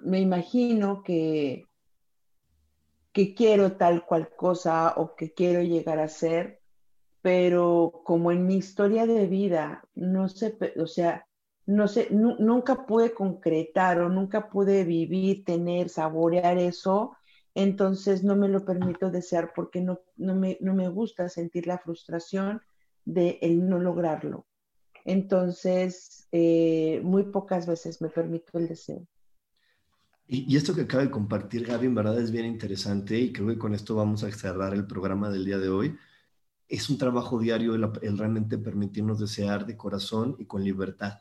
me 0.01 0.19
imagino 0.19 1.01
que, 1.01 1.63
que 3.13 3.33
quiero 3.33 3.77
tal 3.77 4.05
cual 4.05 4.35
cosa 4.35 4.95
o 4.97 5.15
que 5.15 5.33
quiero 5.33 5.61
llegar 5.61 5.99
a 5.99 6.09
ser, 6.09 6.59
pero 7.21 8.01
como 8.03 8.33
en 8.33 8.45
mi 8.45 8.57
historia 8.57 9.05
de 9.05 9.27
vida, 9.27 9.87
no 9.95 10.27
sé, 10.27 10.57
o 10.75 10.87
sea, 10.87 11.25
no 11.65 11.87
sé, 11.87 12.09
nunca 12.11 12.85
pude 12.85 13.13
concretar 13.13 13.99
o 14.01 14.09
nunca 14.09 14.49
pude 14.49 14.83
vivir, 14.83 15.45
tener, 15.45 15.89
saborear 15.89 16.57
eso, 16.57 17.15
entonces 17.55 18.23
no 18.23 18.35
me 18.35 18.49
lo 18.49 18.65
permito 18.65 19.09
desear 19.09 19.53
porque 19.55 19.79
no, 19.79 20.01
no, 20.17 20.35
me, 20.35 20.57
no 20.59 20.73
me 20.73 20.89
gusta 20.89 21.29
sentir 21.29 21.67
la 21.67 21.77
frustración 21.77 22.61
de 23.05 23.39
el 23.41 23.67
no 23.67 23.79
lograrlo. 23.79 24.45
Entonces, 25.05 26.27
eh, 26.31 27.01
muy 27.03 27.23
pocas 27.23 27.67
veces 27.67 28.01
me 28.01 28.09
permito 28.09 28.57
el 28.57 28.67
deseo. 28.67 29.05
Y, 30.27 30.51
y, 30.51 30.57
esto 30.57 30.73
que 30.73 30.81
acaba 30.81 31.03
de 31.03 31.11
compartir 31.11 31.65
Gaby, 31.65 31.87
en 31.87 31.95
verdad 31.95 32.19
es 32.19 32.31
bien 32.31 32.45
interesante 32.45 33.19
y 33.19 33.33
creo 33.33 33.47
que 33.47 33.57
con 33.57 33.75
esto 33.75 33.95
vamos 33.95 34.23
a 34.23 34.31
cerrar 34.31 34.73
el 34.73 34.87
programa 34.87 35.29
del 35.29 35.45
día 35.45 35.57
de 35.57 35.69
hoy. 35.69 35.97
Es 36.67 36.89
un 36.89 36.97
trabajo 36.97 37.39
diario 37.39 37.75
el, 37.75 37.89
el 38.01 38.17
realmente 38.17 38.57
permitirnos 38.57 39.19
desear 39.19 39.65
de 39.65 39.77
corazón 39.77 40.35
y 40.39 40.45
con 40.45 40.63
libertad 40.63 41.19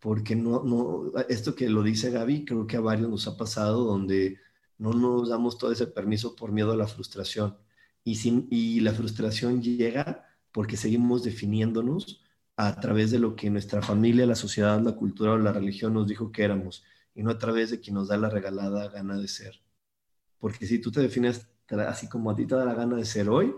porque 0.00 0.34
no, 0.34 0.64
no, 0.64 1.12
esto 1.28 1.54
que 1.54 1.68
lo 1.68 1.82
dice 1.82 2.10
Gaby, 2.10 2.44
creo 2.44 2.66
que 2.66 2.76
a 2.76 2.80
varios 2.80 3.10
nos 3.10 3.26
ha 3.28 3.36
pasado 3.36 3.84
donde 3.84 4.38
no 4.78 4.92
nos 4.94 5.28
damos 5.28 5.58
todo 5.58 5.72
ese 5.72 5.86
permiso 5.86 6.34
por 6.34 6.52
miedo 6.52 6.72
a 6.72 6.76
la 6.76 6.86
frustración. 6.86 7.56
Y, 8.02 8.16
sin, 8.16 8.48
y 8.50 8.80
la 8.80 8.92
frustración 8.92 9.62
llega 9.62 10.26
porque 10.52 10.76
seguimos 10.78 11.22
definiéndonos 11.22 12.22
a 12.56 12.80
través 12.80 13.10
de 13.10 13.18
lo 13.18 13.36
que 13.36 13.50
nuestra 13.50 13.82
familia, 13.82 14.26
la 14.26 14.34
sociedad, 14.34 14.80
la 14.80 14.96
cultura 14.96 15.32
o 15.32 15.38
la 15.38 15.52
religión 15.52 15.94
nos 15.94 16.06
dijo 16.06 16.32
que 16.32 16.44
éramos, 16.44 16.84
y 17.14 17.22
no 17.22 17.30
a 17.30 17.38
través 17.38 17.70
de 17.70 17.80
quien 17.80 17.94
nos 17.94 18.08
da 18.08 18.16
la 18.16 18.30
regalada 18.30 18.88
gana 18.88 19.18
de 19.18 19.28
ser. 19.28 19.62
Porque 20.38 20.66
si 20.66 20.78
tú 20.78 20.90
te 20.90 21.00
defines 21.00 21.46
así 21.86 22.08
como 22.08 22.30
a 22.30 22.36
ti 22.36 22.46
te 22.46 22.54
da 22.54 22.64
la 22.64 22.74
gana 22.74 22.96
de 22.96 23.04
ser 23.04 23.28
hoy, 23.28 23.54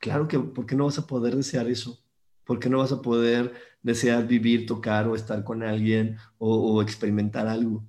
claro 0.00 0.28
que, 0.28 0.38
¿por 0.38 0.66
qué 0.66 0.76
no 0.76 0.86
vas 0.86 0.98
a 0.98 1.06
poder 1.06 1.36
desear 1.36 1.68
eso? 1.68 2.03
Porque 2.44 2.68
no 2.68 2.78
vas 2.78 2.92
a 2.92 3.02
poder 3.02 3.52
desear 3.82 4.26
vivir, 4.26 4.66
tocar 4.66 5.06
o 5.08 5.14
estar 5.14 5.44
con 5.44 5.62
alguien 5.62 6.16
o, 6.38 6.82
experimentar 6.82 7.46
algo. 7.46 7.84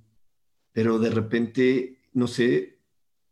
Pero 0.72 0.98
de 0.98 1.10
repente, 1.10 1.98
no 2.12 2.26
sé, 2.26 2.78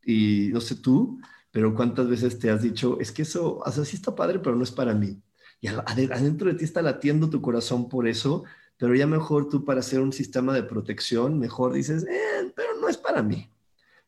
y 0.04 0.50
no 0.52 0.60
sé 0.60 0.76
tú, 0.76 1.20
pero 1.50 1.74
cuántas 1.74 2.08
veces 2.08 2.38
te 2.38 2.50
has 2.50 2.62
dicho, 2.62 2.98
es 3.00 3.12
que 3.12 3.22
eso, 3.22 3.58
o 3.58 3.70
sea, 3.70 3.84
sí 3.84 3.96
está 3.96 4.14
padre, 4.14 4.38
pero 4.38 4.56
no 4.56 4.64
es 4.64 4.70
para 4.70 4.94
mí. 4.94 5.20
Y 5.60 5.68
adentro 5.68 6.48
de 6.48 6.58
ti 6.58 6.64
está 6.64 6.82
latiendo 6.82 7.30
tu 7.30 7.40
corazón 7.40 7.88
por 7.88 8.08
eso, 8.08 8.44
pero 8.76 8.94
ya 8.94 9.06
mejor 9.06 9.48
tú 9.48 9.64
para 9.64 9.80
hacer 9.80 10.00
un 10.00 10.12
sistema 10.12 10.52
de 10.52 10.62
protección, 10.62 11.38
mejor 11.38 11.72
dices, 11.72 12.04
eh, 12.04 12.52
pero 12.56 12.78
no 12.80 12.88
es 12.88 12.96
para 12.96 13.22
mí. 13.22 13.48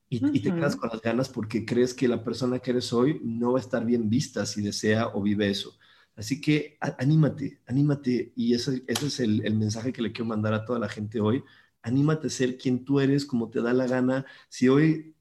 Y, 0.09 0.36
y, 0.36 0.40
te 0.40 0.55
quedas 0.55 0.76
con 0.76 0.88
las 0.90 1.02
ganas 1.02 1.28
porque 1.28 1.64
crees 1.64 1.93
que 1.93 2.06
la 2.06 2.22
persona 2.22 2.60
que 2.60 2.70
eres 2.70 2.93
hoy 2.93 3.20
no 3.24 3.52
va 3.52 3.59
a 3.59 3.62
estar 3.62 3.84
bien 3.84 4.09
vista 4.09 4.47
si 4.47 4.62
desea 4.62 5.09
o 5.09 5.20
vive 5.20 5.51
eso. 5.51 5.76
Así 6.16 6.40
que 6.40 6.78
anímate, 6.80 7.60
anímate, 7.66 8.32
y 8.34 8.55
ese, 8.55 8.82
es 8.86 9.20
el, 9.20 9.55
mensaje 9.55 9.93
que 9.93 10.01
le 10.01 10.12
quiero 10.12 10.24
mandar 10.24 10.55
a 10.55 10.64
toda 10.64 10.78
la 10.78 10.88
gente 10.88 11.20
hoy. 11.20 11.44
Anímate 11.82 12.28
a 12.28 12.30
ser 12.30 12.56
quien 12.56 12.84
tú 12.84 13.01
eres, 13.01 13.26
como 13.26 13.51
te 13.51 13.60
da 13.60 13.74
la 13.74 13.86
gana. 13.86 14.24
Si 14.48 14.68
hoy 14.68 15.14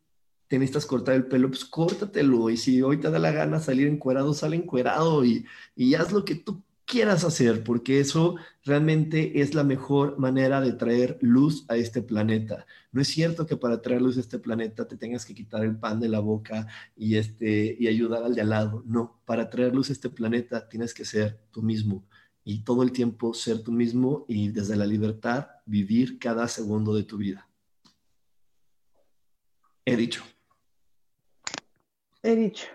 te 0.47 0.57
necesitas 0.57 0.85
cortar 0.85 1.15
el 1.15 1.27
pelo, 1.27 1.49
pues 1.49 1.65
córtatelo. 1.65 2.49
Y 2.49 2.57
si 2.57 2.81
hoy 2.81 2.97
te 2.99 3.11
da 3.11 3.19
la 3.19 3.31
gana 3.31 3.59
salir 3.59 3.87
encuerado, 3.87 4.33
sale 4.33 4.55
encuerado 4.55 5.25
y, 5.25 5.45
y 5.75 5.95
haz 5.95 6.13
lo 6.13 6.23
que 6.23 6.35
tú 6.35 6.63
quieras 6.85 7.23
hacer, 7.23 7.63
porque 7.63 7.99
eso 7.99 8.35
realmente 8.63 9.41
es 9.41 9.53
la 9.55 9.63
mejor 9.63 10.17
manera 10.19 10.61
de 10.61 10.73
traer 10.73 11.17
luz 11.21 11.65
a 11.67 11.77
este 11.77 12.01
planeta. 12.01 12.65
No 12.91 13.01
es 13.01 13.07
cierto 13.07 13.45
que 13.45 13.57
para 13.57 13.81
traer 13.81 14.01
luz 14.01 14.17
a 14.17 14.21
este 14.21 14.39
planeta 14.39 14.87
te 14.87 14.97
tengas 14.97 15.25
que 15.25 15.35
quitar 15.35 15.63
el 15.63 15.77
pan 15.77 15.99
de 15.99 16.09
la 16.09 16.19
boca 16.19 16.67
y, 16.95 17.17
este, 17.17 17.75
y 17.79 17.87
ayudar 17.87 18.23
al 18.23 18.35
de 18.35 18.41
al 18.41 18.49
lado. 18.49 18.83
No, 18.85 19.19
para 19.25 19.49
traer 19.49 19.73
luz 19.73 19.89
a 19.89 19.93
este 19.93 20.09
planeta 20.09 20.69
tienes 20.69 20.93
que 20.93 21.05
ser 21.05 21.39
tú 21.51 21.61
mismo 21.61 22.05
y 22.43 22.63
todo 22.63 22.83
el 22.83 22.91
tiempo 22.91 23.33
ser 23.33 23.63
tú 23.63 23.71
mismo 23.71 24.25
y 24.27 24.49
desde 24.49 24.75
la 24.75 24.85
libertad 24.85 25.47
vivir 25.65 26.19
cada 26.19 26.47
segundo 26.47 26.93
de 26.93 27.03
tu 27.03 27.17
vida. 27.17 27.49
He 29.83 29.95
dicho. 29.95 30.23
He 32.21 32.35
dicho. 32.35 32.74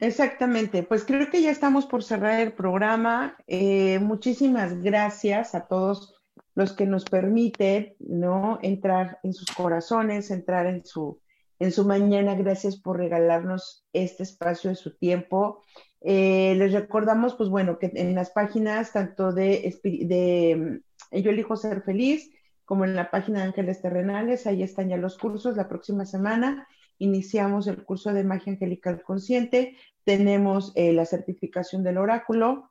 Exactamente, 0.00 0.82
pues 0.82 1.04
creo 1.04 1.30
que 1.30 1.42
ya 1.42 1.50
estamos 1.50 1.84
por 1.84 2.02
cerrar 2.02 2.40
el 2.40 2.54
programa. 2.54 3.36
Eh, 3.46 3.98
muchísimas 3.98 4.80
gracias 4.82 5.54
a 5.54 5.66
todos 5.66 6.14
los 6.54 6.72
que 6.72 6.86
nos 6.86 7.04
permiten, 7.04 7.96
¿no? 7.98 8.58
Entrar 8.62 9.18
en 9.22 9.34
sus 9.34 9.54
corazones, 9.54 10.30
entrar 10.30 10.66
en 10.66 10.86
su, 10.86 11.20
en 11.58 11.70
su 11.70 11.84
mañana. 11.84 12.34
Gracias 12.34 12.78
por 12.78 12.96
regalarnos 12.96 13.84
este 13.92 14.22
espacio 14.22 14.70
de 14.70 14.76
su 14.76 14.96
tiempo. 14.96 15.62
Eh, 16.00 16.54
les 16.56 16.72
recordamos, 16.72 17.34
pues 17.34 17.50
bueno, 17.50 17.78
que 17.78 17.92
en 17.94 18.14
las 18.14 18.30
páginas 18.30 18.94
tanto 18.94 19.32
de, 19.34 19.78
de 19.84 20.80
Yo 21.20 21.30
elijo 21.30 21.56
ser 21.56 21.82
feliz, 21.82 22.30
como 22.64 22.86
en 22.86 22.96
la 22.96 23.10
página 23.10 23.40
de 23.40 23.48
Ángeles 23.48 23.82
Terrenales, 23.82 24.46
ahí 24.46 24.62
están 24.62 24.88
ya 24.88 24.96
los 24.96 25.18
cursos 25.18 25.58
la 25.58 25.68
próxima 25.68 26.06
semana 26.06 26.66
iniciamos 27.00 27.66
el 27.66 27.82
curso 27.82 28.12
de 28.12 28.24
magia 28.24 28.52
angelical 28.52 29.02
consciente, 29.02 29.76
tenemos 30.04 30.72
eh, 30.74 30.92
la 30.92 31.06
certificación 31.06 31.82
del 31.82 31.98
oráculo, 31.98 32.70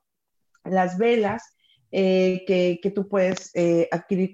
las 0.63 0.97
velas 0.97 1.55
eh, 1.91 2.43
que, 2.47 2.91
tú 2.91 3.07
puedes 3.07 3.51
eh, 3.55 3.87
adquirir 3.91 4.33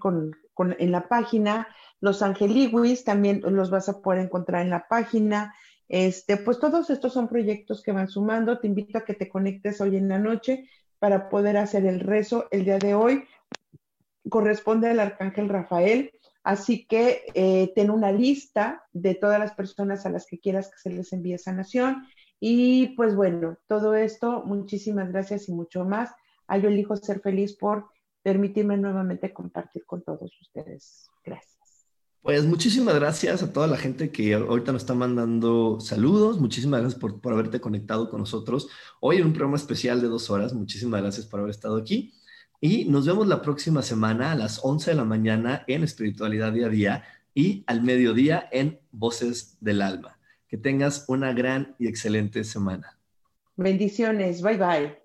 en 0.78 0.92
la 0.92 1.08
página, 1.08 1.68
los 2.02 2.22
angeliwis 2.22 3.04
también 3.04 3.42
los 3.44 3.70
vas 3.70 3.90
a 3.90 4.02
poder 4.02 4.20
encontrar 4.22 4.62
en 4.62 4.70
la 4.70 4.88
página. 4.88 5.56
Este, 5.88 6.38
pues 6.38 6.60
todos 6.60 6.90
estos 6.90 7.14
son 7.14 7.28
proyectos 7.28 7.82
que 7.82 7.92
van 7.92 8.10
sumando. 8.10 8.60
Te 8.60 8.68
invito 8.68 8.98
a 8.98 9.06
que 9.06 9.14
te 9.14 9.30
conectes 9.30 9.82
hoy 9.82 9.98
en 9.98 10.10
la 10.10 10.20
noche 10.20 10.70
para 11.00 11.30
poder 11.30 11.58
hacer 11.58 11.86
el 11.86 12.00
rezo 12.00 12.48
el 12.52 12.66
día 12.66 12.80
de 12.80 12.96
hoy. 12.96 13.24
Corresponde 14.30 14.90
al 14.90 15.00
arcángel 15.00 15.50
Rafael. 15.50 16.12
Así 16.44 16.86
que 16.86 17.24
eh, 17.34 17.72
ten 17.76 17.90
una 17.90 18.12
lista 18.12 18.84
de 18.94 19.16
todas 19.16 19.40
las 19.40 19.54
personas 19.54 20.06
a 20.06 20.12
las 20.12 20.28
que 20.28 20.40
quieras 20.40 20.70
que 20.70 20.78
se 20.78 20.92
les 20.92 21.12
envíe 21.12 21.40
sanación. 21.40 22.06
Y 22.40 22.96
pues 22.96 23.16
bueno, 23.16 23.58
todo 23.68 23.96
esto, 23.96 24.44
muchísimas 24.46 25.12
gracias 25.12 25.50
y 25.50 25.54
mucho 25.54 25.86
más. 25.86 26.12
A 26.48 26.58
yo 26.58 26.70
elijo 26.70 26.96
ser 26.96 27.22
feliz 27.22 27.56
por 27.56 27.86
permitirme 28.22 28.78
nuevamente 28.78 29.34
compartir 29.34 29.86
con 29.86 30.04
todos 30.04 30.32
ustedes. 30.42 31.10
Gracias. 31.24 31.56
Pues 32.22 32.44
muchísimas 32.46 32.96
gracias 32.96 33.44
a 33.44 33.54
toda 33.54 33.68
la 33.68 33.78
gente 33.78 34.12
que 34.12 34.34
ahorita 34.34 34.72
nos 34.72 34.82
está 34.82 34.96
mandando 34.96 35.80
saludos. 35.80 36.40
Muchísimas 36.40 36.82
gracias 36.82 37.00
por, 37.00 37.22
por 37.22 37.34
haberte 37.34 37.62
conectado 37.62 38.10
con 38.10 38.20
nosotros 38.20 38.68
hoy 39.00 39.18
en 39.18 39.28
un 39.28 39.34
programa 39.34 39.58
especial 39.58 40.02
de 40.02 40.08
dos 40.08 40.32
horas. 40.32 40.52
Muchísimas 40.54 41.02
gracias 41.02 41.28
por 41.28 41.40
haber 41.40 41.52
estado 41.52 41.78
aquí. 41.78 42.16
Y 42.60 42.86
nos 42.86 43.06
vemos 43.06 43.28
la 43.28 43.44
próxima 43.44 43.84
semana 43.84 44.32
a 44.32 44.36
las 44.36 44.60
11 44.64 44.90
de 44.90 44.98
la 44.98 45.04
mañana 45.04 45.64
en 45.68 45.84
Espiritualidad 45.84 46.52
Día 46.52 46.66
a 46.66 46.70
Día 46.70 47.04
y 47.36 47.64
al 47.68 47.84
mediodía 47.84 48.50
en 48.52 48.80
Voces 48.92 49.58
del 49.62 49.84
Alma. 49.84 50.18
Que 50.48 50.58
tengas 50.58 51.06
una 51.08 51.34
gran 51.34 51.76
y 51.80 51.88
excelente 51.88 52.44
semana. 52.44 52.98
Bendiciones. 53.56 54.42
Bye 54.42 54.58
bye. 54.58 55.05